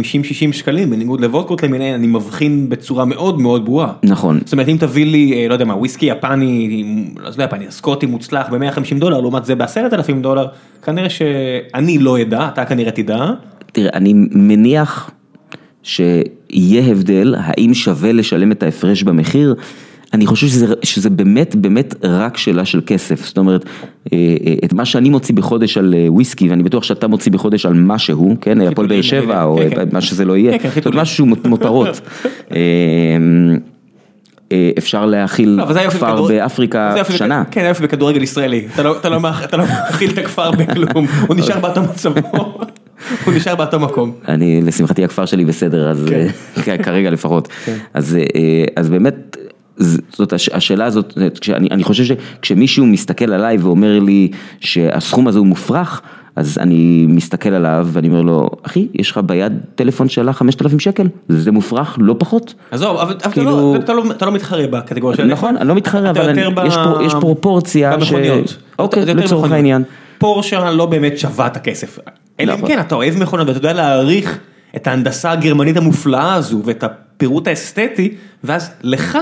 שקלים, 0.54 0.90
בניגוד 0.90 1.22
לוודקות 1.22 1.64
למיניהן, 1.64 1.94
אני 1.94 2.08
מבחין 2.08 2.70
בצורה 2.70 3.06
מאוד 3.06 3.42
מאוד 3.42 3.66
ברורה. 3.66 3.94
נכון. 4.04 4.40
זאת 4.46 4.54
אומרת, 4.54 4.68
אם 4.68 4.78
תביא 4.80 5.06
לי, 5.06 5.34
אה, 5.34 5.48
לא 5.48 5.54
יודע 5.54 5.66
מה, 5.66 5.76
וויסקי 5.76 6.06
יפני, 6.06 6.84
לא 7.24 7.28
יודע, 7.28 7.44
יפני, 7.44 7.66
סקוטי 7.70 8.06
מוצלח 8.06 8.48
ב-150 8.50 9.00
דולר, 9.00 9.20
לעומת 9.22 9.46
זה 9.46 9.56
ב-10,000 9.56 10.14
דולר, 10.22 10.46
כנראה 10.84 11.10
שאני 11.10 11.98
לא 11.98 12.22
אדע, 12.22 12.48
אתה 12.54 12.66
כנראה 12.66 12.92
תדע. 12.92 13.26
תראה, 13.72 13.90
אני 13.94 14.14
מניח 14.32 15.12
שיהיה 15.84 16.92
הבדל, 16.92 17.36
האם 17.38 17.74
שווה 17.74 18.12
לשלם 18.12 18.52
את 18.52 18.64
ההפרש 18.64 19.04
במחיר? 19.04 19.56
אני 20.14 20.26
חושב 20.26 20.48
שזה, 20.48 20.74
שזה 20.84 21.10
באמת 21.10 21.56
באמת 21.56 21.96
רק 22.04 22.38
שאלה 22.38 22.66
של 22.66 22.82
כסף, 22.86 23.26
זאת 23.26 23.38
אומרת, 23.38 23.66
אה, 24.14 24.18
אה, 24.48 24.54
את 24.66 24.74
מה 24.74 24.86
שאני 24.86 25.10
מוציא 25.10 25.36
בחודש 25.36 25.78
על 25.78 25.94
אה, 25.98 26.12
וויסקי, 26.12 26.50
ואני 26.50 26.64
בטוח 26.64 26.84
שאתה 26.84 27.08
מוציא 27.08 27.32
בחודש 27.32 27.66
על 27.66 27.74
משהו, 27.74 28.36
כן, 28.42 28.62
הפועל 28.62 28.88
באר 28.88 29.02
שבע, 29.02 29.44
או 29.44 29.58
כן, 29.58 29.76
כן. 29.76 29.90
מה 29.92 30.02
שזה 30.02 30.26
לא 30.26 30.38
יהיה, 30.38 30.52
כן, 30.52 30.58
כן, 30.58 30.58
זאת 30.58 30.66
אומרת, 30.66 30.74
חיתולים. 30.74 31.00
משהו 31.00 31.26
מותרות. 31.26 32.02
אה, 34.52 34.72
אפשר 34.78 35.06
להאכיל 35.06 35.50
לא, 35.50 35.90
כפר 35.90 36.28
באפריקה 36.28 36.96
שנה. 37.10 37.44
כן, 37.52 37.62
זה 37.62 37.68
היופי 37.68 37.84
בכדורגל 37.84 38.24
ישראלי. 38.24 38.68
לא- 38.78 38.84
לא 38.84 38.98
אתה 39.00 39.10
לא 39.58 39.66
מאכיל 39.66 40.12
את 40.12 40.18
הכפר 40.18 40.52
בכלום, 40.52 41.08
הוא 41.28 41.36
נשאר 41.36 41.60
באותו 41.60 41.82
מצבו. 41.82 42.61
הוא 43.26 43.34
נשאר 43.34 43.56
באותו 43.56 43.80
מקום. 43.80 44.12
אני, 44.28 44.62
לשמחתי 44.62 45.04
הכפר 45.04 45.26
שלי 45.26 45.46
בסדר, 45.46 45.90
אז 45.90 46.06
כן. 46.10 46.28
אה, 46.72 46.78
כרגע 46.78 47.10
לפחות. 47.10 47.48
אז, 47.94 48.16
אה, 48.36 48.64
אז 48.76 48.90
באמת, 48.90 49.38
זאת 50.12 50.34
הש- 50.34 50.50
השאלה 50.50 50.86
הזאת, 50.86 51.14
כשאני, 51.42 51.68
אני 51.72 51.84
חושב 51.84 52.04
שכשמישהו 52.04 52.86
מסתכל 52.86 53.34
עליי 53.34 53.58
ואומר 53.58 54.00
לי 54.00 54.28
שהסכום 54.60 55.28
הזה 55.28 55.40
הוא 55.40 55.48
מופרך, 55.48 56.02
אז 56.36 56.58
אני 56.58 57.06
מסתכל 57.10 57.50
עליו 57.50 57.88
ואני 57.92 58.08
אומר 58.08 58.22
לו, 58.22 58.50
אחי, 58.66 58.88
יש 58.94 59.12
לך 59.12 59.18
ביד 59.26 59.54
טלפון 59.76 60.10
שעלה 60.10 60.34
5,000 60.34 60.80
שקל, 60.80 61.08
זה 61.30 61.52
מופרך, 61.52 61.98
לא 62.00 62.16
פחות. 62.20 62.54
עזוב, 62.72 62.98
אבל 62.98 63.14
אתה 63.14 63.30
כאילו- 63.32 63.52
לא- 63.52 63.76
אתה 63.80 63.94
לא- 63.94 64.04
אתה 64.12 64.26
לא 64.26 64.32
מתחרה 64.32 64.68
בקטגוריה 64.68 65.18
של... 65.18 65.26
נכון, 65.26 65.58
אני 65.58 65.68
לא 65.68 65.76
מתחרה, 65.76 66.10
אבל 66.10 66.30
אני- 66.30 66.42
ב- 66.56 66.60
יש 66.68 66.76
פרו- 66.76 67.02
יש 67.02 67.14
פרופורציה 67.14 67.92
ש- 67.92 67.96
במכוניות. 68.12 68.58
אוקיי, 68.80 69.04
אתה 69.04 69.12
יותר 69.12 69.24
לצורך. 69.24 69.52
העניין. 69.52 69.84
פורשה 70.18 70.72
לא 70.72 70.86
באמת 70.86 71.18
שווה 71.20 71.48
את 71.48 71.58
הכסף. 71.58 72.00
אלא 72.42 72.54
אם 72.54 72.58
נכון. 72.58 72.70
כן, 72.70 72.80
אתה 72.80 72.96
אוהב 72.96 73.18
מכונות 73.18 73.48
ואתה 73.48 73.58
יודע 73.58 73.74
להעריך 73.74 74.40
את 74.76 74.88
ההנדסה 74.88 75.32
הגרמנית 75.32 75.78
המופלאה 75.78 76.34
הזו 76.34 76.62
ואת 76.66 76.84
הפירוט 76.84 77.48
האסתטי, 77.48 78.16
ואז 78.44 78.72
לך 78.84 79.18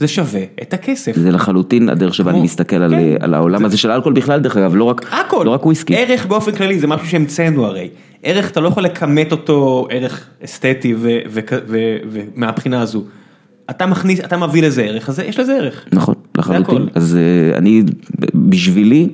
זה 0.00 0.08
שווה 0.08 0.42
את 0.62 0.74
הכסף. 0.74 1.16
זה 1.16 1.30
לחלוטין 1.30 1.88
הדרך 1.88 2.14
שבה 2.14 2.30
אני 2.30 2.40
מסתכל 2.40 2.76
על, 2.76 2.90
כן. 2.90 3.16
על 3.20 3.34
העולם 3.34 3.64
הזה 3.64 3.78
של 3.78 3.90
האלכוהול 3.90 4.14
בכלל, 4.14 4.40
דרך 4.40 4.56
אגב, 4.56 4.76
לא 4.76 4.84
רק, 4.84 5.12
הכל. 5.12 5.42
לא 5.46 5.50
רק 5.50 5.66
וויסקי. 5.66 5.96
ערך 5.96 6.26
באופן 6.26 6.52
כללי 6.52 6.78
זה 6.78 6.86
משהו 6.86 7.06
שהמצאנו 7.06 7.66
הרי. 7.66 7.88
ערך 8.22 8.50
אתה 8.50 8.60
לא 8.60 8.68
יכול 8.68 8.82
לכמת 8.82 9.32
אותו 9.32 9.86
ערך 9.90 10.26
אסתטי 10.44 10.94
ומהבחינה 12.08 12.80
הזו. 12.80 13.04
אתה 13.70 13.86
מכניס, 13.86 14.20
אתה 14.20 14.36
מביא 14.36 14.62
לזה 14.62 14.82
ערך, 14.82 15.08
אז 15.08 15.18
יש 15.18 15.38
לזה 15.38 15.56
ערך. 15.56 15.84
נכון, 15.92 16.14
לחלוטין. 16.38 16.88
אז 16.94 17.16
אה, 17.16 17.58
אני, 17.58 17.82
בשבילי, 18.34 19.08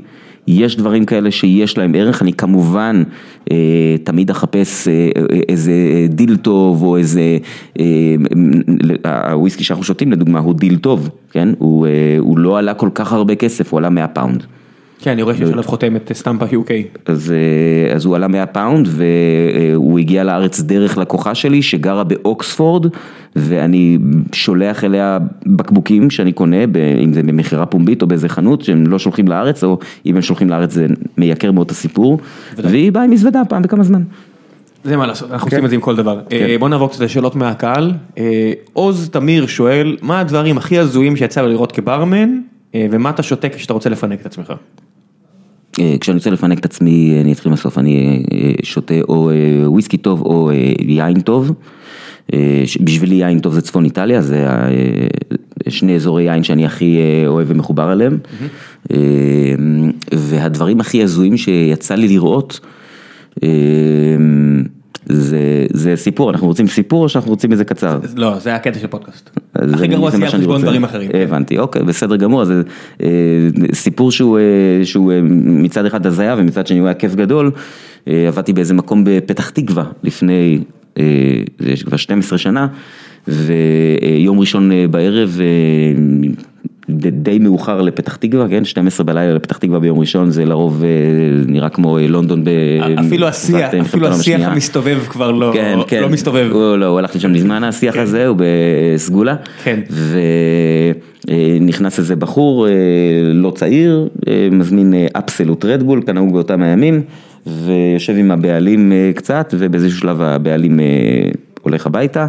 יש 0.50 0.76
דברים 0.76 1.04
כאלה 1.04 1.30
שיש 1.30 1.78
להם 1.78 1.94
ערך, 1.94 2.22
אני 2.22 2.32
כמובן 2.32 3.02
אה, 3.50 3.96
תמיד 4.04 4.30
אחפש 4.30 4.88
אה, 4.88 4.92
אה, 5.16 5.40
איזה 5.48 5.72
דיל 6.08 6.36
טוב 6.36 6.82
או 6.82 6.96
איזה, 6.96 7.38
אה, 7.80 7.84
אה, 9.06 9.32
הוויסקי 9.32 9.64
שאנחנו 9.64 9.84
שותים 9.84 10.12
לדוגמה 10.12 10.38
הוא 10.38 10.54
דיל 10.54 10.76
טוב, 10.76 11.08
כן? 11.30 11.48
הוא, 11.58 11.86
אה, 11.86 12.16
הוא 12.18 12.38
לא 12.38 12.58
עלה 12.58 12.74
כל 12.74 12.88
כך 12.94 13.12
הרבה 13.12 13.34
כסף, 13.34 13.72
הוא 13.72 13.78
עלה 13.78 13.90
100 13.90 14.08
פאונד. 14.08 14.44
כן, 15.02 15.10
אני 15.10 15.22
רואה 15.22 15.34
שיש 15.34 15.50
עליו 15.50 15.62
חותמת 15.62 16.12
סטמפה 16.12 16.46
UK. 16.46 16.70
אז, 17.06 17.32
אה, 17.32 17.94
אז 17.94 18.04
הוא 18.04 18.16
עלה 18.16 18.28
100 18.28 18.46
פאונד 18.46 18.88
והוא 18.90 19.98
הגיע 19.98 20.24
לארץ 20.24 20.60
דרך 20.60 20.98
לקוחה 20.98 21.34
שלי 21.34 21.62
שגרה 21.62 22.04
באוקספורד 22.04 22.86
ואני 23.36 23.98
שולח 24.32 24.84
אליה 24.84 25.18
בקבוקים 25.46 26.10
שאני 26.10 26.32
קונה, 26.32 26.64
אם 27.04 27.12
זה 27.12 27.22
במכירה 27.22 27.66
פומבית 27.66 28.02
או 28.02 28.06
באיזה 28.06 28.28
חנות 28.28 28.62
שהם 28.62 28.86
לא 28.86 28.98
שולחים 28.98 29.28
לארץ 29.28 29.64
או 29.64 29.78
אם 30.06 30.16
הם 30.16 30.22
שולחים 30.22 30.50
לארץ 30.50 30.72
זה 30.72 30.86
מייקר 31.18 31.52
מאוד 31.52 31.64
את 31.64 31.70
הסיפור 31.70 32.18
והיא 32.56 32.92
באה 32.92 33.04
עם 33.04 33.10
מזוודה 33.10 33.42
פעם 33.48 33.62
בכמה 33.62 33.82
זמן. 33.82 34.02
זה 34.84 34.96
מה 34.96 35.06
לעשות, 35.06 35.30
אנחנו 35.30 35.50
כן. 35.50 35.56
עושים 35.56 35.64
את 35.64 35.70
זה 35.70 35.76
עם 35.76 35.82
כל 35.82 35.96
דבר. 35.96 36.20
אה, 36.32 36.56
בוא 36.58 36.68
נעבור 36.68 36.88
קצת 36.88 37.00
לשאלות 37.00 37.36
מהקהל. 37.36 37.92
אה, 38.18 38.52
עוז 38.72 39.08
תמיר 39.08 39.46
שואל, 39.46 39.96
מה 40.02 40.20
הדברים 40.20 40.58
הכי 40.58 40.78
הזויים 40.78 41.16
שיצא 41.16 41.42
לראות 41.42 41.72
כברמן, 41.72 42.38
אה, 42.74 42.86
ומה 42.90 43.10
אתה 43.10 43.22
שותה 43.22 43.48
כשאתה 43.48 43.72
רוצה 43.72 43.90
לפנק 43.90 44.20
את 44.20 44.26
עצמך? 44.26 44.52
אה, 45.78 45.96
כשאני 46.00 46.16
רוצה 46.16 46.30
לפנק 46.30 46.58
את 46.58 46.64
עצמי, 46.64 47.18
אני 47.20 47.32
אתחיל 47.32 47.50
מהסוף, 47.50 47.78
אני 47.78 48.22
אה, 48.32 48.52
שותה 48.62 48.94
או 49.08 49.30
אה, 49.30 49.70
וויסקי 49.70 49.96
טוב 49.96 50.20
או 50.20 50.50
אה, 50.50 50.72
יין 50.78 51.20
טוב. 51.20 51.52
אה, 52.34 52.64
בשבילי 52.80 53.14
יין 53.14 53.38
טוב 53.38 53.54
זה 53.54 53.60
צפון 53.60 53.84
איטליה, 53.84 54.22
זה 54.22 54.48
אה, 54.48 54.68
שני 55.68 55.96
אזורי 55.96 56.22
יין 56.22 56.42
שאני 56.42 56.66
הכי 56.66 56.98
אה, 56.98 57.28
אוהב 57.28 57.46
ומחובר 57.50 57.92
אליהם. 57.92 58.18
אה, 58.92 58.98
והדברים 60.14 60.80
הכי 60.80 61.02
הזויים 61.02 61.36
שיצא 61.36 61.94
לי 61.94 62.08
לראות, 62.08 62.60
אה, 63.42 63.48
זה, 65.10 65.66
זה 65.72 65.96
סיפור, 65.96 66.30
אנחנו 66.30 66.46
רוצים 66.46 66.66
סיפור 66.66 67.02
או 67.02 67.08
שאנחנו 67.08 67.30
רוצים 67.30 67.52
איזה 67.52 67.64
קצר? 67.64 67.98
לא, 68.16 68.38
זה 68.38 68.54
הקטע 68.54 68.78
של 68.78 68.86
פודקאסט. 68.86 69.30
הכי 69.54 69.86
גרוע 69.86 70.10
זה 70.10 70.16
זה 70.16 70.24
מה 70.24 70.30
על 70.30 70.32
חשבון. 70.32 70.62
דברים 70.62 70.84
אחרים. 70.84 71.10
הבנתי, 71.14 71.58
אוקיי, 71.58 71.82
בסדר 71.82 72.16
גמור, 72.16 72.42
אז 72.42 72.52
אה, 73.02 73.08
סיפור 73.72 74.12
שהוא, 74.12 74.38
אה, 74.38 74.84
שהוא 74.84 75.12
אה, 75.12 75.20
מצד 75.22 75.86
אחד 75.86 76.06
הזיה 76.06 76.34
ומצד 76.38 76.66
שני 76.66 76.78
הוא 76.78 76.86
היה 76.86 76.94
כיף 76.94 77.14
גדול. 77.14 77.50
אה, 78.08 78.28
עבדתי 78.28 78.52
באיזה 78.52 78.74
מקום 78.74 79.04
בפתח 79.06 79.50
תקווה 79.50 79.84
לפני, 80.02 80.60
אה, 80.98 81.04
זה 81.58 81.70
יש 81.70 81.82
כבר 81.82 81.96
12 81.96 82.38
שנה, 82.38 82.66
ויום 83.28 84.40
ראשון 84.40 84.72
אה, 84.72 84.86
בערב, 84.90 85.38
אה, 85.40 85.46
די 86.96 87.38
מאוחר 87.38 87.80
לפתח 87.80 88.16
תקווה, 88.16 88.48
כן, 88.48 88.64
12 88.64 89.06
בלילה 89.06 89.34
לפתח 89.34 89.56
תקווה 89.58 89.78
ביום 89.78 89.98
ראשון 89.98 90.30
זה 90.30 90.44
לרוב 90.44 90.82
אה, 90.84 90.88
נראה 91.46 91.68
כמו 91.68 91.98
אה, 91.98 92.08
לונדון 92.08 92.44
ב... 92.44 92.48
אפילו 93.00 93.26
השיח, 93.26 93.74
אפילו 93.74 94.08
השיח. 94.08 94.40
המסתובב 94.44 94.98
כבר 95.08 95.30
לא 95.30 95.50
כן, 95.54 95.78
כן. 95.86 96.02
לא 96.02 96.08
מסתובב. 96.08 96.48
הוא 96.52 96.76
לא, 96.76 96.86
הוא 96.86 96.98
הלך 96.98 97.16
לשם 97.16 97.32
מזמן 97.32 97.64
השיח 97.64 97.96
הזה, 97.96 98.26
הוא 98.26 98.36
בסגולה. 98.40 99.36
כן. 99.64 99.80
ונכנס 101.26 101.98
איזה 101.98 102.16
בחור 102.16 102.68
אה, 102.68 102.72
לא 103.34 103.50
צעיר, 103.50 104.08
אה, 104.28 104.48
מזמין 104.52 104.94
אה, 104.94 105.06
אפסלוט 105.18 105.64
רדבול, 105.64 106.02
כנהוג 106.06 106.32
באותם 106.32 106.62
הימים, 106.62 107.02
ויושב 107.46 108.16
עם 108.16 108.30
הבעלים 108.30 108.92
אה, 108.92 109.10
קצת, 109.14 109.54
ובאיזשהו 109.58 109.98
שלב 109.98 110.20
הבעלים 110.20 110.80
אה, 110.80 110.84
הולך 111.62 111.86
הביתה. 111.86 112.26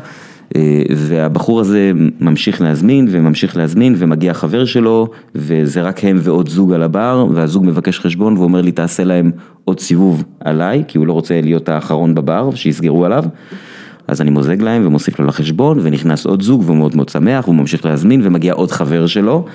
אה, 0.55 0.81
והבחור 0.95 1.59
הזה 1.59 1.91
ממשיך 2.19 2.61
להזמין 2.61 3.07
וממשיך 3.11 3.57
להזמין 3.57 3.95
ומגיע 3.97 4.33
חבר 4.33 4.65
שלו 4.65 5.07
וזה 5.35 5.81
רק 5.81 6.03
הם 6.03 6.19
ועוד 6.21 6.49
זוג 6.49 6.73
על 6.73 6.83
הבר 6.83 7.27
והזוג 7.33 7.65
מבקש 7.65 7.99
חשבון 7.99 8.37
ואומר 8.37 8.61
לי 8.61 8.71
תעשה 8.71 9.03
להם 9.03 9.31
עוד 9.65 9.79
סיבוב 9.79 10.23
עליי 10.39 10.83
כי 10.87 10.97
הוא 10.97 11.07
לא 11.07 11.13
רוצה 11.13 11.41
להיות 11.41 11.69
האחרון 11.69 12.15
בבר 12.15 12.55
שיסגרו 12.55 13.05
עליו 13.05 13.23
אז 14.07 14.21
אני 14.21 14.31
מוזג 14.31 14.61
להם 14.61 14.87
ומוסיף 14.87 15.19
לו 15.19 15.25
לחשבון 15.25 15.79
ונכנס 15.81 16.25
עוד 16.25 16.41
זוג 16.41 16.63
והוא 16.65 16.77
מאוד 16.77 16.95
מאוד 16.95 17.09
שמח 17.09 17.47
והוא 17.47 17.55
ממשיך 17.55 17.85
להזמין 17.85 18.21
ומגיע 18.23 18.53
עוד 18.53 18.71
חבר 18.71 19.07
שלו 19.07 19.45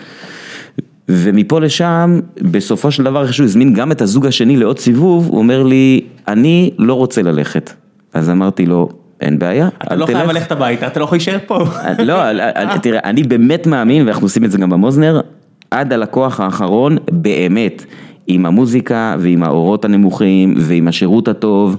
ומפה 1.09 1.61
לשם, 1.61 2.21
בסופו 2.43 2.91
של 2.91 3.05
דבר, 3.05 3.23
איך 3.23 3.35
שהוא 3.35 3.45
הזמין 3.45 3.75
גם 3.75 3.93
את 3.93 4.01
הזוג 4.01 4.27
השני 4.27 4.57
לעוד 4.57 4.79
סיבוב, 4.79 5.29
הוא 5.29 5.39
אומר 5.39 5.63
לי, 5.63 6.01
אני 6.29 6.71
לא 6.79 6.95
רוצה 6.95 7.23
ללכת. 7.23 7.73
אז 8.15 8.31
אמרתי 8.31 8.67
לו, 8.67 8.89
אין 9.21 9.39
בעיה, 9.39 9.69
אתה 9.85 9.95
לא 9.97 10.07
חייב. 10.07 10.31
ללכת 10.31 10.53
הביתה, 10.53 10.87
אתה 10.87 11.01
לא 11.01 11.05
יכול 11.05 11.17
להישאר 11.17 11.39
פה. 11.47 11.59
לא, 12.05 12.31
אל- 12.31 12.41
אל- 12.41 12.79
תראה, 12.79 13.01
אני 13.05 13.23
באמת 13.23 13.67
מאמין, 13.67 14.07
ואנחנו 14.07 14.23
עושים 14.27 14.45
את 14.45 14.51
זה 14.51 14.59
גם 14.59 14.71
במוזנר, 14.71 15.21
עד 15.71 15.93
הלקוח 15.93 16.41
האחרון, 16.41 16.97
באמת, 17.13 17.85
עם 18.27 18.47
המוזיקה 18.47 19.17
ועם 19.19 19.43
האורות 19.43 19.85
הנמוכים 19.85 20.55
ועם 20.59 20.89
השירות 20.89 21.29
הטוב, 21.29 21.77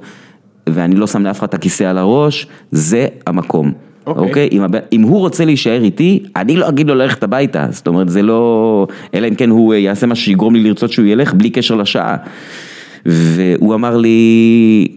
ואני 0.70 0.96
לא 0.96 1.08
שם 1.08 1.24
לאף 1.26 1.40
אחד 1.40 1.48
את 1.48 1.54
הכיסא 1.54 1.84
על 1.84 1.98
הראש, 1.98 2.48
זה 2.72 3.08
המקום. 3.28 3.72
אוקיי. 4.08 4.24
אוקיי? 4.28 4.50
אם, 4.52 4.62
הבן- 4.64 4.80
אם 4.94 5.02
הוא 5.02 5.20
רוצה 5.20 5.46
להישאר 5.46 5.84
איתי, 5.84 6.24
אני 6.36 6.56
לא 6.56 6.70
אגיד 6.70 6.88
לו 6.88 6.96
ללכת 6.96 7.24
הביתה, 7.24 7.66
זאת 7.70 7.88
אומרת 7.88 8.10
זה 8.10 8.22
לא, 8.22 8.88
אלא 9.14 9.28
אם 9.28 9.36
כן 9.36 9.50
הוא 9.50 9.74
אה, 9.74 9.80
יעשה 9.80 10.08
משהו 10.08 10.26
שיגרום 10.26 10.56
לי 10.56 10.64
לרצות 10.64 10.92
שהוא 10.92 11.06
ילך 11.06 11.34
בלי 11.34 11.50
קשר 11.50 11.76
לשעה. 11.76 12.16
והוא 13.06 13.76
אמר 13.76 13.98
לי, 13.98 14.88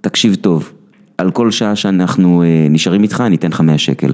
תקשיב 0.00 0.34
טוב, 0.34 0.72
על 1.18 1.30
כל 1.30 1.50
שעה 1.50 1.76
שאנחנו 1.76 2.42
אה, 2.42 2.66
נשארים 2.70 3.02
איתך 3.02 3.22
אני 3.26 3.36
אתן 3.36 3.50
לך 3.50 3.60
100 3.60 3.78
שקל. 3.78 4.12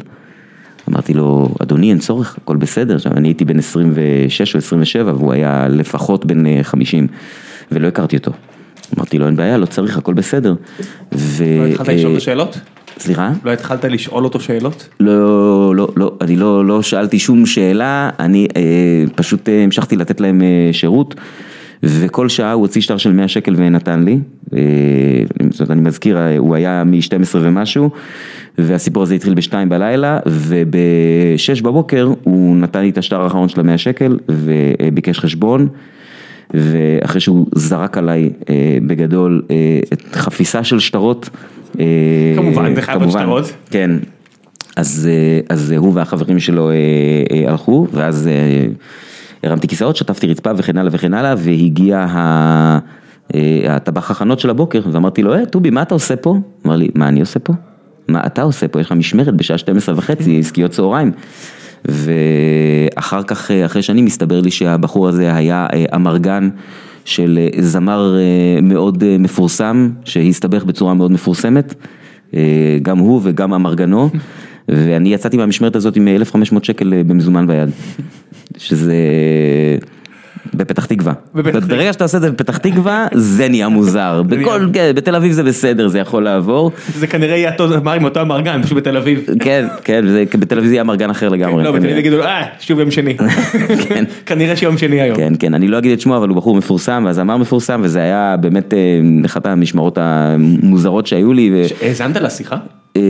אמרתי 0.89 1.15
לו, 1.15 1.49
אדוני 1.63 1.91
אין 1.91 1.99
צורך, 1.99 2.37
הכל 2.43 2.57
בסדר, 2.57 2.95
עכשיו 2.95 3.13
אני 3.13 3.29
הייתי 3.29 3.45
בן 3.45 3.59
26 3.59 4.55
או 4.55 4.59
27 4.59 5.13
והוא 5.15 5.33
היה 5.33 5.69
לפחות 5.69 6.27
בן 6.27 6.47
אה, 6.47 6.59
50 6.63 7.07
ולא 7.73 7.89
הכרתי 7.89 8.17
אותו. 8.17 8.33
אמרתי 8.97 9.19
לו, 9.19 9.27
אין 9.27 9.37
בעיה, 9.37 9.59
לא 9.59 9.67
צריך, 9.67 9.99
הכל 9.99 10.15
בסדר. 10.15 10.55
ו... 11.15 11.45
לא 11.59 11.67
התחלת 11.67 11.89
לשאול 11.89 12.11
אה, 12.11 12.15
אותו 12.15 12.25
שאלות? 12.25 12.61
סליחה? 12.99 13.33
לא 13.45 13.53
התחלת 13.53 13.85
לשאול 13.85 14.25
אותו 14.25 14.41
שאלות? 14.41 14.89
לא, 15.01 15.75
לא, 15.77 15.89
לא, 15.97 16.13
אני 16.21 16.37
לא, 16.37 16.67
לא 16.67 16.83
שאלתי 16.83 17.19
שום 17.19 17.47
שאלה, 17.47 18.11
אני 18.21 18.49
אה, 18.57 19.05
פשוט 19.15 19.49
אה, 19.49 19.65
המשכתי 19.65 19.97
לתת 19.97 20.21
להם 20.21 20.43
אה, 20.43 20.73
שירות, 20.73 21.15
וכל 21.85 22.29
שעה 22.29 22.53
הוא 22.53 22.63
הוציא 22.63 22.81
שטר 22.81 22.97
של 22.97 23.13
100 23.13 23.29
שקל 23.29 23.55
ונתן 23.57 24.05
לי, 24.05 24.19
אה, 24.57 24.61
זאת 25.51 25.61
אומרת, 25.61 25.71
אני 25.71 25.81
מזכיר, 25.81 26.19
אה, 26.19 26.39
הוא 26.39 26.55
היה 26.55 26.85
מ-12 26.85 27.37
ומשהו, 27.41 27.91
והסיפור 28.59 29.03
הזה 29.03 29.15
התחיל 29.15 29.35
ב-2 29.35 29.53
בלילה, 29.69 30.19
וב-6 30.27 31.63
בבוקר 31.63 32.13
הוא 32.23 32.57
נתן 32.57 32.81
לי 32.81 32.91
את 32.91 32.99
השטר 32.99 33.21
האחרון 33.21 33.49
של 33.49 33.61
ה-100 33.61 33.79
שקל, 33.79 34.19
וביקש 34.29 35.19
חשבון. 35.19 35.69
ואחרי 36.55 37.21
שהוא 37.21 37.47
זרק 37.55 37.99
עליי 37.99 38.31
אה, 38.49 38.79
בגדול 38.87 39.43
אה, 39.51 39.81
את 39.93 40.03
חפיסה 40.13 40.65
של 40.65 40.79
שטרות. 40.79 41.31
אה, 41.81 41.85
כמובן, 42.37 42.75
זה 42.75 42.83
חייב 42.83 43.01
להיות 43.01 43.13
שטרות. 43.13 43.53
כן. 43.71 43.91
אז, 44.77 45.09
אה, 45.11 45.41
אז 45.49 45.71
הוא 45.71 45.95
והחברים 45.95 46.39
שלו 46.39 46.71
אה, 46.71 46.75
אה, 47.33 47.51
הלכו, 47.51 47.87
ואז 47.93 48.29
אה, 48.29 48.67
הרמתי 49.45 49.69
כיסאות, 49.69 49.97
שטפתי 49.97 50.27
רצפה 50.27 50.51
וכן 50.57 50.79
הלאה 50.79 50.91
וכן 50.93 51.15
הלאה, 51.15 51.35
והגיע 51.39 52.07
ה... 52.09 52.79
אה, 53.35 53.77
הטבח 53.77 54.11
הכנות 54.11 54.41
של 54.41 54.51
הבוקר, 54.51 54.81
ואמרתי 54.93 55.23
לו, 55.23 55.35
אה, 55.35 55.47
טובי, 55.47 55.71
מה 55.71 55.83
אתה 55.83 55.95
עושה 55.95 56.17
פה? 56.17 56.37
אמר 56.67 56.77
לי, 56.77 56.89
מה 56.95 57.09
אני 57.09 57.21
עושה 57.21 57.39
פה? 57.39 57.53
מה 58.09 58.27
אתה 58.27 58.43
עושה 58.43 58.69
פה? 58.69 58.81
יש 58.81 58.87
לך 58.87 58.93
משמרת 58.93 59.35
בשעה 59.35 59.59
12 59.59 59.95
וחצי, 59.99 60.39
עסקיות 60.39 60.71
צהריים. 60.71 61.13
ואחר 61.85 63.23
כך, 63.23 63.51
אה, 63.51 63.67
אחרי 63.67 63.83
שנים, 63.83 64.07
הסתבר 64.07 64.41
לי 64.41 64.51
שהבחור 64.51 65.09
הזה 65.09 65.35
היה 65.35 65.67
אה, 65.73 65.85
אמרגן 65.95 66.49
של 67.05 67.39
זמר 67.61 68.17
מאוד 68.63 69.05
מפורסם, 69.19 69.91
שהסתבך 70.05 70.65
בצורה 70.65 70.95
מאוד 70.95 71.13
מפורסמת, 71.13 71.75
גם 72.83 72.99
הוא 72.99 73.21
וגם 73.25 73.55
אמרגנו, 73.55 74.11
ואני 74.69 75.15
יצאתי 75.15 75.37
מהמשמרת 75.37 75.77
הזאת 75.77 75.97
עם 75.97 76.09
1,500 76.09 76.65
שקל 76.65 76.93
אה, 76.95 77.03
במזומן 77.07 77.47
ביד, 77.47 77.69
שזה... 78.57 78.95
בפתח 80.55 80.87
תקווה. 80.87 81.13
בפתח. 81.35 81.67
ברגע 81.67 81.93
שאתה 81.93 82.05
עושה 82.05 82.17
את 82.17 82.23
זה 82.23 82.31
בפתח 82.31 82.57
תקווה, 82.57 83.07
זה 83.15 83.49
נהיה 83.49 83.69
מוזר. 83.69 84.23
בכל, 84.29 84.67
כן, 84.73 84.93
בתל 84.95 85.15
אביב 85.15 85.33
זה 85.33 85.43
בסדר, 85.43 85.89
זה 85.89 85.99
יכול 85.99 86.25
לעבור. 86.25 86.71
זה 86.99 87.07
כנראה 87.07 87.37
יהיה 87.37 87.53
אותו 87.53 87.67
דבר 87.69 87.91
עם 87.91 88.05
אותו 88.05 88.21
אמרגן, 88.21 88.63
פשוט 88.63 88.77
בתל 88.79 88.97
אביב. 88.97 89.25
כן, 89.41 89.67
כן, 89.85 90.05
זה- 90.09 90.25
בתל 90.39 90.57
אביב 90.59 90.69
זה 90.69 90.75
יהיה 90.75 90.83
אמרגן 90.83 91.11
אחר 91.11 91.29
לגמרי. 91.29 91.65
לא, 91.65 91.73
בתל 91.73 91.85
אביב. 91.85 91.99
יגידו, 91.99 92.23
אה, 92.23 92.43
שוב 92.61 92.79
יום 92.79 92.91
שני. 92.91 93.17
כן. 93.89 94.05
כנראה 94.27 94.57
שיום 94.57 94.79
שני 94.79 95.01
היום. 95.01 95.17
כן, 95.17 95.33
כן, 95.39 95.55
אני 95.55 95.69
לא 95.69 95.79
אגיד 95.79 95.93
את 95.93 96.01
שמו, 96.01 96.17
אבל 96.17 96.29
הוא 96.29 96.37
בחור 96.37 96.57
מפורסם, 96.57 97.03
והזמר 97.07 97.37
מפורסם, 97.37 97.81
וזה 97.85 97.99
היה 98.03 98.37
באמת 98.41 98.75
אה, 98.75 98.79
אחת 99.27 99.47
המשמרות 99.47 99.99
המוזרות 100.01 101.07
שהיו 101.07 101.33
לי. 101.33 101.53
האזנת 101.83 102.17
לשיחה? 102.17 102.57
אה, 102.97 103.03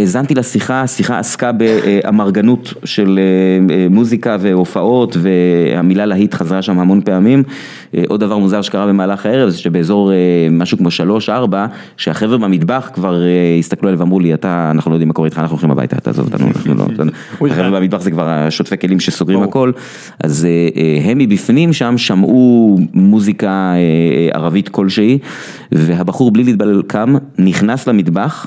האזנתי 0.00 0.34
לשיחה, 0.34 0.82
השיחה 0.82 1.18
עסקה 1.18 1.52
באמרגנות 1.52 2.74
של 2.84 3.18
אה, 3.18 3.74
אה, 3.74 3.86
מוזיקה 3.90 4.36
והופעות 4.40 5.16
והמילה 5.20 6.06
להיט 6.06 6.34
חזרה 6.34 6.62
שם 6.62 6.78
המון 6.78 7.00
פעמים. 7.00 7.42
עוד 8.08 8.20
דבר 8.20 8.38
מוזר 8.38 8.62
שקרה 8.62 8.86
במהלך 8.86 9.26
הערב 9.26 9.48
זה 9.48 9.58
שבאזור 9.58 10.12
משהו 10.50 10.78
כמו 10.78 10.90
שלוש 10.90 11.28
ארבע, 11.28 11.66
שהחבר'ה 11.96 12.38
במטבח 12.38 12.90
כבר 12.94 13.22
הסתכלו 13.58 13.88
עליי 13.88 14.00
ואמרו 14.00 14.20
לי 14.20 14.34
אתה, 14.34 14.70
אנחנו 14.70 14.90
לא 14.90 14.94
יודעים 14.94 15.08
מה 15.08 15.14
קורה 15.14 15.26
איתך, 15.26 15.38
אנחנו 15.38 15.54
הולכים 15.54 15.70
הביתה, 15.70 15.96
תעזוב 15.96 16.26
אותנו, 16.26 16.46
אנחנו 16.46 16.74
לא, 16.74 16.84
החבר'ה 17.52 17.80
במטבח 17.80 18.00
זה 18.00 18.10
כבר 18.10 18.28
השוטפי 18.28 18.78
כלים 18.78 19.00
שסוגרים. 19.00 19.42
הכל, 19.42 19.72
אז 20.24 20.48
הם 21.04 21.18
מבפנים 21.18 21.72
שם 21.72 21.98
שמעו 21.98 22.78
מוזיקה 22.94 23.74
ערבית 24.32 24.68
כלשהי, 24.68 25.18
והבחור 25.72 26.30
בלי 26.30 26.44
להתבלבל 26.44 26.82
קם, 26.86 27.14
נכנס 27.38 27.88
למטבח. 27.88 28.46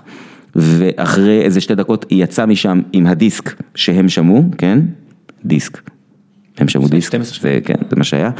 ואחרי 0.55 1.41
איזה 1.41 1.61
שתי 1.61 1.75
דקות 1.75 2.05
יצא 2.11 2.45
משם 2.45 2.81
עם 2.93 3.07
הדיסק 3.07 3.61
שהם 3.75 4.09
שמעו, 4.09 4.43
כן? 4.57 4.79
דיסק. 5.45 5.81
הם 6.57 6.67
שמעו 6.67 6.87
דיסק, 6.87 7.07
12 7.07 7.41
זה, 7.41 7.59
כן, 7.65 7.73
זה 7.89 7.95
מה 7.95 8.03
שהיה. 8.03 8.31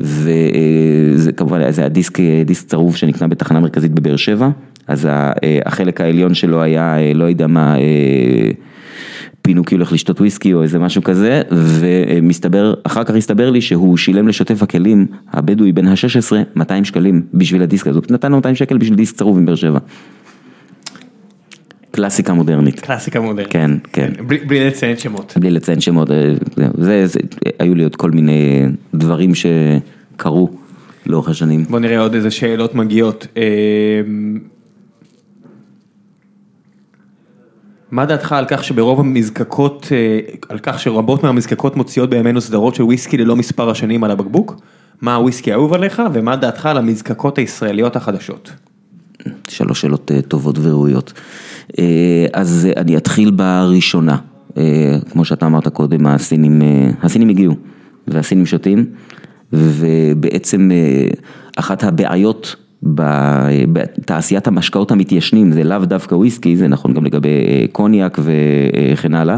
וזה 0.00 1.32
כמובן, 1.36 1.70
זה 1.70 1.80
היה 1.80 1.88
דיסק, 1.88 2.18
דיסק 2.44 2.66
צרוב 2.66 2.96
שנקנה 2.96 3.28
בתחנה 3.28 3.60
מרכזית 3.60 3.92
בבאר 3.92 4.16
שבע, 4.16 4.48
אז 4.88 5.08
ה- 5.10 5.32
החלק 5.64 6.00
העליון 6.00 6.34
שלו 6.34 6.62
היה, 6.62 6.96
לא 7.14 7.24
יודע 7.24 7.46
מה, 7.46 7.76
פינוקי 9.42 9.74
הולך 9.74 9.92
לשתות 9.92 10.20
וויסקי 10.20 10.54
או 10.54 10.62
איזה 10.62 10.78
משהו 10.78 11.02
כזה, 11.02 11.42
ומסתבר, 11.50 12.74
אחר 12.84 13.04
כך 13.04 13.14
הסתבר 13.14 13.50
לי 13.50 13.60
שהוא 13.60 13.96
שילם 13.96 14.28
לשוטף 14.28 14.62
הכלים 14.62 15.06
הבדואי 15.32 15.72
בן 15.72 15.86
ה-16 15.88 16.32
200 16.56 16.84
שקלים 16.84 17.22
בשביל 17.34 17.62
הדיסק 17.62 17.86
הזה, 17.86 17.98
הוא 17.98 18.04
נתן 18.10 18.30
לו 18.30 18.36
200 18.36 18.54
שקל 18.54 18.78
בשביל 18.78 18.96
דיסק 18.96 19.16
צרוב 19.16 19.38
עם 19.38 19.46
באר 19.46 19.54
שבע. 19.54 19.78
קלאסיקה 21.94 22.32
מודרנית. 22.32 22.80
קלאסיקה 22.80 23.20
מודרנית. 23.20 23.52
כן, 23.52 23.70
כן. 23.92 24.12
בלי 24.26 24.38
בלי 24.38 24.66
לציין 24.66 24.96
שמות. 24.96 25.34
בלי 25.36 25.50
לציין 25.50 25.80
שמות, 25.80 26.10
אה, 26.10 26.34
זה, 26.78 27.06
זה, 27.06 27.18
היו 27.58 27.74
לי 27.74 27.82
עוד 27.82 27.96
כל 27.96 28.10
מיני 28.10 28.64
דברים 28.94 29.32
שקרו 29.34 30.50
לאורך 31.06 31.28
השנים. 31.28 31.64
בוא 31.64 31.78
נראה 31.78 32.00
עוד 32.00 32.14
איזה 32.14 32.30
שאלות 32.30 32.74
מגיעות. 32.74 33.26
אה, 33.36 33.42
מה 37.90 38.06
דעתך 38.06 38.32
על 38.32 38.44
כך 38.48 38.64
שברוב 38.64 39.00
המזקקות, 39.00 39.88
אה, 39.92 40.18
על 40.48 40.58
כך 40.58 40.80
שרבות 40.80 41.22
מהמזקקות 41.22 41.76
מוציאות 41.76 42.10
בימינו 42.10 42.40
סדרות 42.40 42.74
של 42.74 42.82
וויסקי 42.82 43.16
ללא 43.16 43.36
מספר 43.36 43.70
השנים 43.70 44.04
על 44.04 44.10
הבקבוק? 44.10 44.54
מה 45.00 45.14
הוויסקי 45.14 45.52
האהוב 45.52 45.72
עליך 45.74 46.02
ומה 46.12 46.36
דעתך 46.36 46.66
על 46.66 46.78
המזקקות 46.78 47.38
הישראליות 47.38 47.96
החדשות? 47.96 48.52
שלוש 49.48 49.80
שאלות 49.80 50.10
אה, 50.10 50.22
טובות 50.22 50.58
וראויות. 50.62 51.12
אה, 51.78 52.26
אז 52.32 52.68
אה, 52.70 52.80
אני 52.80 52.96
אתחיל 52.96 53.30
בראשונה. 53.30 54.16
אה, 54.56 54.96
כמו 55.10 55.24
שאתה 55.24 55.46
אמרת 55.46 55.68
קודם, 55.68 56.06
הסינים, 56.06 56.62
הסינים 57.02 57.28
הגיעו, 57.28 57.54
והסינים 58.08 58.46
שותים, 58.46 58.86
ובעצם 59.52 60.70
אחת 61.56 61.84
הבעיות 61.84 62.56
בתעשיית 62.82 64.46
המשקאות 64.46 64.90
המתיישנים, 64.90 65.52
זה 65.52 65.64
לאו 65.64 65.78
דווקא 65.78 66.14
וויסקי, 66.14 66.56
זה 66.56 66.68
נכון 66.68 66.94
גם 66.94 67.04
לגבי 67.04 67.66
קוניאק 67.72 68.18
וכן 68.22 69.14
הלאה. 69.14 69.36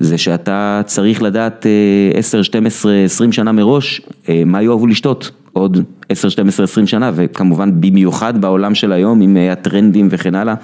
זה 0.00 0.18
שאתה 0.18 0.82
צריך 0.84 1.22
לדעת 1.22 1.66
אה, 1.66 2.18
10, 2.18 2.42
12, 2.42 3.04
20 3.04 3.32
שנה 3.32 3.52
מראש 3.52 4.00
מה 4.46 4.62
יאהבו 4.62 4.86
לשתות 4.86 5.30
עוד 5.52 5.84
10, 6.08 6.28
12, 6.28 6.64
20 6.64 6.86
שנה 6.86 7.10
וכמובן 7.14 7.80
במיוחד 7.80 8.40
בעולם 8.40 8.74
של 8.74 8.92
היום 8.92 9.20
עם 9.20 9.36
הטרנדים 9.52 10.08
וכן 10.10 10.34
הלאה, 10.34 10.54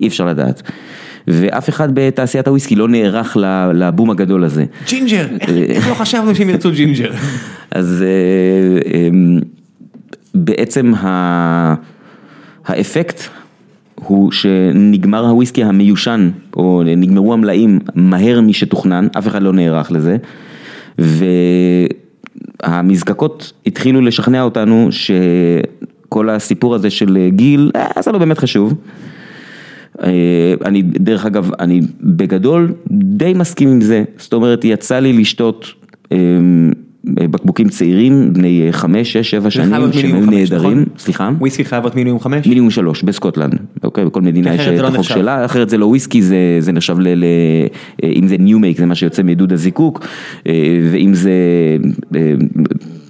אי 0.00 0.08
אפשר 0.08 0.26
לדעת. 0.26 0.62
ואף 1.28 1.68
אחד 1.68 1.88
בתעשיית 1.94 2.48
הוויסקי 2.48 2.74
לא 2.76 2.88
נערך 2.88 3.36
לבום 3.74 4.10
הגדול 4.10 4.44
הזה. 4.44 4.64
ג'ינג'ר, 4.88 5.26
איך- 5.48 5.88
לא 5.88 5.94
חשבנו 5.94 6.34
שהם 6.34 6.50
ירצו 6.50 6.70
ג'ינג'ר? 6.72 7.12
אז 7.70 8.04
אה, 8.06 8.08
אמ, 9.08 9.38
בעצם 10.34 10.92
האפקט 12.66 13.20
הוא 13.94 14.32
שנגמר 14.32 15.26
הוויסקי 15.26 15.64
המיושן, 15.64 16.30
או 16.56 16.82
נגמרו 16.96 17.32
המלאים 17.32 17.78
מהר 17.94 18.40
משתוכנן, 18.40 19.06
אף 19.18 19.26
אחד 19.28 19.42
לא 19.42 19.52
נערך 19.52 19.92
לזה, 19.92 20.16
והמזקקות 22.66 23.52
התחילו 23.66 24.00
לשכנע 24.00 24.42
אותנו 24.42 24.88
שכל 24.90 26.28
הסיפור 26.30 26.74
הזה 26.74 26.90
של 26.90 27.28
גיל, 27.30 27.70
אה, 27.76 28.02
זה 28.02 28.12
לא 28.12 28.18
באמת 28.18 28.38
חשוב. 28.38 28.74
אה, 30.02 30.54
אני, 30.64 30.82
דרך 30.82 31.26
אגב, 31.26 31.50
אני 31.60 31.80
בגדול 32.00 32.72
די 32.90 33.32
מסכים 33.34 33.68
עם 33.68 33.80
זה, 33.80 34.04
זאת 34.18 34.32
אומרת, 34.32 34.64
יצא 34.64 34.98
לי 34.98 35.12
לשתות 35.12 35.66
אה, 36.12 36.16
בקבוקים 37.04 37.68
צעירים, 37.68 38.32
בני 38.32 38.68
חמש, 38.70 39.12
שש, 39.12 39.30
שבע 39.30 39.50
שנים, 39.50 39.92
שהם 39.92 40.26
חמש, 40.26 40.34
נהדרים, 40.34 40.78
נכון? 40.78 40.84
סליחה? 40.98 41.30
וויסקי 41.38 41.64
חייב 41.64 41.82
להיות 41.82 41.96
מינימום 41.96 42.20
חמש? 42.20 42.46
מינימום 42.46 42.70
שלוש, 42.70 43.02
בסקוטלנד, 43.02 43.58
אוקיי? 43.84 44.04
בכל 44.04 44.20
מדינה 44.20 44.54
יש 44.54 44.68
את 44.68 44.78
לא 44.78 44.86
החוק. 44.86 45.02
שלה, 45.02 45.44
אחרת 45.44 45.68
זה 45.68 45.78
לא 45.78 45.86
וויסקי, 45.86 46.22
זה, 46.22 46.72
נחשב 46.72 46.96
ל... 47.00 47.24
אם 48.04 48.28
זה 48.28 48.36
new 48.38 48.58
make, 48.58 48.78
זה 48.78 48.86
מה 48.86 48.94
שיוצא 48.94 49.22
מדוד 49.22 49.52
הזיקוק, 49.52 50.06
אה, 50.46 50.52
ואם 50.92 51.14
זה... 51.14 51.32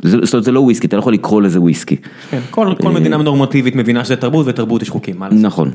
אה, 0.04 0.10
זה- 0.10 0.18
זאת 0.22 0.34
אומרת, 0.34 0.44
זה 0.44 0.52
לא 0.52 0.60
וויסקי, 0.60 0.86
אתה 0.86 0.96
לא 0.96 1.00
יכול 1.00 1.12
לקרוא 1.12 1.42
לזה 1.42 1.60
וויסקי. 1.60 1.96
כן, 2.30 2.38
כל 2.50 2.74
כל 2.82 2.90
מדינה 2.92 3.16
נורמטיבית 3.16 3.76
מבינה 3.76 4.04
שזה 4.04 4.16
תרבות 4.16 4.46
ותרבות 4.48 4.82
יש 4.82 4.90
חוקים, 4.90 5.14
מה 5.18 5.28
לעשות? 5.28 5.42
נכון, 5.44 5.70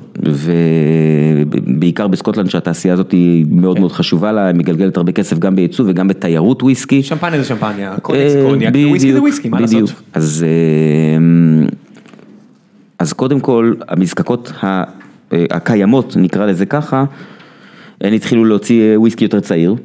ובעיקר 1.45 2.07
בסקוטלנד 2.07 2.49
שהתעשייה 2.49 2.93
הזאת 2.93 3.11
היא 3.11 3.45
מאוד 3.51 3.79
מאוד 3.79 3.91
חשובה 3.91 4.31
לה, 4.31 4.47
היא 4.47 4.55
מגלגלת 4.55 4.97
הרבה 4.97 5.11
כסף 5.11 5.39
גם 5.39 5.55
בייצוא 5.55 5.85
וגם 5.87 6.07
בתיירות 6.07 6.63
וויסקי. 6.63 7.03
שמפניה 7.03 7.39
זה 7.41 7.47
שמפניה, 7.47 7.95
קוניאק 8.01 8.29
זה 8.29 8.39
אה, 8.43 8.49
קוניאק, 8.49 8.73
וויסקי 8.89 9.13
זה 9.13 9.21
וויסקי, 9.21 9.49
מה 9.49 9.57
בדיוק. 9.61 9.81
לעשות? 9.81 10.01
אז, 10.13 10.45
אה, 10.47 11.67
אז 12.99 13.13
קודם 13.13 13.39
כל, 13.39 13.73
המזקקות 13.87 14.51
אה, 14.63 14.83
הקיימות, 15.31 16.13
נקרא 16.17 16.45
לזה 16.45 16.65
ככה, 16.65 17.05
הן 18.01 18.13
התחילו 18.13 18.45
להוציא 18.45 18.81
אה, 18.81 18.99
וויסקי 18.99 19.25
יותר 19.25 19.39
צעיר. 19.39 19.75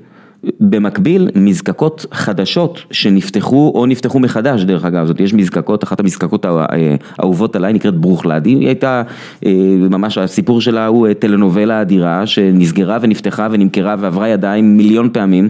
במקביל, 0.61 1.31
מזקקות 1.35 2.07
חדשות 2.13 2.83
שנפתחו 2.91 3.73
או 3.75 3.87
נפתחו 3.87 4.19
מחדש, 4.19 4.63
דרך 4.63 4.85
אגב, 4.85 5.07
זאת 5.07 5.21
יש 5.21 5.35
מזקקות, 5.35 5.85
אחת 5.85 6.01
המזקקות 6.01 6.47
אה, 6.47 6.67
האהובות 7.19 7.57
עליי 7.57 7.73
נקראת 7.73 7.95
ברוכלדי, 7.95 8.51
היא 8.51 8.67
הייתה, 8.67 9.03
אה, 9.47 9.53
ממש 9.91 10.19
הסיפור 10.19 10.61
שלה 10.61 10.87
הוא 10.87 11.09
אה, 11.09 11.15
טלנובלה 11.15 11.81
אדירה 11.81 12.27
שנסגרה 12.27 12.99
ונפתחה 13.01 13.49
ונמכרה 13.51 13.97
ועברה 13.99 14.29
ידיים 14.29 14.77
מיליון 14.77 15.11
פעמים. 15.13 15.49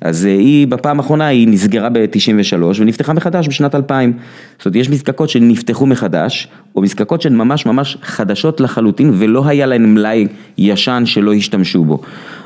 אז 0.00 0.24
היא 0.24 0.66
בפעם 0.66 1.00
האחרונה 1.00 1.26
היא 1.26 1.48
נסגרה 1.48 1.88
ב-93 1.88 2.62
ונפתחה 2.78 3.12
מחדש 3.12 3.48
בשנת 3.48 3.74
2000. 3.74 4.12
זאת 4.58 4.66
אומרת, 4.66 4.76
יש 4.76 4.90
מזקקות 4.90 5.28
שנפתחו 5.28 5.86
מחדש, 5.86 6.48
או 6.76 6.82
מזקקות 6.82 7.22
שהן 7.22 7.36
ממש 7.36 7.66
ממש 7.66 7.96
חדשות 8.02 8.60
לחלוטין 8.60 9.12
ולא 9.14 9.46
היה 9.46 9.66
להן 9.66 9.94
מלאי 9.94 10.26
ישן 10.58 11.02
שלא 11.06 11.34
השתמשו 11.34 11.84
בו. 11.84 12.02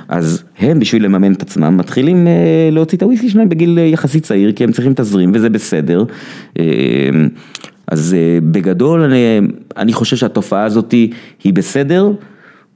אז 0.08 0.44
הם 0.58 0.80
בשביל 0.80 1.04
לממן 1.04 1.32
את 1.32 1.42
עצמם 1.42 1.76
מתחילים 1.76 2.26
אה, 2.26 2.68
להוציא 2.72 2.98
את 2.98 3.02
הוויסקי 3.02 3.30
שלהם 3.30 3.48
בגיל 3.48 3.78
אה, 3.78 3.84
יחסית 3.84 4.22
צעיר 4.22 4.52
כי 4.52 4.64
הם 4.64 4.72
צריכים 4.72 4.94
תזרים 4.94 5.32
וזה 5.34 5.50
בסדר. 5.50 6.04
אה, 6.58 6.64
אז 7.88 8.14
אה, 8.14 8.38
בגדול 8.42 9.00
אני, 9.00 9.48
אני 9.76 9.92
חושב 9.92 10.16
שהתופעה 10.16 10.64
הזאת 10.64 10.92
היא 11.44 11.52
בסדר. 11.54 12.12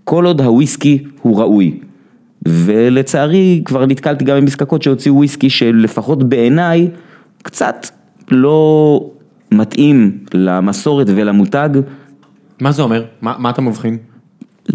כל 0.04 0.26
עוד 0.26 0.40
הוויסקי 0.40 1.04
הוא 1.22 1.40
ראוי. 1.40 1.78
ולצערי 2.48 3.62
כבר 3.64 3.86
נתקלתי 3.86 4.24
גם 4.24 4.36
במזקקות 4.36 4.82
שהוציאו 4.82 5.14
וויסקי 5.14 5.50
שלפחות 5.50 6.28
בעיניי 6.28 6.88
קצת 7.42 7.86
לא 8.30 9.10
מתאים 9.52 10.18
למסורת 10.34 11.06
ולמותג, 11.10 11.68
מה 12.60 12.72
זה 12.72 12.82
אומר? 12.82 13.04
מה 13.22 13.34
מה 13.38 13.50
אתה 13.50 13.62
מבחין? 13.62 13.98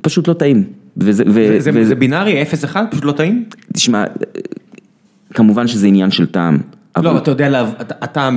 פשוט 0.02 0.27
לא 0.27 0.34
טעים. 0.34 0.64
זה- 1.00 1.96
בינארי 1.96 2.42
0-1 2.42 2.46
פשוט 2.92 3.06
לא 3.06 3.12
טעים? 3.12 3.44
תשמע, 3.74 4.04
כמובן 5.34 5.68
שזה 5.68 5.88
עניין 5.88 6.12
של 6.12 6.26
טעם. 6.26 6.58
לא, 7.04 7.18
אתה 7.18 7.32
יודע, 7.32 7.64
אתה- 7.82 8.30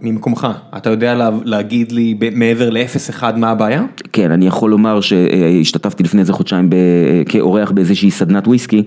ממקומך, 0.00 0.46
אתה 0.76 0.90
יודע 0.90 1.14
לה- 1.14 1.30
להגיד 1.44 1.92
לי 1.92 2.18
מעבר 2.34 2.70
ל-0-1 2.70 3.22
מה 3.36 3.50
הבעיה? 3.50 3.84
כן, 4.12 4.30
אני 4.30 4.46
יכול 4.46 4.70
לומר 4.70 5.00
שהשתתפתי 5.00 6.02
לפני 6.02 6.20
איזה 6.20 6.32
חודשיים 6.32 6.70
כאורח 7.28 7.70
באיזושהי 7.70 8.10
סדנת 8.10 8.46
וויסקי, 8.48 8.82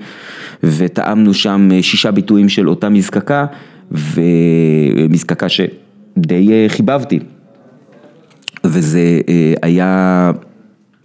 וטעמנו 0.64 1.34
שם 1.34 1.70
שישה 1.82 2.12
ביטויים 2.12 2.50
של 2.50 2.70
אותה 2.70 2.90
מזקקה, 2.90 3.46
ומזקקה 3.92 5.48
שדי 5.50 6.50
אה, 6.52 6.66
חיבבתי. 6.70 7.20
וזה 8.64 9.00
אה, 9.30 9.54
היה, 9.62 10.32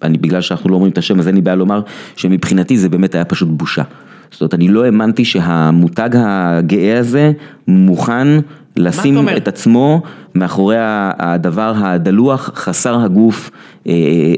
אני 0.04 0.18
בגלל 0.18 0.40
שאנחנו 0.40 0.70
לא 0.70 0.74
אומרים 0.74 0.92
את 0.92 0.98
השם 0.98 1.20
אז 1.20 1.26
אין 1.26 1.34
לי 1.34 1.40
בעיה 1.40 1.56
לומר 1.56 1.80
שמבחינתי 2.16 2.78
זה 2.78 2.88
באמת 2.88 3.14
היה 3.14 3.24
פשוט 3.24 3.48
בושה. 3.48 3.82
זאת 4.30 4.40
אומרת, 4.40 4.54
אני 4.54 4.68
לא 4.68 4.84
האמנתי 4.84 5.24
שהמותג 5.24 6.10
הגאה 6.14 6.98
הזה 6.98 7.32
מוכן 7.68 8.28
לשים? 8.76 9.28
את 9.36 9.48
עצמו 9.48 10.02
מאחורי 10.34 10.76
הדבר 11.18 11.72
הדלוח, 11.76 12.50
חסר 12.54 13.00
הגוף, 13.00 13.50
אה, 13.86 13.92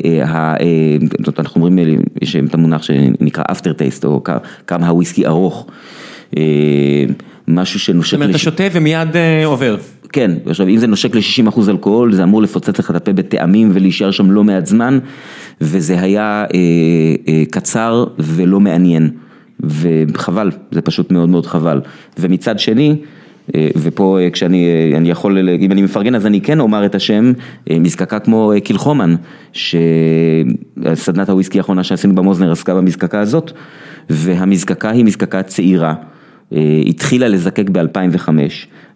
אה, 0.05 0.23
אה, 0.23 0.55
אה, 0.61 0.97
אנחנו 1.39 1.65
אומרים, 1.65 1.79
אה, 1.79 1.95
יש 2.23 2.37
את 2.37 2.55
המונח 2.55 2.83
שנקרא 2.83 3.45
אפטר 3.51 3.73
טייסט, 3.73 4.05
או 4.05 4.23
כמה 4.67 4.89
הוויסקי 4.89 5.27
ארוך. 5.27 5.67
משהו 7.48 7.78
זאת 7.78 7.86
שנושק, 7.86 8.14
אומרת, 8.14 8.31
אתה 8.31 8.39
שותה 8.39 8.64
ומיד 8.73 9.16
אה, 9.16 9.47
עובר. 9.47 9.77
כן, 10.12 10.31
עכשיו 10.47 10.68
אם 10.68 10.77
זה 10.77 10.86
נושק 10.86 11.14
ל-60% 11.14 11.70
אלכוהול, 11.70 12.12
זה 12.12 12.23
אמור 12.23 12.43
לפוצץ 12.43 12.78
לך 12.78 12.90
את 12.90 12.97
הפה 12.97 13.12
בטעמים 13.12 13.70
ולהישאר 13.73 14.10
שם 14.10 14.31
לא 14.31 14.44
מעט 14.44 14.66
זמן, 14.66 14.98
וזה 15.60 16.01
היה 16.01 16.44
אה, 16.55 16.59
אה, 17.28 17.43
קצר 17.51 18.05
ולא 18.18 18.60
מעניין, 18.60 19.10
וחבל, 19.60 20.51
זה 20.70 20.81
פשוט 20.81 21.12
מאוד 21.12 21.28
מאוד 21.28 21.47
חבל. 21.47 21.81
ומצד 22.18 22.59
שני, 22.59 22.97
אה, 23.55 23.68
ופה 23.77 24.18
אה, 24.20 24.31
כשאני 24.31 24.93
אני 24.97 25.10
יכול, 25.10 25.48
אם 25.59 25.73
אני 25.73 25.82
מפרגן 25.82 26.14
אז 26.14 26.27
אני 26.27 26.40
כן 26.40 26.60
אומר 26.60 26.86
את 26.86 26.94
השם, 26.94 27.32
מזקקה 27.70 28.18
כמו 28.18 28.52
קילחומן, 28.64 29.14
שסדנת 29.52 31.28
הוויסקי 31.28 31.59
האחרונה 31.59 31.85
שעשינו 31.85 32.14
במוזנר 32.14 32.52
עסקה 32.52 32.74
במזקקה 32.74 33.20
הזאת, 33.20 33.52
והמזקקה 34.10 34.90
היא 34.90 35.05
מזקקה 35.05 35.43
צעירה. 35.43 35.94
אה, 36.52 36.82
התחילה 36.86 37.28
לזקק 37.28 37.70
ב-2005 37.70 38.28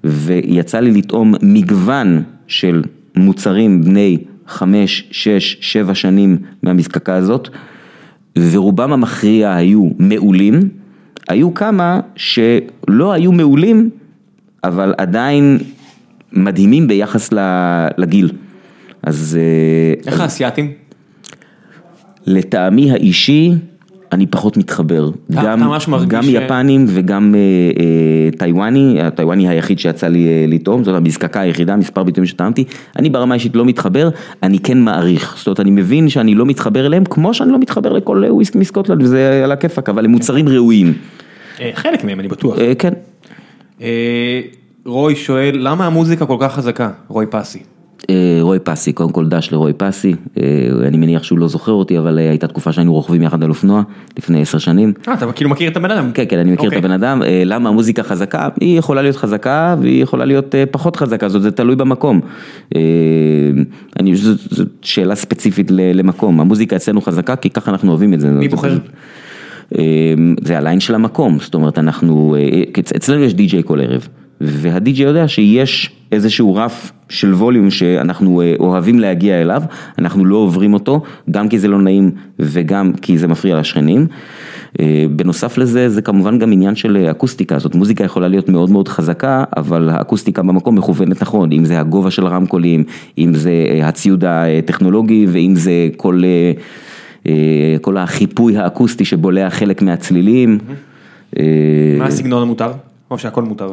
ויצא 0.04 0.80
לי 0.80 0.90
לטעום 0.90 1.34
מגוון 1.42 2.22
של 2.46 2.82
מוצרים 3.16 3.84
בני 3.84 4.18
5, 4.46 5.08
6, 5.10 5.56
7 5.60 5.94
שנים 5.94 6.36
מהמזקקה 6.62 7.14
הזאת 7.14 7.48
ורובם 8.38 8.92
המכריע 8.92 9.54
היו 9.54 9.88
מעולים, 9.98 10.68
היו 11.28 11.54
כמה 11.54 12.00
שלא 12.16 13.12
היו 13.12 13.32
מעולים 13.32 13.90
אבל 14.64 14.94
עדיין 14.98 15.58
מדהימים 16.32 16.88
ביחס 16.88 17.30
לגיל. 17.98 18.30
אז 19.02 19.38
אה, 19.40 20.10
איך 20.10 20.20
האסייתים? 20.20 20.72
לטעמי 22.26 22.90
האישי, 22.92 23.52
אני 24.12 24.26
פחות 24.26 24.56
מתחבר. 24.56 25.10
גם, 25.30 25.60
גם 26.08 26.22
ש- 26.22 26.28
יפנים 26.28 26.84
וגם 26.88 27.34
אה, 27.34 27.40
אה, 27.82 28.38
טיוואני, 28.38 29.02
הטיוואני 29.02 29.48
היחיד 29.48 29.78
שיצא 29.78 30.08
לי 30.08 30.28
אה, 30.28 30.44
לטעום, 30.48 30.84
זאת 30.84 30.96
המזקקה 30.96 31.40
היחידה, 31.40 31.76
מספר 31.76 32.02
ביטויים 32.02 32.26
שטעמתי, 32.26 32.64
אני 32.98 33.10
ברמה 33.10 33.34
האישית 33.34 33.56
לא 33.56 33.64
מתחבר, 33.64 34.08
אני 34.42 34.58
כן 34.58 34.78
מעריך. 34.80 35.34
זאת 35.38 35.46
אומרת, 35.46 35.60
אני 35.60 35.70
מבין 35.70 36.08
שאני 36.08 36.34
לא 36.34 36.46
מתחבר 36.46 36.86
אליהם, 36.86 37.04
כמו 37.04 37.34
שאני 37.34 37.52
לא 37.52 37.58
מתחבר 37.58 37.92
לכל 37.92 38.24
אה, 38.24 38.34
וויסקי 38.34 38.58
מסקוטלנד, 38.58 39.02
וזה 39.02 39.40
על 39.44 39.52
הכיפאק, 39.52 39.88
אבל 39.88 40.04
הם 40.04 40.10
מוצרים 40.10 40.48
ראויים. 40.48 40.92
אה, 41.60 41.70
חלק 41.74 42.04
מהם, 42.04 42.20
אני 42.20 42.28
בטוח. 42.28 42.58
אה, 42.58 42.72
כן. 42.78 42.92
אה, 43.82 44.40
רוי 44.86 45.16
שואל, 45.16 45.56
למה 45.60 45.86
המוזיקה 45.86 46.26
כל 46.26 46.36
כך 46.40 46.54
חזקה? 46.54 46.90
רוי 47.08 47.26
פסי. 47.30 47.58
אה, 48.10 48.38
רוי 48.40 48.58
פסי, 48.58 48.92
קודם 48.92 49.12
כל 49.12 49.26
דש 49.26 49.52
לרוי 49.52 49.72
פסי, 49.76 50.14
אה, 50.38 50.44
אני 50.86 50.96
מניח 50.96 51.22
שהוא 51.22 51.38
לא 51.38 51.48
זוכר 51.48 51.72
אותי, 51.72 51.98
אבל 51.98 52.18
אה, 52.18 52.28
הייתה 52.30 52.46
תקופה 52.46 52.72
שהיינו 52.72 52.92
רוכבים 52.92 53.22
יחד 53.22 53.42
על 53.42 53.48
אופנוע, 53.50 53.82
לפני 54.18 54.42
עשר 54.42 54.58
שנים. 54.58 54.92
אה, 55.08 55.14
אתה 55.14 55.32
כאילו 55.32 55.50
מכיר 55.50 55.70
את 55.70 55.76
הבן 55.76 55.90
אדם? 55.90 56.12
כן, 56.12 56.24
כן, 56.28 56.38
אני 56.38 56.52
מכיר 56.52 56.62
את 56.68 56.74
אוקיי. 56.74 56.78
הבן 56.78 56.90
אדם, 56.90 57.22
למה 57.44 57.68
המוזיקה 57.68 58.02
חזקה? 58.02 58.48
היא 58.60 58.78
יכולה 58.78 59.02
להיות 59.02 59.16
חזקה 59.16 59.76
והיא 59.80 60.02
יכולה 60.02 60.24
להיות 60.24 60.54
פחות 60.70 60.96
חזקה, 60.96 61.28
זאת 61.28 61.42
זה 61.42 61.50
תלוי 61.50 61.76
במקום. 61.76 62.20
אני, 64.00 64.14
זו 64.16 64.34
שאלה 64.82 65.14
ספציפית 65.14 65.70
למקום, 65.70 66.40
המוזיקה 66.40 66.76
אצלנו 66.76 67.00
חזקה 67.00 67.36
כי 67.36 67.50
ככה 67.50 67.70
אנחנו 67.70 67.88
אוהבים 67.90 68.14
את 68.14 68.20
זה. 68.20 68.30
מי 68.30 68.48
בוחר? 68.48 68.78
זה 70.44 70.58
הליין 70.58 70.80
של 70.80 70.94
המקום, 70.94 71.38
זאת 71.40 71.54
אומרת 71.54 71.78
אנחנו, 71.78 72.36
אצ- 72.78 72.92
אצלנו 72.96 73.24
יש 73.24 73.34
די-ג'יי 73.34 73.62
כל 73.64 73.80
ערב, 73.80 74.08
והדי-ג'יי 74.40 75.06
יודע 75.06 75.28
שיש 75.28 75.92
איזשהו 76.12 76.54
רף 76.54 76.92
של 77.08 77.34
ווליום 77.34 77.70
שאנחנו 77.70 78.40
אה, 78.40 78.54
אוהבים 78.60 78.98
להגיע 78.98 79.42
אליו, 79.42 79.62
אנחנו 79.98 80.24
לא 80.24 80.36
עוברים 80.36 80.74
אותו, 80.74 81.02
גם 81.30 81.48
כי 81.48 81.58
זה 81.58 81.68
לא 81.68 81.78
נעים 81.78 82.10
וגם 82.38 82.92
כי 83.02 83.18
זה 83.18 83.28
מפריע 83.28 83.60
לשכנים. 83.60 84.06
אה, 84.80 85.04
בנוסף 85.16 85.58
לזה, 85.58 85.88
זה 85.88 86.02
כמובן 86.02 86.38
גם 86.38 86.52
עניין 86.52 86.74
של 86.74 86.96
אה, 86.96 87.10
אקוסטיקה, 87.10 87.58
זאת 87.58 87.74
מוזיקה 87.74 88.04
יכולה 88.04 88.28
להיות 88.28 88.48
מאוד 88.48 88.70
מאוד 88.70 88.88
חזקה, 88.88 89.44
אבל 89.56 89.88
האקוסטיקה 89.88 90.42
במקום 90.42 90.78
מכוונת 90.78 91.22
נכון, 91.22 91.52
אם 91.52 91.64
זה 91.64 91.80
הגובה 91.80 92.10
של 92.10 92.26
הרמקולים, 92.26 92.84
אם 93.18 93.34
זה 93.34 93.52
הציוד 93.82 94.24
הטכנולוגי 94.24 95.26
ואם 95.28 95.54
זה 95.56 95.88
כל... 95.96 96.22
כל 97.80 97.96
החיפוי 97.96 98.56
האקוסטי 98.56 99.04
שבולע 99.04 99.50
חלק 99.50 99.82
מהצלילים. 99.82 100.58
מה 101.98 102.06
הסגנון 102.06 102.42
המותר? 102.42 102.72
או 103.10 103.18
שהכל 103.18 103.42
מותר. 103.42 103.72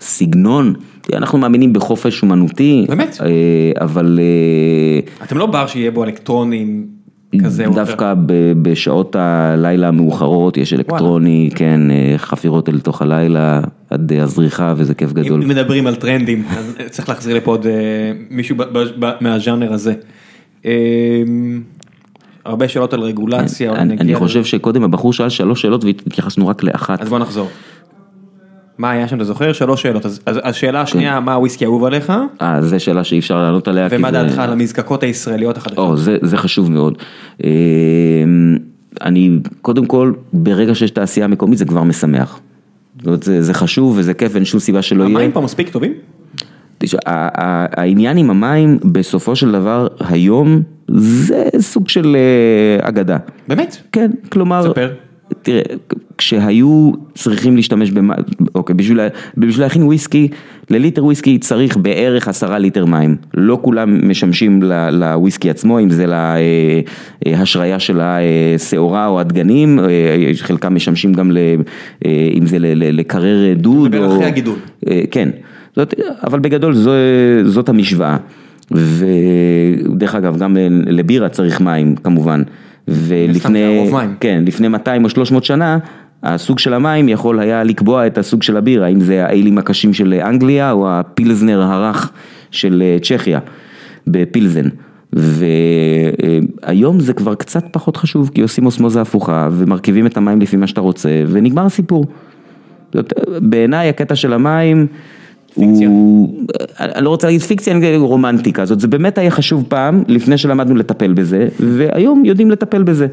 סגנון, 0.00 0.74
אנחנו 1.12 1.38
מאמינים 1.38 1.72
בחופש 1.72 2.22
אומנותי. 2.22 2.86
באמת? 2.88 3.18
אה, 3.20 3.84
אבל 3.84 4.20
אה, 4.22 5.24
אתם 5.24 5.38
לא 5.38 5.46
בר 5.46 5.66
שיהיה 5.66 5.90
בו 5.90 6.04
אלקטרונים 6.04 6.86
כזה 7.44 7.66
או 7.66 7.72
אחר. 7.72 7.84
דווקא 7.84 8.14
בשעות 8.62 9.16
הלילה 9.18 9.88
המאוחרות 9.88 10.56
יש 10.56 10.72
אלקטרוני, 10.72 11.50
כן, 11.54 11.90
אה, 11.90 12.14
חפירות 12.16 12.68
אל 12.68 12.80
תוך 12.80 13.02
הלילה 13.02 13.60
עד 13.90 14.12
הזריחה 14.12 14.74
וזה 14.76 14.94
כיף 14.94 15.12
גדול. 15.12 15.42
אם 15.42 15.48
מדברים 15.48 15.86
על 15.86 15.94
טרנדים, 15.94 16.44
אז 16.48 16.76
צריך 16.90 17.08
להחזיר 17.08 17.36
לפה 17.36 17.50
עוד 17.50 17.66
מישהו 18.30 18.56
מהז'אנר 19.20 19.72
הזה. 19.72 19.94
הרבה 22.44 22.68
שאלות 22.68 22.92
על 22.92 23.00
רגולציה. 23.00 23.72
אני. 23.72 24.14
חושב 24.14 24.44
שקודם 24.44 24.82
הבחור 24.82 25.12
שאל 25.12 25.28
שלוש 25.28 25.62
שאלות 25.62 25.84
והתייחסנו 25.84 26.48
רק 26.48 26.62
לאחת. 26.62 27.00
אז 27.00 27.08
בוא 27.08 27.18
נחזור. 27.18 27.48
מה 28.78 28.90
היה 28.90 29.08
שם, 29.08 29.16
אתה 29.16 29.24
זוכר? 29.24 29.52
שלוש 29.52 29.82
שאלות. 29.82 30.06
אז 30.06 30.20
השאלה 30.26 30.80
השנייה, 30.80 31.20
מה 31.20 31.34
הוויסקי 31.34 31.64
האהוב 31.64 31.84
עליך? 31.84 32.12
אה, 32.42 32.62
זו 32.62 32.80
שאלה 32.80 33.04
שאי 33.04 33.18
אפשר 33.18 33.42
לענות 33.42 33.68
עליה. 33.68 33.88
ומה 33.90 34.10
דעתך 34.10 34.38
על 34.38 34.52
המזקקות 34.52 35.02
הישראליות 35.02 35.56
החדשות? 35.56 35.78
או, 35.78 35.96
זה, 35.96 36.36
חשוב 36.36 36.70
מאוד. 36.70 36.98
אה, 37.44 37.50
אני, 39.00 39.38
קודם 39.62 39.86
כל, 39.86 40.12
ברגע 40.32 40.74
שיש 40.74 40.90
תעשייה 40.90 41.26
מקומית 41.26 41.58
זה 41.58 41.64
כבר 41.64 41.82
משמח. 41.82 42.40
זה, 43.22 43.42
זה 43.42 43.54
חשוב 43.54 43.94
וזה 43.98 44.14
כיף, 44.14 44.36
אין 44.36 44.44
שום 44.44 44.60
סיבה 44.60 44.82
שלא 44.82 45.04
יהיה. 45.04 45.16
המים 45.16 45.32
פה 45.32 45.40
מספיק 45.40 45.68
טובים? 45.68 45.92
תשמע, 46.78 47.00
העניין 47.04 48.16
עם 48.16 48.30
המים, 48.30 48.78
בסופו 48.84 49.36
של 49.36 49.52
דבר, 49.52 49.86
היום, 50.00 50.62
זה 50.88 51.44
סוג 51.58 51.88
של 51.88 52.16
אה, 52.16 52.88
אגדה. 52.88 53.16
באמת? 53.48 53.76
כן, 53.92 54.10
כלומר, 54.28 54.70
ספר. 54.70 54.92
תראה, 55.42 55.62
כשהיו 56.18 56.90
צריכים 57.14 57.56
להשתמש 57.56 57.90
במים, 57.90 58.10
אוקיי, 58.54 58.74
בשביל, 58.74 59.00
בשביל 59.36 59.64
להכין 59.64 59.82
וויסקי, 59.82 60.28
לליטר 60.70 61.04
וויסקי 61.04 61.38
צריך 61.38 61.76
בערך 61.76 62.28
עשרה 62.28 62.58
ליטר 62.58 62.84
מים. 62.84 63.16
לא 63.34 63.58
כולם 63.62 64.08
משמשים 64.10 64.62
לוויסקי 64.92 65.50
עצמו, 65.50 65.80
אם 65.80 65.90
זה 65.90 66.04
להשריה 67.26 67.78
של 67.78 68.00
השעורה 68.00 69.06
או 69.06 69.20
הדגנים, 69.20 69.78
אה, 69.78 69.84
חלקם 70.40 70.74
משמשים 70.74 71.12
גם, 71.12 71.30
ל, 71.32 71.38
אה, 72.06 72.28
אם 72.34 72.46
זה 72.46 72.56
לקרר 72.60 73.54
דוד. 73.54 73.88
מדבר 73.88 74.06
או- 74.06 74.12
אחרי 74.12 74.26
הגידול. 74.26 74.56
אה, 74.90 75.02
כן, 75.10 75.28
זאת, 75.76 75.94
אבל 76.24 76.38
בגדול 76.38 76.74
זו, 76.74 76.90
זאת 77.44 77.68
המשוואה. 77.68 78.16
ודרך 78.70 80.14
אגב, 80.14 80.38
גם 80.38 80.56
לבירה 80.86 81.28
צריך 81.28 81.60
מים 81.60 81.96
כמובן. 81.96 82.42
ולפני. 82.88 83.90
כן, 84.20 84.42
לפני 84.46 84.68
200 84.68 85.04
או 85.04 85.08
300 85.10 85.44
שנה, 85.44 85.78
הסוג 86.22 86.58
של 86.58 86.74
המים 86.74 87.08
יכול 87.08 87.40
היה 87.40 87.64
לקבוע 87.64 88.06
את 88.06 88.18
הסוג 88.18 88.42
של 88.42 88.56
הבירה, 88.56 88.86
אם 88.86 89.00
זה 89.00 89.24
האיילים 89.24 89.58
הקשים 89.58 89.92
של 89.92 90.14
אנגליה 90.14 90.72
או 90.72 90.90
הפילזנר 90.90 91.62
הרך 91.62 92.12
של 92.50 92.82
אה, 92.82 92.96
צ'כיה, 93.02 93.38
בפילזן. 94.06 94.68
והיום 95.12 97.00
זה 97.00 97.12
כבר 97.12 97.34
קצת 97.34 97.64
פחות 97.70 97.96
חשוב, 97.96 98.30
כי 98.34 98.40
עושים 98.40 98.66
אוסמוזה 98.66 99.00
הפוכה 99.00 99.48
ומרכיבים 99.52 100.06
את 100.06 100.16
המים 100.16 100.40
לפי 100.40 100.56
מה 100.56 100.66
שאתה 100.66 100.80
רוצה, 100.80 101.08
ונגמר 101.28 101.66
הסיפור. 101.66 102.06
בעיניי 103.40 103.88
הקטע 103.88 104.14
של 104.14 104.32
המים 104.32 104.86
פיקציה. 105.54 105.88
הוא, 105.88 106.44
אני 106.80 107.04
לא 107.04 107.10
רוצה 107.10 107.26
להגיד 107.26 107.40
פיקציה, 107.40 107.72
אני 107.72 107.88
אגיד 107.88 108.00
רומנטיקה, 108.00 108.64
זאת 108.64 108.80
זה 108.80 108.88
באמת 108.88 109.18
היה 109.18 109.30
חשוב 109.30 109.64
פעם, 109.68 110.02
לפני 110.08 110.38
שלמדנו 110.38 110.74
לטפל 110.74 111.12
בזה, 111.12 111.48
והיום 111.60 112.24
יודעים 112.24 112.50
לטפל 112.50 112.82
בזה. 112.82 113.06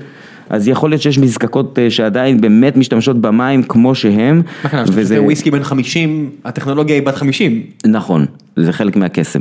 אז 0.49 0.67
יכול 0.67 0.89
להיות 0.89 1.01
שיש 1.01 1.17
מזקקות 1.17 1.79
אה, 1.79 1.89
שעדיין 1.89 2.41
באמת 2.41 2.77
משתמשות 2.77 3.21
במים 3.21 3.63
כמו 3.63 3.95
שהם, 3.95 4.41
מה 4.63 4.69
כאן, 4.69 4.83
כשאתה 4.85 5.03
שותה 5.03 5.21
וויסקי 5.21 5.51
בן 5.51 5.63
50, 5.63 6.29
הטכנולוגיה 6.45 6.95
היא 6.95 7.03
בת 7.03 7.15
50. 7.15 7.61
נכון, 7.87 8.25
זה 8.55 8.73
חלק 8.73 8.95
מהקסם. 8.95 9.39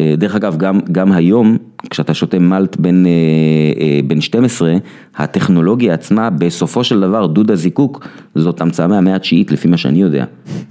אה, 0.00 0.14
דרך 0.18 0.34
אגב, 0.34 0.56
גם, 0.56 0.80
גם 0.92 1.12
היום, 1.12 1.56
כשאתה 1.90 2.14
שותה 2.14 2.38
מלט 2.38 2.76
בן, 2.76 3.06
אה, 3.06 3.10
אה, 3.80 4.00
בן 4.06 4.20
12, 4.20 4.74
הטכנולוגיה 5.16 5.94
עצמה, 5.94 6.30
בסופו 6.30 6.84
של 6.84 7.00
דבר, 7.00 7.26
דוד 7.26 7.50
הזיקוק, 7.50 8.08
זאת 8.34 8.60
המצאה 8.60 8.86
מהמאה 8.86 9.16
התשיעית, 9.16 9.52
לפי 9.52 9.68
מה 9.68 9.76
שאני 9.76 10.02
יודע. 10.02 10.24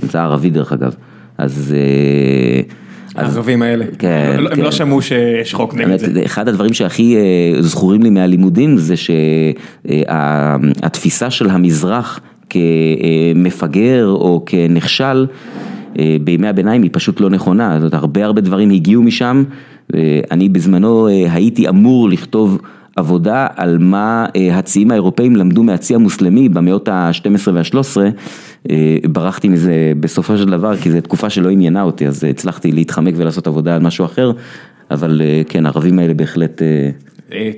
המצאה 0.04 0.24
ערבית 0.24 0.54
דרך 0.54 0.74
אגב. 0.74 0.96
אז... 1.38 1.76
אה, 3.18 3.24
הערבים 3.24 3.62
האלה. 3.62 3.86
כן, 4.00 4.32
הם 4.38 4.44
לא- 4.44 4.50
הם 4.50 4.56
כן. 4.56 4.62
לא 4.62 4.72
שמעו 4.72 5.02
שיש 5.02 5.54
חוק 5.54 5.76
נגד 5.76 5.98
זה. 5.98 6.22
אחד 6.26 6.48
הדברים 6.48 6.74
שהכי 6.74 7.16
אה, 7.18 7.22
זכורים 7.62 8.04
לי 8.04 8.10
מהלימודים 8.10 8.78
זה 8.78 8.96
שהתפיסה 9.86 11.30
של 11.30 11.50
המזרח 11.50 12.20
כמפגר 12.50 14.06
או 14.08 14.44
כנכשל 14.46 15.26
אה, 16.00 16.18
בימי 16.24 16.48
הביניים 16.48 16.84
היא 16.84 16.90
פשוט 16.94 17.20
לא 17.22 17.30
נכונה, 17.30 17.72
זאת 17.74 17.80
אומרת, 17.80 17.94
הרבה 17.94 18.26
הרבה 18.26 18.42
דברים 18.42 18.70
הגיעו 18.70 19.04
משם, 19.04 19.44
אה, 19.96 20.20
אני 20.32 20.50
בזמנו 20.50 21.08
אה, 21.08 21.26
הייתי 21.34 21.70
אמור 21.70 22.10
לכתוב 22.10 22.62
עבודה 22.96 23.48
על 23.56 23.78
מה 23.78 24.26
אה, 24.36 24.58
הציים 24.58 24.92
האירופאים 24.92 25.36
למדו 25.36 25.64
מהצי 25.64 25.96
המוסלמי 25.96 26.50
במאות 26.50 26.88
ה-12 26.88 27.52
וה-13, 27.54 27.98
אה, 28.70 28.98
ברחתי 29.12 29.48
מזה 29.50 29.92
בסופו 30.00 30.38
של 30.38 30.46
דבר 30.50 30.78
כי 30.78 30.92
זו 30.92 31.02
תקופה 31.02 31.30
שלא 31.30 31.50
עניינה 31.50 31.82
אותי, 31.82 32.08
אז 32.08 32.24
הצלחתי 32.24 32.72
להתחמק 32.72 33.14
ולעשות 33.18 33.48
עבודה 33.48 33.76
על 33.76 33.82
משהו 33.82 34.06
אחר, 34.06 34.32
אבל 34.92 35.22
אה, 35.24 35.42
כן, 35.50 35.66
הערבים 35.66 36.00
האלה 36.00 36.14
בהחלט, 36.14 36.62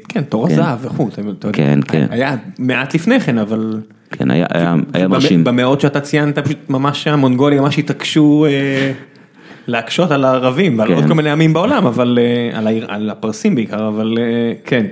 כן, 0.09 0.23
תורת 0.23 0.49
כן. 0.49 0.55
זהב 0.55 0.77
וכו'. 0.81 1.07
כן, 1.53 1.79
כן. 1.87 2.07
היה 2.09 2.35
מעט 2.59 2.95
לפני 2.95 3.19
כן, 3.19 3.37
אבל... 3.37 3.79
כן, 4.11 4.31
היה, 4.31 4.45
היה, 4.53 4.75
היה 4.93 5.07
מרשים. 5.07 5.43
במאות 5.43 5.81
שאתה 5.81 5.99
ציינת, 5.99 6.39
פשוט 6.39 6.57
ממש 6.69 7.07
המונגולים 7.07 7.61
ממש 7.61 7.79
התעקשו 7.79 8.45
אה, 8.49 8.91
להקשות 9.67 10.11
על 10.11 10.23
הערבים 10.25 10.79
ועל 10.79 10.87
כן. 10.87 10.93
עוד 10.93 11.05
כל 11.07 11.13
מיני 11.13 11.29
עמים 11.29 11.53
בעולם, 11.53 11.85
אבל 11.85 12.19
אה, 12.21 12.57
על 12.57 12.67
העיר- 12.67 12.85
על 12.87 13.09
הפרסים 13.09 13.55
בעיקר, 13.55 13.87
אבל 13.87 14.15
אה, 14.17 14.53
כן. 14.65 14.85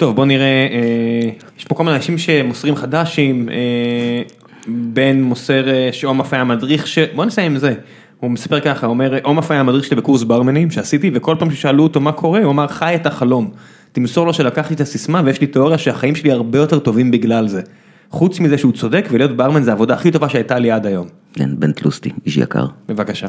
טוב, 0.00 0.16
בוא 0.16 0.26
נראה, 0.26 0.46
אה, 0.46 1.30
יש 1.58 1.64
פה 1.64 1.74
כל 1.74 1.84
מיני 1.84 1.96
אנשים 1.96 2.18
שמוסרים 2.18 2.76
חדשים, 2.76 3.48
אה, 3.48 4.22
בן 4.68 5.22
מוסר 5.22 5.68
אה, 5.68 5.88
שעומף 5.92 6.32
היה 6.32 6.44
מדריך, 6.44 6.86
ש... 6.86 6.98
בוא 6.98 7.24
נסיים 7.24 7.52
עם 7.52 7.58
זה. 7.58 7.74
הוא 8.20 8.30
מספר 8.30 8.60
ככה, 8.60 8.86
הוא 8.86 8.94
אומר, 8.94 9.18
עומף 9.22 9.50
היה 9.50 9.62
מדריך 9.62 9.84
שלי 9.84 9.96
בקורס 9.96 10.22
ברמנים 10.22 10.70
שעשיתי, 10.70 11.10
וכל 11.14 11.36
פעם 11.38 11.50
ששאלו 11.50 11.82
אותו 11.82 12.00
מה 12.00 12.12
קורה, 12.12 12.42
הוא 12.42 12.50
אמר, 12.50 12.66
חי 12.66 12.94
את 12.94 13.06
החלום. 13.06 13.50
תמסור 13.92 14.26
לו 14.26 14.34
שלקחתי 14.34 14.74
את 14.74 14.80
הסיסמה 14.80 15.22
ויש 15.24 15.40
לי 15.40 15.46
תיאוריה 15.46 15.78
שהחיים 15.78 16.14
שלי 16.14 16.32
הרבה 16.32 16.58
יותר 16.58 16.78
טובים 16.78 17.10
בגלל 17.10 17.48
זה. 17.48 17.62
חוץ 18.10 18.40
מזה 18.40 18.58
שהוא 18.58 18.72
צודק 18.72 19.08
ולהיות 19.10 19.36
ברמן 19.36 19.62
זה 19.62 19.70
העבודה 19.70 19.94
הכי 19.94 20.10
טובה 20.10 20.28
שהייתה 20.28 20.58
לי 20.58 20.70
עד 20.70 20.86
היום. 20.86 21.06
כן, 21.32 21.50
בן 21.58 21.72
טלוסטי, 21.72 22.10
איש 22.26 22.36
יקר. 22.36 22.66
בבקשה. 22.88 23.26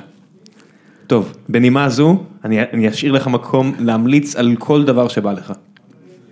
טוב, 1.08 1.34
בנימה 1.50 1.90
זו, 1.90 2.24
אני, 2.46 2.62
אני 2.74 2.90
אשאיר 2.90 3.12
לך 3.12 3.28
מקום 3.28 3.74
להמליץ 3.80 4.36
על 4.36 4.56
כל 4.60 4.84
דבר 4.84 5.08
שבא 5.08 5.32
לך. 5.32 5.54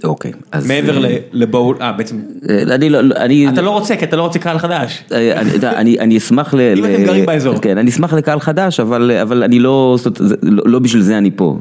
אוקיי. 0.03 0.31
אז... 0.51 0.67
מעבר 0.67 1.05
אה, 1.05 1.17
לבואו, 1.31 1.73
אה 1.81 1.91
בעצם, 1.91 2.15
אה, 2.49 2.75
אני 2.75 2.89
לא, 2.89 3.01
לא- 3.01 3.15
אני... 3.15 3.49
אתה 3.49 3.61
לא 3.61 3.69
רוצה, 3.69 3.95
כי 3.95 4.05
אתה 4.05 4.17
לא 4.17 4.21
רוצה 4.21 4.39
קהל 4.39 4.57
חדש. 4.57 5.03
אה, 5.11 5.41
אני, 5.99 6.17
אשמח 6.17 6.53
ל... 6.53 6.59
אם 6.59 6.85
אתם 6.85 7.03
גרים 7.03 7.25
באזור. 7.25 7.59
כן, 7.61 7.77
אני 7.77 7.89
אשמח 7.89 8.13
לקהל 8.13 8.39
חדש, 8.39 8.79
אבל, 8.79 9.43
אני 9.43 9.59
לא, 9.59 9.97
לא, 10.43 10.63
לא 10.65 10.79
בשביל 10.79 11.01
זה 11.01 11.17
אני 11.17 11.31
פה. 11.35 11.57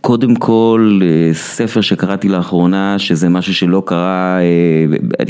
קודם 0.00 0.34
כל, 0.34 1.00
ספר 1.32 1.80
שקראתי 1.80 2.28
לאחרונה, 2.28 2.98
שזה 2.98 3.28
משהו 3.28 3.54
שלא 3.54 3.82
קרה, 3.86 4.38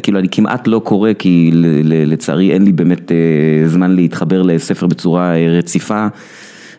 כאילו 0.03 0.19
אני 0.19 0.29
כמעט 0.31 0.69
לא 0.69 0.79
קורא, 0.85 1.13
כי 1.19 1.51
לצערי 1.85 2.53
אין 2.53 2.65
לי 2.65 2.73
באמת 2.73 3.13
זמן 3.67 3.97
להתחבר 3.97 4.43
לספר 4.43 4.87
בצורה 4.87 5.33
רציפה. 5.59 6.07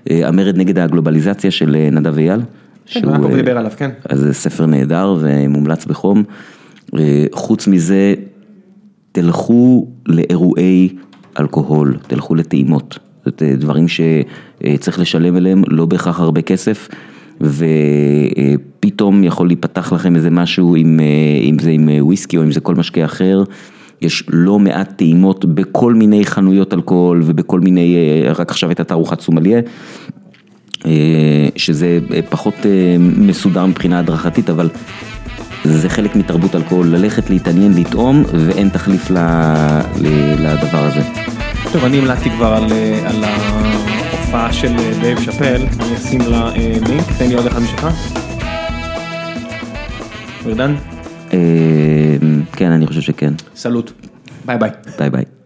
המרד 0.10 0.58
נגד 0.58 0.80
הגלובליזציה 0.80 1.52
של 1.52 1.76
נדב 1.92 2.18
אייל. 2.18 2.40
שהוא, 2.88 3.14
אה, 3.14 3.36
דיבר 3.36 3.58
עליו, 3.58 3.72
כן. 3.78 3.90
אז 4.10 4.20
זה 4.20 4.34
ספר 4.34 4.66
נהדר 4.66 5.16
ומומלץ 5.20 5.86
בחום. 5.86 6.24
אה, 6.96 7.26
חוץ 7.32 7.68
מזה, 7.68 8.14
תלכו 9.12 9.88
לאירועי 10.06 10.90
אלכוהול, 11.40 11.98
תלכו 12.08 12.36
לטעימות. 12.36 13.00
זאת 13.26 13.44
אה, 13.44 13.56
דברים 13.56 13.86
שצריך 13.88 15.00
לשלם 15.00 15.36
עליהם, 15.36 15.64
לא 15.68 15.86
בהכרח 15.86 16.20
הרבה 16.20 16.42
כסף, 16.42 16.90
ופתאום 17.42 19.24
יכול 19.24 19.48
להיפתח 19.48 19.94
לכם 19.94 20.16
איזה 20.16 20.30
משהו, 20.30 20.76
אה, 20.76 20.82
אם 21.42 21.60
זה 21.60 21.70
עם 21.70 21.90
וויסקי 22.00 22.38
או 22.38 22.44
אם 22.44 22.52
זה 22.52 22.60
כל 22.60 22.76
משקה 22.76 23.06
אחר. 23.06 23.44
יש 24.02 24.24
לא 24.30 24.60
מעט 24.60 24.94
טעימות 24.96 25.46
בכל 25.46 25.94
מיני 25.94 26.26
חנויות 26.26 26.74
אלכוהול 26.74 27.22
ובכל 27.26 27.60
מיני, 27.60 27.96
רק 28.36 28.52
עכשיו 28.52 28.70
הייתה 28.70 28.84
תערוכת 28.84 29.22
סומלייה. 29.22 29.62
אה, 30.86 30.92
שזה 31.56 32.00
אה, 32.14 32.20
פחות 32.30 32.56
אה, 32.66 32.70
מסודר 33.00 33.66
מבחינה 33.66 34.00
הדרכתית, 34.00 34.50
אבל 34.50 34.70
זה 35.64 35.90
חלק 35.90 36.16
מתרבות 36.16 36.56
אלכוהול, 36.56 36.88
ללכת, 36.88 37.30
להתעניין, 37.30 37.74
לטעום, 37.74 38.24
ואין 38.34 38.70
תחליף 38.70 39.12
ל- 39.12 39.18
ל- 40.02 40.36
לדבר 40.48 40.84
הזה. 40.84 41.02
טוב, 41.74 41.84
אני 41.86 41.98
המלצתי 42.00 42.30
כבר 42.30 42.54
על, 42.54 42.64
על 43.06 43.24
ההופעה 43.24 44.54
של 44.54 44.72
דייב 45.02 45.22
שאפל, 45.22 45.56
אני 45.80 45.96
אשים 45.96 46.22
לה 46.22 46.52
לינק, 46.88 47.06
תן 47.18 47.28
לי 47.28 47.34
עוד 47.36 47.48
אחד 47.48 47.62
משלך. 47.62 47.88
ורדן, 50.44 50.76
אה, 51.34 51.38
כן, 52.54 52.72
אני 52.72 52.88
חושב 52.88 53.02
שכן. 53.02 53.34
סלוט. 53.56 53.92
ביי 54.46 54.58
ביי. 54.58 54.70
ביי 55.00 55.10
ביי. 55.10 55.37